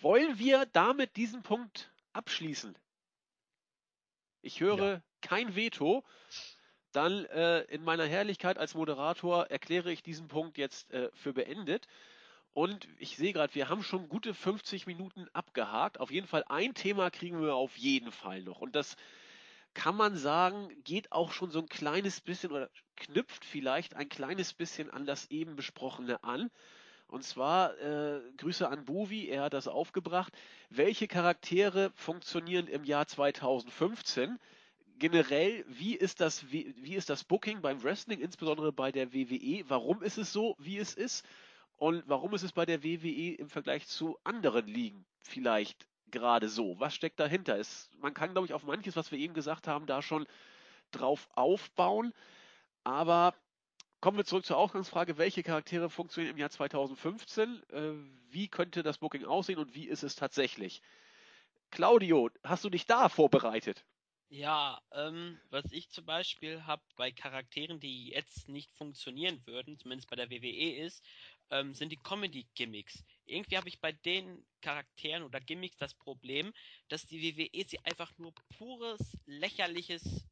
Wollen 0.00 0.36
wir 0.36 0.66
damit 0.66 1.14
diesen 1.14 1.44
Punkt 1.44 1.92
abschließen? 2.12 2.76
Ich 4.46 4.60
höre 4.60 5.02
kein 5.22 5.56
Veto. 5.56 6.04
Dann 6.92 7.24
äh, 7.26 7.62
in 7.62 7.82
meiner 7.82 8.06
Herrlichkeit 8.06 8.58
als 8.58 8.74
Moderator 8.74 9.46
erkläre 9.46 9.90
ich 9.90 10.04
diesen 10.04 10.28
Punkt 10.28 10.56
jetzt 10.56 10.88
äh, 10.92 11.10
für 11.14 11.32
beendet. 11.32 11.88
Und 12.52 12.88
ich 12.98 13.16
sehe 13.16 13.32
gerade, 13.32 13.54
wir 13.56 13.68
haben 13.68 13.82
schon 13.82 14.08
gute 14.08 14.34
50 14.34 14.86
Minuten 14.86 15.26
abgehakt. 15.32 15.98
Auf 15.98 16.12
jeden 16.12 16.28
Fall 16.28 16.44
ein 16.48 16.74
Thema 16.74 17.10
kriegen 17.10 17.42
wir 17.42 17.56
auf 17.56 17.76
jeden 17.76 18.12
Fall 18.12 18.42
noch. 18.42 18.60
Und 18.60 18.76
das 18.76 18.94
kann 19.74 19.96
man 19.96 20.16
sagen, 20.16 20.70
geht 20.84 21.10
auch 21.10 21.32
schon 21.32 21.50
so 21.50 21.58
ein 21.58 21.68
kleines 21.68 22.20
bisschen 22.20 22.52
oder 22.52 22.70
knüpft 22.94 23.44
vielleicht 23.44 23.96
ein 23.96 24.08
kleines 24.08 24.54
bisschen 24.54 24.90
an 24.90 25.06
das 25.06 25.28
eben 25.28 25.56
besprochene 25.56 26.22
an. 26.22 26.52
Und 27.08 27.22
zwar 27.22 27.78
äh, 27.78 28.20
Grüße 28.36 28.68
an 28.68 28.84
Bovi, 28.84 29.28
er 29.28 29.44
hat 29.44 29.54
das 29.54 29.68
aufgebracht. 29.68 30.32
Welche 30.70 31.06
Charaktere 31.06 31.90
funktionieren 31.94 32.66
im 32.66 32.84
Jahr 32.84 33.06
2015? 33.06 34.38
Generell, 34.98 35.64
wie 35.68 35.94
ist 35.94 36.20
das, 36.20 36.50
wie, 36.50 36.74
wie 36.78 36.94
ist 36.94 37.10
das 37.10 37.22
Booking 37.22 37.60
beim 37.60 37.82
Wrestling, 37.82 38.20
insbesondere 38.20 38.72
bei 38.72 38.90
der 38.90 39.12
WWE? 39.12 39.64
Warum 39.68 40.02
ist 40.02 40.18
es 40.18 40.32
so, 40.32 40.56
wie 40.58 40.78
es 40.78 40.94
ist? 40.94 41.24
Und 41.76 42.02
warum 42.06 42.34
ist 42.34 42.42
es 42.42 42.52
bei 42.52 42.64
der 42.66 42.82
WWE 42.82 43.34
im 43.34 43.50
Vergleich 43.50 43.86
zu 43.86 44.18
anderen 44.24 44.66
Ligen 44.66 45.04
vielleicht 45.22 45.86
gerade 46.10 46.48
so? 46.48 46.80
Was 46.80 46.94
steckt 46.94 47.20
dahinter? 47.20 47.58
Es, 47.58 47.90
man 47.98 48.14
kann, 48.14 48.32
glaube 48.32 48.46
ich, 48.46 48.54
auf 48.54 48.64
manches, 48.64 48.96
was 48.96 49.12
wir 49.12 49.18
eben 49.18 49.34
gesagt 49.34 49.68
haben, 49.68 49.86
da 49.86 50.02
schon 50.02 50.26
drauf 50.90 51.28
aufbauen. 51.34 52.12
Aber 52.84 53.34
kommen 54.06 54.18
wir 54.18 54.24
zurück 54.24 54.46
zur 54.46 54.56
Ausgangsfrage, 54.56 55.18
welche 55.18 55.42
Charaktere 55.42 55.90
funktionieren 55.90 56.34
im 56.34 56.38
Jahr 56.38 56.48
2015? 56.48 57.60
Äh, 57.70 57.90
wie 58.30 58.46
könnte 58.46 58.84
das 58.84 58.98
Booking 58.98 59.24
aussehen 59.24 59.58
und 59.58 59.74
wie 59.74 59.88
ist 59.88 60.04
es 60.04 60.14
tatsächlich? 60.14 60.80
Claudio, 61.72 62.30
hast 62.44 62.62
du 62.62 62.70
dich 62.70 62.86
da 62.86 63.08
vorbereitet? 63.08 63.84
Ja, 64.28 64.80
ähm, 64.92 65.40
was 65.50 65.72
ich 65.72 65.90
zum 65.90 66.04
Beispiel 66.04 66.64
habe 66.66 66.84
bei 66.94 67.10
Charakteren, 67.10 67.80
die 67.80 68.10
jetzt 68.10 68.48
nicht 68.48 68.70
funktionieren 68.74 69.44
würden, 69.44 69.76
zumindest 69.76 70.08
bei 70.08 70.14
der 70.14 70.30
WWE 70.30 70.76
ist, 70.76 71.04
ähm, 71.50 71.74
sind 71.74 71.90
die 71.90 71.98
Comedy-Gimmicks. 71.98 73.02
Irgendwie 73.24 73.56
habe 73.56 73.68
ich 73.68 73.80
bei 73.80 73.90
den 73.90 74.46
Charakteren 74.60 75.24
oder 75.24 75.40
Gimmicks 75.40 75.78
das 75.78 75.94
Problem, 75.94 76.52
dass 76.86 77.08
die 77.08 77.36
WWE 77.36 77.64
sie 77.66 77.80
einfach 77.80 78.16
nur 78.18 78.32
pures, 78.56 79.16
lächerliches 79.26 80.24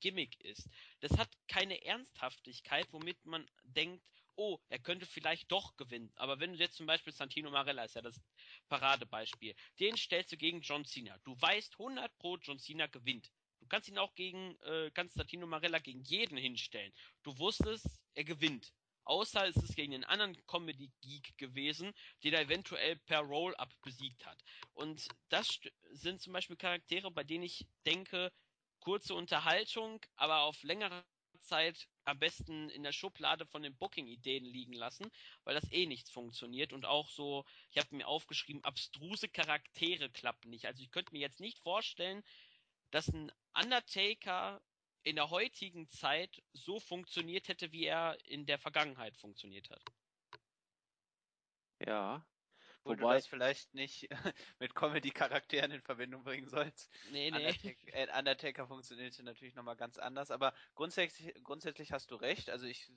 Gimmick 0.00 0.40
ist. 0.40 0.68
Das 1.00 1.16
hat 1.18 1.28
keine 1.48 1.84
Ernsthaftigkeit, 1.84 2.86
womit 2.92 3.24
man 3.24 3.48
denkt, 3.64 4.02
oh, 4.38 4.58
er 4.68 4.78
könnte 4.78 5.04
vielleicht 5.04 5.50
doch 5.50 5.76
gewinnen. 5.76 6.12
Aber 6.14 6.38
wenn 6.38 6.52
du 6.52 6.58
jetzt 6.58 6.76
zum 6.76 6.86
Beispiel 6.86 7.12
Santino 7.12 7.50
Marella 7.50 7.84
ist 7.84 7.96
ja 7.96 8.02
das 8.02 8.20
Paradebeispiel, 8.68 9.54
den 9.80 9.96
stellst 9.96 10.32
du 10.32 10.36
gegen 10.36 10.60
John 10.60 10.84
Cena. 10.84 11.18
Du 11.24 11.40
weißt 11.40 11.74
100 11.74 12.16
pro 12.18 12.36
John 12.36 12.58
Cena 12.58 12.86
gewinnt. 12.86 13.30
Du 13.60 13.66
kannst 13.66 13.88
ihn 13.88 13.98
auch 13.98 14.14
gegen, 14.14 14.56
äh, 14.60 14.90
kannst 14.94 15.16
Santino 15.16 15.46
Marella 15.46 15.80
gegen 15.80 16.02
jeden 16.04 16.38
hinstellen. 16.38 16.92
Du 17.22 17.36
wusstest, 17.38 17.86
er 18.14 18.24
gewinnt. 18.24 18.72
Außer 19.04 19.48
es 19.48 19.56
ist 19.56 19.74
gegen 19.74 19.94
einen 19.94 20.04
anderen 20.04 20.36
Comedy-Geek 20.46 21.38
gewesen, 21.38 21.94
den 22.22 22.34
er 22.34 22.42
eventuell 22.42 22.96
per 22.96 23.20
Roll-Up 23.20 23.74
besiegt 23.82 24.26
hat. 24.26 24.38
Und 24.74 25.08
das 25.30 25.58
sind 25.92 26.20
zum 26.20 26.34
Beispiel 26.34 26.56
Charaktere, 26.56 27.10
bei 27.10 27.24
denen 27.24 27.44
ich 27.44 27.66
denke, 27.86 28.30
kurze 28.88 29.14
Unterhaltung, 29.14 30.00
aber 30.16 30.44
auf 30.44 30.62
längere 30.62 31.04
Zeit 31.42 31.88
am 32.06 32.18
besten 32.18 32.70
in 32.70 32.82
der 32.82 32.92
Schublade 32.92 33.44
von 33.44 33.62
den 33.62 33.76
Booking-Ideen 33.76 34.46
liegen 34.46 34.72
lassen, 34.72 35.12
weil 35.44 35.54
das 35.54 35.70
eh 35.72 35.84
nichts 35.84 36.08
funktioniert 36.10 36.72
und 36.72 36.86
auch 36.86 37.10
so, 37.10 37.44
ich 37.70 37.76
habe 37.76 37.94
mir 37.94 38.08
aufgeschrieben, 38.08 38.64
abstruse 38.64 39.28
Charaktere 39.28 40.08
klappen 40.08 40.48
nicht. 40.48 40.64
Also 40.64 40.82
ich 40.82 40.90
könnte 40.90 41.12
mir 41.12 41.20
jetzt 41.20 41.38
nicht 41.38 41.58
vorstellen, 41.58 42.24
dass 42.90 43.08
ein 43.08 43.30
Undertaker 43.52 44.62
in 45.02 45.16
der 45.16 45.28
heutigen 45.28 45.90
Zeit 45.90 46.42
so 46.54 46.80
funktioniert 46.80 47.48
hätte, 47.48 47.72
wie 47.72 47.84
er 47.84 48.16
in 48.24 48.46
der 48.46 48.58
Vergangenheit 48.58 49.18
funktioniert 49.18 49.68
hat. 49.68 49.82
Ja. 51.86 52.24
Wo 52.88 52.94
du 52.94 53.02
Wobei- 53.02 53.16
das 53.16 53.26
vielleicht 53.26 53.74
nicht 53.74 54.08
mit 54.58 54.74
Comedy-Charakteren 54.74 55.70
in 55.70 55.82
Verbindung 55.82 56.24
bringen 56.24 56.48
sollst. 56.48 56.90
Nee, 57.10 57.30
nee. 57.30 57.36
Undertaker, 57.36 57.94
äh, 57.94 58.18
Undertaker 58.18 58.66
funktionierte 58.66 59.22
natürlich 59.22 59.54
nochmal 59.54 59.76
ganz 59.76 59.98
anders, 59.98 60.30
aber 60.30 60.54
grundsätzlich, 60.74 61.34
grundsätzlich 61.44 61.92
hast 61.92 62.10
du 62.10 62.16
recht. 62.16 62.50
Also 62.50 62.66
ich, 62.66 62.90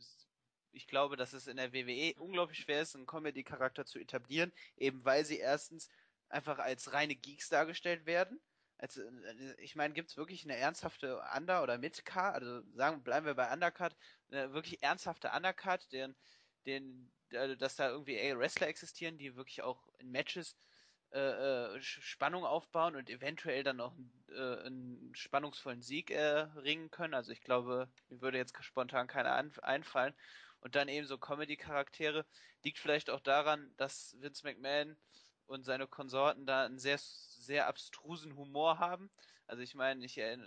ich 0.71 0.87
glaube, 0.87 1.17
dass 1.17 1.33
es 1.33 1.47
in 1.47 1.57
der 1.57 1.73
WWE 1.73 2.13
unglaublich 2.19 2.59
schwer 2.59 2.81
ist, 2.81 2.95
einen 2.95 3.05
Comedy-Charakter 3.05 3.85
zu 3.85 3.99
etablieren, 3.99 4.51
eben 4.77 5.03
weil 5.05 5.25
sie 5.25 5.37
erstens 5.37 5.89
einfach 6.29 6.59
als 6.59 6.93
reine 6.93 7.15
Geeks 7.15 7.49
dargestellt 7.49 8.05
werden. 8.05 8.39
Als, 8.77 8.97
äh, 8.97 9.55
ich 9.59 9.75
meine, 9.75 9.93
gibt 9.93 10.09
es 10.09 10.17
wirklich 10.17 10.43
eine 10.45 10.55
ernsthafte 10.55 11.21
Under- 11.35 11.61
oder 11.61 11.77
Mid-Card, 11.77 12.35
also 12.41 12.61
sagen, 12.73 13.03
bleiben 13.03 13.25
wir 13.25 13.35
bei 13.35 13.51
Undercard, 13.51 13.95
eine 14.31 14.53
wirklich 14.53 14.81
ernsthafte 14.81 15.31
Undercard, 15.35 15.91
deren 15.91 16.15
den, 16.65 17.11
dass 17.31 17.75
da 17.75 17.89
irgendwie 17.89 18.17
Wrestler 18.37 18.67
existieren, 18.67 19.17
die 19.17 19.35
wirklich 19.35 19.61
auch 19.61 19.87
in 19.99 20.11
Matches 20.11 20.55
äh, 21.13 21.75
äh, 21.75 21.81
Spannung 21.81 22.45
aufbauen 22.45 22.95
und 22.95 23.09
eventuell 23.09 23.63
dann 23.63 23.81
auch 23.81 23.93
äh, 24.29 24.65
einen 24.65 25.13
spannungsvollen 25.13 25.81
Sieg 25.81 26.09
erringen 26.09 26.89
können. 26.89 27.13
Also 27.13 27.33
ich 27.33 27.41
glaube, 27.41 27.89
mir 28.07 28.21
würde 28.21 28.37
jetzt 28.37 28.55
spontan 28.63 29.07
keiner 29.07 29.33
einfallen. 29.61 30.13
Und 30.61 30.75
dann 30.75 30.87
eben 30.87 31.07
so 31.07 31.17
Comedy-Charaktere. 31.17 32.25
Liegt 32.63 32.79
vielleicht 32.79 33.09
auch 33.09 33.19
daran, 33.19 33.73
dass 33.75 34.15
Vince 34.21 34.45
McMahon 34.45 34.95
und 35.47 35.65
seine 35.65 35.85
Konsorten 35.85 36.45
da 36.45 36.63
einen 36.63 36.79
sehr, 36.79 36.99
sehr 36.99 37.67
abstrusen 37.67 38.37
Humor 38.37 38.79
haben. 38.79 39.11
Also 39.47 39.63
ich 39.63 39.75
meine, 39.75 40.05
ich, 40.05 40.17
äh, 40.17 40.37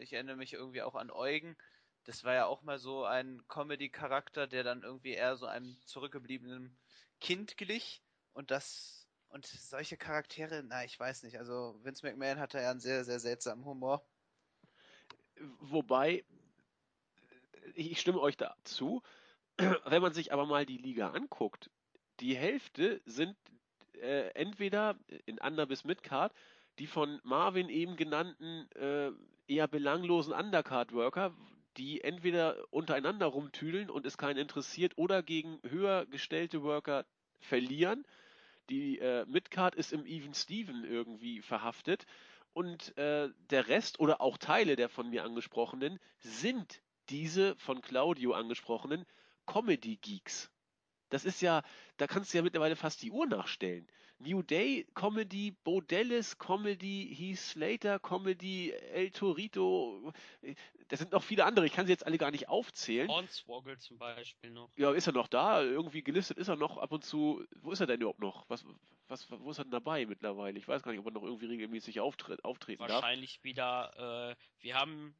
ich 0.00 0.14
erinnere 0.14 0.36
mich 0.36 0.54
irgendwie 0.54 0.82
auch 0.82 0.96
an 0.96 1.12
Eugen. 1.12 1.56
Das 2.04 2.24
war 2.24 2.34
ja 2.34 2.46
auch 2.46 2.62
mal 2.62 2.78
so 2.78 3.04
ein 3.04 3.42
Comedy-Charakter, 3.48 4.46
der 4.46 4.64
dann 4.64 4.82
irgendwie 4.82 5.12
eher 5.12 5.36
so 5.36 5.46
einem 5.46 5.76
zurückgebliebenen 5.84 6.76
Kind 7.20 7.56
glich. 7.56 8.02
Und 8.32 8.50
das 8.50 9.06
und 9.30 9.46
solche 9.46 9.98
Charaktere, 9.98 10.62
na, 10.66 10.84
ich 10.84 10.98
weiß 10.98 11.22
nicht. 11.22 11.38
Also 11.38 11.78
Vince 11.82 12.06
McMahon 12.06 12.38
hatte 12.38 12.60
ja 12.60 12.70
einen 12.70 12.80
sehr, 12.80 13.04
sehr 13.04 13.20
seltsamen 13.20 13.64
Humor. 13.64 14.02
Wobei, 15.60 16.24
ich 17.74 18.00
stimme 18.00 18.20
euch 18.20 18.36
dazu. 18.36 19.02
Wenn 19.84 20.02
man 20.02 20.14
sich 20.14 20.32
aber 20.32 20.46
mal 20.46 20.64
die 20.64 20.78
Liga 20.78 21.10
anguckt, 21.10 21.70
die 22.20 22.36
Hälfte 22.36 23.02
sind 23.04 23.36
äh, 24.00 24.28
entweder 24.30 24.98
in 25.26 25.38
Under- 25.38 25.66
bis 25.66 25.84
Midcard 25.84 26.32
die 26.78 26.86
von 26.86 27.20
Marvin 27.24 27.68
eben 27.68 27.96
genannten 27.96 28.70
äh, 28.72 29.10
eher 29.46 29.66
belanglosen 29.68 30.32
Undercard-Worker, 30.32 31.34
die 31.78 32.02
entweder 32.02 32.56
untereinander 32.70 33.26
rumtüdeln 33.26 33.88
und 33.90 34.04
es 34.04 34.18
keinen 34.18 34.38
interessiert 34.38 34.92
oder 34.96 35.22
gegen 35.22 35.60
höher 35.62 36.06
gestellte 36.06 36.62
Worker 36.62 37.06
verlieren 37.40 38.04
die 38.68 38.98
äh, 38.98 39.24
Midcard 39.26 39.74
ist 39.74 39.92
im 39.92 40.06
Even 40.06 40.34
Steven 40.34 40.84
irgendwie 40.84 41.40
verhaftet. 41.40 42.06
Und 42.52 42.96
äh, 42.98 43.28
der 43.50 43.68
Rest 43.68 44.00
oder 44.00 44.20
auch 44.20 44.36
Teile 44.36 44.76
der 44.76 44.88
von 44.88 45.10
mir 45.10 45.24
angesprochenen 45.24 45.98
sind 46.20 46.82
diese 47.08 47.56
von 47.56 47.80
Claudio 47.80 48.32
angesprochenen 48.32 49.06
Comedy 49.46 49.96
Geeks. 49.96 50.50
Das 51.10 51.24
ist 51.24 51.40
ja, 51.40 51.62
da 51.96 52.06
kannst 52.06 52.32
du 52.32 52.38
ja 52.38 52.42
mittlerweile 52.42 52.76
fast 52.76 53.02
die 53.02 53.10
Uhr 53.10 53.26
nachstellen. 53.26 53.86
New 54.20 54.42
Day 54.42 54.86
Comedy, 54.94 55.52
Bo 55.62 55.80
Dallas 55.80 56.38
Comedy, 56.38 57.14
Heath 57.16 57.38
Slater 57.38 58.00
Comedy, 58.00 58.72
El 58.92 59.10
Torito. 59.12 60.12
Da 60.88 60.96
sind 60.96 61.12
noch 61.12 61.22
viele 61.22 61.44
andere, 61.44 61.66
ich 61.66 61.72
kann 61.72 61.86
sie 61.86 61.92
jetzt 61.92 62.04
alle 62.04 62.18
gar 62.18 62.32
nicht 62.32 62.48
aufzählen. 62.48 63.08
Hornswoggle 63.08 63.78
zum 63.78 63.98
Beispiel 63.98 64.50
noch. 64.50 64.70
Ja, 64.76 64.92
ist 64.92 65.06
er 65.06 65.12
noch 65.12 65.28
da? 65.28 65.62
Irgendwie 65.62 66.02
gelistet 66.02 66.38
ist 66.38 66.48
er 66.48 66.56
noch 66.56 66.78
ab 66.78 66.90
und 66.90 67.04
zu. 67.04 67.44
Wo 67.60 67.70
ist 67.70 67.80
er 67.80 67.86
denn 67.86 68.00
überhaupt 68.00 68.18
noch? 68.18 68.44
Was, 68.48 68.64
was, 69.06 69.30
wo 69.30 69.50
ist 69.50 69.58
er 69.58 69.64
denn 69.64 69.70
dabei 69.70 70.04
mittlerweile? 70.06 70.58
Ich 70.58 70.66
weiß 70.66 70.82
gar 70.82 70.90
nicht, 70.90 71.00
ob 71.00 71.06
er 71.06 71.12
noch 71.12 71.22
irgendwie 71.22 71.46
regelmäßig 71.46 72.00
auftritt, 72.00 72.44
auftreten 72.44 72.80
Wahrscheinlich 72.80 73.36
darf. 73.36 73.44
wieder, 73.44 74.30
äh, 74.30 74.36
wir 74.60 74.74
haben 74.74 75.14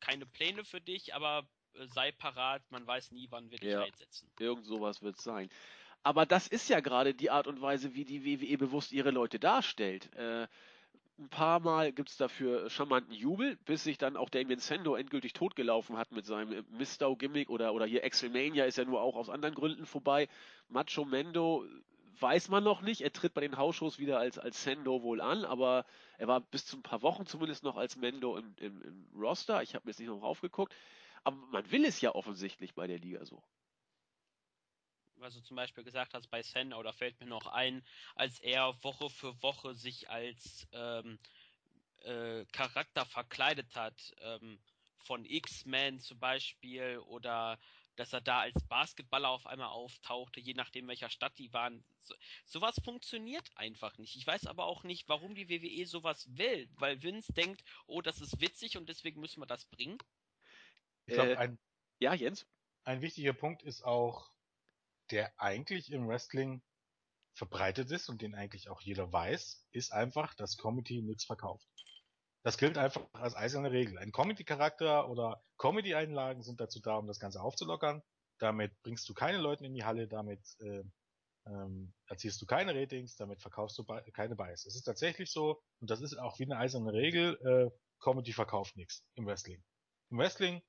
keine 0.00 0.26
Pläne 0.26 0.64
für 0.64 0.80
dich, 0.80 1.14
aber 1.14 1.40
äh, 1.40 1.63
sei 1.88 2.12
parat, 2.12 2.62
man 2.70 2.86
weiß 2.86 3.12
nie, 3.12 3.26
wann 3.30 3.50
wir 3.50 3.58
dich 3.58 3.70
ja, 3.70 3.82
einsetzen. 3.82 4.28
Irgend 4.38 4.64
sowas 4.66 5.02
wird 5.02 5.16
es 5.16 5.24
sein. 5.24 5.48
Aber 6.02 6.26
das 6.26 6.46
ist 6.46 6.68
ja 6.68 6.80
gerade 6.80 7.14
die 7.14 7.30
Art 7.30 7.46
und 7.46 7.60
Weise, 7.60 7.94
wie 7.94 8.04
die 8.04 8.24
WWE 8.24 8.58
bewusst 8.58 8.92
ihre 8.92 9.10
Leute 9.10 9.38
darstellt. 9.38 10.14
Äh, 10.14 10.46
ein 11.18 11.28
paar 11.28 11.60
Mal 11.60 11.92
gibt 11.92 12.10
es 12.10 12.16
dafür 12.16 12.68
charmanten 12.68 13.14
Jubel, 13.14 13.56
bis 13.64 13.84
sich 13.84 13.98
dann 13.98 14.16
auch 14.16 14.28
Damien 14.28 14.58
Sando 14.58 14.96
endgültig 14.96 15.32
totgelaufen 15.32 15.96
hat 15.96 16.10
mit 16.12 16.26
seinem 16.26 16.64
Mistau-Gimmick 16.70 17.50
oder, 17.50 17.72
oder 17.72 17.86
hier 17.86 18.02
Excelmania 18.02 18.64
ist 18.64 18.78
ja 18.78 18.84
nur 18.84 19.00
auch 19.00 19.14
aus 19.14 19.30
anderen 19.30 19.54
Gründen 19.54 19.86
vorbei. 19.86 20.28
Macho 20.68 21.04
Mendo 21.04 21.64
weiß 22.20 22.48
man 22.48 22.64
noch 22.64 22.82
nicht. 22.82 23.00
Er 23.00 23.12
tritt 23.12 23.32
bei 23.32 23.40
den 23.40 23.56
Hausshows 23.56 23.98
wieder 23.98 24.18
als, 24.18 24.38
als 24.38 24.62
Sando 24.62 25.02
wohl 25.02 25.20
an, 25.20 25.44
aber 25.44 25.86
er 26.18 26.28
war 26.28 26.40
bis 26.40 26.66
zu 26.66 26.76
ein 26.76 26.82
paar 26.82 27.02
Wochen 27.02 27.26
zumindest 27.26 27.62
noch 27.62 27.76
als 27.76 27.96
Mendo 27.96 28.36
im, 28.36 28.54
im, 28.58 28.82
im 28.82 29.06
Roster. 29.16 29.62
Ich 29.62 29.74
habe 29.74 29.86
mir 29.86 29.90
jetzt 29.90 30.00
nicht 30.00 30.08
noch 30.08 30.22
raufgeguckt. 30.22 30.74
Aber 31.24 31.36
man 31.36 31.70
will 31.70 31.84
es 31.84 32.00
ja 32.00 32.14
offensichtlich 32.14 32.74
bei 32.74 32.86
der 32.86 32.98
Liga 32.98 33.24
so 33.24 33.42
was 35.24 35.34
du 35.34 35.42
zum 35.42 35.56
Beispiel 35.56 35.84
gesagt 35.84 36.12
hast 36.12 36.30
bei 36.30 36.42
Senna, 36.42 36.76
oder 36.76 36.92
fällt 36.92 37.18
mir 37.18 37.26
noch 37.26 37.46
ein, 37.46 37.82
als 38.14 38.40
er 38.40 38.76
Woche 38.82 39.08
für 39.08 39.42
Woche 39.42 39.74
sich 39.74 40.10
als 40.10 40.68
ähm, 40.72 41.18
äh, 42.02 42.44
Charakter 42.52 43.06
verkleidet 43.06 43.74
hat, 43.74 44.14
ähm, 44.20 44.58
von 44.98 45.24
X-Men 45.24 46.00
zum 46.00 46.18
Beispiel, 46.18 46.98
oder 46.98 47.58
dass 47.96 48.12
er 48.12 48.20
da 48.20 48.40
als 48.40 48.62
Basketballer 48.68 49.30
auf 49.30 49.46
einmal 49.46 49.68
auftauchte, 49.68 50.40
je 50.40 50.54
nachdem 50.54 50.88
welcher 50.88 51.10
Stadt 51.10 51.38
die 51.38 51.52
waren. 51.52 51.84
So, 52.02 52.14
sowas 52.44 52.74
funktioniert 52.84 53.48
einfach 53.56 53.96
nicht. 53.98 54.16
Ich 54.16 54.26
weiß 54.26 54.46
aber 54.46 54.66
auch 54.66 54.82
nicht, 54.82 55.08
warum 55.08 55.34
die 55.34 55.48
WWE 55.48 55.86
sowas 55.86 56.26
will, 56.36 56.68
weil 56.74 57.02
Vince 57.02 57.32
denkt, 57.32 57.62
oh, 57.86 58.02
das 58.02 58.20
ist 58.20 58.40
witzig 58.40 58.76
und 58.76 58.88
deswegen 58.88 59.20
müssen 59.20 59.40
wir 59.40 59.46
das 59.46 59.64
bringen. 59.66 59.98
Ich 61.06 61.14
glaube, 61.14 61.32
äh, 61.32 61.36
ein, 61.36 61.58
ja, 62.00 62.14
Jens? 62.14 62.46
Ein 62.84 63.00
wichtiger 63.00 63.32
Punkt 63.32 63.62
ist 63.62 63.82
auch, 63.82 64.30
der 65.10 65.38
eigentlich 65.40 65.90
im 65.92 66.08
Wrestling 66.08 66.62
verbreitet 67.34 67.90
ist 67.90 68.08
und 68.08 68.22
den 68.22 68.34
eigentlich 68.34 68.68
auch 68.70 68.80
jeder 68.80 69.12
weiß, 69.12 69.66
ist 69.72 69.92
einfach, 69.92 70.34
dass 70.34 70.56
Comedy 70.56 71.02
nichts 71.02 71.24
verkauft. 71.24 71.66
Das 72.44 72.58
gilt 72.58 72.78
einfach 72.78 73.06
als 73.12 73.34
eiserne 73.34 73.70
Regel. 73.70 73.98
Ein 73.98 74.12
Comedy-Charakter 74.12 75.08
oder 75.08 75.42
Comedy-Einlagen 75.58 76.42
sind 76.42 76.60
dazu 76.60 76.80
da, 76.80 76.96
um 76.96 77.06
das 77.06 77.18
Ganze 77.18 77.40
aufzulockern. 77.40 78.02
Damit 78.38 78.72
bringst 78.82 79.08
du 79.08 79.14
keine 79.14 79.38
Leute 79.38 79.64
in 79.64 79.74
die 79.74 79.84
Halle, 79.84 80.08
damit 80.08 80.40
äh, 80.60 80.84
ähm, 81.46 81.94
erzielst 82.06 82.40
du 82.42 82.46
keine 82.46 82.74
Ratings, 82.74 83.16
damit 83.16 83.40
verkaufst 83.40 83.78
du 83.78 83.84
keine 83.84 84.36
Bias. 84.36 84.66
Es 84.66 84.76
ist 84.76 84.84
tatsächlich 84.84 85.30
so, 85.30 85.62
und 85.80 85.90
das 85.90 86.00
ist 86.00 86.18
auch 86.18 86.38
wie 86.38 86.44
eine 86.44 86.58
eiserne 86.58 86.92
Regel, 86.92 87.38
äh, 87.44 87.70
Comedy 88.00 88.32
verkauft 88.32 88.76
nichts 88.76 89.04
im 89.14 89.26
Wrestling. 89.26 89.62
Im 90.10 90.18
Wrestling 90.18 90.62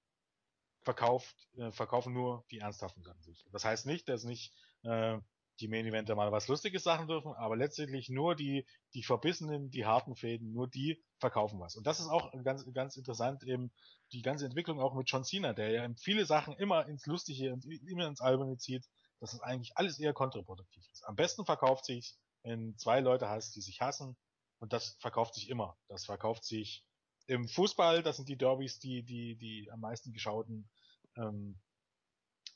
verkauft, 0.85 1.35
äh, 1.57 1.71
verkaufen 1.71 2.13
nur 2.13 2.45
die 2.51 2.59
ernsthaften 2.59 3.03
Sachen 3.03 3.21
sich. 3.21 3.43
Das 3.51 3.65
heißt 3.65 3.85
nicht, 3.85 4.07
dass 4.07 4.23
nicht 4.23 4.53
äh, 4.83 5.17
die 5.59 5.67
Main 5.67 5.85
Eventer 5.85 6.15
mal 6.15 6.31
was 6.31 6.47
Lustiges 6.47 6.83
sagen 6.83 7.07
dürfen, 7.07 7.33
aber 7.33 7.55
letztendlich 7.55 8.09
nur 8.09 8.35
die, 8.35 8.65
die 8.93 9.03
verbissenen, 9.03 9.71
die 9.71 9.85
harten 9.85 10.15
Fäden, 10.15 10.51
nur 10.51 10.67
die 10.67 11.01
verkaufen 11.19 11.59
was. 11.59 11.75
Und 11.75 11.87
das 11.87 11.99
ist 11.99 12.07
auch 12.07 12.31
ganz, 12.43 12.65
ganz 12.73 12.97
interessant 12.97 13.43
eben 13.43 13.71
die 14.11 14.21
ganze 14.21 14.45
Entwicklung 14.45 14.79
auch 14.79 14.93
mit 14.93 15.09
John 15.09 15.23
Cena, 15.23 15.53
der 15.53 15.71
ja 15.71 15.89
viele 15.97 16.25
Sachen 16.25 16.53
immer 16.55 16.85
ins 16.87 17.05
Lustige 17.05 17.53
und 17.53 17.65
immer 17.65 18.07
ins 18.07 18.21
Alberne 18.21 18.57
zieht, 18.57 18.85
dass 19.19 19.33
es 19.33 19.39
eigentlich 19.39 19.77
alles 19.77 19.99
eher 19.99 20.13
kontraproduktiv 20.13 20.85
ist. 20.91 21.03
Am 21.05 21.15
besten 21.15 21.45
verkauft 21.45 21.85
sich, 21.85 22.15
wenn 22.43 22.77
zwei 22.77 22.99
Leute 22.99 23.29
hast, 23.29 23.55
die 23.55 23.61
sich 23.61 23.81
hassen, 23.81 24.15
und 24.59 24.73
das 24.73 24.95
verkauft 24.99 25.35
sich 25.35 25.49
immer. 25.49 25.77
Das 25.87 26.05
verkauft 26.05 26.43
sich 26.43 26.85
im 27.27 27.47
Fußball, 27.47 28.03
das 28.03 28.17
sind 28.17 28.29
die 28.29 28.37
Derbys, 28.37 28.79
die, 28.79 29.03
die, 29.03 29.35
die 29.35 29.69
am 29.71 29.79
meisten 29.79 30.13
geschauten 30.13 30.69
ähm, 31.17 31.59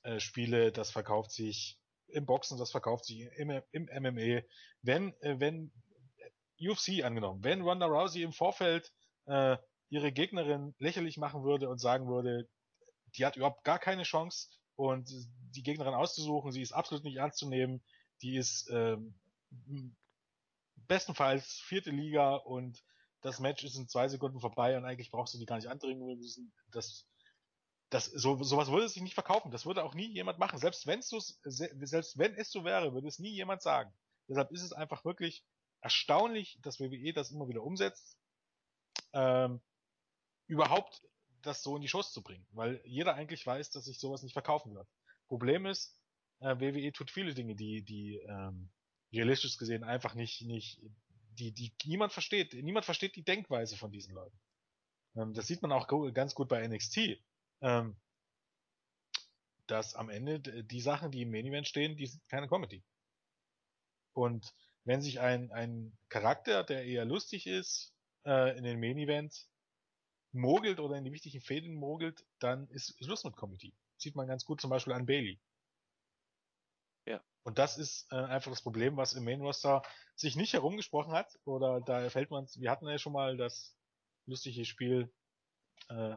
äh, 0.04 0.20
Spiele, 0.20 0.72
das 0.72 0.92
verkauft 0.92 1.32
sich 1.32 1.80
im 2.08 2.26
Boxen, 2.26 2.58
das 2.58 2.72
verkauft 2.72 3.06
sich 3.06 3.22
im, 3.38 3.62
im 3.72 3.84
MMA. 3.86 4.42
Wenn, 4.82 5.14
äh, 5.22 5.40
wenn 5.40 5.72
UFC 6.60 7.04
angenommen, 7.04 7.44
wenn 7.44 7.62
Ronda 7.62 7.86
Rousey 7.86 8.24
im 8.24 8.34
Vorfeld 8.34 8.92
äh, 9.26 9.58
ihre 9.90 10.12
Gegnerin 10.12 10.76
lächerlich 10.78 11.18
machen 11.18 11.44
würde 11.44 11.70
und 11.70 11.80
sagen 11.80 12.08
würde, 12.08 12.48
die 13.16 13.26
hat 13.26 13.36
überhaupt 13.36 13.64
gar 13.64 13.80
keine 13.80 14.04
Chance 14.04 14.50
und 14.76 15.10
die 15.56 15.64
Gegnerin 15.64 15.94
auszusuchen, 15.94 16.52
sie 16.52 16.62
ist 16.62 16.72
absolut 16.72 17.04
nicht 17.04 17.18
ernst 17.18 17.40
zu 17.40 17.48
nehmen, 17.48 17.82
die 18.22 18.36
ist 18.36 18.70
ähm, 18.72 19.16
bestenfalls 20.88 21.60
vierte 21.60 21.92
Liga 21.92 22.36
und 22.36 22.84
das 23.22 23.40
Match 23.40 23.64
ist 23.64 23.76
in 23.76 23.88
zwei 23.88 24.08
Sekunden 24.08 24.40
vorbei 24.40 24.78
und 24.78 24.86
eigentlich 24.86 25.12
brauchst 25.12 25.34
du 25.34 25.38
die 25.38 25.46
gar 25.46 25.58
nicht 25.58 25.68
andringen 25.68 26.22
Das, 26.72 27.06
das, 27.90 28.06
so, 28.06 28.42
sowas 28.44 28.70
würde 28.70 28.88
sich 28.88 29.02
nicht 29.02 29.16
verkaufen. 29.16 29.52
Das 29.52 29.66
würde 29.66 29.84
auch 29.84 29.96
nie 29.96 30.08
jemand 30.08 30.38
machen. 30.38 30.60
Selbst, 30.60 30.86
wenn's 30.86 31.10
so, 31.10 31.20
selbst 31.44 32.18
wenn 32.18 32.36
es 32.36 32.52
so 32.52 32.64
wäre, 32.64 32.94
würde 32.94 33.08
es 33.08 33.20
nie 33.20 33.32
jemand 33.32 33.62
sagen. 33.62 33.92
Deshalb 34.28 34.52
ist 34.52 34.62
es 34.62 34.74
einfach 34.74 35.06
wirklich 35.06 35.44
erstaunlich, 35.82 36.60
dass 36.62 36.80
WWE 36.80 37.14
das 37.14 37.32
immer 37.32 37.48
wieder 37.48 37.64
umsetzt, 37.64 38.18
ähm, 39.14 39.62
überhaupt 40.48 41.02
das 41.42 41.64
so 41.64 41.76
in 41.76 41.82
die 41.82 41.88
Shows 41.88 42.14
zu 42.14 42.22
bringen. 42.22 42.46
Weil 42.52 42.82
jeder 42.86 43.16
eigentlich 43.16 43.46
weiß, 43.46 43.72
dass 43.72 43.86
sich 43.86 44.00
sowas 44.00 44.22
nicht 44.22 44.34
verkaufen 44.34 44.76
wird. 44.76 44.88
Problem 45.28 45.66
ist, 45.66 45.98
äh, 46.42 46.60
WWE 46.60 46.92
tut 46.92 47.10
viele 47.10 47.34
Dinge, 47.34 47.56
die, 47.56 47.84
die 47.84 48.18
ähm, 48.18 48.70
realistisch 49.12 49.58
gesehen 49.58 49.84
einfach 49.84 50.14
nicht, 50.14 50.42
nicht 50.42 50.80
die, 51.32 51.52
die 51.52 51.74
niemand 51.86 52.14
versteht. 52.14 52.54
Niemand 52.54 52.86
versteht 52.86 53.16
die 53.16 53.24
Denkweise 53.24 53.78
von 53.78 53.92
diesen 53.92 54.14
Leuten. 54.14 54.40
Ähm, 55.16 55.34
das 55.34 55.48
sieht 55.48 55.62
man 55.62 55.72
auch 55.72 55.88
ganz 56.14 56.36
gut 56.36 56.50
bei 56.50 56.68
NXT. 56.68 57.20
Ähm, 57.62 57.96
dass 59.68 59.96
am 59.96 60.10
Ende 60.10 60.64
die 60.64 60.82
Sachen, 60.82 61.12
die 61.12 61.22
im 61.22 61.32
Main 61.32 61.46
Event 61.46 61.68
stehen, 61.68 61.96
die 61.96 62.08
sind 62.08 62.28
keine 62.28 62.48
Comedy. 62.48 62.84
Und 64.14 64.54
wenn 64.84 65.02
sich 65.02 65.20
ein, 65.20 65.52
ein 65.52 65.98
Charakter, 66.10 66.64
der 66.64 66.86
eher 66.86 67.06
lustig 67.06 67.46
ist, 67.46 67.94
äh, 68.26 68.58
in 68.58 68.64
den 68.64 68.80
Main 68.80 68.98
Event 68.98 69.48
mogelt 70.32 70.80
oder 70.80 70.96
in 70.96 71.04
die 71.04 71.12
wichtigen 71.12 71.42
Fäden 71.42 71.76
mogelt, 71.76 72.26
dann 72.40 72.68
ist 72.70 72.96
Schluss 73.04 73.24
mit 73.24 73.36
Comedy. 73.36 73.76
Sieht 73.98 74.16
man 74.16 74.28
ganz 74.28 74.46
gut 74.46 74.62
zum 74.62 74.70
Beispiel 74.70 74.94
an 74.94 75.06
Bailey. 75.06 75.40
Und 77.44 77.58
das 77.58 77.80
ist 77.80 78.06
äh, 78.12 78.16
einfach 78.16 78.52
das 78.52 78.62
Problem, 78.62 78.98
was 78.98 79.14
im 79.14 79.24
Main 79.24 79.42
Roster 79.42 79.82
sich 80.16 80.36
nicht 80.36 80.54
herumgesprochen 80.54 81.14
hat. 81.14 81.40
Oder 81.46 81.82
da 81.82 82.10
fällt 82.10 82.30
man, 82.30 82.48
wir 82.56 82.70
hatten 82.70 82.88
ja 82.88 83.00
schon 83.00 83.14
mal 83.14 83.38
das 83.38 83.76
lustige 84.28 84.66
Spiel 84.66 85.12
äh, 85.90 86.16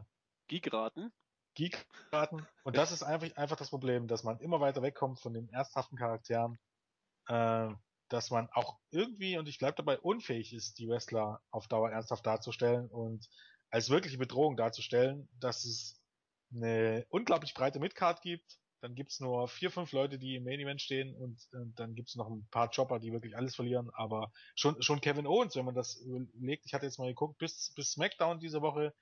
Geekraten. 0.48 1.10
Geekraten. 1.54 2.46
Und 2.64 2.76
das 2.76 2.92
ist 2.92 3.02
einfach, 3.02 3.36
einfach 3.36 3.56
das 3.56 3.70
Problem, 3.70 4.08
dass 4.08 4.24
man 4.24 4.40
immer 4.40 4.60
weiter 4.60 4.82
wegkommt 4.82 5.20
von 5.20 5.34
den 5.34 5.48
ernsthaften 5.48 5.96
Charakteren. 5.96 6.58
Äh, 7.28 7.68
dass 8.12 8.30
man 8.30 8.48
auch 8.52 8.78
irgendwie, 8.90 9.38
und 9.38 9.48
ich 9.48 9.58
bleibe 9.58 9.76
dabei, 9.76 9.98
unfähig 9.98 10.52
ist, 10.52 10.78
die 10.78 10.88
Wrestler 10.88 11.40
auf 11.50 11.66
Dauer 11.66 11.90
ernsthaft 11.90 12.26
darzustellen 12.26 12.88
und 12.88 13.26
als 13.70 13.88
wirkliche 13.88 14.18
Bedrohung 14.18 14.56
darzustellen, 14.56 15.28
dass 15.40 15.64
es 15.64 15.98
eine 16.54 17.06
unglaublich 17.08 17.54
breite 17.54 17.80
Midcard 17.80 18.20
gibt, 18.20 18.58
dann 18.82 18.94
gibt's 18.94 19.20
nur 19.20 19.48
vier, 19.48 19.70
fünf 19.70 19.92
Leute, 19.92 20.18
die 20.18 20.36
im 20.36 20.44
Main 20.44 20.60
Event 20.60 20.82
stehen 20.82 21.14
und, 21.14 21.40
und 21.52 21.78
dann 21.78 21.94
gibt's 21.94 22.16
noch 22.16 22.28
ein 22.28 22.46
paar 22.50 22.70
Chopper, 22.70 22.98
die 22.98 23.12
wirklich 23.12 23.36
alles 23.36 23.54
verlieren, 23.54 23.88
aber 23.94 24.30
schon, 24.56 24.82
schon 24.82 25.00
Kevin 25.00 25.26
Owens, 25.26 25.56
wenn 25.56 25.64
man 25.64 25.74
das 25.74 25.96
überlegt, 25.96 26.66
ich 26.66 26.74
hatte 26.74 26.84
jetzt 26.84 26.98
mal 26.98 27.08
geguckt, 27.08 27.38
bis, 27.38 27.72
bis 27.74 27.92
SmackDown 27.92 28.40
diese 28.40 28.60
Woche 28.60 28.92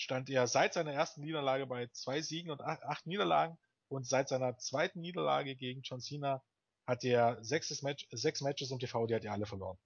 stand 0.00 0.30
er 0.30 0.46
seit 0.46 0.72
seiner 0.74 0.92
ersten 0.92 1.20
Niederlage 1.20 1.66
bei 1.66 1.86
zwei 1.88 2.22
Siegen 2.22 2.50
und 2.50 2.62
acht, 2.62 3.06
Niederlagen 3.06 3.58
und 3.88 4.06
seit 4.06 4.28
seiner 4.28 4.56
zweiten 4.56 5.00
Niederlage 5.00 5.56
gegen 5.56 5.82
John 5.82 6.00
Cena 6.00 6.42
hat 6.86 7.04
er 7.04 7.42
sechs, 7.44 7.82
Match, 7.82 8.06
sechs 8.10 8.40
Matches 8.40 8.70
im 8.70 8.78
TV, 8.78 9.06
die 9.06 9.14
hat 9.14 9.24
er 9.24 9.32
alle 9.32 9.46
verloren. 9.46 9.78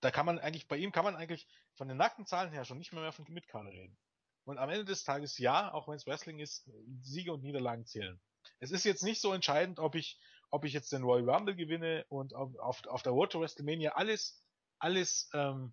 Da 0.00 0.10
kann 0.10 0.26
man 0.26 0.38
eigentlich, 0.38 0.68
bei 0.68 0.76
ihm 0.76 0.92
kann 0.92 1.04
man 1.04 1.16
eigentlich 1.16 1.48
von 1.74 1.88
den 1.88 1.96
nackten 1.96 2.24
Zahlen 2.24 2.52
her 2.52 2.64
schon 2.64 2.78
nicht 2.78 2.92
mehr, 2.92 3.02
mehr 3.02 3.12
von 3.12 3.26
Midcard 3.28 3.66
reden. 3.66 3.98
Und 4.44 4.58
am 4.58 4.70
Ende 4.70 4.84
des 4.84 5.04
Tages 5.04 5.38
ja, 5.38 5.72
auch 5.72 5.88
wenn 5.88 5.96
es 5.96 6.06
Wrestling 6.06 6.38
ist, 6.38 6.68
Siege 7.00 7.32
und 7.32 7.42
Niederlagen 7.42 7.84
zählen. 7.84 8.20
Es 8.60 8.70
ist 8.70 8.84
jetzt 8.84 9.02
nicht 9.02 9.20
so 9.20 9.32
entscheidend, 9.32 9.80
ob 9.80 9.94
ich, 9.96 10.20
ob 10.50 10.64
ich 10.64 10.72
jetzt 10.72 10.92
den 10.92 11.02
Royal 11.02 11.28
Rumble 11.28 11.56
gewinne 11.56 12.04
und 12.08 12.34
auf, 12.34 12.86
auf 12.86 13.02
der 13.02 13.12
Road 13.12 13.32
to 13.32 13.40
WrestleMania 13.40 13.92
alles, 13.92 14.40
alles, 14.78 15.30
ähm, 15.34 15.72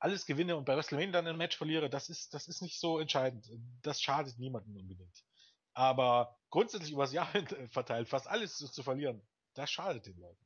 alles 0.00 0.26
gewinne 0.26 0.56
und 0.56 0.64
bei 0.64 0.76
WrestleMania 0.76 1.12
dann 1.12 1.26
ein 1.26 1.36
Match 1.36 1.56
verliere. 1.56 1.90
Das 1.90 2.08
ist, 2.08 2.34
das 2.34 2.48
ist 2.48 2.62
nicht 2.62 2.78
so 2.78 2.98
entscheidend. 2.98 3.50
Das 3.82 4.00
schadet 4.00 4.38
niemandem 4.38 4.76
unbedingt. 4.76 5.24
Aber 5.74 6.36
grundsätzlich 6.50 6.92
übers 6.92 7.12
Jahr 7.12 7.28
verteilt 7.70 8.08
fast 8.08 8.28
alles 8.28 8.56
zu, 8.56 8.82
verlieren, 8.82 9.22
das 9.54 9.70
schadet 9.70 10.06
den 10.06 10.18
Leuten. 10.18 10.44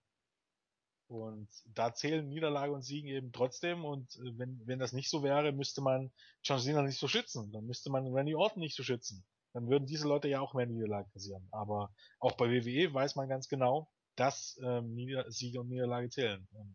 Und 1.08 1.48
da 1.66 1.92
zählen 1.92 2.26
Niederlage 2.26 2.72
und 2.72 2.82
Siegen 2.82 3.08
eben 3.08 3.32
trotzdem. 3.32 3.84
Und 3.84 4.14
äh, 4.16 4.38
wenn, 4.38 4.60
wenn 4.66 4.78
das 4.78 4.92
nicht 4.92 5.10
so 5.10 5.22
wäre, 5.22 5.52
müsste 5.52 5.82
man 5.82 6.10
John 6.42 6.58
Cena 6.58 6.82
nicht 6.82 6.98
so 6.98 7.08
schützen. 7.08 7.52
Dann 7.52 7.66
müsste 7.66 7.90
man 7.90 8.06
Randy 8.06 8.34
Orton 8.34 8.60
nicht 8.60 8.76
so 8.76 8.82
schützen. 8.82 9.24
Dann 9.52 9.68
würden 9.68 9.86
diese 9.86 10.08
Leute 10.08 10.28
ja 10.28 10.40
auch 10.40 10.54
mehr 10.54 10.66
Niederlagen 10.66 11.10
kassieren. 11.12 11.46
Aber 11.50 11.94
auch 12.18 12.32
bei 12.32 12.46
WWE 12.48 12.94
weiß 12.94 13.16
man 13.16 13.28
ganz 13.28 13.48
genau, 13.48 13.90
dass 14.16 14.58
ähm, 14.62 14.94
Nieder 14.94 15.30
Siege 15.30 15.60
und 15.60 15.68
Niederlage 15.68 16.08
zählen. 16.08 16.48
Und 16.52 16.74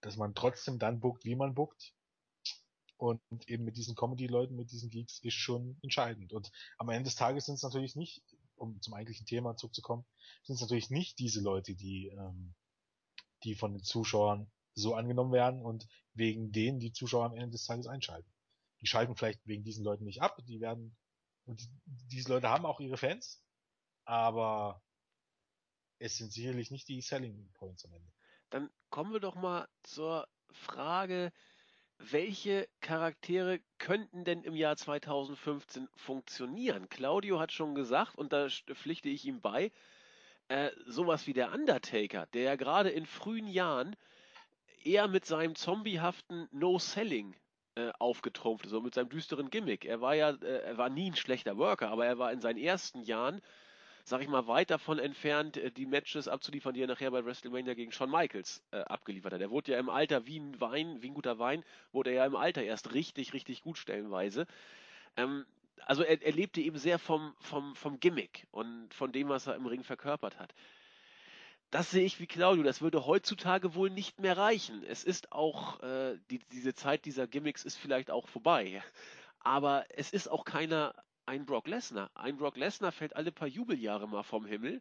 dass 0.00 0.16
man 0.16 0.34
trotzdem 0.34 0.78
dann 0.78 1.00
buckt, 1.00 1.24
wie 1.24 1.36
man 1.36 1.54
buckt. 1.54 1.92
Und 2.98 3.22
eben 3.48 3.64
mit 3.64 3.76
diesen 3.76 3.94
Comedy-Leuten, 3.94 4.56
mit 4.56 4.72
diesen 4.72 4.90
Geeks 4.90 5.20
ist 5.20 5.34
schon 5.34 5.78
entscheidend. 5.82 6.32
Und 6.32 6.50
am 6.78 6.88
Ende 6.88 7.04
des 7.04 7.14
Tages 7.14 7.46
sind 7.46 7.54
es 7.54 7.62
natürlich 7.62 7.94
nicht, 7.94 8.22
um 8.56 8.80
zum 8.82 8.94
eigentlichen 8.94 9.24
Thema 9.24 9.56
zurückzukommen, 9.56 10.04
sind 10.42 10.56
es 10.56 10.60
natürlich 10.60 10.90
nicht 10.90 11.18
diese 11.20 11.40
Leute, 11.40 11.76
die, 11.76 12.08
ähm, 12.08 12.54
die 13.44 13.54
von 13.54 13.72
den 13.72 13.84
Zuschauern 13.84 14.50
so 14.74 14.94
angenommen 14.94 15.32
werden 15.32 15.62
und 15.62 15.86
wegen 16.12 16.50
denen 16.50 16.80
die 16.80 16.92
Zuschauer 16.92 17.26
am 17.26 17.34
Ende 17.34 17.50
des 17.50 17.64
Tages 17.64 17.86
einschalten. 17.86 18.28
Die 18.80 18.86
schalten 18.86 19.14
vielleicht 19.14 19.46
wegen 19.46 19.62
diesen 19.62 19.84
Leuten 19.84 20.04
nicht 20.04 20.20
ab, 20.20 20.36
die 20.46 20.60
werden, 20.60 20.96
und 21.46 21.60
die, 21.60 21.70
diese 21.86 22.28
Leute 22.30 22.48
haben 22.48 22.66
auch 22.66 22.80
ihre 22.80 22.96
Fans, 22.96 23.40
aber 24.04 24.82
es 26.00 26.16
sind 26.16 26.32
sicherlich 26.32 26.72
nicht 26.72 26.88
die 26.88 27.00
Selling 27.00 27.48
Points 27.54 27.84
am 27.84 27.92
Ende. 27.92 28.12
Dann 28.50 28.70
kommen 28.90 29.12
wir 29.12 29.20
doch 29.20 29.36
mal 29.36 29.68
zur 29.82 30.28
Frage, 30.50 31.32
welche 31.98 32.68
Charaktere 32.80 33.60
könnten 33.78 34.24
denn 34.24 34.42
im 34.42 34.54
Jahr 34.54 34.76
2015 34.76 35.88
funktionieren? 35.96 36.88
Claudio 36.88 37.40
hat 37.40 37.52
schon 37.52 37.74
gesagt, 37.74 38.16
und 38.16 38.32
da 38.32 38.48
pflichte 38.48 39.08
ich 39.08 39.24
ihm 39.24 39.40
bei, 39.40 39.72
äh, 40.48 40.70
sowas 40.86 41.26
wie 41.26 41.32
der 41.32 41.52
Undertaker, 41.52 42.26
der 42.32 42.42
ja 42.42 42.56
gerade 42.56 42.90
in 42.90 43.06
frühen 43.06 43.48
Jahren 43.48 43.96
eher 44.84 45.08
mit 45.08 45.26
seinem 45.26 45.54
zombiehaften 45.54 46.48
No-Selling 46.52 47.36
äh, 47.74 47.90
aufgetrumpft 47.98 48.68
so 48.68 48.80
mit 48.80 48.94
seinem 48.94 49.08
düsteren 49.08 49.50
Gimmick. 49.50 49.84
Er 49.84 50.00
war 50.00 50.14
ja, 50.14 50.30
äh, 50.30 50.62
er 50.62 50.78
war 50.78 50.88
nie 50.88 51.10
ein 51.10 51.16
schlechter 51.16 51.58
Worker, 51.58 51.90
aber 51.90 52.06
er 52.06 52.18
war 52.18 52.32
in 52.32 52.40
seinen 52.40 52.58
ersten 52.58 53.02
Jahren 53.02 53.40
sag 54.08 54.22
ich 54.22 54.28
mal, 54.28 54.46
weit 54.46 54.70
davon 54.70 54.98
entfernt, 54.98 55.56
äh, 55.56 55.70
die 55.70 55.86
Matches 55.86 56.28
abzuliefern, 56.28 56.74
die 56.74 56.82
er 56.82 56.86
nachher 56.86 57.10
bei 57.10 57.24
WrestleMania 57.24 57.74
gegen 57.74 57.92
Shawn 57.92 58.10
Michaels 58.10 58.62
äh, 58.70 58.78
abgeliefert 58.78 59.34
hat. 59.34 59.40
Er 59.40 59.50
wurde 59.50 59.72
ja 59.72 59.78
im 59.78 59.90
Alter 59.90 60.26
wie 60.26 60.38
ein 60.38 60.60
Wein, 60.60 61.02
wie 61.02 61.08
ein 61.10 61.14
guter 61.14 61.38
Wein, 61.38 61.64
wurde 61.92 62.10
er 62.10 62.16
ja 62.16 62.26
im 62.26 62.36
Alter 62.36 62.62
erst 62.62 62.94
richtig, 62.94 63.32
richtig 63.32 63.62
gut 63.62 63.78
stellenweise. 63.78 64.46
Ähm, 65.16 65.44
also 65.86 66.02
er, 66.02 66.22
er 66.22 66.32
lebte 66.32 66.60
eben 66.60 66.78
sehr 66.78 66.98
vom, 66.98 67.34
vom, 67.40 67.74
vom 67.74 68.00
Gimmick 68.00 68.46
und 68.50 68.92
von 68.92 69.12
dem, 69.12 69.28
was 69.28 69.46
er 69.46 69.54
im 69.54 69.66
Ring 69.66 69.84
verkörpert 69.84 70.38
hat. 70.38 70.54
Das 71.70 71.90
sehe 71.90 72.04
ich 72.04 72.18
wie 72.18 72.26
Claudio, 72.26 72.62
das 72.62 72.80
würde 72.80 73.04
heutzutage 73.04 73.74
wohl 73.74 73.90
nicht 73.90 74.20
mehr 74.20 74.38
reichen. 74.38 74.82
Es 74.84 75.04
ist 75.04 75.32
auch, 75.32 75.80
äh, 75.82 76.18
die, 76.30 76.38
diese 76.50 76.74
Zeit 76.74 77.04
dieser 77.04 77.26
Gimmicks 77.26 77.62
ist 77.62 77.76
vielleicht 77.76 78.10
auch 78.10 78.26
vorbei. 78.26 78.82
Aber 79.40 79.84
es 79.90 80.10
ist 80.10 80.28
auch 80.28 80.44
keiner 80.44 80.94
ein 81.28 81.44
Brock 81.44 81.68
Lesnar. 81.68 82.10
Ein 82.14 82.38
Brock 82.38 82.56
Lesnar 82.56 82.90
fällt 82.90 83.14
alle 83.14 83.30
paar 83.30 83.48
Jubeljahre 83.48 84.08
mal 84.08 84.22
vom 84.22 84.46
Himmel, 84.46 84.80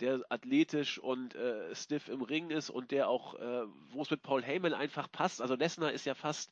der 0.00 0.20
athletisch 0.30 0.98
und 0.98 1.36
äh, 1.36 1.72
stiff 1.76 2.08
im 2.08 2.22
Ring 2.22 2.50
ist 2.50 2.70
und 2.70 2.90
der 2.90 3.08
auch, 3.08 3.34
äh, 3.34 3.66
wo 3.90 4.02
es 4.02 4.10
mit 4.10 4.22
Paul 4.22 4.42
Heyman 4.42 4.74
einfach 4.74 5.10
passt. 5.10 5.40
Also 5.40 5.54
Lesnar 5.54 5.92
ist 5.92 6.04
ja 6.04 6.14
fast, 6.14 6.50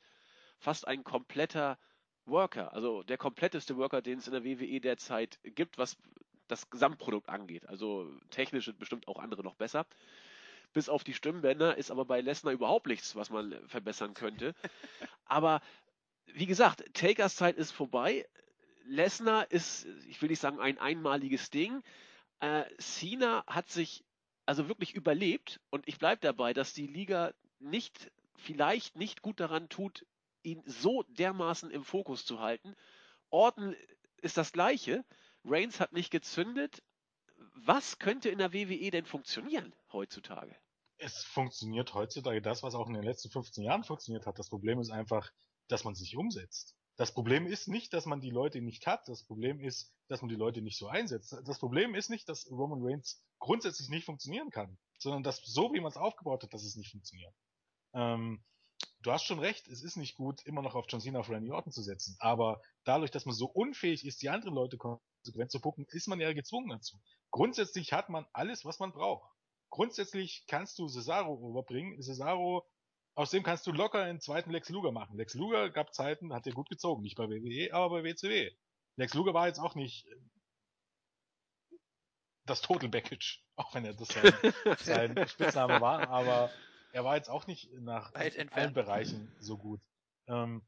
fast 0.58 0.86
ein 0.86 1.02
kompletter 1.02 1.78
Worker, 2.26 2.72
also 2.72 3.02
der 3.02 3.18
kompletteste 3.18 3.76
Worker, 3.76 4.00
den 4.00 4.18
es 4.18 4.28
in 4.28 4.32
der 4.32 4.44
WWE 4.44 4.80
derzeit 4.80 5.40
gibt, 5.42 5.78
was 5.78 5.98
das 6.46 6.70
Gesamtprodukt 6.70 7.28
angeht. 7.28 7.68
Also 7.68 8.08
technisch 8.30 8.66
sind 8.66 8.78
bestimmt 8.78 9.08
auch 9.08 9.18
andere 9.18 9.42
noch 9.42 9.56
besser. 9.56 9.84
Bis 10.72 10.88
auf 10.88 11.02
die 11.02 11.12
Stimmbänder 11.12 11.76
ist 11.76 11.90
aber 11.90 12.04
bei 12.04 12.20
Lesnar 12.20 12.52
überhaupt 12.52 12.86
nichts, 12.86 13.16
was 13.16 13.30
man 13.30 13.56
verbessern 13.66 14.14
könnte. 14.14 14.54
Aber 15.24 15.60
wie 16.26 16.46
gesagt, 16.46 16.82
Takers 16.94 17.36
Zeit 17.36 17.56
ist 17.56 17.70
vorbei. 17.70 18.26
Lesnar 18.84 19.50
ist, 19.50 19.86
ich 20.08 20.20
will 20.20 20.28
nicht 20.28 20.40
sagen 20.40 20.60
ein 20.60 20.78
einmaliges 20.78 21.50
Ding. 21.50 21.82
Äh, 22.40 22.64
Cena 22.78 23.44
hat 23.46 23.70
sich 23.70 24.04
also 24.46 24.68
wirklich 24.68 24.94
überlebt 24.94 25.60
und 25.70 25.88
ich 25.88 25.98
bleibe 25.98 26.20
dabei, 26.20 26.52
dass 26.52 26.74
die 26.74 26.86
Liga 26.86 27.32
nicht, 27.58 28.10
vielleicht 28.36 28.96
nicht 28.96 29.22
gut 29.22 29.40
daran 29.40 29.68
tut, 29.68 30.06
ihn 30.42 30.62
so 30.66 31.02
dermaßen 31.04 31.70
im 31.70 31.84
Fokus 31.84 32.26
zu 32.26 32.40
halten. 32.40 32.76
Orton 33.30 33.74
ist 34.20 34.36
das 34.36 34.52
gleiche. 34.52 35.04
Reigns 35.44 35.80
hat 35.80 35.92
nicht 35.92 36.10
gezündet. 36.10 36.82
Was 37.54 37.98
könnte 37.98 38.28
in 38.28 38.38
der 38.38 38.52
WWE 38.52 38.90
denn 38.90 39.06
funktionieren 39.06 39.74
heutzutage? 39.92 40.54
Es 40.98 41.24
funktioniert 41.24 41.94
heutzutage 41.94 42.40
das, 42.40 42.62
was 42.62 42.74
auch 42.74 42.86
in 42.86 42.94
den 42.94 43.02
letzten 43.02 43.30
15 43.30 43.64
Jahren 43.64 43.84
funktioniert 43.84 44.26
hat. 44.26 44.38
Das 44.38 44.48
Problem 44.48 44.78
ist 44.78 44.90
einfach, 44.90 45.30
dass 45.68 45.84
man 45.84 45.94
es 45.94 46.00
nicht 46.00 46.16
umsetzt. 46.16 46.76
Das 46.96 47.12
Problem 47.12 47.46
ist 47.46 47.66
nicht, 47.66 47.92
dass 47.92 48.06
man 48.06 48.20
die 48.20 48.30
Leute 48.30 48.60
nicht 48.60 48.86
hat. 48.86 49.08
Das 49.08 49.24
Problem 49.24 49.58
ist, 49.58 49.92
dass 50.08 50.22
man 50.22 50.28
die 50.28 50.36
Leute 50.36 50.62
nicht 50.62 50.78
so 50.78 50.86
einsetzt. 50.86 51.36
Das 51.44 51.58
Problem 51.58 51.94
ist 51.94 52.08
nicht, 52.08 52.28
dass 52.28 52.48
Roman 52.50 52.80
Reigns 52.82 53.22
grundsätzlich 53.38 53.88
nicht 53.88 54.04
funktionieren 54.04 54.50
kann, 54.50 54.78
sondern 54.98 55.22
dass 55.22 55.42
so 55.44 55.72
wie 55.72 55.80
man 55.80 55.90
es 55.90 55.96
aufgebaut 55.96 56.44
hat, 56.44 56.54
dass 56.54 56.62
es 56.62 56.76
nicht 56.76 56.92
funktioniert. 56.92 57.34
Ähm, 57.94 58.44
du 59.00 59.10
hast 59.10 59.24
schon 59.24 59.40
recht, 59.40 59.66
es 59.68 59.82
ist 59.82 59.96
nicht 59.96 60.14
gut, 60.14 60.44
immer 60.46 60.62
noch 60.62 60.76
auf 60.76 60.86
John 60.88 61.00
Cena 61.00 61.18
auf 61.18 61.30
Randy 61.30 61.50
Orton 61.50 61.72
zu 61.72 61.82
setzen. 61.82 62.16
Aber 62.20 62.62
dadurch, 62.84 63.10
dass 63.10 63.26
man 63.26 63.34
so 63.34 63.46
unfähig 63.46 64.04
ist, 64.04 64.22
die 64.22 64.30
anderen 64.30 64.54
Leute 64.54 64.76
konsequent 64.76 65.50
zu 65.50 65.60
pucken, 65.60 65.86
ist 65.90 66.06
man 66.06 66.20
ja 66.20 66.32
gezwungen 66.32 66.68
dazu. 66.68 67.00
Grundsätzlich 67.30 67.92
hat 67.92 68.08
man 68.08 68.26
alles, 68.32 68.64
was 68.64 68.78
man 68.78 68.92
braucht. 68.92 69.28
Grundsätzlich 69.70 70.44
kannst 70.46 70.78
du 70.78 70.86
Cesaro 70.86 71.50
überbringen. 71.50 72.00
Cesaro 72.00 72.64
aus 73.14 73.30
dem 73.30 73.42
kannst 73.42 73.66
du 73.66 73.72
locker 73.72 74.02
einen 74.02 74.20
zweiten 74.20 74.50
Lex 74.50 74.68
Luger 74.68 74.92
machen. 74.92 75.16
Lex 75.16 75.34
Luger 75.34 75.70
gab 75.70 75.94
Zeiten, 75.94 76.32
hat 76.32 76.46
er 76.46 76.52
gut 76.52 76.68
gezogen. 76.68 77.02
Nicht 77.02 77.16
bei 77.16 77.28
WWE, 77.28 77.72
aber 77.72 78.02
bei 78.02 78.04
WCW. 78.04 78.50
Lex 78.96 79.14
Luger 79.14 79.34
war 79.34 79.46
jetzt 79.46 79.60
auch 79.60 79.74
nicht 79.74 80.06
äh, 80.06 80.16
das 82.46 82.60
Total 82.60 82.88
Package, 82.88 83.42
auch 83.56 83.74
wenn 83.74 83.84
er 83.84 83.94
das 83.94 84.08
sein, 84.08 84.32
sein 84.78 85.28
Spitzname 85.28 85.80
war, 85.80 86.08
aber 86.08 86.50
er 86.92 87.04
war 87.04 87.16
jetzt 87.16 87.30
auch 87.30 87.46
nicht 87.46 87.72
nach 87.80 88.12
allen 88.14 88.74
Bereichen 88.74 89.32
so 89.40 89.56
gut. 89.56 89.80
Ähm, 90.26 90.62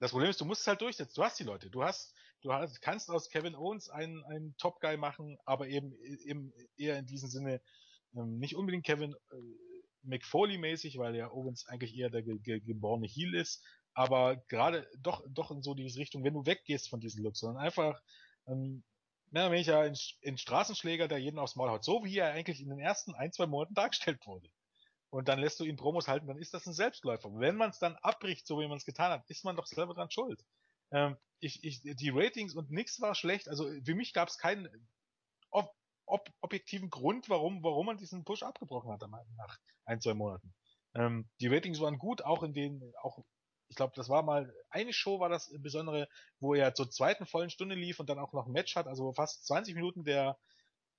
das 0.00 0.12
Problem 0.12 0.30
ist, 0.30 0.40
du 0.40 0.44
musst 0.44 0.60
es 0.60 0.66
halt 0.66 0.80
durchsetzen. 0.80 1.14
Du 1.16 1.24
hast 1.24 1.38
die 1.40 1.44
Leute. 1.44 1.70
Du 1.70 1.82
hast, 1.82 2.14
du 2.42 2.52
hast, 2.52 2.80
kannst 2.80 3.10
aus 3.10 3.28
Kevin 3.28 3.56
Owens 3.56 3.88
einen, 3.88 4.24
einen 4.24 4.56
Top 4.58 4.80
Guy 4.80 4.96
machen, 4.96 5.38
aber 5.44 5.66
eben, 5.66 5.92
eben 6.24 6.52
eher 6.76 6.98
in 6.98 7.06
diesem 7.06 7.28
Sinne 7.28 7.60
ähm, 8.14 8.38
nicht 8.38 8.54
unbedingt 8.54 8.86
Kevin 8.86 9.14
äh, 9.30 9.36
McFoley-mäßig, 10.04 10.98
weil 10.98 11.12
der 11.12 11.34
Owens 11.34 11.66
eigentlich 11.66 11.96
eher 11.96 12.10
der 12.10 12.22
ge 12.22 12.38
ge 12.38 12.60
geborene 12.60 13.06
Heel 13.06 13.34
ist, 13.34 13.64
aber 13.94 14.36
gerade 14.48 14.88
doch, 14.98 15.24
doch 15.28 15.50
in 15.50 15.62
so 15.62 15.74
diese 15.74 15.98
Richtung, 15.98 16.24
wenn 16.24 16.34
du 16.34 16.46
weggehst 16.46 16.88
von 16.88 17.00
diesem 17.00 17.24
Look, 17.24 17.36
sondern 17.36 17.62
einfach 17.62 18.00
ähm, 18.46 18.84
mehr 19.30 19.44
oder 19.44 19.52
weniger 19.52 19.80
ein, 19.80 19.96
ein 20.24 20.38
Straßenschläger, 20.38 21.08
der 21.08 21.18
jeden 21.18 21.38
aufs 21.38 21.56
Maul 21.56 21.70
haut. 21.70 21.84
So 21.84 22.04
wie 22.04 22.16
er 22.16 22.32
eigentlich 22.32 22.60
in 22.60 22.68
den 22.68 22.78
ersten 22.78 23.14
ein, 23.14 23.32
zwei 23.32 23.46
Monaten 23.46 23.74
dargestellt 23.74 24.26
wurde. 24.26 24.48
Und 25.10 25.28
dann 25.28 25.38
lässt 25.38 25.58
du 25.58 25.64
ihn 25.64 25.76
Promos 25.76 26.06
halten, 26.06 26.26
dann 26.26 26.38
ist 26.38 26.54
das 26.54 26.66
ein 26.66 26.74
Selbstläufer. 26.74 27.30
Wenn 27.34 27.56
man 27.56 27.70
es 27.70 27.78
dann 27.78 27.96
abbricht, 27.96 28.46
so 28.46 28.60
wie 28.60 28.68
man 28.68 28.76
es 28.76 28.84
getan 28.84 29.10
hat, 29.10 29.28
ist 29.28 29.44
man 29.44 29.56
doch 29.56 29.66
selber 29.66 29.94
dran 29.94 30.10
schuld. 30.10 30.44
Ähm, 30.90 31.16
ich, 31.40 31.64
ich, 31.64 31.80
die 31.82 32.10
Ratings 32.10 32.54
und 32.54 32.70
nix 32.70 33.00
war 33.00 33.14
schlecht. 33.14 33.48
Also 33.48 33.68
für 33.84 33.94
mich 33.94 34.12
gab 34.12 34.28
es 34.28 34.38
keinen 34.38 34.68
ob, 36.08 36.28
ob, 36.28 36.34
objektiven 36.40 36.90
Grund, 36.90 37.28
warum, 37.28 37.62
warum 37.62 37.86
man 37.86 37.96
diesen 37.96 38.24
Push 38.24 38.42
abgebrochen 38.42 38.90
hat 38.90 39.02
nach 39.36 39.58
ein, 39.84 40.00
zwei 40.00 40.14
Monaten. 40.14 40.54
Ähm, 40.94 41.28
die 41.40 41.48
Ratings 41.48 41.80
waren 41.80 41.98
gut, 41.98 42.22
auch 42.22 42.42
in 42.42 42.54
denen, 42.54 42.92
auch 43.02 43.18
ich 43.70 43.76
glaube, 43.76 43.92
das 43.94 44.08
war 44.08 44.22
mal 44.22 44.52
eine 44.70 44.94
Show 44.94 45.20
war 45.20 45.28
das 45.28 45.52
besondere, 45.58 46.08
wo 46.40 46.54
er 46.54 46.74
zur 46.74 46.90
zweiten 46.90 47.26
vollen 47.26 47.50
Stunde 47.50 47.74
lief 47.74 48.00
und 48.00 48.08
dann 48.08 48.18
auch 48.18 48.32
noch 48.32 48.46
ein 48.46 48.52
Match 48.52 48.76
hat, 48.76 48.86
also 48.86 49.12
fast 49.12 49.46
20 49.46 49.74
Minuten 49.74 50.04
der 50.04 50.38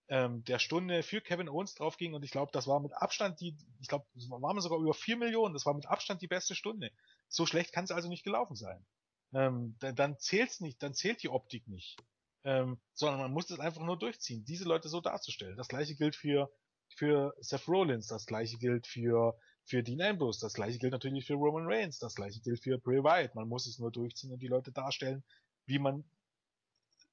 ähm, 0.10 0.44
der 0.44 0.60
Stunde 0.60 1.04
für 1.04 1.22
Kevin 1.22 1.48
Owens 1.50 1.76
drauf 1.76 1.98
ging 1.98 2.14
und 2.14 2.24
ich 2.24 2.32
glaube, 2.32 2.52
das 2.52 2.68
war 2.68 2.80
mit 2.80 2.94
Abstand 2.94 3.40
die, 3.42 3.56
ich 3.80 3.88
glaube, 3.88 4.06
waren 4.14 4.60
sogar 4.60 4.80
über 4.80 4.94
4 4.94 5.18
Millionen, 5.18 5.54
das 5.54 5.66
war 5.66 5.76
mit 5.76 5.86
Abstand 5.86 6.22
die 6.22 6.28
beste 6.28 6.56
Stunde. 6.56 6.92
So 7.28 7.46
schlecht 7.46 7.74
kann 7.74 7.84
es 7.84 7.92
also 7.92 8.10
nicht 8.10 8.24
gelaufen 8.24 8.56
sein. 8.56 8.86
Ähm, 9.34 9.76
dann, 9.80 9.96
dann 9.96 10.20
zählt's 10.20 10.62
nicht, 10.62 10.82
dann 10.82 10.96
zählt 10.96 11.22
die 11.22 11.30
Optik 11.30 11.68
nicht. 11.68 11.98
Ähm, 12.44 12.80
sondern 12.94 13.20
man 13.20 13.32
muss 13.32 13.50
es 13.50 13.60
einfach 13.60 13.82
nur 13.82 14.00
durchziehen, 14.00 14.46
diese 14.46 14.64
Leute 14.64 14.90
so 14.90 15.02
darzustellen. 15.02 15.58
Das 15.58 15.68
gleiche 15.68 15.96
gilt 15.96 16.16
für, 16.16 16.50
für 16.96 17.34
Seth 17.40 17.68
Rollins, 17.68 18.08
das 18.08 18.26
gleiche 18.26 18.58
gilt 18.58 18.88
für 18.88 19.38
für 19.70 19.84
Dean 19.84 20.02
Ambrose. 20.02 20.40
Das 20.42 20.54
gleiche 20.54 20.80
gilt 20.80 20.94
natürlich 20.94 21.26
für 21.26 21.36
Roman 21.36 21.66
Reigns. 21.68 22.00
Das 22.00 22.16
gleiche 22.16 22.42
gilt 22.42 22.62
für 22.62 22.80
Bray 22.80 23.04
Wyatt. 23.04 23.36
Man 23.36 23.48
muss 23.48 23.68
es 23.68 23.78
nur 23.78 23.92
durchziehen 23.92 24.32
und 24.32 24.40
die 24.40 24.48
Leute 24.48 24.72
darstellen, 24.72 25.24
wie 25.68 25.80
man 25.80 26.04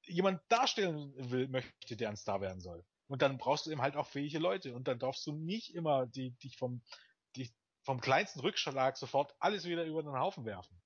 jemand 0.03 0.41
darstellen 0.49 1.13
will, 1.15 1.47
möchte, 1.47 1.95
der 1.95 2.09
ein 2.09 2.17
Star 2.17 2.41
werden 2.41 2.59
soll. 2.59 2.83
Und 3.07 3.21
dann 3.21 3.37
brauchst 3.37 3.65
du 3.65 3.71
eben 3.71 3.81
halt 3.81 3.95
auch 3.95 4.07
fähige 4.07 4.39
Leute. 4.39 4.73
Und 4.73 4.87
dann 4.87 4.99
darfst 4.99 5.25
du 5.27 5.33
nicht 5.33 5.75
immer 5.75 6.07
die, 6.07 6.31
dich 6.39 6.57
vom, 6.57 6.81
dich 7.35 7.53
vom 7.83 8.01
kleinsten 8.01 8.39
Rückschlag 8.39 8.97
sofort 8.97 9.33
alles 9.39 9.65
wieder 9.65 9.85
über 9.85 10.01
den 10.01 10.13
Haufen 10.13 10.45
werfen. 10.45 10.81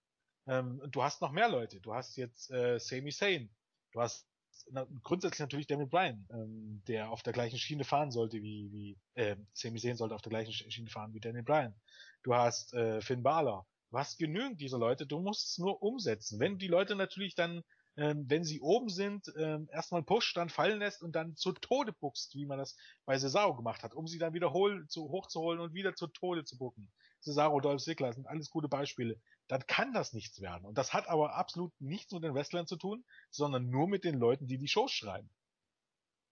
Ähm, 0.48 0.82
du 0.92 1.04
hast 1.04 1.22
noch 1.22 1.32
mehr 1.32 1.50
Leute. 1.50 1.80
Du 1.80 1.94
hast 1.94 2.18
jetzt 2.18 2.52
äh, 2.52 2.80
Sami 2.80 3.12
Zayn. 3.12 3.50
Du 3.94 4.02
hast 4.02 4.28
na, 4.72 4.86
grundsätzlich 5.03 5.39
natürlich 5.39 5.68
Daniel 5.68 5.88
Bryan, 5.88 6.28
ähm, 6.32 6.82
der 6.88 7.12
auf 7.12 7.24
der 7.24 7.34
gleichen 7.34 7.57
Schiene 7.57 7.84
fahren 7.84 8.12
sollte 8.12 8.41
wie, 8.41 8.72
wie 8.72 8.97
äh, 9.16 9.36
Sami 9.53 9.80
Zayn 9.80 9.97
sollte 9.97 10.16
auf 10.16 10.22
der 10.22 10.30
gleichen 10.30 10.53
Schiene 10.53 10.89
fahren 10.89 11.14
wie 11.14 11.20
Daniel 11.20 11.43
Bryan. 11.43 11.76
Du 12.24 12.36
hast 12.36 12.74
äh, 12.74 13.01
Finn 13.01 13.24
Balor. 13.24 13.66
Du 13.91 13.97
hast 13.97 14.18
genügend 14.18 14.62
dieser 14.62 14.78
Leute, 14.78 15.05
du 15.05 15.20
musst 15.20 15.49
es 15.49 15.57
nur 15.57 15.82
umsetzen. 15.84 16.39
Wenn 16.39 16.57
die 16.57 16.68
Leute 16.68 16.95
natürlich 16.95 17.36
dann, 17.36 17.62
ähm, 17.97 18.26
wenn 18.30 18.45
sie 18.45 18.62
oben 18.62 18.88
sind, 18.88 19.32
ähm, 19.38 19.68
erstmal 19.72 20.03
Push, 20.03 20.34
dann 20.34 20.49
fallen 20.49 20.80
lässt 20.80 21.03
und 21.03 21.14
dann 21.14 21.36
zu 21.36 21.51
Tode 21.51 21.91
buchst, 21.91 22.36
wie 22.36 22.45
man 22.45 22.57
das 22.57 22.78
bei 23.05 23.18
Cesaro 23.18 23.55
gemacht 23.55 23.84
hat, 23.84 23.93
um 23.93 24.07
sie 24.07 24.18
dann 24.18 24.34
wieder 24.34 24.53
hol, 24.53 24.88
zu, 24.88 25.09
hochzuholen 25.09 25.59
und 25.59 25.74
wieder 25.74 25.93
zu 25.95 26.07
Tode 26.07 26.45
zu 26.45 26.57
bucken. 26.57 26.89
Cesaro, 27.22 27.59
Dolph 27.59 27.84
Ziggler 27.84 28.14
sind 28.14 28.28
alles 28.28 28.49
gute 28.49 28.70
Beispiele 28.70 29.20
dann 29.52 29.68
kann 29.68 29.91
das 29.91 30.14
nichts 30.14 30.39
werden. 30.39 30.64
Und 30.64 30.78
das 30.78 30.93
hat 30.93 31.10
aber 31.10 31.36
absolut 31.36 31.74
nichts 31.82 32.14
mit 32.14 32.24
den 32.24 32.34
Wrestlern 32.34 32.68
zu 32.68 32.78
tun, 32.78 33.04
sondern 33.30 33.70
nur 33.70 33.86
mit 33.86 34.06
den 34.06 34.18
Leuten, 34.18 34.47
die 34.47 34.58
die 34.58 34.70
Shows 34.70 34.93
schreiben. 34.93 35.30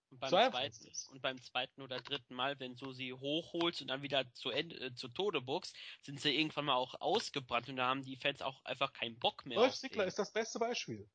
Und 0.10 0.22
beim, 0.22 0.30
so 0.30 0.38
zweiten, 0.38 0.92
und 1.12 1.22
beim 1.22 1.42
zweiten 1.42 1.82
oder 1.82 2.00
dritten 2.00 2.34
Mal, 2.34 2.58
wenn 2.62 2.78
du 2.78 2.94
sie 2.94 3.12
hochholst 3.12 3.82
und 3.82 3.90
dann 3.90 4.04
wieder 4.04 4.34
zu, 4.36 4.52
Ende, 4.52 4.80
äh, 4.80 4.96
zu 4.96 5.10
Tode 5.10 5.42
buchst, 5.42 5.76
sind 6.02 6.22
sie 6.22 6.34
irgendwann 6.34 6.64
mal 6.64 6.76
auch 6.76 6.96
ausgebrannt 7.02 7.68
und 7.68 7.76
da 7.76 7.88
haben 7.90 8.04
die 8.04 8.16
Fans 8.16 8.42
auch 8.42 8.64
einfach 8.64 8.94
keinen 8.94 9.20
Bock 9.20 9.46
mehr. 9.46 9.58
Dolph 9.58 9.76
Ziggler 9.76 10.06
ist 10.06 10.18
das 10.18 10.32
beste 10.32 10.58
Beispiel. 10.58 11.06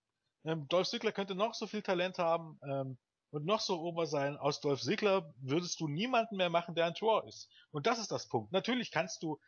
Ähm, 0.44 0.68
Dolph 0.68 0.88
Ziggler 0.88 1.11
könnte 1.11 1.34
noch 1.34 1.55
so 1.55 1.66
viel 1.66 1.80
Talent 1.80 2.18
haben 2.18 2.61
ähm, 2.68 2.98
und 3.30 3.46
noch 3.46 3.61
so 3.61 3.80
ober 3.80 4.05
sein. 4.05 4.36
Aus 4.36 4.61
Dolph 4.61 4.82
Ziggler 4.82 5.32
würdest 5.38 5.80
du 5.80 5.88
niemanden 5.88 6.36
mehr 6.36 6.50
machen, 6.50 6.74
der 6.74 6.84
ein 6.84 6.94
Tor 6.94 7.26
ist. 7.26 7.48
Und 7.70 7.86
das 7.86 7.98
ist 7.98 8.12
das 8.12 8.28
Punkt. 8.28 8.52
Natürlich 8.52 8.90
kannst 8.90 9.22
du, 9.22 9.40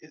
äh, 0.00 0.10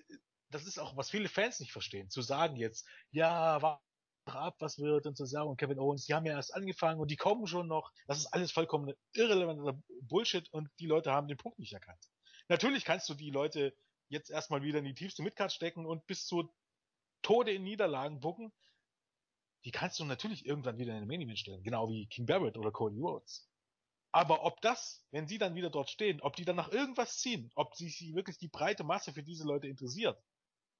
das 0.50 0.66
ist 0.66 0.78
auch, 0.78 0.96
was 0.96 1.10
viele 1.10 1.28
Fans 1.28 1.60
nicht 1.60 1.72
verstehen, 1.72 2.10
zu 2.10 2.22
sagen 2.22 2.56
jetzt, 2.56 2.86
ja, 3.10 3.62
warte 3.62 3.80
ab, 4.26 4.56
was 4.58 4.78
wird 4.78 5.06
und 5.06 5.16
zu 5.16 5.24
sagen, 5.24 5.48
und 5.48 5.56
Kevin 5.56 5.78
Owens, 5.78 6.06
die 6.06 6.14
haben 6.14 6.26
ja 6.26 6.34
erst 6.34 6.54
angefangen 6.54 7.00
und 7.00 7.10
die 7.10 7.16
kommen 7.16 7.46
schon 7.46 7.66
noch. 7.66 7.92
Das 8.06 8.18
ist 8.18 8.26
alles 8.26 8.52
vollkommen 8.52 8.94
irrelevanter 9.12 9.80
Bullshit 10.02 10.48
und 10.52 10.68
die 10.78 10.86
Leute 10.86 11.12
haben 11.12 11.28
den 11.28 11.36
Punkt 11.36 11.58
nicht 11.58 11.72
erkannt. 11.72 12.04
Natürlich 12.48 12.84
kannst 12.84 13.08
du 13.08 13.14
die 13.14 13.30
Leute 13.30 13.74
jetzt 14.08 14.30
erstmal 14.30 14.62
wieder 14.62 14.80
in 14.80 14.84
die 14.84 14.94
tiefste 14.94 15.22
Midcard 15.22 15.52
stecken 15.52 15.86
und 15.86 16.06
bis 16.06 16.26
zu 16.26 16.52
Tode 17.22 17.52
in 17.52 17.62
Niederlagen 17.62 18.20
bucken. 18.20 18.52
Die 19.64 19.70
kannst 19.70 20.00
du 20.00 20.04
natürlich 20.04 20.46
irgendwann 20.46 20.78
wieder 20.78 20.92
in 20.94 21.00
den 21.00 21.08
Main 21.08 21.20
Event 21.20 21.38
stellen, 21.38 21.62
genau 21.62 21.88
wie 21.88 22.06
King 22.06 22.26
Barrett 22.26 22.56
oder 22.56 22.72
Cody 22.72 22.98
Rhodes. 22.98 23.48
Aber 24.12 24.44
ob 24.44 24.60
das, 24.62 25.06
wenn 25.12 25.28
sie 25.28 25.38
dann 25.38 25.54
wieder 25.54 25.70
dort 25.70 25.90
stehen, 25.90 26.20
ob 26.22 26.34
die 26.34 26.44
dann 26.44 26.56
nach 26.56 26.72
irgendwas 26.72 27.18
ziehen, 27.18 27.52
ob 27.54 27.76
sich 27.76 28.12
wirklich 28.14 28.38
die 28.38 28.48
breite 28.48 28.82
Masse 28.82 29.12
für 29.12 29.22
diese 29.22 29.44
Leute 29.44 29.68
interessiert, 29.68 30.20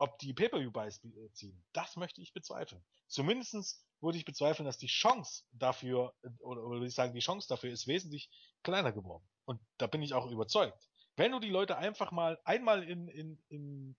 ob 0.01 0.18
die 0.18 0.32
Pay-Per-View-Buys 0.32 1.03
ziehen, 1.34 1.62
das 1.72 1.96
möchte 1.96 2.22
ich 2.22 2.32
bezweifeln. 2.32 2.82
Zumindestens 3.07 3.84
würde 4.01 4.16
ich 4.16 4.24
bezweifeln, 4.24 4.64
dass 4.64 4.78
die 4.78 4.86
Chance 4.86 5.44
dafür, 5.53 6.14
oder, 6.40 6.62
oder 6.62 6.76
würde 6.78 6.86
ich 6.86 6.94
sagen, 6.94 7.12
die 7.12 7.20
Chance 7.20 7.46
dafür 7.48 7.70
ist 7.70 7.86
wesentlich 7.86 8.30
kleiner 8.62 8.92
geworden. 8.92 9.28
Und 9.44 9.61
da 9.76 9.86
bin 9.86 10.03
ich 10.03 10.14
auch 10.14 10.30
überzeugt. 10.30 10.88
Wenn 11.16 11.32
du 11.32 11.38
die 11.38 11.51
Leute 11.51 11.76
einfach 11.76 12.12
mal 12.12 12.40
einmal 12.44 12.82
in, 12.82 13.09
in, 13.09 13.44
in 13.48 13.96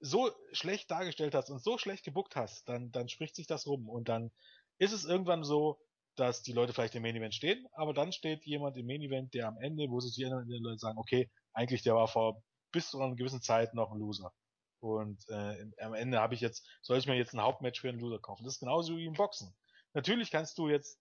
so 0.00 0.30
schlecht 0.52 0.90
dargestellt 0.90 1.34
hast 1.34 1.50
und 1.50 1.62
so 1.62 1.76
schlecht 1.76 2.04
gebuckt 2.04 2.34
hast, 2.34 2.66
dann, 2.68 2.90
dann 2.90 3.10
spricht 3.10 3.36
sich 3.36 3.46
das 3.46 3.66
rum. 3.66 3.90
Und 3.90 4.08
dann 4.08 4.30
ist 4.78 4.92
es 4.92 5.04
irgendwann 5.04 5.44
so, 5.44 5.78
dass 6.16 6.42
die 6.42 6.52
Leute 6.52 6.72
vielleicht 6.72 6.94
im 6.94 7.02
Main 7.02 7.16
Event 7.16 7.34
stehen, 7.34 7.66
aber 7.72 7.92
dann 7.92 8.12
steht 8.12 8.44
jemand 8.46 8.78
im 8.78 8.86
Main 8.86 9.02
Event, 9.02 9.34
der 9.34 9.48
am 9.48 9.58
Ende, 9.58 9.90
wo 9.90 10.00
sich 10.00 10.14
die 10.14 10.24
Leute 10.24 10.78
sagen, 10.78 10.96
okay, 10.96 11.30
eigentlich 11.52 11.82
der 11.82 11.94
war 11.94 12.08
vor 12.08 12.42
bis 12.72 12.90
zu 12.90 13.00
einer 13.00 13.14
gewissen 13.16 13.42
Zeit 13.42 13.74
noch 13.74 13.92
ein 13.92 13.98
Loser. 13.98 14.32
Und 14.84 15.26
äh, 15.28 15.66
am 15.80 15.94
Ende 15.94 16.20
habe 16.20 16.34
ich 16.34 16.42
jetzt, 16.42 16.68
soll 16.82 16.98
ich 16.98 17.06
mir 17.06 17.16
jetzt 17.16 17.32
ein 17.32 17.40
Hauptmatch 17.40 17.80
für 17.80 17.88
einen 17.88 18.00
Loser 18.00 18.18
kaufen? 18.18 18.44
Das 18.44 18.54
ist 18.54 18.60
genauso 18.60 18.98
wie 18.98 19.06
im 19.06 19.14
Boxen. 19.14 19.54
Natürlich 19.94 20.30
kannst 20.30 20.58
du 20.58 20.68
jetzt 20.68 21.00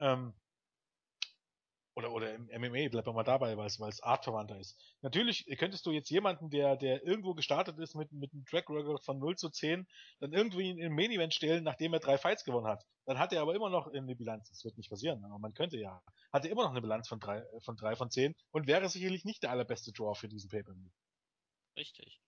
ähm, 0.00 0.34
oder 1.94 2.12
oder 2.12 2.34
im 2.34 2.44
MMA, 2.46 2.88
bleib 2.90 3.06
mal 3.06 3.22
dabei, 3.22 3.56
weil 3.56 3.66
es 3.66 4.02
artverwandter 4.02 4.58
ist. 4.58 4.78
Natürlich 5.00 5.46
könntest 5.58 5.86
du 5.86 5.92
jetzt 5.92 6.10
jemanden, 6.10 6.50
der 6.50 6.76
der 6.76 7.04
irgendwo 7.04 7.32
gestartet 7.32 7.78
ist 7.78 7.94
mit 7.94 8.12
mit 8.12 8.34
einem 8.34 8.44
Track 8.44 8.68
Record 8.68 9.02
von 9.02 9.18
0 9.18 9.36
zu 9.36 9.48
10, 9.48 9.86
dann 10.20 10.32
irgendwie 10.34 10.68
in 10.68 10.78
im 10.78 10.94
Main 10.94 11.10
Event 11.10 11.32
stellen, 11.32 11.64
nachdem 11.64 11.94
er 11.94 12.00
drei 12.00 12.18
Fights 12.18 12.44
gewonnen 12.44 12.66
hat. 12.66 12.84
Dann 13.06 13.18
hat 13.18 13.32
er 13.32 13.40
aber 13.40 13.54
immer 13.54 13.70
noch 13.70 13.86
eine 13.86 14.14
Bilanz. 14.14 14.50
Das 14.50 14.62
wird 14.62 14.76
nicht 14.76 14.90
passieren, 14.90 15.24
aber 15.24 15.38
man 15.38 15.54
könnte 15.54 15.78
ja. 15.78 16.02
Hat 16.32 16.44
er 16.44 16.50
immer 16.50 16.64
noch 16.64 16.72
eine 16.72 16.82
Bilanz 16.82 17.08
von 17.08 17.18
drei 17.18 17.42
von 17.64 17.76
drei 17.76 17.96
von 17.96 18.10
zehn 18.10 18.34
und 18.50 18.66
wäre 18.66 18.90
sicherlich 18.90 19.24
nicht 19.24 19.42
der 19.42 19.50
allerbeste 19.50 19.92
Draw 19.92 20.14
für 20.14 20.28
diesen 20.28 20.50
Pay-Per-View. 20.50 20.90
Richtig. 21.78 22.20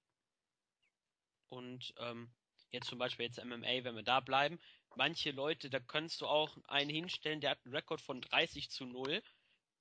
Und 1.55 1.95
ähm, 1.99 2.33
jetzt 2.71 2.89
zum 2.89 2.99
Beispiel 2.99 3.27
jetzt 3.27 3.43
MMA, 3.43 3.85
wenn 3.85 3.95
wir 3.95 4.03
da 4.03 4.21
bleiben, 4.21 4.59
manche 4.97 5.31
Leute, 5.31 5.71
da 5.71 5.81
kannst 5.81 6.21
du 6.21 6.27
auch 6.27 6.57
einen 6.67 6.91
hinstellen, 6.91 7.41
der 7.41 7.51
hat 7.51 7.65
einen 7.65 7.75
Rekord 7.75 8.01
von 8.01 8.21
30 8.21 8.71
zu 8.71 8.85
0 8.85 9.23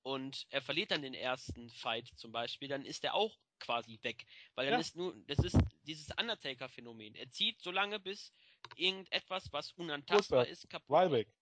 und 0.04 0.46
er 0.50 0.62
verliert 0.62 0.92
dann 0.92 1.02
den 1.02 1.14
ersten 1.14 1.70
Fight 1.72 2.08
zum 2.16 2.32
Beispiel, 2.32 2.68
dann 2.68 2.86
ist 2.86 3.04
er 3.04 3.16
auch 3.16 3.38
quasi 3.60 4.00
weg. 4.04 4.26
Weil 4.56 4.66
dann 4.66 4.76
ja. 4.76 4.80
ist 4.80 4.96
nur, 4.96 5.16
das 5.28 5.40
ist 5.40 5.58
dieses 5.84 6.10
Undertaker-Phänomen. 6.20 7.16
Er 7.16 7.32
zieht 7.32 7.62
so 7.62 7.72
lange, 7.72 8.00
bis 8.00 8.32
irgendetwas, 8.76 9.52
was 9.52 9.72
unantastbar 9.74 10.40
Goldberg. 10.40 10.52
ist, 10.52 10.70
kaputt 10.70 10.96
Ryback. 10.96 11.34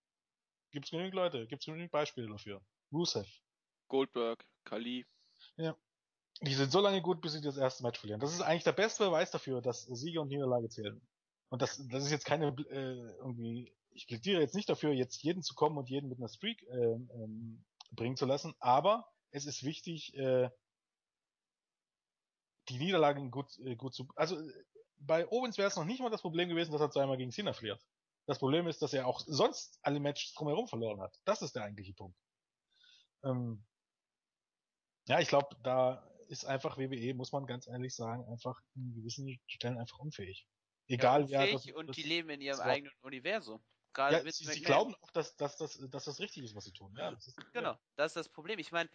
Gibt's 0.72 0.92
genügend 0.92 1.16
Leute, 1.16 1.48
gibt's 1.48 1.66
genügend 1.66 1.92
Beispiele 1.92 2.28
dafür. 2.28 2.64
Rusev. 2.94 3.28
Goldberg, 3.88 4.46
Kali. 4.64 5.06
Ja. 5.58 5.76
Die 6.42 6.54
sind 6.56 6.72
so 6.72 6.82
lange 6.82 7.02
gut, 7.02 7.22
bis 7.22 7.34
sie 7.34 7.42
das 7.42 7.58
erste 7.58 7.84
Match 7.84 8.00
verlieren. 8.00 8.20
Das 8.20 8.34
ist 8.34 8.42
eigentlich 8.42 8.64
der 8.64 8.72
beste 8.72 9.06
Beweis 9.06 9.30
dafür, 9.32 9.62
dass 9.62 9.84
Siege 9.84 10.22
und 10.22 10.30
Niederlage 10.30 10.70
zählen. 10.70 11.00
Und 11.50 11.62
das, 11.62 11.86
das 11.90 12.04
ist 12.04 12.12
jetzt 12.12 12.26
keine 12.26 12.48
äh, 12.48 13.16
irgendwie. 13.20 13.76
Ich 13.94 14.08
plädiere 14.08 14.42
jetzt 14.42 14.56
nicht 14.56 14.70
dafür, 14.70 14.92
jetzt 14.92 15.22
jeden 15.22 15.44
zu 15.44 15.54
kommen 15.54 15.78
und 15.78 15.90
jeden 15.90 16.10
mit 16.10 16.18
einer 16.18 16.30
Streak 16.30 16.64
äh, 16.64 16.94
ähm, 16.94 17.64
bringen 17.92 18.16
zu 18.16 18.26
lassen, 18.26 18.56
aber 18.60 19.06
es 19.32 19.46
ist 19.46 19.64
wichtig, 19.64 20.16
äh, 20.16 20.50
die 22.70 22.78
Niederlagen 22.78 23.32
gut, 23.32 23.58
äh, 23.60 23.76
gut 23.76 23.94
zu. 23.94 24.08
Also 24.16 24.38
bei 24.98 25.30
Owens 25.30 25.58
wäre 25.58 25.68
es 25.68 25.76
noch 25.76 25.86
nicht 25.86 26.02
mal 26.02 26.10
das 26.10 26.22
Problem 26.22 26.50
gewesen, 26.50 26.72
dass 26.72 26.82
er 26.82 26.92
zweimal 26.92 27.18
gegen 27.18 27.32
Cena 27.32 27.54
verliert. 27.54 27.86
Das 28.28 28.40
Problem 28.40 28.68
ist, 28.68 28.82
dass 28.82 28.94
er 28.94 29.08
auch 29.08 29.20
sonst 29.20 29.80
alle 29.82 30.00
Matches 30.00 30.34
drumherum 30.34 30.68
verloren 30.68 31.02
hat. 31.02 31.18
Das 31.26 31.42
ist 31.42 31.56
der 31.56 31.64
eigentliche 31.64 31.94
Punkt. 31.94 32.18
Ähm, 33.24 33.66
ja, 35.08 35.20
ich 35.20 35.28
glaube, 35.28 35.56
da 35.64 36.08
ist 36.32 36.46
einfach 36.46 36.78
WWE, 36.78 37.14
muss 37.14 37.32
man 37.32 37.46
ganz 37.46 37.68
ehrlich 37.68 37.94
sagen, 37.94 38.26
einfach 38.26 38.60
in 38.76 38.94
gewissen 38.94 39.40
Stellen 39.48 39.78
einfach 39.78 40.00
unfähig. 40.00 40.48
Egal 40.88 41.30
ja, 41.30 41.42
unfähig 41.42 41.66
wer. 41.66 41.74
Das, 41.74 41.80
und 41.80 41.88
das, 41.88 41.96
die 41.96 42.04
leben 42.04 42.30
in 42.30 42.42
ihrem 42.42 42.60
eigenen 42.62 42.94
Universum. 43.02 43.64
Gerade 43.94 44.24
ja, 44.24 44.32
sie, 44.32 44.46
sie 44.46 44.62
glauben 44.62 44.96
auch, 45.02 45.12
dass, 45.12 45.36
dass, 45.36 45.58
dass, 45.58 45.78
dass 45.90 46.06
das 46.06 46.20
richtig 46.20 46.46
ist, 46.46 46.56
was 46.56 46.64
sie 46.64 46.72
tun. 46.72 46.96
Ja, 46.98 47.12
das 47.12 47.28
ist, 47.28 47.54
genau, 47.54 47.72
ja. 47.72 47.80
das 47.98 48.12
ist 48.12 48.16
das 48.16 48.30
Problem. 48.30 48.58
Ich 48.60 48.72
meine, 48.72 48.90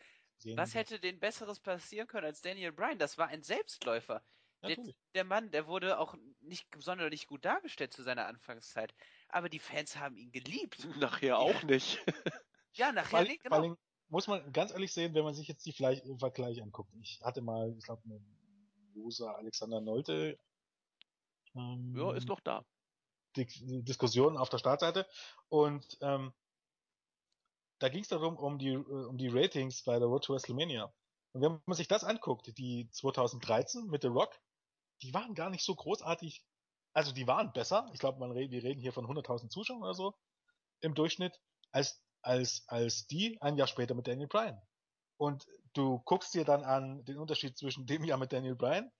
was 0.55 0.75
hätte 0.75 0.99
denn 0.99 1.21
Besseres 1.21 1.61
passieren 1.61 2.07
können 2.07 2.27
als 2.27 2.41
Daniel 2.41 2.73
Bryan? 2.73 2.99
Das 2.99 3.19
war 3.19 3.29
ein 3.29 3.43
Selbstläufer. 3.43 4.23
Der, 4.63 4.79
der, 5.15 5.25
Mann, 5.25 5.51
der 5.51 5.67
wurde 5.67 5.99
auch 5.99 6.17
nicht 6.41 6.67
sonderlich 6.79 7.27
gut 7.27 7.45
dargestellt 7.45 7.93
zu 7.93 8.03
seiner 8.03 8.27
Anfangszeit. 8.27 8.95
Aber 9.29 9.49
die 9.49 9.59
Fans 9.59 9.97
haben 9.97 10.17
ihn 10.17 10.33
geliebt. 10.33 10.85
Nachher 10.97 11.39
auch 11.39 11.63
nicht. 11.63 12.03
Ja, 12.73 12.93
nachher 12.93 13.23
nicht, 13.23 13.43
genau. 13.43 13.77
Muss 14.09 14.27
man 14.29 14.53
ganz 14.53 14.73
ehrlich 14.73 14.93
sehen, 14.93 15.15
wenn 15.15 15.25
man 15.25 15.35
sich 15.35 15.49
jetzt 15.49 15.65
die 15.67 15.73
Vergleich, 15.73 16.03
Vergleich 16.19 16.63
anguckt. 16.63 16.93
Ich 17.01 17.21
hatte 17.23 17.43
mal, 17.43 17.75
ich 17.79 17.85
glaube, 17.85 18.03
eine 18.05 18.21
User 18.95 19.37
Alexander 19.37 19.81
Nolte 19.81 20.39
ähm, 21.55 21.95
Ja, 21.97 22.13
ist 22.13 22.29
noch 22.29 22.41
da. 22.41 22.65
die, 23.37 23.47
die 23.47 23.83
Diskussion 23.85 24.37
auf 24.37 24.49
der 24.49 24.59
Startseite 24.59 25.07
und 25.49 25.99
ähm, 26.01 26.33
da 27.79 27.89
ging 27.89 28.03
es 28.03 28.09
darum 28.09 28.37
um 28.37 28.59
die 28.59 28.73
äh, 28.73 28.79
um 29.07 29.19
die 29.19 29.29
Ratings 29.29 29.83
bei 29.85 29.99
der 29.99 30.09
Road 30.09 30.25
to 30.25 30.35
WrestleMania. 30.35 30.93
Und 31.33 31.43
wenn 31.43 31.61
man 31.67 31.77
sich 31.77 31.89
das 31.89 32.05
anguckt, 32.05 32.57
die 32.59 32.89
2013 32.91 33.87
mit 33.89 34.03
The 34.03 34.09
Rock, 34.09 34.41
die 35.03 35.13
waren 35.13 35.35
gar 35.35 35.51
nicht 35.51 35.65
so 35.65 35.75
großartig. 35.75 36.43
Also 36.95 37.13
die 37.13 37.27
waren 37.27 37.53
besser. 37.53 37.91
Ich 37.93 38.01
glaube, 38.01 38.19
man 38.19 38.35
wir 38.35 38.63
reden 38.63 38.81
hier 38.81 38.93
von 38.93 39.07
100.000 39.07 39.51
Zuschauern 39.51 39.83
oder 39.83 39.95
so 39.95 40.15
im 40.81 40.95
Durchschnitt 40.95 41.39
als 41.73 42.03
als 42.27 42.65
als 42.67 43.07
die 43.07 43.41
ein 43.41 43.57
Jahr 43.57 43.69
später 43.69 43.95
mit 43.95 44.07
Daniel 44.07 44.27
Bryan. 44.29 44.61
Und 45.17 45.47
du 45.75 46.01
guckst 46.01 46.35
dir 46.35 46.45
dann 46.45 46.65
an 46.65 47.05
den 47.05 47.19
Unterschied 47.19 47.57
zwischen 47.57 47.87
dem 47.87 48.05
Jahr 48.05 48.19
mit 48.19 48.33
Daniel 48.33 48.57
Bryan, 48.57 48.91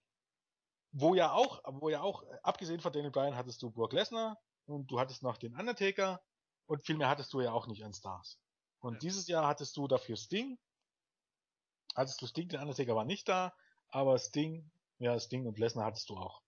wo 0.91 1.13
ja 1.13 1.31
auch, 1.33 1.61
wo 1.65 1.89
ja 1.89 2.01
auch, 2.01 2.23
abgesehen 2.43 2.79
von 2.79 2.93
Daniel 2.93 3.11
Bryan 3.11 3.35
hattest 3.35 3.61
du 3.61 3.69
Brock 3.69 3.93
Lesnar 3.93 4.37
und 4.65 4.89
du 4.89 4.99
hattest 4.99 5.23
noch 5.23 5.37
den 5.37 5.55
Undertaker 5.55 6.21
und 6.65 6.85
viel 6.85 6.97
mehr 6.97 7.09
hattest 7.09 7.33
du 7.33 7.41
ja 7.41 7.51
auch 7.51 7.67
nicht 7.67 7.83
an 7.83 7.93
Stars. 7.93 8.39
Und 8.79 8.93
Ja. 8.95 8.99
dieses 8.99 9.27
Jahr 9.27 9.47
hattest 9.47 9.75
du 9.77 9.87
dafür 9.87 10.15
Sting. 10.15 10.57
Hattest 11.95 12.21
du 12.21 12.27
Sting, 12.27 12.47
der 12.47 12.61
Undertaker 12.61 12.95
war 12.95 13.05
nicht 13.05 13.27
da, 13.27 13.53
aber 13.89 14.17
Sting, 14.17 14.71
ja, 14.99 15.19
Sting 15.19 15.45
und 15.45 15.59
Lesnar 15.59 15.85
hattest 15.85 16.09
du 16.09 16.17
auch. 16.17 16.41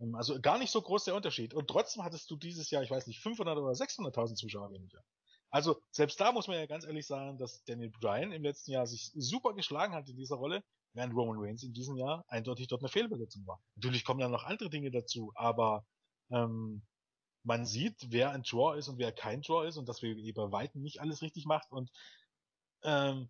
Ähm, 0.00 0.14
Also 0.14 0.40
gar 0.40 0.58
nicht 0.58 0.70
so 0.70 0.80
groß 0.80 1.04
der 1.04 1.14
Unterschied. 1.14 1.54
Und 1.54 1.68
trotzdem 1.68 2.02
hattest 2.02 2.30
du 2.30 2.36
dieses 2.36 2.70
Jahr, 2.70 2.82
ich 2.82 2.90
weiß 2.90 3.06
nicht, 3.06 3.20
500 3.20 3.58
oder 3.58 3.74
600.000 3.74 4.36
Zuschauer 4.36 4.70
weniger. 4.70 5.04
Also 5.52 5.82
selbst 5.90 6.18
da 6.18 6.32
muss 6.32 6.48
man 6.48 6.56
ja 6.56 6.66
ganz 6.66 6.86
ehrlich 6.86 7.06
sagen, 7.06 7.36
dass 7.36 7.62
Daniel 7.64 7.90
Bryan 7.90 8.32
im 8.32 8.42
letzten 8.42 8.72
Jahr 8.72 8.86
sich 8.86 9.12
super 9.14 9.52
geschlagen 9.52 9.92
hat 9.92 10.08
in 10.08 10.16
dieser 10.16 10.36
Rolle, 10.36 10.64
während 10.94 11.14
Roman 11.14 11.36
Reigns 11.38 11.62
in 11.62 11.74
diesem 11.74 11.96
Jahr 11.96 12.24
eindeutig 12.28 12.68
dort 12.68 12.80
eine 12.80 12.88
Fehlbesetzung 12.88 13.46
war. 13.46 13.62
Natürlich 13.76 14.04
kommen 14.04 14.20
dann 14.20 14.30
noch 14.30 14.44
andere 14.44 14.70
Dinge 14.70 14.90
dazu, 14.90 15.30
aber 15.34 15.84
ähm, 16.30 16.82
man 17.44 17.66
sieht, 17.66 17.96
wer 18.08 18.30
ein 18.30 18.44
Draw 18.44 18.78
ist 18.78 18.88
und 18.88 18.98
wer 18.98 19.12
kein 19.12 19.42
Draw 19.42 19.68
ist 19.68 19.76
und 19.76 19.88
dass 19.90 20.02
WWE 20.02 20.32
bei 20.32 20.50
Weitem 20.52 20.80
nicht 20.80 21.02
alles 21.02 21.20
richtig 21.20 21.44
macht 21.44 21.70
und 21.70 21.90
ähm, 22.82 23.28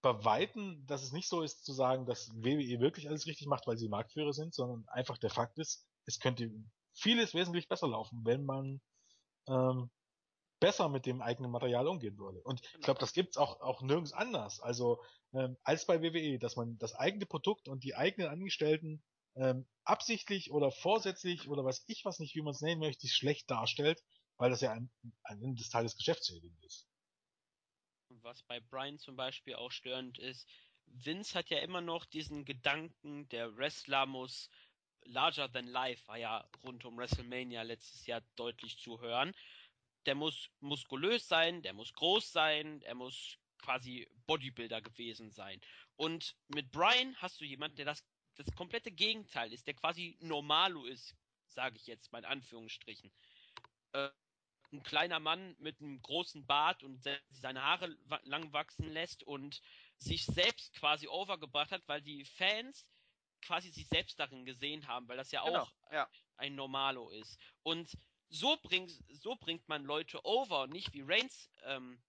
bei 0.00 0.24
Weitem, 0.24 0.84
dass 0.86 1.02
es 1.02 1.12
nicht 1.12 1.28
so 1.28 1.42
ist 1.42 1.66
zu 1.66 1.74
sagen, 1.74 2.06
dass 2.06 2.32
WWE 2.34 2.80
wirklich 2.80 3.08
alles 3.08 3.26
richtig 3.26 3.46
macht, 3.46 3.66
weil 3.66 3.76
sie 3.76 3.88
Marktführer 3.88 4.32
sind, 4.32 4.54
sondern 4.54 4.88
einfach 4.88 5.18
der 5.18 5.30
Fakt 5.30 5.58
ist, 5.58 5.86
es 6.06 6.18
könnte 6.18 6.50
vieles 6.94 7.34
wesentlich 7.34 7.68
besser 7.68 7.88
laufen, 7.88 8.22
wenn 8.24 8.44
man 8.46 8.80
ähm, 9.48 9.90
besser 10.62 10.88
mit 10.88 11.06
dem 11.06 11.20
eigenen 11.20 11.50
Material 11.50 11.88
umgehen 11.88 12.16
würde. 12.18 12.40
Und 12.40 12.62
ich 12.62 12.84
glaube, 12.84 13.00
das 13.00 13.12
gibt's 13.12 13.36
auch, 13.36 13.60
auch 13.60 13.82
nirgends 13.82 14.12
anders. 14.12 14.60
Also 14.60 15.02
ähm, 15.34 15.56
als 15.64 15.86
bei 15.86 16.00
WWE, 16.00 16.38
dass 16.38 16.54
man 16.54 16.78
das 16.78 16.94
eigene 16.94 17.26
Produkt 17.26 17.66
und 17.66 17.82
die 17.82 17.96
eigenen 17.96 18.28
Angestellten 18.28 19.02
ähm, 19.34 19.66
absichtlich 19.82 20.52
oder 20.52 20.70
vorsätzlich 20.70 21.48
oder 21.48 21.64
weiß 21.64 21.82
ich 21.88 22.04
was 22.04 22.20
nicht, 22.20 22.36
wie 22.36 22.42
man 22.42 22.52
es 22.52 22.60
nennen 22.60 22.80
möchte, 22.80 23.08
schlecht 23.08 23.50
darstellt, 23.50 24.04
weil 24.36 24.50
das 24.50 24.60
ja 24.60 24.72
am 24.72 24.88
am 25.24 25.42
Ende 25.42 25.56
des 25.56 25.68
Tages 25.68 25.96
geschäftsschädigend 25.96 26.64
ist. 26.64 26.86
Was 28.22 28.44
bei 28.44 28.60
Brian 28.60 29.00
zum 29.00 29.16
Beispiel 29.16 29.56
auch 29.56 29.72
störend 29.72 30.18
ist, 30.20 30.48
Vince 30.86 31.36
hat 31.36 31.50
ja 31.50 31.58
immer 31.58 31.80
noch 31.80 32.04
diesen 32.04 32.44
Gedanken, 32.44 33.28
der 33.30 33.56
Wrestler 33.56 34.06
muss 34.06 34.48
larger 35.04 35.50
than 35.50 35.66
life, 35.66 36.06
war 36.06 36.18
ja 36.18 36.48
rund 36.62 36.84
um 36.84 36.96
WrestleMania 36.96 37.62
letztes 37.62 38.06
Jahr 38.06 38.22
deutlich 38.36 38.78
zu 38.78 39.00
hören. 39.00 39.34
Der 40.06 40.14
muss 40.14 40.50
muskulös 40.60 41.28
sein, 41.28 41.62
der 41.62 41.72
muss 41.74 41.92
groß 41.92 42.32
sein, 42.32 42.82
er 42.82 42.94
muss 42.94 43.38
quasi 43.58 44.08
Bodybuilder 44.26 44.82
gewesen 44.82 45.30
sein. 45.30 45.60
Und 45.96 46.36
mit 46.48 46.70
Brian 46.72 47.14
hast 47.16 47.40
du 47.40 47.44
jemanden, 47.44 47.76
der 47.76 47.86
das, 47.86 48.04
das 48.34 48.46
komplette 48.56 48.90
Gegenteil 48.90 49.52
ist, 49.52 49.66
der 49.66 49.74
quasi 49.74 50.16
Normalo 50.20 50.84
ist, 50.86 51.14
sage 51.46 51.76
ich 51.76 51.86
jetzt 51.86 52.10
mal 52.12 52.18
in 52.20 52.24
Anführungsstrichen. 52.24 53.12
Äh, 53.92 54.10
ein 54.72 54.82
kleiner 54.82 55.20
Mann 55.20 55.54
mit 55.58 55.80
einem 55.80 56.00
großen 56.02 56.46
Bart 56.46 56.82
und 56.82 57.02
se- 57.02 57.20
seine 57.30 57.62
Haare 57.62 57.96
lang 58.24 58.52
wachsen 58.52 58.88
lässt 58.90 59.22
und 59.22 59.60
sich 59.98 60.24
selbst 60.24 60.72
quasi 60.74 61.06
overgebracht 61.08 61.70
hat, 61.70 61.86
weil 61.86 62.00
die 62.02 62.24
Fans 62.24 62.86
quasi 63.42 63.70
sich 63.70 63.86
selbst 63.86 64.18
darin 64.18 64.44
gesehen 64.46 64.86
haben, 64.88 65.08
weil 65.08 65.16
das 65.18 65.30
ja 65.30 65.44
Genau, 65.44 65.62
auch 65.64 65.72
ja. 65.92 66.08
ein 66.36 66.54
Normalo 66.54 67.10
ist. 67.10 67.38
Und 67.62 67.92
so 68.32 68.56
bringt, 68.62 68.90
so 69.10 69.36
bringt 69.36 69.68
man 69.68 69.84
Leute 69.84 70.24
over, 70.24 70.66
nicht 70.66 70.92
wie 70.94 71.02
Reigns 71.02 71.50
ähm, 71.66 72.02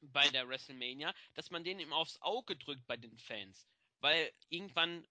bei 0.00 0.28
der 0.28 0.48
WrestleMania, 0.48 1.14
dass 1.34 1.50
man 1.50 1.64
denen 1.64 1.80
immer 1.80 1.96
aufs 1.96 2.20
Auge 2.20 2.56
drückt 2.56 2.86
bei 2.86 2.96
den 2.96 3.16
Fans. 3.18 3.66
Weil 4.00 4.30
irgendwann 4.50 5.06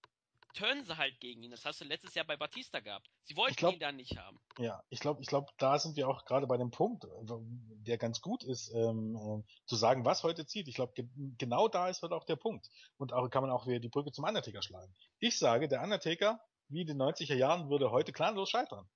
turnen 0.53 0.86
sie 0.86 0.98
halt 0.98 1.20
gegen 1.20 1.41
ihn. 1.44 1.52
Das 1.52 1.65
hast 1.65 1.82
du 1.82 1.86
letztes 1.86 2.14
Jahr 2.14 2.26
bei 2.26 2.38
Batista 2.38 2.80
gehabt. 2.80 3.10
Sie 3.24 3.36
wollten 3.36 3.56
glaub- 3.56 3.74
ihn 3.74 3.80
da 3.80 3.91
nicht 3.91 4.18
haben. 4.18 4.40
Ja, 4.60 4.84
ich 4.90 4.99
glaube, 4.99 5.22
ich 5.22 5.28
glaube, 5.28 5.52
da 5.57 5.80
sind 5.80 5.95
wir 5.95 6.07
auch 6.07 6.26
gerade 6.26 6.45
bei 6.45 6.57
dem 6.57 6.70
Punkt, 6.70 7.07
der 7.22 7.98
ganz 7.98 8.22
gut 8.22 8.44
ist, 8.44 8.72
ähm, 8.76 9.15
äh, 9.15 9.65
zu 9.65 9.76
sagen, 9.76 10.06
was 10.06 10.24
heute 10.24 10.45
zieht. 10.45 10.68
Ich 10.68 10.76
glaube, 10.76 10.94
ge 10.94 11.07
genau 11.38 11.70
da 11.70 11.90
ist 11.90 12.03
heute 12.03 12.15
auch 12.15 12.26
der 12.26 12.36
Punkt. 12.36 12.70
Und 12.98 13.14
auch 13.14 13.28
kann 13.30 13.41
man 13.41 13.52
auch 13.52 13.65
wieder 13.65 13.80
die 13.80 13.90
Brücke 13.90 14.11
zum 14.11 14.26
Undertaker 14.26 14.61
schlagen. 14.61 14.94
Ich 15.20 15.40
sage, 15.40 15.68
der 15.68 15.82
Undertaker, 15.82 16.40
wie 16.68 16.82
in 16.82 16.88
den 16.88 17.02
90er 17.02 17.36
Jahren, 17.36 17.70
würde 17.70 17.90
heute 17.90 18.11
planlos 18.11 18.49
scheitern. 18.49 18.88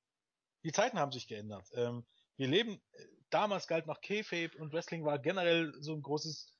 Die 0.68 0.74
Zeiten 0.74 1.00
haben 1.00 1.14
sich 1.14 1.28
geändert. 1.28 1.66
Ähm, 1.76 2.06
wir 2.36 2.48
leben, 2.50 2.74
äh, 2.92 3.06
damals 3.30 3.68
galt 3.70 3.88
noch 3.88 4.02
Kayfabe 4.02 4.58
und 4.58 4.74
Wrestling 4.74 5.06
war 5.06 5.18
generell 5.18 5.74
so 5.80 5.94
ein 5.94 6.02
großes, 6.02 6.54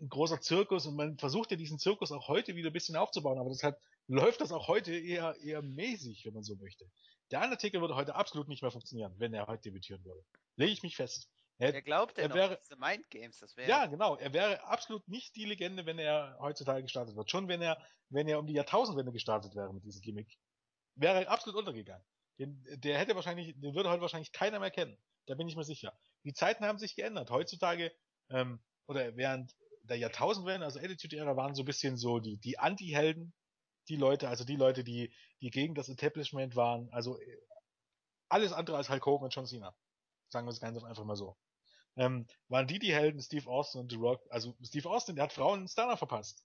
ein 0.00 0.08
großer 0.08 0.40
Zirkus 0.40 0.86
und 0.86 0.96
man 0.96 1.18
versucht 1.18 1.50
ja 1.50 1.58
diesen 1.58 1.78
Zirkus 1.78 2.12
auch 2.12 2.28
heute 2.28 2.56
wieder 2.56 2.70
ein 2.70 2.72
bisschen 2.72 2.96
aufzubauen, 2.96 3.38
aber 3.38 3.50
deshalb 3.50 3.78
läuft 4.06 4.40
das 4.40 4.52
auch 4.52 4.68
heute 4.68 4.94
eher, 4.96 5.36
eher 5.42 5.60
mäßig, 5.60 6.24
wenn 6.24 6.32
man 6.32 6.44
so 6.44 6.56
möchte. 6.56 6.90
Der 7.30 7.42
Undertaker 7.42 7.82
würde 7.82 7.94
heute 7.94 8.14
absolut 8.14 8.48
nicht 8.48 8.62
mehr 8.62 8.70
funktionieren, 8.70 9.14
wenn 9.18 9.34
er 9.34 9.46
heute 9.48 9.64
debütieren 9.64 10.02
würde. 10.02 10.24
Lege 10.56 10.72
ich 10.72 10.82
mich 10.82 10.96
fest. 10.96 11.28
Er, 11.58 11.74
Wer 11.74 11.82
glaubt 11.82 12.16
denn 12.16 12.24
er 12.24 12.28
noch 12.30 12.36
wäre- 12.36 12.58
diese 12.62 12.76
Mind 12.76 13.10
Games? 13.10 13.38
Das 13.38 13.54
wäre 13.58 13.68
ja, 13.68 13.84
genau. 13.84 14.16
Er 14.16 14.32
wäre 14.32 14.64
absolut 14.64 15.06
nicht 15.08 15.36
die 15.36 15.44
Legende, 15.44 15.84
wenn 15.84 15.98
er 15.98 16.38
heutzutage 16.40 16.80
gestartet 16.82 17.16
wird. 17.16 17.30
Schon 17.30 17.48
wenn 17.48 17.60
er, 17.60 17.76
wenn 18.08 18.28
er 18.28 18.38
um 18.38 18.46
die 18.46 18.54
Jahrtausendwende 18.54 19.12
gestartet 19.12 19.54
wäre 19.54 19.74
mit 19.74 19.84
diesem 19.84 20.00
Gimmick, 20.00 20.38
wäre 20.94 21.24
er 21.24 21.30
absolut 21.30 21.58
untergegangen. 21.58 22.02
Den, 22.38 22.62
der 22.80 22.98
hätte 22.98 23.14
wahrscheinlich, 23.14 23.54
den 23.58 23.74
würde 23.74 23.90
heute 23.90 24.02
wahrscheinlich 24.02 24.32
keiner 24.32 24.60
mehr 24.60 24.70
kennen. 24.70 24.98
Da 25.26 25.34
bin 25.34 25.48
ich 25.48 25.56
mir 25.56 25.64
sicher. 25.64 25.98
Die 26.24 26.32
Zeiten 26.32 26.64
haben 26.64 26.78
sich 26.78 26.94
geändert. 26.94 27.30
Heutzutage, 27.30 27.92
ähm, 28.30 28.62
oder 28.86 29.16
während 29.16 29.54
der 29.82 29.96
Jahrtausendwende, 29.96 30.64
also 30.64 30.78
Attitude-Ära, 30.78 31.36
waren 31.36 31.54
so 31.54 31.62
ein 31.62 31.66
bisschen 31.66 31.96
so 31.96 32.18
die, 32.18 32.36
die 32.36 32.58
Anti-Helden, 32.58 33.32
die 33.88 33.96
Leute, 33.96 34.28
also 34.28 34.44
die 34.44 34.56
Leute, 34.56 34.84
die, 34.84 35.14
die 35.40 35.50
gegen 35.50 35.74
das 35.74 35.88
Establishment 35.88 36.56
waren, 36.56 36.88
also 36.90 37.18
äh, 37.18 37.38
alles 38.28 38.52
andere 38.52 38.76
als 38.76 38.90
Hulk 38.90 39.06
Hogan 39.06 39.24
und 39.24 39.34
John 39.34 39.46
Cena. 39.46 39.74
Sagen 40.28 40.46
wir 40.46 40.50
es 40.50 40.60
ganz 40.60 40.82
einfach 40.82 41.04
mal 41.04 41.16
so 41.16 41.36
ähm, 41.96 42.26
waren 42.48 42.66
die 42.66 42.78
die 42.78 42.94
Helden, 42.94 43.20
Steve 43.20 43.48
Austin 43.48 43.80
und 43.80 43.90
The 43.90 43.96
Rock. 43.96 44.22
Also 44.30 44.54
Steve 44.62 44.88
Austin, 44.88 45.16
der 45.16 45.24
hat 45.24 45.32
Frauen 45.32 45.60
einen 45.60 45.68
Stunner 45.68 45.96
verpasst. 45.96 46.44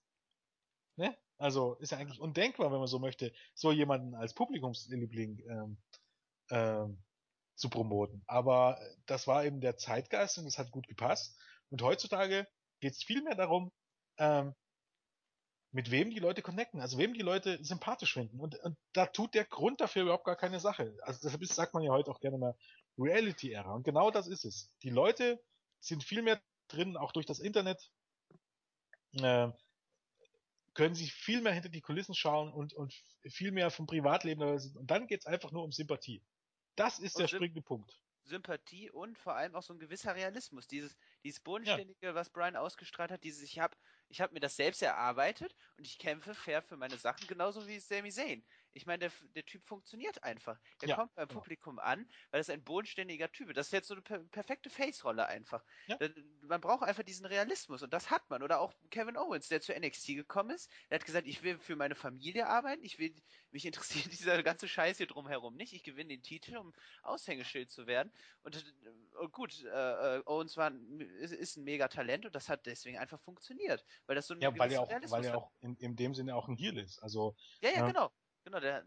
Ne? 0.96 1.18
Also 1.38 1.76
ist 1.76 1.92
ja 1.92 1.98
eigentlich 1.98 2.20
undenkbar, 2.20 2.72
wenn 2.72 2.80
man 2.80 2.88
so 2.88 3.00
möchte, 3.00 3.34
so 3.54 3.72
jemanden 3.72 4.16
als 4.16 4.34
Publikumsliebling 4.34 5.40
ähm, 5.50 5.78
ähm, 6.50 7.04
zu 7.56 7.70
promoten. 7.70 8.24
Aber 8.28 8.80
das 9.06 9.28
war 9.28 9.46
eben 9.46 9.62
der 9.62 9.78
Zeitgeist 9.78 10.38
und 10.38 10.46
das 10.46 10.58
hat 10.58 10.72
gut 10.72 10.88
gepasst. 10.88 11.38
Und 11.70 11.82
heutzutage 11.82 12.48
geht 12.80 12.94
es 12.94 13.04
viel 13.04 13.22
mehr 13.24 13.36
darum, 13.36 13.72
ähm, 14.18 14.54
mit 15.72 15.90
wem 15.90 16.12
die 16.12 16.20
Leute 16.20 16.42
connecten, 16.42 16.82
also 16.82 16.98
wem 16.98 17.14
die 17.14 17.22
Leute 17.22 17.64
sympathisch 17.64 18.14
finden. 18.14 18.40
Und, 18.40 18.56
und 18.60 18.78
da 18.94 19.06
tut 19.06 19.34
der 19.34 19.46
Grund 19.46 19.80
dafür 19.80 20.04
überhaupt 20.04 20.26
gar 20.26 20.36
keine 20.36 20.60
Sache. 20.60 20.98
Also 21.02 21.22
deshalb 21.24 21.42
ist, 21.42 21.56
sagt 21.56 21.74
man 21.74 21.84
ja 21.84 21.92
heute 21.92 22.12
auch 22.12 22.20
gerne 22.20 22.38
mal 22.38 22.56
Reality-Ära. 22.98 23.74
Und 23.74 23.84
genau 23.84 24.12
das 24.12 24.28
ist 24.28 24.44
es. 24.44 24.76
Die 24.84 24.90
Leute 24.90 25.42
sind 25.80 26.04
viel 26.04 26.22
mehr 26.24 26.42
drin, 26.68 26.98
auch 26.98 27.14
durch 27.14 27.26
das 27.26 27.40
Internet, 27.40 27.90
äh, 29.14 29.50
können 30.74 30.96
sich 30.96 31.14
viel 31.14 31.42
mehr 31.42 31.54
hinter 31.54 31.70
die 31.70 31.82
Kulissen 31.82 32.16
schauen 32.16 32.52
und, 32.52 32.74
und 32.74 32.94
viel 33.28 33.52
mehr 33.52 33.72
vom 33.72 33.88
Privatleben. 33.88 34.42
Und 34.42 34.88
dann 34.90 35.08
geht's 35.08 35.26
einfach 35.26 35.52
nur 35.52 35.64
um 35.64 35.72
Sympathie. 35.72 36.24
Das 36.76 37.00
ist 37.00 37.16
Und 37.16 37.24
der 37.24 37.28
springende 37.28 37.62
Punkt. 37.62 38.02
Sympathie 38.24 38.90
und 38.92 39.18
vor 39.18 39.36
allem 39.36 39.56
auch 39.56 39.64
so 39.64 39.74
ein 39.74 39.80
gewisser 39.80 40.16
Realismus. 40.16 40.68
Dieses, 40.68 40.96
dieses 41.24 41.40
Bodenständige, 41.40 42.16
was 42.16 42.30
Brian 42.30 42.56
ausgestrahlt 42.56 43.12
hat, 43.12 43.24
dieses, 43.24 43.42
ich 43.42 43.60
habe 43.60 43.76
ich 44.10 44.22
hab 44.22 44.32
mir 44.32 44.40
das 44.40 44.56
selbst 44.56 44.82
erarbeitet 44.82 45.56
und 45.78 45.88
ich 45.88 45.98
kämpfe 45.98 46.36
fair 46.36 46.62
für 46.62 46.78
meine 46.78 46.98
Sachen, 46.98 47.28
genauso 47.28 47.68
wie 47.68 47.80
Sami 47.80 48.12
Zayn. 48.12 48.44
Ich 48.74 48.86
meine, 48.86 49.00
der, 49.00 49.12
der 49.36 49.46
Typ 49.46 49.66
funktioniert 49.68 50.24
einfach. 50.24 50.60
Der 50.82 50.90
Ja, 50.90 50.96
kommt 50.96 51.14
beim 51.16 51.28
genau. 51.28 51.40
Publikum 51.42 51.80
an, 51.80 52.08
weil 52.32 52.40
das 52.40 52.50
ein 52.50 52.64
bodenständiger 52.64 53.32
Typ 53.32 53.50
ist. 53.50 53.58
Das 53.58 53.68
ist 53.68 53.74
jetzt 53.74 53.88
so 53.88 53.94
eine 53.96 54.02
per 54.02 54.20
perfekte 54.26 54.70
Face-Rolle 54.70 55.26
einfach. 55.28 55.64
Ja. 55.88 55.98
Man 56.42 56.62
braucht 56.62 56.84
einfach 56.84 57.04
diesen 57.04 57.26
Realismus 57.26 57.84
und 57.84 57.94
das 57.94 58.10
hat 58.10 58.30
man. 58.30 58.44
Oder 58.44 58.60
auch 58.62 58.74
Kevin 58.90 59.18
Owens, 59.18 59.48
der 59.48 59.62
zu 59.62 59.74
NXT 59.74 60.08
gekommen 60.08 60.52
ist. 60.52 60.72
Der 60.90 61.00
hat 61.00 61.06
gesagt, 61.06 61.28
ich 61.28 61.44
will 61.44 61.60
für 61.60 61.76
meine 61.76 61.96
Familie 61.96 62.48
arbeiten, 62.48 62.84
ich 62.84 62.98
will, 63.00 63.16
mich 63.52 63.66
interessiert 63.66 64.06
dieser 64.12 64.42
ganze 64.44 64.68
Scheiß 64.68 64.98
hier 64.98 65.08
drumherum 65.08 65.56
nicht. 65.56 65.74
Ich 65.74 65.84
gewinne 65.84 66.10
den 66.10 66.24
Titel, 66.24 66.58
um 66.58 66.74
Aushängeschild 67.04 67.72
zu 67.72 67.88
werden. 67.88 68.12
Und, 68.44 68.56
äh, 68.56 69.18
und 69.20 69.32
gut, 69.32 69.64
äh, 69.64 70.18
äh, 70.18 70.24
Owens 70.26 70.58
war, 70.58 70.72
ist, 71.20 71.34
ist 71.34 71.58
ein 71.58 71.64
mega 71.64 71.88
Talent 71.88 72.26
und 72.26 72.36
das 72.36 72.50
hat 72.50 72.66
deswegen 72.66 72.98
einfach 72.98 73.20
funktioniert. 73.22 73.86
Weil 74.06 74.16
das 74.16 74.28
so 74.28 74.34
ein 74.34 74.42
Ja, 74.42 74.58
weil 74.58 74.72
er 74.72 74.82
auch, 74.82 74.90
Realismus 74.90 75.12
weil 75.12 75.26
er 75.26 75.38
auch 75.38 75.52
in, 75.60 75.76
in 75.78 75.96
dem 75.96 76.14
Sinne 76.14 76.36
auch 76.36 76.48
ein 76.48 76.56
Heal 76.56 76.78
ist. 76.78 77.00
Also 77.00 77.36
Ja, 77.62 77.70
ja, 77.72 77.80
Ja. 77.80 77.88
genau. 77.88 78.12
Genau, 78.44 78.60
der, 78.60 78.84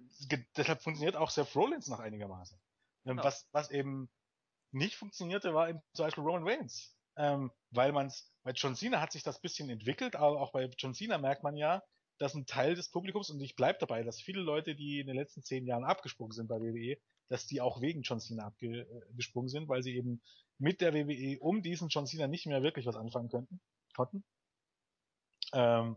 deshalb 0.57 0.83
funktioniert 0.83 1.17
auch 1.17 1.31
Seth 1.31 1.55
Rollins 1.55 1.89
noch 1.89 2.01
einigermaßen. 2.01 2.59
Ähm, 3.07 3.17
Genau. 3.17 3.25
Was, 3.25 3.47
was 3.53 3.71
eben 3.71 4.09
nicht 4.73 4.97
funktionierte, 4.97 5.55
war 5.55 5.69
eben 5.69 5.81
zum 5.93 6.07
Beispiel 6.07 6.25
Roman 6.25 6.49
Reigns. 6.49 6.97
Ähm, 7.17 7.53
weil 7.71 7.93
man's, 7.93 8.33
bei 8.43 8.51
John 8.51 8.75
Cena 8.75 9.01
hat 9.01 9.13
sich 9.13 9.23
das 9.23 9.41
bisschen 9.41 9.71
entwickelt, 9.71 10.17
aber 10.17 10.41
auch 10.41 10.53
bei 10.53 10.69
John 10.79 10.95
Cena 10.95 11.19
merkt 11.19 11.45
man 11.45 11.57
ja, 11.57 11.83
dass 12.19 12.35
ein 12.35 12.47
Teil 12.47 12.75
des 12.75 12.91
Publikums, 12.91 13.31
und 13.31 13.41
ich 13.41 13.55
bleib 13.55 13.79
dabei, 13.79 14.03
dass 14.03 14.21
viele 14.21 14.41
Leute, 14.41 14.75
die 14.75 15.01
in 15.01 15.07
den 15.07 15.17
letzten 15.17 15.43
zehn 15.43 15.67
Jahren 15.67 15.85
abgesprungen 15.85 16.33
sind 16.33 16.49
bei 16.49 16.61
WWE, 16.61 16.97
dass 17.29 17.47
die 17.47 17.61
auch 17.61 17.81
wegen 17.81 18.03
John 18.03 18.21
Cena 18.21 18.47
abgesprungen 18.47 19.49
sind, 19.49 19.69
weil 19.69 19.83
sie 19.83 19.97
eben 19.97 20.23
mit 20.59 20.81
der 20.81 20.93
WWE 20.93 21.39
um 21.41 21.63
diesen 21.63 21.89
John 21.89 22.07
Cena 22.07 22.27
nicht 22.27 22.47
mehr 22.47 22.63
wirklich 22.63 22.87
was 22.87 22.97
anfangen 22.97 23.29
könnten, 23.29 23.61
konnten. 23.95 24.25
Ähm, 25.53 25.97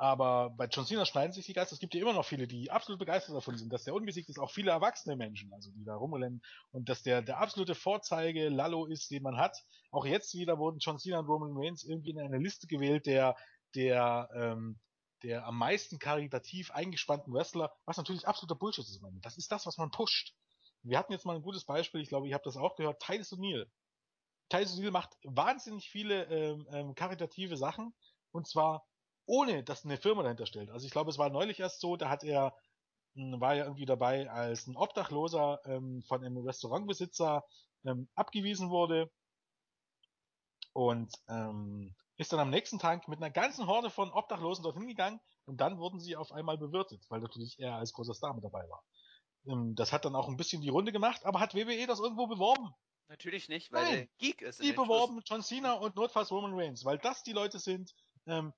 aber 0.00 0.50
bei 0.50 0.66
John 0.66 0.86
Cena 0.86 1.04
schneiden 1.04 1.32
sich 1.32 1.46
die 1.46 1.52
Geister. 1.52 1.74
Es 1.74 1.80
gibt 1.80 1.92
ja 1.92 2.00
immer 2.00 2.12
noch 2.12 2.24
viele, 2.24 2.46
die 2.46 2.70
absolut 2.70 3.00
begeistert 3.00 3.34
davon 3.34 3.58
sind, 3.58 3.72
dass 3.72 3.82
der 3.82 3.94
unbesiegt 3.94 4.28
ist. 4.28 4.38
Auch 4.38 4.50
viele 4.50 4.70
erwachsene 4.70 5.16
Menschen, 5.16 5.52
also 5.52 5.72
die 5.72 5.84
da 5.84 5.96
rumrennen. 5.96 6.40
Und 6.70 6.88
dass 6.88 7.02
der 7.02 7.20
der 7.20 7.38
absolute 7.38 7.74
Vorzeige 7.74 8.48
Lallo 8.48 8.86
ist, 8.86 9.10
den 9.10 9.24
man 9.24 9.36
hat. 9.36 9.56
Auch 9.90 10.06
jetzt 10.06 10.34
wieder 10.34 10.56
wurden 10.58 10.78
John 10.78 10.98
Cena 10.98 11.18
und 11.18 11.26
Roman 11.26 11.52
Reigns 11.52 11.82
irgendwie 11.82 12.10
in 12.10 12.20
eine 12.20 12.38
Liste 12.38 12.68
gewählt, 12.68 13.06
der 13.06 13.36
der 13.74 14.28
ähm, 14.34 14.78
der 15.24 15.44
am 15.46 15.58
meisten 15.58 15.98
karitativ 15.98 16.70
eingespannten 16.70 17.32
Wrestler, 17.32 17.72
was 17.84 17.96
natürlich 17.96 18.28
absoluter 18.28 18.54
Bullshit 18.54 18.84
ist. 18.84 19.02
Das 19.22 19.36
ist 19.36 19.50
das, 19.50 19.66
was 19.66 19.78
man 19.78 19.90
pusht. 19.90 20.32
Wir 20.82 20.96
hatten 20.96 21.12
jetzt 21.12 21.26
mal 21.26 21.34
ein 21.34 21.42
gutes 21.42 21.64
Beispiel, 21.64 22.00
ich 22.00 22.08
glaube, 22.08 22.28
ihr 22.28 22.34
habt 22.36 22.46
das 22.46 22.56
auch 22.56 22.76
gehört, 22.76 23.02
Titus 23.02 23.32
O'Neill. 23.32 23.66
Titus 24.48 24.78
O'Neill 24.78 24.92
macht 24.92 25.16
wahnsinnig 25.24 25.90
viele 25.90 26.24
ähm, 26.26 26.68
ähm, 26.70 26.94
karitative 26.94 27.56
Sachen 27.56 27.92
und 28.30 28.46
zwar 28.46 28.86
ohne, 29.28 29.62
dass 29.62 29.84
eine 29.84 29.98
Firma 29.98 30.22
dahinter 30.22 30.46
stellt. 30.46 30.70
Also 30.70 30.86
ich 30.86 30.92
glaube, 30.92 31.10
es 31.10 31.18
war 31.18 31.30
neulich 31.30 31.60
erst 31.60 31.80
so, 31.80 31.96
da 31.96 32.08
hat 32.08 32.24
er, 32.24 32.56
mh, 33.14 33.40
war 33.40 33.54
ja 33.54 33.64
irgendwie 33.64 33.86
dabei, 33.86 34.28
als 34.30 34.66
ein 34.66 34.76
Obdachloser 34.76 35.60
ähm, 35.66 36.02
von 36.02 36.24
einem 36.24 36.38
Restaurantbesitzer 36.38 37.44
ähm, 37.84 38.08
abgewiesen 38.14 38.70
wurde 38.70 39.10
und 40.72 41.12
ähm, 41.28 41.94
ist 42.16 42.32
dann 42.32 42.40
am 42.40 42.50
nächsten 42.50 42.78
Tag 42.78 43.06
mit 43.06 43.18
einer 43.18 43.30
ganzen 43.30 43.66
Horde 43.66 43.90
von 43.90 44.10
Obdachlosen 44.12 44.64
dorthin 44.64 44.88
gegangen 44.88 45.20
und 45.44 45.60
dann 45.60 45.78
wurden 45.78 46.00
sie 46.00 46.16
auf 46.16 46.32
einmal 46.32 46.58
bewirtet, 46.58 47.04
weil 47.10 47.20
natürlich 47.20 47.58
er 47.58 47.76
als 47.76 47.92
großer 47.92 48.14
Star 48.14 48.34
mit 48.34 48.44
dabei 48.44 48.68
war. 48.68 48.82
Ähm, 49.46 49.74
das 49.74 49.92
hat 49.92 50.06
dann 50.06 50.16
auch 50.16 50.28
ein 50.28 50.36
bisschen 50.38 50.62
die 50.62 50.70
Runde 50.70 50.92
gemacht, 50.92 51.26
aber 51.26 51.40
hat 51.40 51.54
WWE 51.54 51.86
das 51.86 52.00
irgendwo 52.00 52.26
beworben? 52.26 52.74
natürlich 53.08 53.48
nicht, 53.48 53.72
weil 53.72 53.84
Nein. 53.84 54.08
Geek 54.18 54.42
ist. 54.42 54.62
Die 54.62 54.72
beworben 54.72 55.20
John 55.24 55.42
Cena 55.42 55.74
und 55.74 55.96
notfalls 55.96 56.30
Roman 56.30 56.54
Reigns, 56.54 56.84
weil 56.84 56.98
das 56.98 57.22
die 57.22 57.32
Leute 57.32 57.58
sind, 57.58 57.94
ähm, 58.26 58.52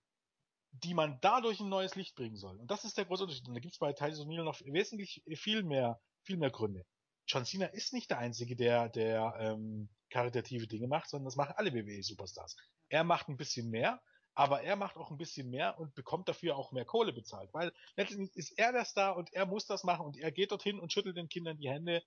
die 0.72 0.94
man 0.94 1.18
dadurch 1.20 1.60
ein 1.60 1.68
neues 1.68 1.94
Licht 1.96 2.14
bringen 2.14 2.36
soll. 2.36 2.58
Und 2.58 2.70
das 2.70 2.84
ist 2.84 2.96
der 2.96 3.04
große 3.04 3.24
Unterschied. 3.24 3.48
Und 3.48 3.54
da 3.54 3.60
gibt 3.60 3.74
es 3.74 3.78
bei 3.78 3.92
Titus 3.92 4.20
O'Neill 4.20 4.44
noch 4.44 4.60
wesentlich 4.60 5.22
viel 5.34 5.62
mehr, 5.62 6.00
viel 6.22 6.36
mehr 6.36 6.50
Gründe. 6.50 6.84
John 7.26 7.44
Cena 7.44 7.66
ist 7.66 7.92
nicht 7.92 8.10
der 8.10 8.18
Einzige, 8.18 8.56
der, 8.56 8.88
der 8.88 9.34
ähm, 9.38 9.88
karitative 10.10 10.66
Dinge 10.66 10.88
macht, 10.88 11.08
sondern 11.08 11.26
das 11.26 11.36
machen 11.36 11.54
alle 11.56 11.72
WWE-Superstars. 11.72 12.56
Er 12.88 13.04
macht 13.04 13.28
ein 13.28 13.36
bisschen 13.36 13.70
mehr, 13.70 14.00
aber 14.34 14.62
er 14.62 14.76
macht 14.76 14.96
auch 14.96 15.10
ein 15.10 15.16
bisschen 15.16 15.50
mehr 15.50 15.78
und 15.78 15.94
bekommt 15.94 16.28
dafür 16.28 16.56
auch 16.56 16.72
mehr 16.72 16.84
Kohle 16.84 17.12
bezahlt. 17.12 17.52
Weil 17.52 17.72
letztendlich 17.96 18.34
ist 18.34 18.58
er 18.58 18.72
der 18.72 18.84
Star 18.84 19.16
und 19.16 19.32
er 19.32 19.46
muss 19.46 19.66
das 19.66 19.84
machen 19.84 20.06
und 20.06 20.16
er 20.16 20.32
geht 20.32 20.50
dorthin 20.50 20.78
und 20.78 20.92
schüttelt 20.92 21.16
den 21.16 21.28
Kindern 21.28 21.58
die 21.58 21.68
Hände. 21.68 22.02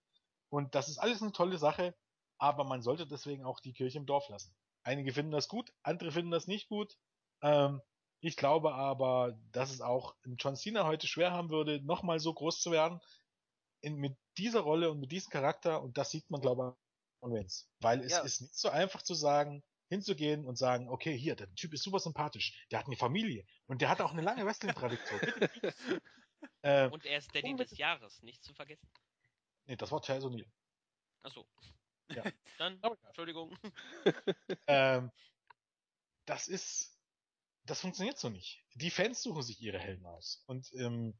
Und 0.49 0.75
das 0.75 0.89
ist 0.89 0.97
alles 0.97 1.21
eine 1.21 1.31
tolle 1.31 1.57
Sache, 1.57 1.95
aber 2.37 2.63
man 2.63 2.81
sollte 2.81 3.07
deswegen 3.07 3.45
auch 3.45 3.59
die 3.59 3.73
Kirche 3.73 3.97
im 3.97 4.05
Dorf 4.05 4.27
lassen. 4.29 4.53
Einige 4.83 5.13
finden 5.13 5.31
das 5.31 5.47
gut, 5.47 5.71
andere 5.83 6.11
finden 6.11 6.31
das 6.31 6.47
nicht 6.47 6.67
gut. 6.67 6.97
Ähm, 7.41 7.81
ich 8.23 8.37
glaube 8.37 8.73
aber, 8.73 9.37
dass 9.51 9.71
es 9.71 9.81
auch 9.81 10.15
John 10.37 10.55
Cena 10.55 10.85
heute 10.85 11.07
schwer 11.07 11.31
haben 11.31 11.49
würde, 11.49 11.81
nochmal 11.83 12.19
so 12.19 12.33
groß 12.33 12.61
zu 12.61 12.71
werden 12.71 12.99
in, 13.81 13.95
mit 13.97 14.17
dieser 14.37 14.61
Rolle 14.61 14.89
und 14.91 14.99
mit 14.99 15.11
diesem 15.11 15.29
Charakter 15.31 15.81
und 15.81 15.97
das 15.97 16.09
sieht 16.11 16.29
man, 16.29 16.41
glaube 16.41 16.75
ich, 17.21 17.23
an 17.25 17.33
Reigns. 17.33 17.69
Weil 17.79 18.01
es 18.01 18.13
Ja. 18.13 18.19
ist 18.21 18.41
nicht 18.41 18.55
so 18.55 18.69
einfach 18.69 19.01
zu 19.01 19.13
sagen, 19.13 19.63
hinzugehen 19.89 20.45
und 20.45 20.57
sagen, 20.57 20.89
okay, 20.89 21.17
hier, 21.17 21.35
der 21.35 21.53
Typ 21.55 21.73
ist 21.73 21.83
super 21.83 21.99
sympathisch, 21.99 22.65
der 22.71 22.79
hat 22.79 22.87
eine 22.87 22.95
Familie 22.95 23.45
und 23.67 23.81
der 23.81 23.89
hat 23.89 24.01
auch 24.01 24.11
eine 24.13 24.21
lange 24.21 24.45
Wrestling-Tradition. 24.45 25.19
Äh, 26.61 26.89
Und 26.89 27.05
er 27.05 27.17
ist 27.19 27.33
Daddy 27.33 27.51
Unbedingt. 27.51 27.71
des 27.71 27.77
Jahres, 27.77 28.21
nicht 28.21 28.43
zu 28.43 28.53
vergessen. 28.53 28.89
nee, 29.65 29.75
das 29.77 29.91
war 29.91 30.01
Chaz 30.01 30.23
O'Neill. 30.25 30.45
Achso. 31.21 31.45
Ja. 32.09 32.23
Dann, 32.57 32.79
Aber. 32.81 32.97
Entschuldigung. 33.07 33.57
ähm, 34.67 35.11
das 36.25 36.47
ist, 36.49 36.92
das 37.65 37.81
funktioniert 37.81 38.17
so 38.17 38.29
nicht. 38.29 38.63
Die 38.75 38.89
Fans 38.89 39.21
suchen 39.21 39.43
sich 39.43 39.61
ihre 39.61 39.79
Helden 39.79 40.05
aus. 40.05 40.43
Und 40.47 40.71
ähm, 40.73 41.17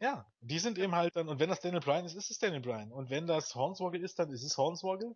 ja, 0.00 0.26
die 0.40 0.58
sind 0.58 0.78
eben 0.78 0.94
halt 0.94 1.16
dann, 1.16 1.28
und 1.28 1.38
wenn 1.38 1.48
das 1.48 1.60
Daniel 1.60 1.80
Bryan 1.80 2.04
ist, 2.04 2.14
ist 2.14 2.30
es 2.30 2.38
Daniel 2.38 2.60
Bryan. 2.60 2.92
Und 2.92 3.10
wenn 3.10 3.26
das 3.26 3.54
Hornswoggle 3.54 4.00
ist, 4.00 4.18
dann 4.18 4.30
ist 4.30 4.42
es 4.42 4.56
Hornswoggle. 4.56 5.14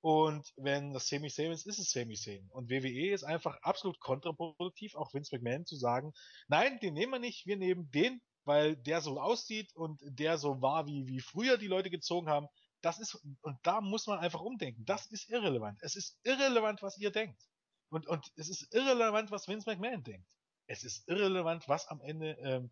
Und 0.00 0.52
wenn 0.56 0.92
das 0.92 1.08
Sami 1.08 1.30
Zayn 1.30 1.52
ist, 1.52 1.66
ist 1.66 1.78
es 1.78 1.90
Sami 1.90 2.14
Zayn. 2.14 2.48
Und 2.50 2.68
WWE 2.68 3.12
ist 3.12 3.24
einfach 3.24 3.56
absolut 3.62 3.98
kontraproduktiv, 4.00 4.94
auch 4.94 5.12
Vince 5.14 5.34
McMahon 5.34 5.64
zu 5.64 5.76
sagen, 5.76 6.12
nein, 6.48 6.78
den 6.80 6.94
nehmen 6.94 7.12
wir 7.12 7.18
nicht, 7.18 7.46
wir 7.46 7.56
nehmen 7.56 7.90
den, 7.90 8.20
weil 8.44 8.76
der 8.76 9.00
so 9.00 9.20
aussieht 9.20 9.74
und 9.74 10.00
der 10.04 10.38
so 10.38 10.60
war, 10.60 10.86
wie, 10.86 11.06
wie 11.06 11.20
früher 11.20 11.56
die 11.56 11.66
Leute 11.66 11.90
gezogen 11.90 12.28
haben. 12.28 12.46
Das 12.82 12.98
ist, 12.98 13.18
und 13.40 13.58
da 13.62 13.80
muss 13.80 14.06
man 14.06 14.18
einfach 14.18 14.42
umdenken. 14.42 14.84
Das 14.84 15.06
ist 15.06 15.28
irrelevant. 15.30 15.78
Es 15.80 15.96
ist 15.96 16.18
irrelevant, 16.24 16.82
was 16.82 16.98
ihr 16.98 17.10
denkt. 17.10 17.42
Und, 17.88 18.06
und 18.06 18.32
es 18.36 18.48
ist 18.48 18.72
irrelevant, 18.74 19.30
was 19.30 19.46
Vince 19.48 19.68
McMahon 19.70 20.02
denkt. 20.02 20.28
Es 20.66 20.82
ist 20.84 21.08
irrelevant, 21.08 21.68
was 21.68 21.86
am 21.88 22.00
Ende, 22.00 22.32
ähm, 22.40 22.70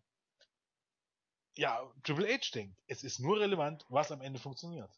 ja, 1.55 1.89
Triple 2.03 2.27
H 2.33 2.49
denkt. 2.53 2.77
Es 2.87 3.03
ist 3.03 3.19
nur 3.19 3.39
relevant, 3.39 3.85
was 3.89 4.11
am 4.11 4.21
Ende 4.21 4.39
funktioniert. 4.39 4.91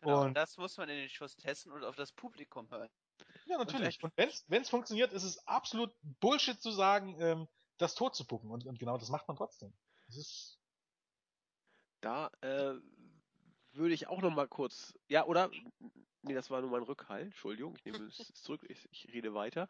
Genau, 0.00 0.20
und 0.22 0.26
Und- 0.28 0.34
das 0.34 0.56
muss 0.58 0.76
man 0.76 0.88
in 0.88 0.96
den 0.96 1.08
Schuss 1.08 1.36
testen 1.36 1.72
und 1.72 1.84
auf 1.84 1.96
das 1.96 2.12
Publikum 2.12 2.68
hören. 2.70 2.90
Ja, 3.46 3.56
natürlich. 3.56 3.88
echt- 3.88 4.04
Und 4.04 4.12
wenn's 4.16 4.44
wenn's 4.48 4.68
funktioniert, 4.68 5.12
ist 5.12 5.22
es 5.22 5.46
absolut 5.46 5.94
Bullshit 6.02 6.60
zu 6.60 6.70
sagen, 6.72 7.18
ähm, 7.20 7.48
das 7.78 7.94
tot 7.94 8.14
zu 8.14 8.26
pucken. 8.26 8.50
Und, 8.50 8.66
und 8.66 8.78
genau 8.78 8.98
das 8.98 9.08
macht 9.08 9.26
man 9.28 9.36
trotzdem. 9.36 9.72
Das 10.06 10.16
ist, 10.16 10.58
Da 12.00 12.30
äh, 12.40 12.74
würde 13.72 13.94
ich 13.94 14.08
auch 14.08 14.22
noch 14.22 14.34
mal 14.34 14.48
kurz, 14.48 14.94
ja, 15.08 15.24
oder? 15.24 15.50
Nee, 16.22 16.34
das 16.34 16.50
war 16.50 16.60
nur 16.60 16.70
mein 16.70 16.82
Rückhalt. 16.82 17.26
Entschuldigung, 17.26 17.76
ich 17.76 17.84
nehme 17.84 18.04
es 18.06 18.16
zurück, 18.42 18.64
ich, 18.68 18.88
ich 18.90 19.12
rede 19.12 19.34
weiter. 19.34 19.68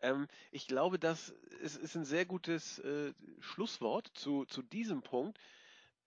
Ähm, 0.00 0.28
ich 0.50 0.66
glaube, 0.66 0.98
das 0.98 1.30
ist, 1.60 1.76
ist 1.76 1.96
ein 1.96 2.04
sehr 2.04 2.24
gutes 2.24 2.78
äh, 2.80 3.12
Schlusswort 3.40 4.10
zu, 4.14 4.44
zu 4.46 4.62
diesem 4.62 5.02
Punkt. 5.02 5.38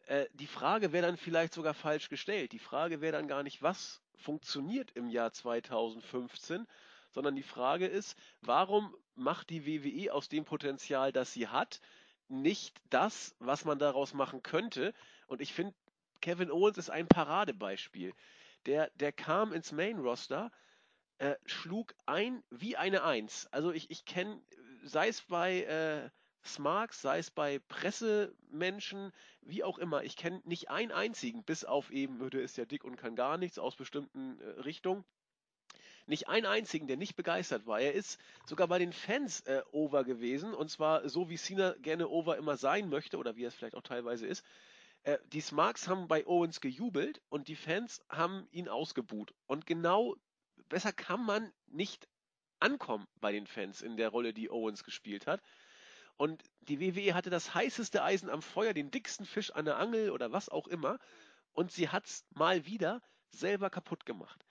Äh, 0.07 0.25
die 0.33 0.47
Frage 0.47 0.91
wäre 0.91 1.07
dann 1.07 1.17
vielleicht 1.17 1.53
sogar 1.53 1.73
falsch 1.73 2.09
gestellt. 2.09 2.51
Die 2.51 2.59
Frage 2.59 3.01
wäre 3.01 3.13
dann 3.13 3.27
gar 3.27 3.43
nicht, 3.43 3.61
was 3.61 4.01
funktioniert 4.15 4.91
im 4.91 5.09
Jahr 5.09 5.31
2015, 5.31 6.67
sondern 7.11 7.35
die 7.35 7.43
Frage 7.43 7.87
ist, 7.87 8.17
warum 8.41 8.95
macht 9.15 9.49
die 9.49 9.65
WWE 9.65 10.13
aus 10.13 10.29
dem 10.29 10.45
Potenzial, 10.45 11.11
das 11.11 11.33
sie 11.33 11.47
hat, 11.47 11.81
nicht 12.27 12.79
das, 12.89 13.35
was 13.39 13.65
man 13.65 13.79
daraus 13.79 14.13
machen 14.13 14.41
könnte? 14.41 14.93
Und 15.27 15.41
ich 15.41 15.53
finde, 15.53 15.73
Kevin 16.21 16.51
Owens 16.51 16.77
ist 16.77 16.89
ein 16.89 17.07
Paradebeispiel. 17.07 18.13
Der, 18.65 18.89
der 18.95 19.11
kam 19.11 19.53
ins 19.53 19.71
Main 19.71 19.99
Roster, 19.99 20.51
äh, 21.17 21.35
schlug 21.45 21.93
ein 22.05 22.43
wie 22.49 22.77
eine 22.77 23.03
Eins. 23.03 23.47
Also 23.51 23.71
ich, 23.71 23.89
ich 23.89 24.05
kenne, 24.05 24.41
sei 24.83 25.07
es 25.07 25.21
bei 25.21 25.63
äh, 25.63 26.09
Smarks, 26.43 27.01
sei 27.01 27.19
es 27.19 27.29
bei 27.29 27.59
Pressemenschen, 27.67 29.11
wie 29.41 29.63
auch 29.63 29.77
immer, 29.77 30.03
ich 30.03 30.15
kenne 30.15 30.41
nicht 30.45 30.69
einen 30.69 30.91
einzigen, 30.91 31.43
bis 31.43 31.63
auf 31.65 31.91
eben, 31.91 32.29
der 32.29 32.41
ist 32.41 32.57
ja 32.57 32.65
dick 32.65 32.83
und 32.83 32.97
kann 32.97 33.15
gar 33.15 33.37
nichts 33.37 33.59
aus 33.59 33.75
bestimmten 33.75 34.39
äh, 34.41 34.61
Richtungen. 34.61 35.03
Nicht 36.07 36.27
einen 36.27 36.47
einzigen, 36.47 36.87
der 36.87 36.97
nicht 36.97 37.15
begeistert 37.15 37.67
war. 37.67 37.79
Er 37.79 37.93
ist 37.93 38.19
sogar 38.45 38.67
bei 38.67 38.79
den 38.79 38.91
Fans 38.91 39.41
äh, 39.41 39.61
over 39.71 40.03
gewesen 40.03 40.53
und 40.53 40.69
zwar 40.71 41.07
so, 41.07 41.29
wie 41.29 41.37
Cena 41.37 41.75
gerne 41.81 42.09
over 42.09 42.37
immer 42.37 42.57
sein 42.57 42.89
möchte 42.89 43.17
oder 43.17 43.35
wie 43.35 43.43
er 43.43 43.49
es 43.49 43.55
vielleicht 43.55 43.75
auch 43.75 43.83
teilweise 43.83 44.25
ist. 44.25 44.43
Äh, 45.03 45.17
die 45.25 45.41
Smarks 45.41 45.87
haben 45.87 46.07
bei 46.07 46.25
Owens 46.27 46.61
gejubelt 46.61 47.21
und 47.29 47.47
die 47.47 47.55
Fans 47.55 48.01
haben 48.09 48.47
ihn 48.51 48.67
ausgebuht. 48.67 49.33
Und 49.47 49.65
genau 49.65 50.15
besser 50.69 50.93
kann 50.93 51.25
man 51.25 51.51
nicht 51.67 52.07
ankommen 52.59 53.07
bei 53.19 53.31
den 53.31 53.47
Fans 53.47 53.81
in 53.81 53.97
der 53.97 54.09
Rolle, 54.09 54.33
die 54.33 54.49
Owens 54.49 54.83
gespielt 54.83 55.27
hat. 55.27 55.41
Und 56.17 56.43
die 56.61 56.79
WWE 56.79 57.15
hatte 57.15 57.31
das 57.31 57.55
heißeste 57.55 58.03
Eisen 58.03 58.29
am 58.29 58.43
Feuer, 58.43 58.73
den 58.73 58.91
dicksten 58.91 59.25
Fisch 59.25 59.51
an 59.51 59.65
der 59.65 59.77
Angel 59.77 60.11
oder 60.11 60.31
was 60.31 60.49
auch 60.49 60.67
immer. 60.67 60.99
Und 61.53 61.71
sie 61.71 61.89
hat's 61.89 62.25
mal 62.29 62.65
wieder 62.65 63.01
selber 63.31 63.69
kaputt 63.69 64.05
gemacht. 64.05 64.45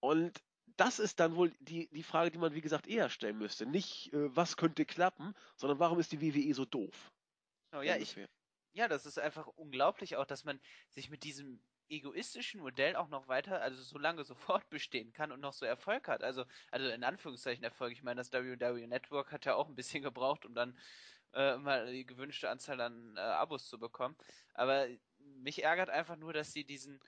Und 0.00 0.42
das 0.76 0.98
ist 0.98 1.20
dann 1.20 1.36
wohl 1.36 1.52
die, 1.60 1.88
die 1.88 2.02
Frage, 2.02 2.30
die 2.30 2.38
man, 2.38 2.54
wie 2.54 2.60
gesagt, 2.60 2.86
eher 2.86 3.10
stellen 3.10 3.38
müsste. 3.38 3.66
Nicht, 3.66 4.12
äh, 4.12 4.34
was 4.34 4.56
könnte 4.56 4.84
klappen, 4.84 5.34
sondern 5.56 5.78
warum 5.78 5.98
ist 5.98 6.12
die 6.12 6.20
WWE 6.20 6.54
so 6.54 6.64
doof? 6.64 7.12
Oh, 7.74 7.80
ja, 7.80 7.96
ich, 7.96 8.16
ja, 8.72 8.88
das 8.88 9.06
ist 9.06 9.18
einfach 9.18 9.46
unglaublich 9.46 10.16
auch, 10.16 10.26
dass 10.26 10.44
man 10.44 10.60
sich 10.88 11.10
mit 11.10 11.24
diesem 11.24 11.60
egoistischen 11.88 12.60
Modell 12.60 12.96
auch 12.96 13.08
noch 13.08 13.28
weiter, 13.28 13.60
also 13.60 13.82
so 13.82 13.98
lange 13.98 14.24
so 14.24 14.34
fortbestehen 14.34 15.12
kann 15.12 15.32
und 15.32 15.40
noch 15.40 15.52
so 15.52 15.66
Erfolg 15.66 16.08
hat. 16.08 16.22
Also, 16.22 16.44
also 16.70 16.88
in 16.88 17.04
Anführungszeichen 17.04 17.64
Erfolg. 17.64 17.92
Ich 17.92 18.02
meine, 18.02 18.20
das 18.20 18.32
WWE 18.32 18.86
Network 18.88 19.32
hat 19.32 19.44
ja 19.44 19.54
auch 19.54 19.68
ein 19.68 19.74
bisschen 19.74 20.02
gebraucht, 20.02 20.46
um 20.46 20.54
dann 20.54 20.78
äh, 21.34 21.56
mal 21.58 21.90
die 21.92 22.06
gewünschte 22.06 22.50
Anzahl 22.50 22.80
an 22.80 23.16
äh, 23.16 23.20
Abos 23.20 23.68
zu 23.68 23.78
bekommen. 23.78 24.16
Aber 24.54 24.86
mich 25.18 25.62
ärgert 25.62 25.90
einfach 25.90 26.16
nur, 26.16 26.32
dass 26.32 26.52
sie 26.52 26.64
diesen, 26.64 27.00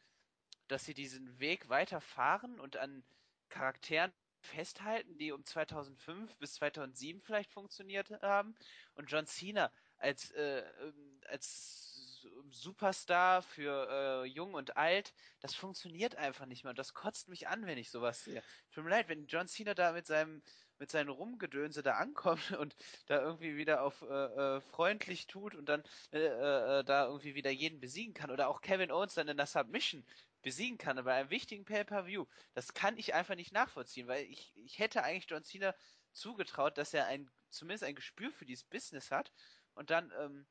dass 0.68 0.84
sie 0.84 0.94
diesen 0.94 1.38
Weg 1.38 1.68
weiterfahren 1.68 2.60
und 2.60 2.76
an 2.76 3.04
Charakteren 3.48 4.12
festhalten, 4.40 5.16
die 5.18 5.32
um 5.32 5.44
2005 5.44 6.36
bis 6.36 6.54
2007 6.54 7.22
vielleicht 7.22 7.50
funktioniert 7.50 8.10
haben. 8.22 8.54
Und 8.94 9.10
John 9.10 9.26
Cena 9.26 9.72
als, 10.04 10.30
äh, 10.32 10.62
ähm, 10.82 11.20
als 11.28 12.28
Superstar 12.50 13.42
für 13.42 13.88
äh, 13.90 14.24
jung 14.26 14.54
und 14.54 14.76
alt, 14.76 15.12
das 15.40 15.54
funktioniert 15.54 16.16
einfach 16.16 16.46
nicht 16.46 16.64
mehr. 16.64 16.74
Das 16.74 16.94
kotzt 16.94 17.28
mich 17.28 17.48
an, 17.48 17.66
wenn 17.66 17.78
ich 17.78 17.90
sowas 17.90 18.24
sehe. 18.24 18.42
Tut 18.72 18.84
mir 18.84 18.90
leid, 18.90 19.08
wenn 19.08 19.26
John 19.26 19.48
Cena 19.48 19.74
da 19.74 19.92
mit 19.92 20.06
seinem 20.06 20.42
mit 20.78 20.90
seinen 20.90 21.08
Rumgedönse 21.08 21.82
da 21.82 21.94
ankommt 21.94 22.50
und 22.58 22.74
da 23.06 23.22
irgendwie 23.22 23.56
wieder 23.56 23.82
auf 23.82 24.02
äh, 24.02 24.56
äh, 24.56 24.60
freundlich 24.60 25.26
tut 25.26 25.54
und 25.54 25.68
dann 25.68 25.84
äh, 26.12 26.18
äh, 26.18 26.84
da 26.84 27.06
irgendwie 27.06 27.34
wieder 27.34 27.50
jeden 27.50 27.80
besiegen 27.80 28.12
kann 28.12 28.30
oder 28.30 28.48
auch 28.48 28.60
Kevin 28.60 28.90
Owens 28.90 29.14
dann 29.14 29.28
in 29.28 29.36
der 29.36 29.46
Submission 29.46 30.04
besiegen 30.42 30.76
kann 30.76 31.02
bei 31.04 31.14
einem 31.14 31.30
wichtigen 31.30 31.64
Pay-Per-View. 31.64 32.26
Das 32.54 32.74
kann 32.74 32.98
ich 32.98 33.14
einfach 33.14 33.36
nicht 33.36 33.52
nachvollziehen, 33.52 34.08
weil 34.08 34.24
ich, 34.24 34.52
ich 34.56 34.78
hätte 34.78 35.02
eigentlich 35.02 35.30
John 35.30 35.44
Cena 35.44 35.74
zugetraut, 36.12 36.76
dass 36.76 36.92
er 36.92 37.06
ein, 37.06 37.30
zumindest 37.50 37.84
ein 37.84 37.94
Gespür 37.94 38.30
für 38.32 38.44
dieses 38.44 38.64
Business 38.64 39.10
hat 39.10 39.32
und 39.74 39.90
dann 39.90 40.12
ähm, 40.18 40.46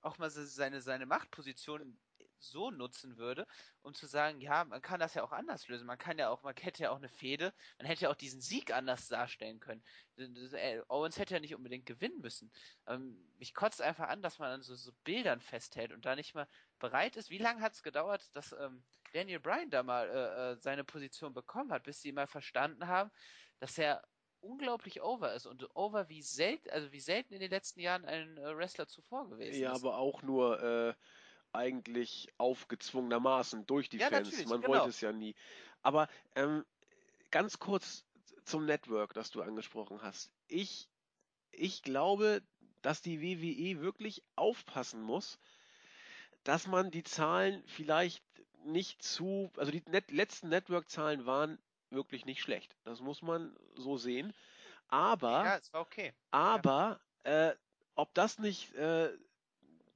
auch 0.00 0.18
mal 0.18 0.30
seine, 0.30 0.80
seine 0.80 1.06
Machtposition 1.06 1.98
so 2.42 2.70
nutzen 2.70 3.16
würde, 3.16 3.46
um 3.82 3.94
zu 3.94 4.06
sagen, 4.06 4.40
ja, 4.40 4.64
man 4.64 4.82
kann 4.82 5.00
das 5.00 5.14
ja 5.14 5.22
auch 5.22 5.32
anders 5.32 5.68
lösen. 5.68 5.86
Man 5.86 5.98
kann 5.98 6.18
ja 6.18 6.28
auch, 6.28 6.42
man 6.42 6.54
hätte 6.56 6.82
ja 6.82 6.90
auch 6.90 6.96
eine 6.96 7.08
Fehde, 7.08 7.54
man 7.78 7.86
hätte 7.86 8.02
ja 8.02 8.10
auch 8.10 8.16
diesen 8.16 8.40
Sieg 8.40 8.72
anders 8.72 9.08
darstellen 9.08 9.60
können. 9.60 9.82
Äh, 10.16 10.80
Owens 10.88 11.18
hätte 11.18 11.34
ja 11.34 11.40
nicht 11.40 11.54
unbedingt 11.54 11.86
gewinnen 11.86 12.20
müssen. 12.20 12.50
Ähm, 12.86 13.16
mich 13.38 13.54
kotzt 13.54 13.80
einfach 13.80 14.08
an, 14.08 14.22
dass 14.22 14.38
man 14.38 14.50
an 14.50 14.62
so, 14.62 14.74
so 14.74 14.92
Bildern 15.04 15.40
festhält 15.40 15.92
und 15.92 16.04
da 16.04 16.16
nicht 16.16 16.34
mal 16.34 16.48
bereit 16.78 17.16
ist. 17.16 17.30
Wie 17.30 17.38
lange 17.38 17.60
hat 17.60 17.74
es 17.74 17.82
gedauert, 17.82 18.34
dass 18.34 18.52
ähm, 18.52 18.84
Daniel 19.12 19.40
Bryan 19.40 19.70
da 19.70 19.82
mal 19.82 20.08
äh, 20.08 20.52
äh, 20.52 20.56
seine 20.56 20.84
Position 20.84 21.32
bekommen 21.34 21.72
hat, 21.72 21.84
bis 21.84 22.00
sie 22.00 22.12
mal 22.12 22.26
verstanden 22.26 22.88
haben, 22.88 23.10
dass 23.60 23.78
er 23.78 24.02
unglaublich 24.42 25.02
over 25.02 25.32
ist 25.34 25.46
und 25.46 25.74
over 25.74 26.08
wie 26.08 26.22
selten, 26.22 26.70
also 26.70 26.92
wie 26.92 27.00
selten 27.00 27.34
in 27.34 27.40
den 27.40 27.50
letzten 27.50 27.80
Jahren 27.80 28.04
ein 28.04 28.36
äh, 28.38 28.56
Wrestler 28.56 28.86
zuvor 28.86 29.28
gewesen 29.28 29.60
ja, 29.60 29.72
ist. 29.72 29.82
Ja, 29.82 29.88
aber 29.88 29.98
auch 29.98 30.22
nur 30.22 30.62
äh, 30.62 30.94
eigentlich 31.52 32.28
aufgezwungenermaßen 32.38 33.66
durch 33.66 33.88
die 33.88 33.98
ja, 33.98 34.08
Fans. 34.08 34.32
Man 34.46 34.60
genau. 34.60 34.74
wollte 34.74 34.88
es 34.88 35.00
ja 35.00 35.12
nie. 35.12 35.34
Aber 35.82 36.08
ähm, 36.34 36.64
ganz 37.30 37.58
kurz 37.58 38.04
zum 38.44 38.66
Network, 38.66 39.14
das 39.14 39.30
du 39.30 39.42
angesprochen 39.42 40.02
hast. 40.02 40.32
Ich, 40.48 40.88
ich 41.50 41.82
glaube, 41.82 42.42
dass 42.82 43.02
die 43.02 43.20
WWE 43.20 43.80
wirklich 43.80 44.22
aufpassen 44.34 45.02
muss, 45.02 45.38
dass 46.44 46.66
man 46.66 46.90
die 46.90 47.04
Zahlen 47.04 47.62
vielleicht 47.66 48.24
nicht 48.64 49.02
zu, 49.02 49.50
also 49.56 49.70
die 49.70 49.82
net, 49.88 50.10
letzten 50.10 50.48
Network-Zahlen 50.48 51.26
waren 51.26 51.58
wirklich 51.92 52.24
nicht 52.24 52.40
schlecht. 52.40 52.76
Das 52.84 53.00
muss 53.00 53.22
man 53.22 53.56
so 53.74 53.96
sehen. 53.96 54.32
Aber, 54.88 55.44
ja, 55.44 55.56
es 55.56 55.72
war 55.72 55.80
okay. 55.80 56.12
aber 56.30 57.00
ja. 57.24 57.50
äh, 57.50 57.56
ob 57.94 58.12
das 58.14 58.38
nicht 58.38 58.74
äh, 58.74 59.10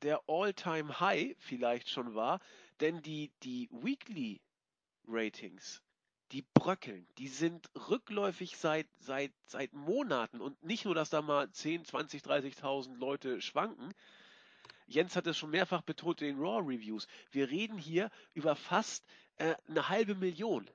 der 0.02 0.23
All-Time-High 0.27 1.36
vielleicht 1.39 1.89
schon 1.89 2.14
war, 2.14 2.40
denn 2.81 3.02
die, 3.02 3.32
die 3.43 3.68
Weekly 3.70 4.40
Ratings, 5.06 5.82
die 6.32 6.44
bröckeln, 6.55 7.06
die 7.18 7.28
sind 7.28 7.70
rückläufig 7.89 8.56
seit, 8.56 8.86
seit, 8.98 9.32
seit 9.47 9.73
Monaten 9.73 10.40
und 10.40 10.62
nicht 10.62 10.85
nur, 10.85 10.94
dass 10.94 11.10
da 11.10 11.23
mal 11.23 11.51
10, 11.51 11.85
20, 11.85 12.23
30.000 12.23 12.97
Leute 12.97 13.40
schwanken. 13.40 13.93
Jens 14.86 15.16
hat 15.16 15.27
es 15.27 15.36
schon 15.36 15.51
mehrfach 15.51 15.82
betont 15.82 16.23
in 16.23 16.36
den 16.36 16.39
Raw 16.39 16.60
Reviews. 16.60 17.06
Wir 17.31 17.51
reden 17.51 17.78
hier 17.78 18.10
über 18.35 18.56
fast 18.56 19.05
äh, 19.36 19.55
eine 19.68 19.89
halbe 19.89 20.14
Million, 20.14 20.68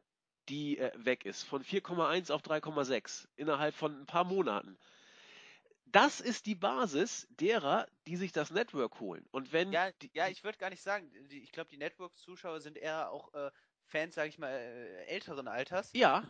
die 0.51 0.77
äh, 0.77 0.91
weg 0.95 1.25
ist, 1.25 1.43
von 1.43 1.63
4,1 1.63 2.31
auf 2.31 2.43
3,6 2.43 3.27
innerhalb 3.37 3.73
von 3.73 4.01
ein 4.01 4.05
paar 4.05 4.25
Monaten 4.25 4.77
das 5.91 6.21
ist 6.21 6.45
die 6.45 6.55
Basis 6.55 7.27
derer, 7.31 7.87
die 8.07 8.15
sich 8.15 8.31
das 8.31 8.51
Network 8.51 8.99
holen. 8.99 9.27
Und 9.31 9.51
wenn 9.51 9.71
ja, 9.71 9.91
die, 9.91 10.09
ja, 10.13 10.27
ich 10.29 10.43
würde 10.43 10.57
gar 10.57 10.69
nicht 10.69 10.81
sagen, 10.81 11.11
ich 11.29 11.51
glaube, 11.51 11.69
die 11.69 11.77
Network-Zuschauer 11.77 12.61
sind 12.61 12.77
eher 12.77 13.11
auch 13.11 13.33
äh, 13.33 13.51
Fans, 13.85 14.15
sage 14.15 14.29
ich 14.29 14.39
mal, 14.39 14.51
äh, 14.51 15.05
älteren 15.05 15.47
Alters. 15.47 15.91
Ja. 15.93 16.29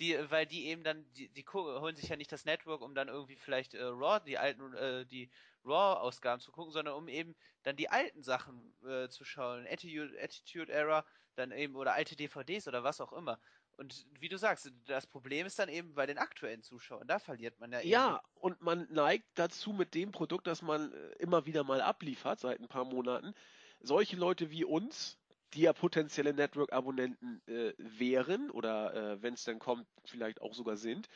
Die, 0.00 0.18
weil 0.30 0.46
die 0.46 0.66
eben 0.66 0.82
dann, 0.82 1.04
die, 1.12 1.28
die 1.28 1.44
holen 1.52 1.96
sich 1.96 2.08
ja 2.08 2.16
nicht 2.16 2.32
das 2.32 2.46
Network, 2.46 2.80
um 2.80 2.94
dann 2.94 3.08
irgendwie 3.08 3.36
vielleicht 3.36 3.74
äh, 3.74 3.82
Raw, 3.82 4.20
die 4.24 4.38
alten, 4.38 4.72
äh, 4.74 5.04
die 5.04 5.30
Raw-Ausgaben 5.64 6.40
zu 6.40 6.50
gucken, 6.50 6.72
sondern 6.72 6.94
um 6.94 7.08
eben 7.08 7.36
dann 7.62 7.76
die 7.76 7.90
alten 7.90 8.22
Sachen 8.22 8.74
äh, 8.84 9.08
zu 9.08 9.24
schauen. 9.24 9.66
Attitude, 9.68 10.18
Attitude 10.20 10.72
Era, 10.72 11.04
dann 11.34 11.52
eben, 11.52 11.76
oder 11.76 11.94
alte 11.94 12.16
DVDs 12.16 12.68
oder 12.68 12.84
was 12.84 13.00
auch 13.00 13.12
immer. 13.12 13.38
Und 13.76 14.06
wie 14.20 14.28
du 14.28 14.36
sagst, 14.36 14.70
das 14.86 15.06
Problem 15.06 15.46
ist 15.46 15.58
dann 15.58 15.68
eben 15.68 15.94
bei 15.94 16.06
den 16.06 16.18
aktuellen 16.18 16.62
Zuschauern. 16.62 17.06
Da 17.06 17.18
verliert 17.18 17.58
man 17.58 17.72
ja 17.72 17.80
eben. 17.80 17.88
Ja, 17.88 18.22
und 18.34 18.60
man 18.60 18.86
neigt 18.92 19.26
dazu 19.34 19.72
mit 19.72 19.94
dem 19.94 20.12
Produkt, 20.12 20.46
das 20.46 20.62
man 20.62 20.92
äh, 20.92 21.12
immer 21.18 21.46
wieder 21.46 21.64
mal 21.64 21.80
abliefert 21.80 22.40
seit 22.40 22.60
ein 22.60 22.68
paar 22.68 22.84
Monaten, 22.84 23.34
solche 23.80 24.16
Leute 24.16 24.50
wie 24.50 24.64
uns, 24.64 25.18
die 25.54 25.62
ja 25.62 25.72
potenzielle 25.72 26.32
Network-Abonnenten 26.32 27.42
äh, 27.46 27.72
wären 27.78 28.50
oder 28.50 28.94
äh, 28.94 29.22
wenn 29.22 29.34
es 29.34 29.44
dann 29.44 29.58
kommt, 29.58 29.86
vielleicht 30.04 30.40
auch 30.40 30.54
sogar 30.54 30.76
sind, 30.76 31.08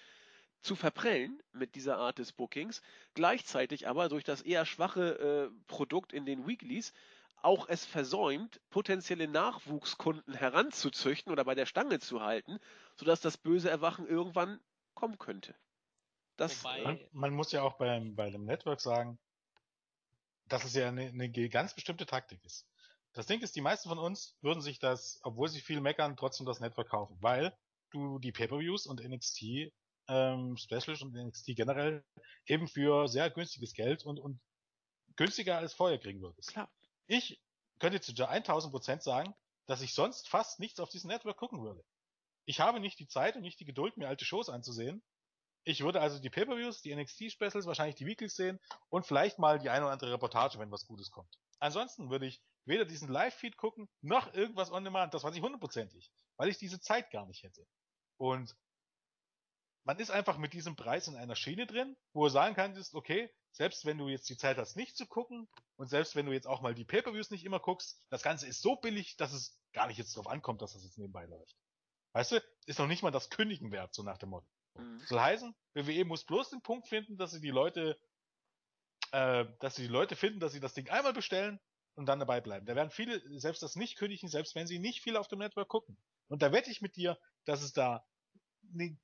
zu 0.63 0.75
verprellen 0.75 1.41
mit 1.53 1.75
dieser 1.75 1.99
Art 1.99 2.19
des 2.19 2.33
Bookings, 2.33 2.83
gleichzeitig 3.15 3.87
aber 3.87 4.09
durch 4.09 4.25
das 4.25 4.43
eher 4.43 4.67
schwache 4.67 5.51
äh, 5.53 5.65
Produkt 5.67 6.13
in 6.13 6.27
den 6.27 6.47
Weeklies 6.47 6.93
auch 7.43 7.69
es 7.69 7.85
versäumt, 7.85 8.61
potenzielle 8.71 9.29
Nachwuchskunden 9.29 10.35
heranzuzüchten 10.35 11.33
oder 11.33 11.45
bei 11.45 11.55
der 11.55 11.67
Stange 11.67 12.01
zu 12.01 12.21
halten, 12.23 12.59
sodass 12.97 13.21
das 13.21 13.37
böse 13.37 13.71
Erwachen 13.71 14.07
irgendwann 14.07 14.61
kommen 14.95 15.19
könnte. 15.19 15.55
Das, 16.37 16.63
man, 16.65 17.01
man, 17.13 17.33
muss 17.33 17.53
ja 17.53 17.63
auch 17.63 17.79
beim, 17.79 18.15
bei 18.15 18.31
dem 18.31 18.45
Network 18.45 18.81
sagen, 18.81 19.19
dass 20.49 20.65
es 20.65 20.75
ja 20.75 20.89
eine, 20.89 21.07
eine 21.07 21.31
ganz 21.31 21.75
bestimmte 21.75 22.07
Taktik 22.07 22.45
ist. 22.45 22.67
Das 23.15 23.27
Ding 23.27 23.41
ist, 23.41 23.57
die 23.57 23.63
meisten 23.63 23.89
von 23.89 23.99
uns 23.99 24.37
würden 24.43 24.61
sich 24.61 24.79
das, 24.79 25.19
obwohl 25.23 25.49
sie 25.49 25.61
viel 25.61 25.81
meckern, 25.81 26.17
trotzdem 26.17 26.47
das 26.47 26.61
Network 26.61 26.91
kaufen, 26.91 27.17
weil 27.21 27.57
du 27.91 28.19
die 28.19 28.33
Pay-Per-Views 28.33 28.87
und 28.87 29.03
NXT 29.03 29.73
ähm, 30.09 30.57
Specials 30.57 31.03
und 31.03 31.15
NXT 31.15 31.57
generell 31.57 32.05
eben 32.47 32.69
für 32.69 33.09
sehr 33.09 33.31
günstiges 33.31 33.73
Geld 33.73 34.05
und, 34.05 34.21
und 34.21 34.39
günstiger 35.17 35.59
als 35.59 35.73
vorher 35.73 35.99
kriegen 35.99 36.21
würdest. 36.21 36.51
Klar. 36.51 36.71
Ich 37.07 37.41
könnte 37.79 38.01
zu 38.01 38.13
1000% 38.13 39.01
sagen, 39.01 39.35
dass 39.67 39.83
ich 39.83 39.95
sonst 39.95 40.29
fast 40.29 40.61
nichts 40.61 40.81
auf 40.81 40.89
diesem 40.89 41.09
Network 41.09 41.37
gucken 41.37 41.63
würde. 41.63 41.85
Ich 42.47 42.61
habe 42.61 42.81
nicht 42.81 42.99
die 42.99 43.09
Zeit 43.09 43.37
und 43.37 43.43
nicht 43.43 43.59
die 43.61 43.65
Geduld, 43.65 43.97
mir 43.97 44.09
alte 44.09 44.25
Shows 44.25 44.49
anzusehen. 44.49 45.03
Ich 45.65 45.83
würde 45.83 46.01
also 46.01 46.21
die 46.21 46.31
Pay-Per-Views, 46.31 46.81
die 46.83 46.95
NXT-Specials, 46.95 47.67
wahrscheinlich 47.67 47.97
die 47.97 48.07
Weeklies 48.07 48.37
sehen 48.37 48.61
und 48.89 49.05
vielleicht 49.05 49.41
mal 49.41 49.59
die 49.59 49.69
eine 49.69 49.85
oder 49.85 49.93
andere 49.93 50.13
Reportage, 50.13 50.61
wenn 50.61 50.71
was 50.71 50.87
Gutes 50.87 51.11
kommt. 51.11 51.37
Ansonsten 51.59 52.09
würde 52.09 52.27
ich 52.27 52.41
weder 52.67 52.85
diesen 52.85 53.09
Live-Feed 53.09 53.57
gucken, 53.57 53.89
noch 54.01 54.33
irgendwas 54.33 54.71
on 54.71 54.85
demand. 54.85 55.13
Das 55.13 55.25
weiß 55.25 55.35
ich 55.35 55.43
hundertprozentig. 55.43 56.13
Weil 56.37 56.51
ich 56.51 56.59
diese 56.59 56.81
Zeit 56.81 57.11
gar 57.11 57.27
nicht 57.27 57.43
hätte. 57.43 57.67
Und 58.17 58.55
man 59.85 59.99
ist 59.99 60.11
einfach 60.11 60.39
mit 60.39 60.53
diesem 60.53 60.77
Preis 60.77 61.09
in 61.09 61.17
einer 61.17 61.37
Schiene 61.37 61.67
drin, 61.67 61.97
wo 62.13 62.25
du 62.25 62.31
sagen 62.31 62.55
kannst, 62.55 62.95
okay, 62.95 63.33
selbst 63.57 63.87
wenn 63.87 63.97
du 63.97 64.09
jetzt 64.09 64.29
die 64.29 64.37
Zeit 64.37 64.59
hast, 64.59 64.77
nicht 64.77 64.97
zu 64.97 65.07
gucken, 65.07 65.49
und 65.77 65.89
selbst 65.89 66.15
wenn 66.15 66.27
du 66.27 66.33
jetzt 66.33 66.47
auch 66.47 66.61
mal 66.61 66.75
die 66.75 66.85
Pay-Per-Views 66.85 67.31
nicht 67.31 67.45
immer 67.45 67.59
guckst, 67.59 67.99
das 68.11 68.23
Ganze 68.23 68.47
ist 68.47 68.61
so 68.61 68.77
billig, 68.77 69.17
dass 69.17 69.33
es 69.33 69.59
gar 69.73 69.87
nicht 69.87 69.97
jetzt 69.97 70.15
drauf 70.15 70.27
ankommt, 70.27 70.61
dass 70.61 70.75
das 70.75 70.85
jetzt 70.85 70.99
nebenbei 70.99 71.25
läuft. 71.25 71.57
Weißt 72.13 72.33
du, 72.33 72.43
ist 72.67 72.79
noch 72.79 72.87
nicht 72.87 73.03
mal 73.03 73.11
das 73.11 73.31
Kündigen 73.31 73.73
wert, 73.73 73.95
so 73.95 74.03
nach 74.03 74.19
dem 74.19 74.31
Motto. 74.31 74.47
Mhm. 74.75 75.01
Soll 75.01 75.21
heißen, 75.21 75.55
WWE 75.73 76.05
muss 76.05 76.25
bloß 76.25 76.51
den 76.51 76.61
Punkt 76.61 76.87
finden, 76.89 77.17
dass 77.17 77.31
sie 77.31 77.41
die 77.41 77.51
Leute, 77.51 77.99
äh, 79.13 79.47
dass 79.61 79.77
sie 79.77 79.83
die 79.83 79.93
Leute 79.93 80.17
finden, 80.17 80.41
dass 80.41 80.53
sie 80.53 80.61
das 80.61 80.75
Ding 80.75 80.91
einmal 80.91 81.15
bestellen 81.15 81.59
und 81.95 82.07
dann 82.07 82.19
dabei 82.19 82.43
bleiben. 82.43 82.67
Da 82.67 82.77
werden 82.77 82.91
viele 82.91 83.23
selbst 83.41 83.63
das 83.63 83.75
nicht 83.75 83.97
kündigen, 83.97 84.29
selbst 84.29 84.55
wenn 84.55 84.67
sie 84.67 84.79
nicht 84.79 85.03
viel 85.03 85.17
auf 85.17 85.29
dem 85.29 85.39
Network 85.39 85.69
gucken. 85.69 85.97
Und 86.29 86.43
da 86.43 86.53
wette 86.53 86.71
ich 86.71 86.83
mit 86.83 86.97
dir, 86.97 87.19
dass 87.47 87.63
es 87.63 87.73
da 87.73 88.07
eine 88.71 88.99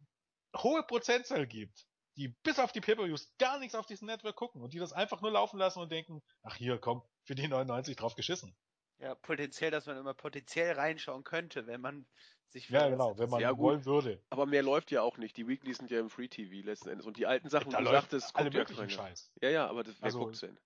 hohe 0.57 0.83
Prozentzahl 0.83 1.47
gibt, 1.47 1.87
die 2.17 2.29
bis 2.43 2.59
auf 2.59 2.73
die 2.73 2.81
Pay-Per-Views 2.81 3.35
gar 3.39 3.59
nichts 3.59 3.75
auf 3.75 3.87
diesem 3.87 4.07
Network 4.07 4.37
gucken 4.37 4.63
und 4.63 4.73
die 4.73 4.79
das 4.79 4.93
einfach 4.93 5.21
nur 5.23 5.31
laufen 5.31 5.59
lassen 5.59 5.81
und 5.81 5.91
denken, 5.91 6.23
ach 6.43 6.57
hier, 6.57 6.79
komm, 6.79 7.03
für 7.25 7.35
die 7.35 7.49
99 7.49 7.97
drauf 7.97 8.15
geschissen. 8.15 8.55
Ja, 8.99 9.15
potenziell, 9.17 9.71
dass 9.71 9.87
man 9.87 9.97
immer 9.97 10.15
potenziell 10.15 10.75
reinschauen 10.75 11.25
könnte, 11.25 11.67
wenn 11.67 11.81
man 11.81 12.07
sich 12.51 12.69
für 12.69 12.75
Ja, 12.75 12.89
genau, 12.89 13.19
wenn 13.19 13.31
man 13.31 13.41
Ja, 13.41 13.51
gut. 13.51 13.61
wollen 13.61 13.85
würde. 13.85 14.23
Aber 14.31 14.47
mehr 14.47 14.63
läuft 14.63 14.91
ja 14.91 15.03
auch 15.03 15.17
nicht. 15.17 15.37
Die 15.37 15.49
Weeklies 15.49 15.79
sind 15.79 15.91
ja 15.91 15.99
im 15.99 16.11
Free 16.11 16.29
TV 16.29 16.65
letzten 16.65 16.89
Endes. 16.89 17.07
Und 17.07 17.17
die 17.17 17.27
alten 17.27 17.49
Sachen, 17.49 17.71
da 17.73 17.81
du 17.81 17.87
sagtest, 17.87 18.37
alle 18.37 18.45
guckt 18.45 18.55
ja 18.55 18.61
möglichen 18.61 18.81
keiner. 18.81 18.91
Scheiß. 18.91 19.33
Ja, 19.43 19.51
ja, 19.51 19.67
aber 19.67 19.83
das, 19.83 19.97
wer 19.99 20.05
Also, 20.05 20.21
guckt's 20.21 20.41
denn? 20.41 20.59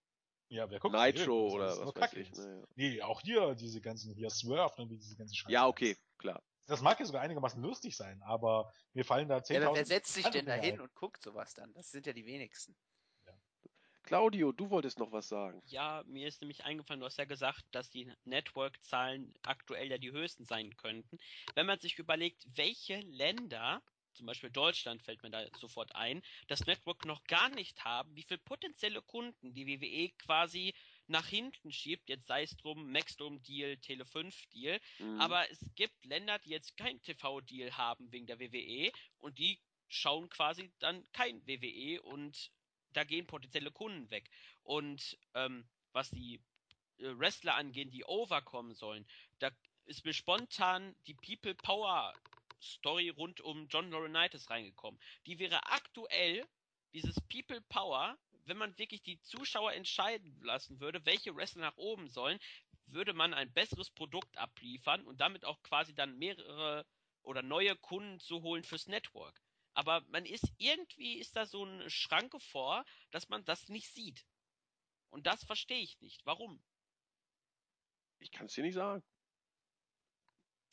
Ja, 0.49 0.71
wer 0.71 0.79
guckt 0.79 0.95
Nitro 0.95 1.49
oder 1.49 1.79
was 1.79 1.97
weiß 1.97 2.13
ich. 2.15 2.31
Naja. 2.33 2.63
Nee, 2.77 3.03
auch 3.03 3.21
hier 3.21 3.55
diese 3.55 3.81
ganzen, 3.81 4.15
hier 4.15 4.31
Swerve 4.31 4.83
und 4.83 4.91
diese 4.91 5.17
ganzen 5.17 5.35
Scheiße. 5.35 5.53
Ja, 5.53 5.67
okay, 5.67 5.97
klar. 6.19 6.43
Das 6.67 6.81
mag 6.81 6.99
ja 6.99 7.07
sogar 7.07 7.23
einigermaßen 7.23 7.63
lustig 7.63 7.97
sein, 7.97 8.23
aber 8.23 8.73
mir 8.93 9.05
fallen 9.05 9.29
da 9.29 9.39
10.000... 9.39 9.53
Ja, 9.55 9.67
aber 9.69 9.77
wer 9.77 9.87
setzt 9.87 10.15
sich 10.15 10.27
denn 10.27 10.47
da 10.47 10.55
hin 10.55 10.81
und 10.81 10.95
guckt 10.95 11.23
sowas 11.23 11.55
dann? 11.55 11.73
Das 11.75 11.91
sind 11.91 12.07
ja 12.07 12.13
die 12.13 12.27
wenigsten. 12.27 12.77
Claudio, 14.07 14.53
du 14.53 14.71
wolltest 14.71 15.01
noch 15.01 15.11
was 15.11 15.29
sagen. 15.29 15.61
Ja, 15.67 16.05
mir 16.07 16.29
ist 16.29 16.41
nämlich 16.41 16.65
eingefallen, 16.65 17.01
du 17.01 17.07
hast 17.07 17.19
ja 17.19 17.25
gesagt, 17.25 17.65
dass 17.73 17.91
die 17.91 18.13
Network-Zahlen 18.25 19.35
aktuell 19.43 19.91
ja 19.91 19.99
die 19.99 20.13
höchsten 20.13 20.45
sein 20.45 20.77
könnten. 20.77 21.19
Wenn 21.57 21.67
man 21.67 21.81
sich 21.81 21.99
überlegt, 21.99 22.47
welche 22.55 23.01
Länder, 23.01 23.83
zum 24.15 24.27
Beispiel 24.27 24.51
Deutschland 24.51 25.03
fällt 25.03 25.25
mir 25.25 25.31
da 25.31 25.45
sofort 25.59 25.95
ein, 25.97 26.23
das 26.47 26.67
Network 26.67 27.05
noch 27.05 27.25
gar 27.25 27.49
nicht 27.51 27.85
haben, 27.85 28.15
wie 28.15 28.23
viele 28.23 28.39
potenzielle 28.39 29.03
Kunden 29.03 29.55
die 29.55 29.67
WWE 29.67 30.11
quasi 30.19 30.73
nach 31.09 31.27
hinten 31.27 31.73
schiebt, 31.73 32.09
jetzt 32.09 32.27
sei 32.27 32.43
es 32.43 32.57
drum 32.57 32.91
Maxdome-Deal, 32.93 33.73
Tele5-Deal, 33.75 34.81
Mhm. 34.99 35.21
aber 35.21 35.51
es 35.51 35.59
gibt 35.75 36.05
Länder, 36.05 36.39
die 36.41 36.51
jetzt 36.51 36.77
kein 36.77 37.01
TV-Deal 37.03 37.77
haben 37.77 38.11
wegen 38.13 38.27
der 38.27 38.41
WWE 38.41 38.91
und 39.19 39.39
die 39.39 39.59
schauen 39.89 40.29
quasi 40.31 40.73
dann 40.81 41.05
kein 41.13 41.47
WWE 41.47 42.03
und 42.03 42.51
da 42.93 43.05
gehen 43.05 43.27
potenzielle 43.27 43.71
Kunden 43.71 44.11
weg. 44.11 44.31
Und 44.63 45.17
ähm, 45.35 45.69
was 45.93 46.11
die 46.11 46.37
äh, 46.99 47.19
Wrestler 47.19 47.55
angehen, 47.55 47.91
die 47.91 48.05
overkommen 48.05 48.75
sollen, 48.75 49.07
da 49.39 49.51
ist 49.85 50.05
mir 50.05 50.15
spontan 50.15 50.97
die 51.07 51.15
People 51.15 51.55
Power 51.55 52.13
Story 52.61 53.11
rund 53.11 53.41
um 53.43 53.69
John 53.69 53.91
Laurinaitis 53.91 54.51
reingekommen. 54.51 55.01
Die 55.27 55.39
wäre 55.39 55.65
aktuell 55.67 56.45
dieses 56.95 57.21
People 57.29 57.61
Power, 57.69 58.19
wenn 58.47 58.57
man 58.57 58.77
wirklich 58.79 59.03
die 59.03 59.21
Zuschauer 59.21 59.73
entscheiden 59.73 60.41
lassen 60.43 60.81
würde, 60.81 61.05
welche 61.05 61.35
Wrestler 61.35 61.63
nach 61.63 61.77
oben 61.77 62.09
sollen, 62.09 62.39
würde 62.87 63.13
man 63.13 63.35
ein 63.35 63.53
besseres 63.53 63.91
Produkt 63.91 64.37
abliefern 64.39 65.05
und 65.07 65.21
damit 65.21 65.45
auch 65.45 65.63
quasi 65.63 65.95
dann 65.95 66.19
mehrere 66.19 66.87
oder 67.23 67.43
neue 67.43 67.77
Kunden 67.77 68.21
zu 68.21 68.43
holen 68.43 68.63
fürs 68.63 68.87
Network. 68.87 69.43
Aber 69.75 70.01
man 70.09 70.25
ist 70.25 70.51
irgendwie 70.59 71.19
ist 71.19 71.37
da 71.37 71.45
so 71.45 71.65
eine 71.65 71.91
Schranke 71.91 72.41
vor, 72.41 72.85
dass 73.11 73.29
man 73.29 73.45
das 73.45 73.69
nicht 73.69 73.93
sieht. 73.93 74.25
Und 75.11 75.27
das 75.27 75.45
verstehe 75.45 75.83
ich 75.83 76.01
nicht. 76.01 76.25
Warum? 76.25 76.63
Ich 78.21 78.31
kann 78.31 78.47
es 78.47 78.55
dir 78.55 78.63
nicht 78.63 78.75
sagen. 78.75 79.03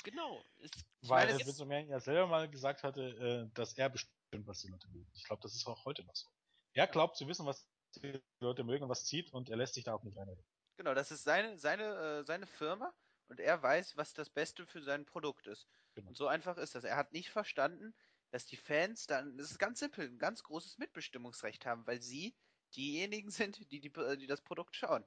Genau. 0.04 0.44
Es, 0.60 0.72
Ich 1.02 1.10
Weil 1.10 1.38
Vince 1.38 1.66
McMahon 1.66 1.90
ja 1.90 2.00
selber 2.00 2.28
mal 2.28 2.50
gesagt 2.50 2.84
hatte, 2.84 3.50
äh, 3.50 3.54
dass 3.56 3.74
er 3.74 3.90
bestimmt, 3.90 4.46
was 4.46 4.60
die 4.60 4.68
Leute 4.68 4.88
mögen. 4.90 5.10
Ich 5.16 5.24
glaube, 5.24 5.42
das 5.42 5.56
ist 5.56 5.66
auch 5.66 5.86
heute 5.86 6.04
noch 6.04 6.16
so. 6.16 6.30
Er 6.74 6.88
glaubt 6.88 7.18
zu 7.18 7.28
wissen, 7.28 7.46
was 7.46 7.68
die 7.96 8.20
Leute 8.40 8.64
mögen 8.64 8.84
und 8.84 8.90
was 8.90 9.06
zieht 9.06 9.32
und 9.32 9.50
er 9.50 9.58
lässt 9.58 9.76
sich 9.76 9.84
da 9.84 9.94
auch 9.94 10.04
nicht 10.04 10.18
reinreden. 10.18 10.44
Genau, 10.78 10.94
das 10.94 11.12
ist 11.12 11.24
seine, 11.24 11.58
seine, 11.60 11.84
äh, 11.84 12.24
seine 12.26 12.48
Firma 12.48 12.92
und 13.28 13.40
er 13.40 13.62
weiß, 13.62 13.96
was 13.96 14.14
das 14.14 14.30
Beste 14.30 14.66
für 14.66 14.82
sein 14.82 15.06
Produkt 15.06 15.48
ist. 15.48 15.68
Genau. 15.96 16.10
Und 16.10 16.18
so 16.18 16.28
einfach 16.28 16.58
ist 16.58 16.76
das. 16.76 16.84
Er 16.84 16.98
hat 16.98 17.14
nicht 17.14 17.30
verstanden, 17.30 17.94
dass 18.32 18.48
die 18.48 18.58
Fans 18.58 19.06
dann, 19.06 19.38
das 19.38 19.52
ist 19.52 19.60
ganz 19.60 19.80
simpel, 19.80 20.08
ein 20.08 20.18
ganz 20.18 20.42
großes 20.42 20.80
Mitbestimmungsrecht 20.80 21.66
haben, 21.68 21.86
weil 21.86 22.02
sie 22.02 22.36
diejenigen 22.76 23.30
sind, 23.30 23.60
die, 23.72 23.80
die, 23.80 23.92
die 23.92 24.28
das 24.28 24.42
Produkt 24.42 24.76
schauen. 24.76 25.06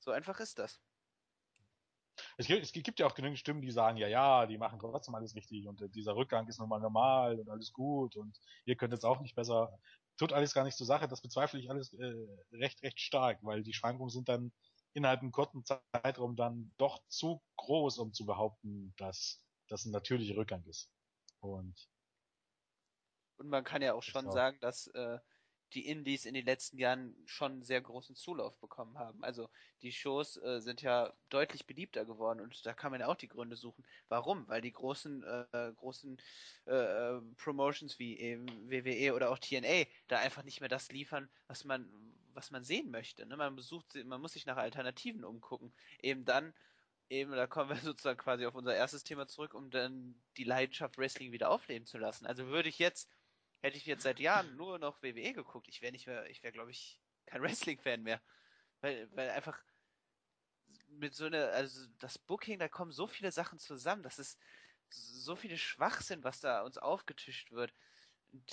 So 0.00 0.10
einfach 0.10 0.40
ist 0.40 0.58
das. 0.58 0.80
Es 2.38 2.46
gibt, 2.46 2.62
es 2.62 2.72
gibt 2.72 2.98
ja 2.98 3.06
auch 3.06 3.14
genügend 3.14 3.38
Stimmen, 3.38 3.60
die 3.60 3.70
sagen, 3.70 3.98
ja, 3.98 4.08
ja, 4.08 4.46
die 4.46 4.58
machen 4.58 4.78
trotzdem 4.78 5.14
alles 5.14 5.34
richtig 5.34 5.68
und 5.68 5.80
äh, 5.82 5.88
dieser 5.88 6.16
Rückgang 6.16 6.48
ist 6.48 6.58
nun 6.58 6.68
mal 6.68 6.80
normal 6.80 7.38
und 7.38 7.48
alles 7.48 7.72
gut 7.72 8.16
und 8.16 8.40
ihr 8.64 8.74
könnt 8.76 8.92
jetzt 8.92 9.04
auch 9.04 9.20
nicht 9.20 9.34
besser. 9.34 9.78
Tut 10.16 10.32
alles 10.32 10.54
gar 10.54 10.64
nicht 10.64 10.76
zur 10.76 10.86
Sache, 10.86 11.08
das 11.08 11.22
bezweifle 11.22 11.60
ich 11.60 11.70
alles 11.70 11.92
äh, 11.92 12.26
recht, 12.52 12.82
recht 12.82 13.00
stark, 13.00 13.38
weil 13.42 13.62
die 13.62 13.74
Schwankungen 13.74 14.10
sind 14.10 14.28
dann 14.28 14.52
innerhalb 14.94 15.20
einem 15.20 15.32
kurzen 15.32 15.64
Zeitraum 15.64 16.36
dann 16.36 16.72
doch 16.78 17.02
zu 17.08 17.42
groß, 17.56 17.98
um 17.98 18.12
zu 18.14 18.24
behaupten, 18.26 18.94
dass 18.96 19.42
das 19.68 19.84
ein 19.84 19.92
natürlicher 19.92 20.36
Rückgang 20.36 20.64
ist. 20.64 20.90
Und 21.40 21.90
Und 23.38 23.48
man 23.48 23.64
kann 23.64 23.82
ja 23.82 23.94
auch 23.94 24.02
schon 24.02 24.30
sagen, 24.30 24.58
dass 24.60 24.86
äh, 24.88 25.18
die 25.74 25.86
Indies 25.86 26.24
in 26.24 26.34
den 26.34 26.44
letzten 26.46 26.78
Jahren 26.78 27.16
schon 27.26 27.62
sehr 27.62 27.80
großen 27.80 28.14
Zulauf 28.16 28.58
bekommen 28.58 28.98
haben. 28.98 29.22
Also 29.24 29.48
die 29.82 29.92
Shows 29.92 30.36
äh, 30.36 30.60
sind 30.60 30.82
ja 30.82 31.12
deutlich 31.28 31.66
beliebter 31.66 32.04
geworden 32.04 32.40
und 32.40 32.64
da 32.66 32.72
kann 32.74 32.90
man 32.92 33.00
ja 33.00 33.08
auch 33.08 33.16
die 33.16 33.28
Gründe 33.28 33.56
suchen. 33.56 33.84
Warum? 34.08 34.46
Weil 34.48 34.60
die 34.62 34.72
großen 34.72 35.22
äh, 35.24 35.72
großen 35.76 36.18
äh, 36.66 37.16
äh, 37.16 37.20
Promotions 37.36 37.98
wie 37.98 38.18
eben 38.18 38.46
WWE 38.70 39.14
oder 39.14 39.30
auch 39.30 39.38
TNA 39.38 39.86
da 40.08 40.18
einfach 40.18 40.42
nicht 40.44 40.60
mehr 40.60 40.68
das 40.68 40.90
liefern, 40.90 41.28
was 41.46 41.64
man 41.64 41.90
was 42.32 42.50
man 42.50 42.64
sehen 42.64 42.90
möchte. 42.90 43.24
Ne? 43.24 43.36
Man 43.38 43.56
besucht, 43.56 43.92
sie- 43.92 44.04
man 44.04 44.20
muss 44.20 44.32
sich 44.34 44.44
nach 44.44 44.58
Alternativen 44.58 45.24
umgucken. 45.24 45.72
Eben 46.02 46.24
dann 46.24 46.52
Eben, 47.08 47.32
da 47.32 47.46
kommen 47.46 47.70
wir 47.70 47.76
sozusagen 47.94 48.18
quasi 48.18 48.46
auf 48.46 48.54
unser 48.54 48.74
erstes 48.74 49.04
Thema 49.04 49.28
zurück, 49.28 49.54
um 49.54 49.70
dann 49.70 50.20
die 50.36 50.44
Leidenschaft 50.44 50.98
Wrestling 50.98 51.32
wieder 51.32 51.50
aufleben 51.50 51.86
zu 51.86 51.98
lassen. 51.98 52.26
Also 52.26 52.48
würde 52.48 52.68
ich 52.68 52.78
jetzt, 52.78 53.08
hätte 53.62 53.76
ich 53.76 53.86
jetzt 53.86 54.02
seit 54.02 54.20
Jahren 54.20 54.56
nur 54.56 54.78
noch 54.78 55.02
WWE 55.02 55.32
geguckt, 55.32 55.68
ich 55.68 55.82
wäre 55.82 55.92
nicht 55.92 56.06
mehr, 56.06 56.28
ich 56.30 56.42
wäre 56.42 56.52
glaube 56.52 56.70
ich 56.70 57.00
kein 57.26 57.42
Wrestling-Fan 57.42 58.02
mehr. 58.02 58.20
Weil, 58.80 59.08
weil 59.16 59.30
einfach 59.30 59.58
mit 60.88 61.14
so 61.14 61.26
einer, 61.26 61.48
also 61.50 61.86
das 61.98 62.18
Booking, 62.18 62.58
da 62.58 62.68
kommen 62.68 62.92
so 62.92 63.06
viele 63.06 63.32
Sachen 63.32 63.58
zusammen, 63.58 64.02
das 64.02 64.18
ist 64.18 64.38
so 64.90 65.36
viele 65.36 65.58
Schwachsinn, 65.58 66.24
was 66.24 66.40
da 66.40 66.62
uns 66.62 66.78
aufgetischt 66.78 67.50
wird. 67.52 67.72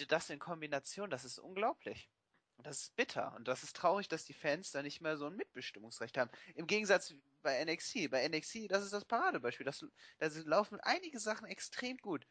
Das 0.08 0.30
in 0.30 0.40
Kombination, 0.40 1.10
das 1.10 1.26
ist 1.26 1.40
unglaublich. 1.40 2.10
Und 2.58 2.68
das 2.68 2.82
ist 2.82 2.96
bitter. 2.96 3.34
Und 3.36 3.48
das 3.48 3.64
ist 3.64 3.76
traurig, 3.76 4.08
dass 4.08 4.26
die 4.26 4.34
Fans 4.34 4.72
da 4.72 4.84
nicht 4.84 5.02
mehr 5.02 5.18
so 5.18 5.26
ein 5.26 5.36
Mitbestimmungsrecht 5.36 6.18
haben. 6.18 6.32
Im 6.56 6.68
Gegensatz 6.68 7.14
bei 7.42 7.64
NXT. 7.64 8.10
Bei 8.10 8.28
NXT, 8.28 8.72
das 8.72 8.84
ist 8.84 8.94
das 8.94 9.06
Paradebeispiel. 9.06 9.66
Das, 9.66 9.86
da 10.20 10.28
laufen 10.46 10.80
einige 10.82 11.20
Sachen 11.20 11.48
extrem 11.48 11.98
gut. 11.98 12.26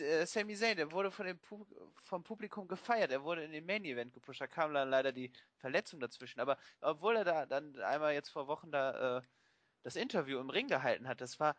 Äh, 0.00 0.26
Sami 0.26 0.54
Zayn, 0.56 0.76
der 0.76 0.92
wurde 0.92 1.10
von 1.10 1.26
dem 1.26 1.40
Pu 1.40 1.66
vom 2.04 2.22
Publikum 2.22 2.68
gefeiert. 2.68 3.10
Er 3.10 3.24
wurde 3.24 3.44
in 3.44 3.52
den 3.52 3.66
Main 3.66 3.84
Event 3.84 4.12
gepusht. 4.14 4.40
Da 4.40 4.46
kam 4.46 4.72
dann 4.74 4.90
leider 4.90 5.12
die 5.12 5.32
Verletzung 5.56 5.98
dazwischen. 6.00 6.40
Aber 6.40 6.56
obwohl 6.80 7.16
er 7.16 7.24
da 7.24 7.46
dann 7.46 7.76
einmal 7.80 8.14
jetzt 8.14 8.30
vor 8.30 8.46
Wochen 8.46 8.70
da 8.70 9.18
äh, 9.18 9.22
das 9.82 9.96
Interview 9.96 10.38
im 10.38 10.50
Ring 10.50 10.68
gehalten 10.68 11.08
hat, 11.08 11.20
das 11.20 11.40
war, 11.40 11.56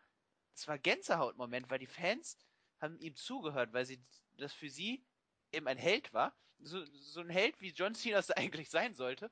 das 0.54 0.68
war 0.68 0.78
Gänsehautmoment, 0.78 1.70
weil 1.70 1.78
die 1.78 1.86
Fans 1.86 2.38
haben 2.80 2.98
ihm 3.00 3.14
zugehört, 3.16 3.72
weil 3.74 3.84
sie 3.86 4.04
das 4.36 4.52
für 4.54 4.70
sie 4.70 5.06
eben 5.52 5.68
ein 5.68 5.78
Held 5.78 6.12
war. 6.14 6.34
So, 6.58 6.84
so 6.86 7.20
ein 7.20 7.30
Held, 7.30 7.60
wie 7.60 7.72
John 7.72 7.94
Cena 7.94 8.18
es 8.18 8.30
eigentlich 8.30 8.70
sein 8.70 8.94
sollte, 8.94 9.30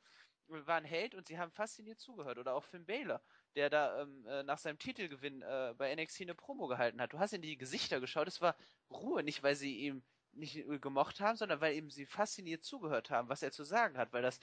war 0.49 0.77
ein 0.77 0.85
Held 0.85 1.15
und 1.15 1.29
sie 1.29 1.39
haben 1.39 1.51
fasziniert 1.53 1.99
zugehört. 2.01 2.39
Oder 2.39 2.55
auch 2.55 2.65
Finn 2.65 2.87
Balor, 2.87 3.23
der 3.57 3.71
da 3.71 4.03
ähm, 4.03 4.27
äh, 4.27 4.43
nach 4.43 4.59
seinem 4.59 4.79
Titelgewinn 4.79 5.43
äh, 5.43 5.75
bei 5.77 5.95
NXT 5.95 6.23
eine 6.23 6.35
Promo 6.35 6.67
gehalten 6.67 7.01
hat. 7.01 7.13
Du 7.13 7.19
hast 7.19 7.33
in 7.33 7.43
die 7.43 7.57
Gesichter 7.57 8.01
geschaut, 8.01 8.29
es 8.29 8.41
war 8.41 8.57
Ruhe, 8.91 9.23
nicht 9.23 9.43
weil 9.43 9.55
sie 9.55 9.77
ihm 9.79 10.03
nicht 10.35 10.65
gemocht 10.81 11.21
haben, 11.21 11.37
sondern 11.37 11.61
weil 11.61 11.75
eben 11.75 11.91
sie 11.91 12.07
fasziniert 12.07 12.65
zugehört 12.65 13.11
haben, 13.11 13.29
was 13.29 13.43
er 13.43 13.53
zu 13.53 13.65
sagen 13.65 13.99
hat, 13.99 14.13
weil 14.13 14.23
das, 14.23 14.41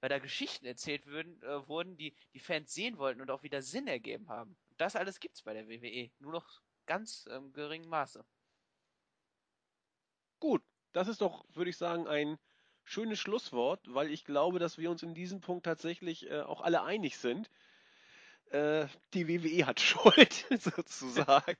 weil 0.00 0.10
da 0.10 0.18
Geschichten 0.18 0.66
erzählt 0.66 1.06
würden, 1.06 1.42
äh, 1.42 1.66
wurden, 1.66 1.96
die 1.96 2.14
die 2.34 2.40
Fans 2.40 2.72
sehen 2.74 2.98
wollten 2.98 3.20
und 3.20 3.30
auch 3.30 3.42
wieder 3.42 3.62
Sinn 3.62 3.86
ergeben 3.86 4.28
haben. 4.28 4.56
Das 4.76 4.96
alles 4.96 5.20
gibt's 5.20 5.42
bei 5.42 5.54
der 5.54 5.68
WWE, 5.68 6.10
nur 6.18 6.32
noch 6.32 6.60
ganz 6.86 7.26
ähm, 7.30 7.52
geringem 7.52 7.88
Maße. 7.88 8.24
Gut, 10.40 10.62
das 10.92 11.08
ist 11.08 11.20
doch, 11.20 11.44
würde 11.54 11.70
ich 11.70 11.76
sagen, 11.76 12.06
ein 12.08 12.38
schönes 12.82 13.18
Schlusswort, 13.18 13.80
weil 13.94 14.10
ich 14.10 14.24
glaube, 14.24 14.58
dass 14.58 14.78
wir 14.78 14.90
uns 14.90 15.02
in 15.02 15.14
diesem 15.14 15.40
Punkt 15.40 15.64
tatsächlich 15.64 16.28
äh, 16.30 16.40
auch 16.40 16.60
alle 16.60 16.82
einig 16.82 17.18
sind. 17.18 17.50
Äh, 18.50 18.86
die 19.14 19.28
WWE 19.28 19.66
hat 19.66 19.80
Schuld, 19.80 20.46
sozusagen. 20.50 21.58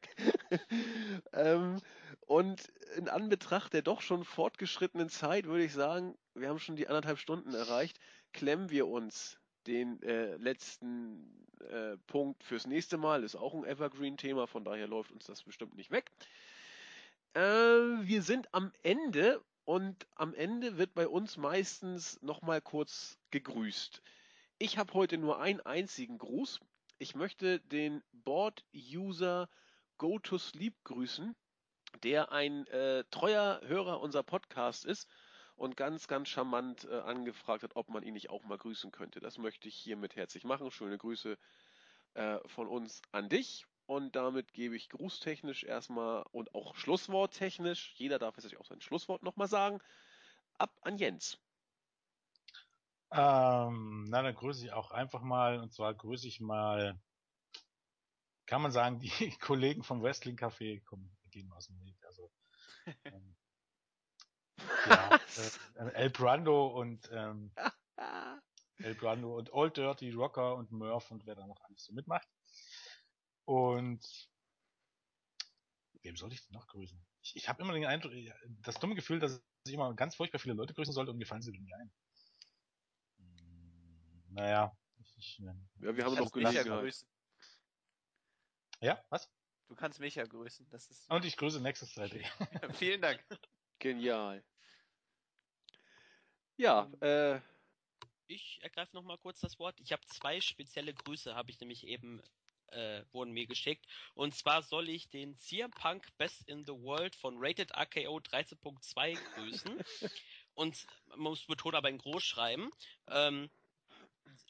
ähm, 1.32 1.80
und 2.26 2.72
in 2.96 3.08
Anbetracht 3.08 3.72
der 3.72 3.82
doch 3.82 4.00
schon 4.00 4.24
fortgeschrittenen 4.24 5.08
Zeit 5.08 5.46
würde 5.46 5.64
ich 5.64 5.72
sagen, 5.72 6.16
wir 6.34 6.48
haben 6.48 6.58
schon 6.58 6.76
die 6.76 6.88
anderthalb 6.88 7.18
Stunden 7.18 7.54
erreicht, 7.54 7.98
klemmen 8.32 8.70
wir 8.70 8.88
uns 8.88 9.38
den 9.66 10.02
äh, 10.02 10.36
letzten 10.36 11.46
äh, 11.60 11.96
Punkt 12.06 12.42
fürs 12.42 12.66
nächste 12.66 12.96
Mal. 12.96 13.24
Ist 13.24 13.36
auch 13.36 13.54
ein 13.54 13.64
Evergreen-Thema, 13.64 14.46
von 14.46 14.64
daher 14.64 14.88
läuft 14.88 15.12
uns 15.12 15.26
das 15.26 15.42
bestimmt 15.42 15.76
nicht 15.76 15.90
weg. 15.90 16.10
Äh, 17.34 17.40
wir 17.40 18.22
sind 18.22 18.52
am 18.52 18.72
Ende 18.82 19.40
und 19.64 20.06
am 20.16 20.34
Ende 20.34 20.78
wird 20.78 20.94
bei 20.94 21.06
uns 21.06 21.36
meistens 21.36 22.20
nochmal 22.22 22.60
kurz 22.60 23.18
gegrüßt. 23.30 24.02
Ich 24.58 24.78
habe 24.78 24.92
heute 24.94 25.18
nur 25.18 25.40
einen 25.40 25.60
einzigen 25.60 26.18
Gruß. 26.18 26.60
Ich 27.02 27.14
möchte 27.14 27.60
den 27.60 28.02
Board-User 28.12 29.48
Go 29.96 30.18
to 30.18 30.36
Sleep 30.36 30.74
grüßen, 30.84 31.34
der 32.02 32.30
ein 32.30 32.66
äh, 32.66 33.04
treuer 33.10 33.62
Hörer 33.64 34.02
unserer 34.02 34.22
Podcast 34.22 34.84
ist 34.84 35.08
und 35.56 35.78
ganz, 35.78 36.08
ganz 36.08 36.28
charmant 36.28 36.84
äh, 36.84 36.98
angefragt 36.98 37.62
hat, 37.62 37.74
ob 37.74 37.88
man 37.88 38.02
ihn 38.02 38.12
nicht 38.12 38.28
auch 38.28 38.44
mal 38.44 38.58
grüßen 38.58 38.90
könnte. 38.90 39.18
Das 39.18 39.38
möchte 39.38 39.66
ich 39.66 39.76
hiermit 39.76 40.14
herzlich 40.14 40.44
machen. 40.44 40.70
Schöne 40.70 40.98
Grüße 40.98 41.38
äh, 42.12 42.38
von 42.44 42.68
uns 42.68 43.00
an 43.12 43.30
dich. 43.30 43.64
Und 43.86 44.14
damit 44.14 44.52
gebe 44.52 44.76
ich 44.76 44.90
grußtechnisch 44.90 45.64
erstmal 45.64 46.24
und 46.32 46.54
auch 46.54 46.76
schlussworttechnisch, 46.76 47.94
jeder 47.96 48.18
darf 48.18 48.36
jetzt 48.36 48.54
auch 48.58 48.66
sein 48.66 48.82
Schlusswort 48.82 49.22
nochmal 49.22 49.48
sagen, 49.48 49.80
ab 50.58 50.76
an 50.82 50.98
Jens. 50.98 51.38
Ähm, 53.12 54.04
na, 54.08 54.22
dann 54.22 54.34
grüße 54.34 54.64
ich 54.64 54.72
auch 54.72 54.92
einfach 54.92 55.22
mal, 55.22 55.58
und 55.58 55.72
zwar 55.72 55.92
grüße 55.94 56.28
ich 56.28 56.40
mal, 56.40 57.00
kann 58.46 58.62
man 58.62 58.70
sagen, 58.70 59.00
die 59.00 59.36
Kollegen 59.38 59.82
vom 59.82 60.02
Wrestling 60.02 60.36
Café 60.36 60.82
kommen, 60.84 61.16
gehen 61.30 61.52
aus 61.52 61.66
dem 61.66 61.80
Weg. 61.80 61.96
Also, 62.04 62.30
ähm, 63.04 63.36
ja, 64.86 65.20
äh, 65.76 65.92
El 65.94 66.10
Brando 66.10 66.66
und 66.68 67.10
ähm, 67.12 67.52
El 68.78 68.94
Brando 68.94 69.36
und 69.36 69.52
Old 69.52 69.76
Dirty, 69.76 70.10
Rocker 70.12 70.54
und 70.54 70.70
Murph 70.70 71.10
und 71.10 71.26
wer 71.26 71.34
da 71.34 71.46
noch 71.46 71.60
alles 71.64 71.84
so 71.84 71.92
mitmacht. 71.92 72.28
Und 73.44 74.30
wem 76.02 76.16
soll 76.16 76.32
ich 76.32 76.44
denn 76.46 76.54
noch 76.54 76.68
grüßen? 76.68 77.04
Ich, 77.22 77.36
ich 77.36 77.48
habe 77.48 77.62
immer 77.62 77.72
den 77.72 77.84
Eindruck, 77.84 78.12
das 78.62 78.76
dumme 78.76 78.94
Gefühl, 78.94 79.18
dass 79.18 79.42
ich 79.66 79.74
immer 79.74 79.94
ganz 79.94 80.14
furchtbar 80.14 80.38
viele 80.38 80.54
Leute 80.54 80.74
grüßen 80.74 80.94
sollte 80.94 81.10
und 81.10 81.18
mir 81.18 81.26
fallen 81.26 81.42
sie 81.42 81.52
irgendwie 81.52 81.74
ein. 81.74 81.92
Naja, 84.30 84.76
ich, 84.98 85.16
ich, 85.16 85.38
Ja, 85.38 85.54
wir 85.96 86.04
haben 86.04 86.14
Ich 86.14 86.20
noch 86.20 86.32
Gelegenheit. 86.32 86.66
grüßen. 86.66 87.08
ja, 88.80 89.02
was? 89.10 89.28
Du 89.68 89.74
kannst 89.76 90.00
mich 90.00 90.14
ja 90.16 90.24
grüßen. 90.24 90.68
Das 90.70 90.88
ist 90.90 91.08
Und 91.10 91.24
ich 91.24 91.36
grüße 91.36 91.60
Nexus 91.60 91.96
3D. 91.96 92.24
vielen 92.74 93.00
Dank. 93.00 93.24
Genial. 93.78 94.44
Ja, 96.56 96.90
äh, 97.00 97.40
Ich 98.26 98.58
ergreife 98.62 98.94
noch 98.94 99.02
mal 99.02 99.18
kurz 99.18 99.40
das 99.40 99.58
Wort. 99.58 99.80
Ich 99.80 99.92
habe 99.92 100.02
zwei 100.06 100.40
spezielle 100.40 100.94
Grüße, 100.94 101.34
habe 101.34 101.50
ich 101.50 101.58
nämlich 101.60 101.84
eben 101.86 102.22
äh, 102.68 103.04
wurden 103.12 103.32
mir 103.32 103.46
geschickt. 103.46 103.86
Und 104.14 104.34
zwar 104.34 104.62
soll 104.62 104.88
ich 104.88 105.08
den 105.08 105.36
CM 105.38 105.70
Punk 105.72 106.06
Best 106.18 106.48
in 106.48 106.64
the 106.64 106.72
World 106.72 107.16
von 107.16 107.36
Rated 107.38 107.72
RKO 107.76 108.18
13.2 108.18 109.18
grüßen. 109.34 109.80
Und 110.54 110.86
man 111.06 111.18
muss 111.20 111.46
betonen, 111.46 111.76
aber 111.76 111.88
in 111.88 111.98
groß 111.98 112.22
schreiben. 112.22 112.70
Ähm, 113.08 113.50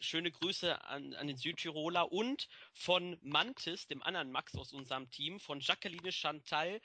schöne 0.00 0.30
Grüße 0.30 0.82
an, 0.84 1.14
an 1.14 1.26
den 1.26 1.36
Südtiroler 1.36 2.10
und 2.12 2.48
von 2.72 3.18
Mantis, 3.22 3.86
dem 3.86 4.02
anderen 4.02 4.30
Max 4.30 4.54
aus 4.56 4.72
unserem 4.72 5.10
Team, 5.10 5.40
von 5.40 5.60
Jacqueline 5.60 6.12
Chantal, 6.12 6.80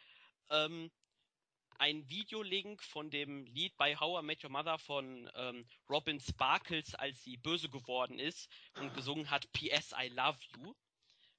ähm, 0.49 0.91
ein 1.77 2.07
Videolink 2.09 2.81
von 2.83 3.09
dem 3.09 3.45
Lied 3.45 3.75
bei 3.77 3.97
How 3.97 4.21
I 4.21 4.25
Met 4.25 4.43
Your 4.43 4.49
Mother 4.49 4.77
von 4.77 5.29
ähm, 5.35 5.67
Robin 5.89 6.19
Sparkles, 6.19 6.95
als 6.95 7.21
sie 7.23 7.37
böse 7.37 7.69
geworden 7.69 8.19
ist 8.19 8.49
und 8.79 8.93
gesungen 8.93 9.29
hat 9.29 9.51
PS 9.51 9.93
I 9.97 10.07
Love 10.09 10.39
You. 10.57 10.73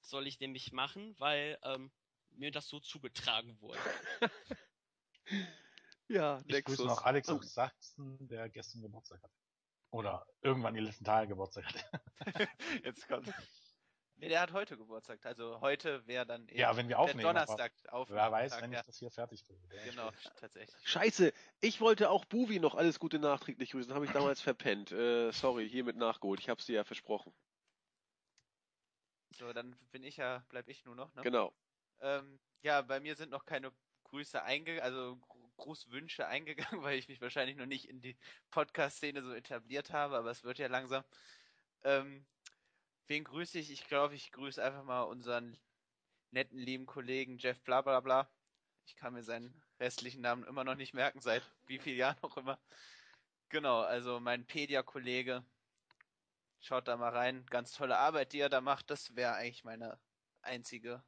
Soll 0.01 0.27
ich 0.27 0.39
nämlich 0.41 0.73
machen, 0.73 1.15
weil 1.19 1.59
ähm, 1.63 1.91
mir 2.31 2.51
das 2.51 2.69
so 2.69 2.81
zugetragen 2.81 3.59
wurde. 3.61 3.81
ja, 6.09 6.41
Ich 6.47 6.65
grüße 6.65 6.85
noch 6.85 7.03
Alex 7.03 7.29
aus 7.29 7.55
Sachsen, 7.55 8.29
der 8.29 8.49
gestern 8.49 8.83
Geburtstag 8.83 9.23
hatte. 9.23 9.46
Oder 9.91 10.27
irgendwann 10.43 10.75
die 10.75 10.81
letzten 10.81 11.05
Tage 11.05 11.29
Geburtstag 11.29 11.65
hatte. 11.67 11.81
Jetzt 12.85 13.09
kommt. 13.09 13.33
Nee, 14.19 14.29
der 14.29 14.41
hat 14.41 14.53
heute 14.53 14.79
Geburtstag. 14.79 15.25
Also 15.27 15.61
heute 15.61 16.07
wäre 16.07 16.25
dann 16.25 16.49
eben 16.49 16.59
Ja, 16.59 16.75
wenn 16.77 16.89
wir 16.89 16.99
aufnehmen. 16.99 17.23
Donnerstag 17.23 17.73
auf. 17.89 18.09
Wer 18.09 18.33
weiß, 18.33 18.61
wenn 18.63 18.73
ja. 18.73 18.81
ich 18.81 18.87
das 18.87 18.97
hier 18.99 19.11
fertig 19.11 19.45
kriege. 19.45 19.61
Genau, 19.85 20.11
tatsächlich. 20.37 20.89
Scheiße, 20.89 21.33
ich 21.61 21.81
wollte 21.81 22.11
auch 22.11 22.25
Buvi 22.25 22.59
noch 22.59 22.75
alles 22.75 22.99
Gute 22.99 23.19
nachträglich 23.19 23.73
grüßen, 23.73 23.93
habe 23.93 24.07
ich 24.07 24.13
damals 24.13 24.41
verpennt. 24.41 24.91
Äh, 24.91 25.31
sorry, 25.33 25.69
hiermit 25.69 25.97
nachgeholt. 25.97 26.41
Ich 26.41 26.49
habe 26.49 26.61
es 26.61 26.67
dir 26.67 26.77
ja 26.77 26.85
versprochen. 26.85 27.33
So, 29.33 29.53
dann 29.53 29.77
bin 29.91 30.03
ich 30.03 30.17
ja, 30.17 30.45
bleib 30.49 30.69
ich 30.69 30.85
nur 30.87 30.95
noch, 30.95 31.13
ne? 31.15 31.23
Genau. 31.23 31.53
Ähm, 32.01 32.41
ja, 32.63 32.81
bei 32.81 33.01
mir 33.01 33.17
sind 33.17 33.31
noch 33.31 33.45
keine 33.45 33.71
Grüße 34.05 34.43
eingegangen, 34.43 34.83
also 34.83 35.19
Grußwünsche 35.57 36.27
eingegangen, 36.27 36.83
weil 36.83 36.99
ich 36.99 37.09
mich 37.09 37.21
wahrscheinlich 37.21 37.57
noch 37.57 37.67
nicht 37.67 37.89
in 37.89 38.01
die 38.01 38.17
Podcast-Szene 38.51 39.23
so 39.23 39.33
etabliert 39.33 39.93
habe, 39.93 40.17
aber 40.17 40.31
es 40.31 40.45
wird 40.45 40.59
ja 40.59 40.69
langsam. 40.69 41.05
Ähm, 41.85 42.27
wen 43.07 43.25
grüße 43.25 43.59
ich? 43.59 43.71
Ich 43.71 43.87
glaube, 43.87 44.15
ich 44.15 44.33
grüße 44.33 44.63
einfach 44.63 44.85
mal 44.85 45.03
unseren 45.03 45.57
netten, 46.31 46.59
lieben 46.59 46.87
Kollegen 46.87 47.39
Jeff 47.39 47.61
Blablabla. 47.63 48.29
Ich 48.87 48.97
kann 48.97 49.15
mir 49.15 49.23
seinen 49.23 49.63
restlichen 49.81 50.21
Namen 50.21 50.45
immer 50.45 50.65
noch 50.65 50.77
nicht 50.77 50.95
merken, 50.95 51.21
seit 51.21 51.43
wie 51.67 51.79
vielen 51.79 51.99
Jahren 51.99 52.19
auch 52.23 52.37
immer. 52.37 52.59
Genau, 53.49 53.81
also 53.81 54.21
mein 54.21 54.47
Pedia-Kollege. 54.47 55.45
Schaut 56.61 56.89
da 56.89 56.97
mal 56.97 57.11
rein. 57.11 57.47
Ganz 57.47 57.73
tolle 57.73 57.99
Arbeit, 57.99 58.33
die 58.33 58.41
er 58.41 58.49
da 58.49 58.61
macht. 58.61 58.91
Das 58.91 59.15
wäre 59.15 59.35
eigentlich 59.35 59.65
meine 59.65 59.99
einzige, 60.43 61.03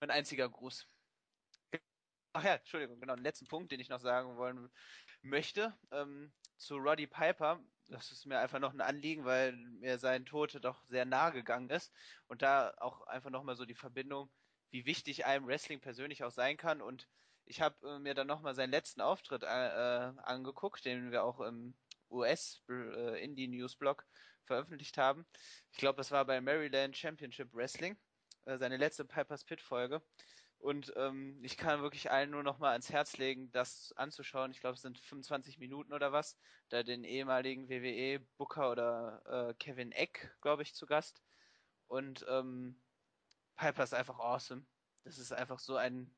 mein 0.00 0.10
einziger 0.10 0.48
Gruß. 0.48 0.86
Ach 2.38 2.44
ja, 2.44 2.56
Entschuldigung, 2.56 3.00
genau, 3.00 3.14
den 3.14 3.24
letzten 3.24 3.46
Punkt, 3.46 3.72
den 3.72 3.80
ich 3.80 3.88
noch 3.88 4.02
sagen 4.02 4.36
wollen 4.36 4.68
möchte, 5.22 5.74
ähm, 5.90 6.30
zu 6.58 6.76
Roddy 6.76 7.06
Piper. 7.06 7.64
Das 7.88 8.12
ist 8.12 8.26
mir 8.26 8.38
einfach 8.38 8.58
noch 8.58 8.74
ein 8.74 8.82
Anliegen, 8.82 9.24
weil 9.24 9.56
mir 9.56 9.98
sein 9.98 10.26
Tod 10.26 10.62
doch 10.62 10.84
sehr 10.84 11.06
nahe 11.06 11.32
gegangen 11.32 11.70
ist. 11.70 11.94
Und 12.26 12.42
da 12.42 12.74
auch 12.76 13.06
einfach 13.06 13.30
nochmal 13.30 13.56
so 13.56 13.64
die 13.64 13.74
Verbindung, 13.74 14.30
wie 14.70 14.84
wichtig 14.84 15.24
einem 15.24 15.46
Wrestling 15.46 15.80
persönlich 15.80 16.24
auch 16.24 16.30
sein 16.30 16.58
kann. 16.58 16.82
Und 16.82 17.08
ich 17.46 17.62
habe 17.62 17.74
äh, 17.88 17.98
mir 18.00 18.12
dann 18.12 18.26
nochmal 18.26 18.54
seinen 18.54 18.70
letzten 18.70 19.00
Auftritt 19.00 19.42
äh, 19.42 19.46
äh, 19.46 20.12
angeguckt, 20.18 20.84
den 20.84 21.12
wir 21.12 21.24
auch 21.24 21.40
im 21.40 21.74
US 22.10 22.62
äh, 22.68 23.34
veröffentlicht 24.44 24.98
haben. 24.98 25.24
Ich 25.72 25.78
glaube, 25.78 25.96
das 25.96 26.10
war 26.10 26.26
bei 26.26 26.42
Maryland 26.42 26.94
Championship 26.94 27.54
Wrestling, 27.54 27.96
äh, 28.44 28.58
seine 28.58 28.76
letzte 28.76 29.06
Piper's 29.06 29.42
Pit 29.42 29.62
Folge. 29.62 30.02
Und 30.58 30.92
ähm, 30.96 31.40
ich 31.44 31.56
kann 31.56 31.82
wirklich 31.82 32.10
allen 32.10 32.30
nur 32.30 32.42
noch 32.42 32.58
mal 32.58 32.72
ans 32.72 32.90
Herz 32.90 33.16
legen, 33.18 33.50
das 33.52 33.92
anzuschauen. 33.96 34.50
Ich 34.50 34.60
glaube, 34.60 34.74
es 34.74 34.82
sind 34.82 34.98
25 34.98 35.58
Minuten 35.58 35.92
oder 35.92 36.12
was. 36.12 36.38
Da 36.68 36.82
den 36.82 37.04
ehemaligen 37.04 37.68
WWE 37.68 38.20
Booker 38.36 38.70
oder 38.72 39.50
äh, 39.50 39.54
Kevin 39.54 39.92
Eck, 39.92 40.34
glaube 40.40 40.62
ich, 40.62 40.74
zu 40.74 40.86
Gast. 40.86 41.22
Und 41.86 42.24
ähm, 42.28 42.82
Piper 43.56 43.84
ist 43.84 43.94
einfach 43.94 44.18
awesome. 44.18 44.66
Das 45.04 45.18
ist 45.18 45.32
einfach 45.32 45.58
so 45.58 45.76
ein 45.76 46.16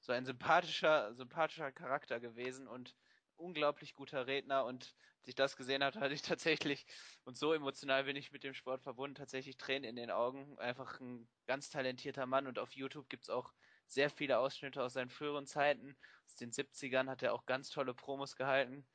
so 0.00 0.12
ein 0.12 0.26
sympathischer 0.26 1.14
sympathischer 1.14 1.72
Charakter 1.72 2.20
gewesen 2.20 2.68
und 2.68 2.96
unglaublich 3.36 3.94
guter 3.94 4.26
Redner. 4.26 4.64
Und 4.64 4.94
als 5.20 5.28
ich 5.28 5.34
das 5.34 5.56
gesehen 5.56 5.82
habe, 5.84 5.98
hatte 6.00 6.14
ich 6.14 6.22
tatsächlich 6.22 6.86
und 7.24 7.36
so 7.36 7.52
emotional 7.52 8.04
bin 8.04 8.16
ich 8.16 8.32
mit 8.32 8.44
dem 8.44 8.54
Sport 8.54 8.82
verbunden, 8.82 9.14
tatsächlich 9.16 9.56
Tränen 9.56 9.84
in 9.88 9.96
den 9.96 10.10
Augen. 10.10 10.58
Einfach 10.58 11.00
ein 11.00 11.28
ganz 11.46 11.70
talentierter 11.70 12.26
Mann 12.26 12.46
und 12.46 12.58
auf 12.58 12.72
YouTube 12.72 13.08
gibt's 13.08 13.30
auch 13.30 13.52
sehr 13.86 14.10
viele 14.10 14.38
Ausschnitte 14.38 14.82
aus 14.82 14.94
seinen 14.94 15.10
früheren 15.10 15.46
Zeiten. 15.46 15.96
Aus 16.26 16.36
den 16.36 16.52
70ern 16.52 17.08
hat 17.10 17.22
er 17.22 17.34
auch 17.34 17.46
ganz 17.46 17.70
tolle 17.70 17.94
Promos 17.94 18.36
gehalten. 18.36 18.86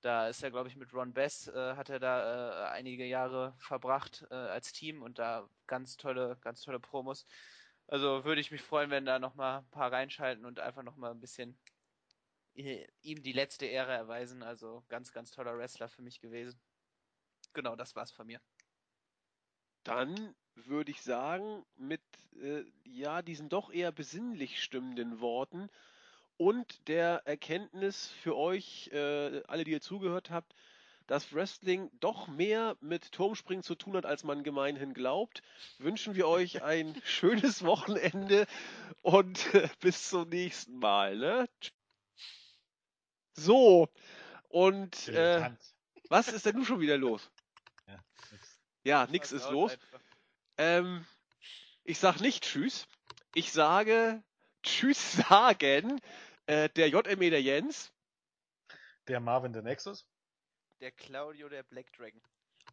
Da 0.00 0.28
ist 0.28 0.42
er, 0.42 0.50
glaube 0.50 0.68
ich, 0.68 0.76
mit 0.76 0.92
Ron 0.94 1.14
Bess, 1.14 1.48
äh, 1.48 1.76
hat 1.76 1.88
er 1.90 2.00
da 2.00 2.68
äh, 2.68 2.72
einige 2.72 3.06
Jahre 3.06 3.56
verbracht 3.60 4.26
äh, 4.30 4.34
als 4.34 4.72
Team 4.72 5.02
und 5.02 5.18
da 5.18 5.48
ganz 5.66 5.96
tolle, 5.96 6.38
ganz 6.40 6.62
tolle 6.62 6.80
Promos. 6.80 7.26
Also 7.86 8.24
würde 8.24 8.40
ich 8.40 8.50
mich 8.50 8.62
freuen, 8.62 8.90
wenn 8.90 9.04
da 9.06 9.18
nochmal 9.18 9.60
ein 9.60 9.70
paar 9.70 9.92
reinschalten 9.92 10.44
und 10.46 10.60
einfach 10.60 10.82
nochmal 10.82 11.12
ein 11.12 11.20
bisschen 11.20 11.60
i- 12.54 12.86
ihm 13.02 13.22
die 13.22 13.32
letzte 13.32 13.66
Ehre 13.66 13.92
erweisen. 13.92 14.42
Also 14.42 14.84
ganz, 14.88 15.12
ganz 15.12 15.30
toller 15.30 15.56
Wrestler 15.58 15.88
für 15.88 16.02
mich 16.02 16.20
gewesen. 16.20 16.62
Genau, 17.54 17.76
das 17.76 17.96
war's 17.96 18.12
von 18.12 18.26
mir. 18.26 18.40
Dann 19.84 20.34
würde 20.54 20.90
ich 20.90 21.02
sagen, 21.02 21.64
mit 21.76 22.02
äh, 22.40 22.64
ja, 22.84 23.22
diesen 23.22 23.48
doch 23.48 23.72
eher 23.72 23.92
besinnlich 23.92 24.62
stimmenden 24.62 25.20
Worten 25.20 25.68
und 26.36 26.88
der 26.88 27.22
Erkenntnis 27.26 28.08
für 28.08 28.36
euch, 28.36 28.88
äh, 28.92 29.42
alle, 29.46 29.64
die 29.64 29.72
ihr 29.72 29.80
zugehört 29.80 30.30
habt, 30.30 30.54
dass 31.06 31.32
Wrestling 31.34 31.90
doch 32.00 32.28
mehr 32.28 32.76
mit 32.80 33.12
Turmspringen 33.12 33.62
zu 33.62 33.74
tun 33.74 33.96
hat, 33.96 34.06
als 34.06 34.24
man 34.24 34.44
gemeinhin 34.44 34.94
glaubt, 34.94 35.42
wünschen 35.78 36.14
wir 36.14 36.28
euch 36.28 36.62
ein 36.62 37.00
schönes 37.04 37.64
Wochenende 37.64 38.46
und 39.02 39.54
äh, 39.54 39.68
bis 39.80 40.08
zum 40.08 40.28
nächsten 40.28 40.78
Mal. 40.78 41.16
Ne? 41.16 41.48
So, 43.34 43.88
und 44.48 45.08
äh, 45.08 45.50
was 46.08 46.28
ist 46.28 46.46
denn 46.46 46.56
nun 46.56 46.64
schon 46.64 46.80
wieder 46.80 46.98
los? 46.98 47.30
Ja, 48.84 49.06
nix. 49.06 49.32
Ist 49.32 49.50
los. 49.50 49.78
Ähm, 50.58 51.04
ich 51.84 51.98
sag 51.98 52.20
nicht 52.20 52.44
Tschüss. 52.44 52.86
Ich 53.34 53.52
sage 53.52 54.22
Tschüss 54.62 55.12
sagen. 55.28 56.00
Äh, 56.46 56.68
der 56.70 56.88
JME 56.88 57.30
der 57.30 57.42
Jens. 57.42 57.92
Der 59.08 59.20
Marvin 59.20 59.52
der 59.52 59.62
Nexus. 59.62 60.06
Der 60.80 60.92
Claudio, 60.92 61.48
der 61.48 61.62
Black 61.62 61.92
Dragon. 61.92 62.20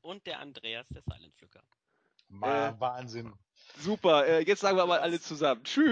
Und 0.01 0.25
der 0.25 0.39
Andreas, 0.39 0.87
der 0.89 1.01
Silent 1.03 1.35
Pflücker. 1.35 1.61
Ma 2.27 2.79
Wahnsinn. 2.79 3.33
Super. 3.77 4.25
Äh, 4.25 4.39
jetzt 4.41 4.61
sagen 4.61 4.77
wir 4.77 4.85
mal 4.85 4.99
alle 4.99 5.19
zusammen. 5.19 5.63
Tschüss. 5.63 5.87